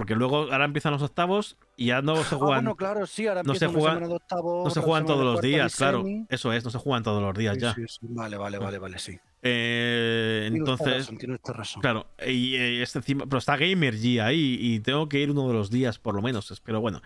Porque 0.00 0.14
luego 0.14 0.50
ahora 0.50 0.64
empiezan 0.64 0.92
los 0.92 1.02
octavos 1.02 1.58
y 1.76 1.86
ya 1.86 2.00
no 2.00 2.16
se 2.16 2.34
Ah, 2.34 2.38
juegan. 2.38 2.64
bueno, 2.64 2.74
claro, 2.74 3.06
sí, 3.06 3.26
ahora 3.26 3.42
no 3.42 3.54
se 3.54 3.66
juegan- 3.68 4.00
de 4.08 4.14
octavos, 4.14 4.64
no 4.64 4.70
se 4.70 4.80
juegan 4.80 5.04
todos 5.04 5.24
los 5.24 5.44
y 5.44 5.48
días, 5.48 5.76
claro. 5.76 6.04
Eso 6.30 6.52
es, 6.54 6.64
no 6.64 6.70
se 6.70 6.78
juegan 6.78 7.02
todos 7.02 7.22
los 7.22 7.36
días 7.36 7.54
Sí, 7.56 7.60
ya. 7.60 7.74
sí, 7.74 7.82
sí. 7.86 7.98
Vale, 8.08 8.38
vale, 8.38 8.56
vale, 8.56 8.78
vale, 8.78 8.98
sí. 8.98 9.18
Eh, 9.42 10.48
entonces, 10.52 11.06
razón, 11.08 11.16
usted 11.34 11.52
razón. 11.52 11.82
Claro, 11.82 12.06
y 12.26 12.54
eh, 12.56 12.82
este 12.82 12.98
encima, 12.98 13.26
pero 13.26 13.38
está 13.38 13.56
Gamergy 13.56 14.18
ahí 14.20 14.56
y 14.58 14.80
tengo 14.80 15.08
que 15.08 15.18
ir 15.20 15.30
uno 15.30 15.46
de 15.48 15.54
los 15.54 15.70
días 15.70 15.98
por 15.98 16.14
lo 16.14 16.22
menos. 16.22 16.50
Espero, 16.50 16.80
bueno, 16.80 17.02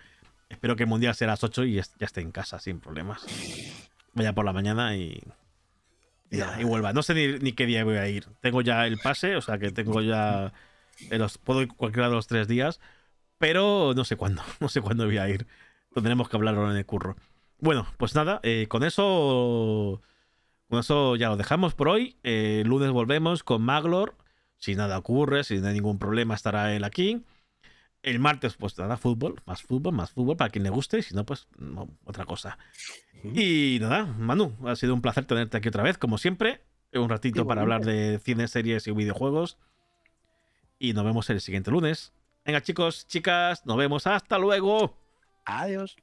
espero 0.48 0.76
que 0.76 0.84
el 0.84 0.88
mundial 0.88 1.14
sea 1.16 1.26
a 1.28 1.30
las 1.32 1.42
8 1.42 1.64
y 1.64 1.74
ya 1.74 1.82
esté 1.98 2.20
en 2.20 2.30
casa 2.32 2.58
sin 2.60 2.78
problemas. 2.80 3.26
Vaya 4.12 4.32
por 4.32 4.44
la 4.44 4.52
mañana 4.52 4.96
y, 4.96 5.20
y, 6.30 6.36
nada, 6.36 6.60
y 6.60 6.64
vuelva. 6.64 6.92
No 6.92 7.02
sé 7.02 7.14
ni, 7.14 7.38
ni 7.40 7.52
qué 7.54 7.66
día 7.66 7.82
voy 7.84 7.96
a 7.96 8.08
ir. 8.08 8.26
Tengo 8.40 8.60
ya 8.62 8.86
el 8.86 8.98
pase, 8.98 9.34
o 9.36 9.40
sea 9.40 9.58
que 9.58 9.70
tengo 9.72 10.00
ya. 10.00 10.52
Eh, 11.10 11.18
los, 11.18 11.38
puedo 11.38 11.62
ir 11.62 11.68
cualquiera 11.68 12.08
de 12.08 12.14
los 12.14 12.26
tres 12.26 12.48
días, 12.48 12.80
pero 13.38 13.92
no 13.94 14.04
sé 14.04 14.16
cuándo. 14.16 14.42
No 14.60 14.68
sé 14.68 14.80
cuándo 14.80 15.06
voy 15.06 15.18
a 15.18 15.28
ir. 15.28 15.46
Tendremos 15.92 16.28
que 16.28 16.36
hablarlo 16.36 16.70
en 16.70 16.76
el 16.76 16.86
curro. 16.86 17.16
Bueno, 17.58 17.86
pues 17.96 18.14
nada, 18.14 18.40
eh, 18.42 18.66
con 18.68 18.84
eso. 18.84 20.02
Con 20.68 20.80
eso 20.80 21.16
ya 21.16 21.28
lo 21.28 21.36
dejamos 21.36 21.74
por 21.74 21.88
hoy. 21.88 22.16
Eh, 22.22 22.60
el 22.62 22.68
lunes 22.68 22.90
volvemos 22.90 23.44
con 23.44 23.62
Maglor. 23.62 24.16
Si 24.56 24.74
nada 24.74 24.98
ocurre, 24.98 25.44
si 25.44 25.58
no 25.58 25.68
hay 25.68 25.74
ningún 25.74 25.98
problema, 25.98 26.34
estará 26.34 26.74
él 26.74 26.84
aquí. 26.84 27.24
El 28.02 28.18
martes, 28.18 28.56
pues 28.56 28.76
nada, 28.78 28.96
fútbol, 28.96 29.40
más 29.46 29.62
fútbol, 29.62 29.94
más 29.94 30.10
fútbol 30.10 30.36
para 30.36 30.50
quien 30.50 30.64
le 30.64 30.70
guste. 30.70 30.98
Y 30.98 31.02
si 31.02 31.14
no, 31.14 31.24
pues 31.24 31.48
no, 31.58 31.88
otra 32.04 32.24
cosa. 32.24 32.58
Y 33.22 33.78
nada, 33.80 34.04
Manu, 34.04 34.56
ha 34.66 34.76
sido 34.76 34.94
un 34.94 35.00
placer 35.00 35.24
tenerte 35.24 35.56
aquí 35.56 35.68
otra 35.68 35.82
vez, 35.82 35.96
como 35.96 36.18
siempre. 36.18 36.62
Un 36.92 37.08
ratito 37.08 37.46
para 37.46 37.62
hablar 37.62 37.84
de 37.84 38.20
cine, 38.22 38.46
series 38.46 38.86
y 38.86 38.92
videojuegos. 38.92 39.58
Y 40.78 40.92
nos 40.92 41.04
vemos 41.04 41.28
el 41.30 41.40
siguiente 41.40 41.70
lunes. 41.70 42.12
Venga, 42.44 42.60
chicos, 42.62 43.06
chicas, 43.06 43.64
nos 43.64 43.76
vemos. 43.76 44.06
Hasta 44.06 44.38
luego. 44.38 44.96
Adiós. 45.44 45.96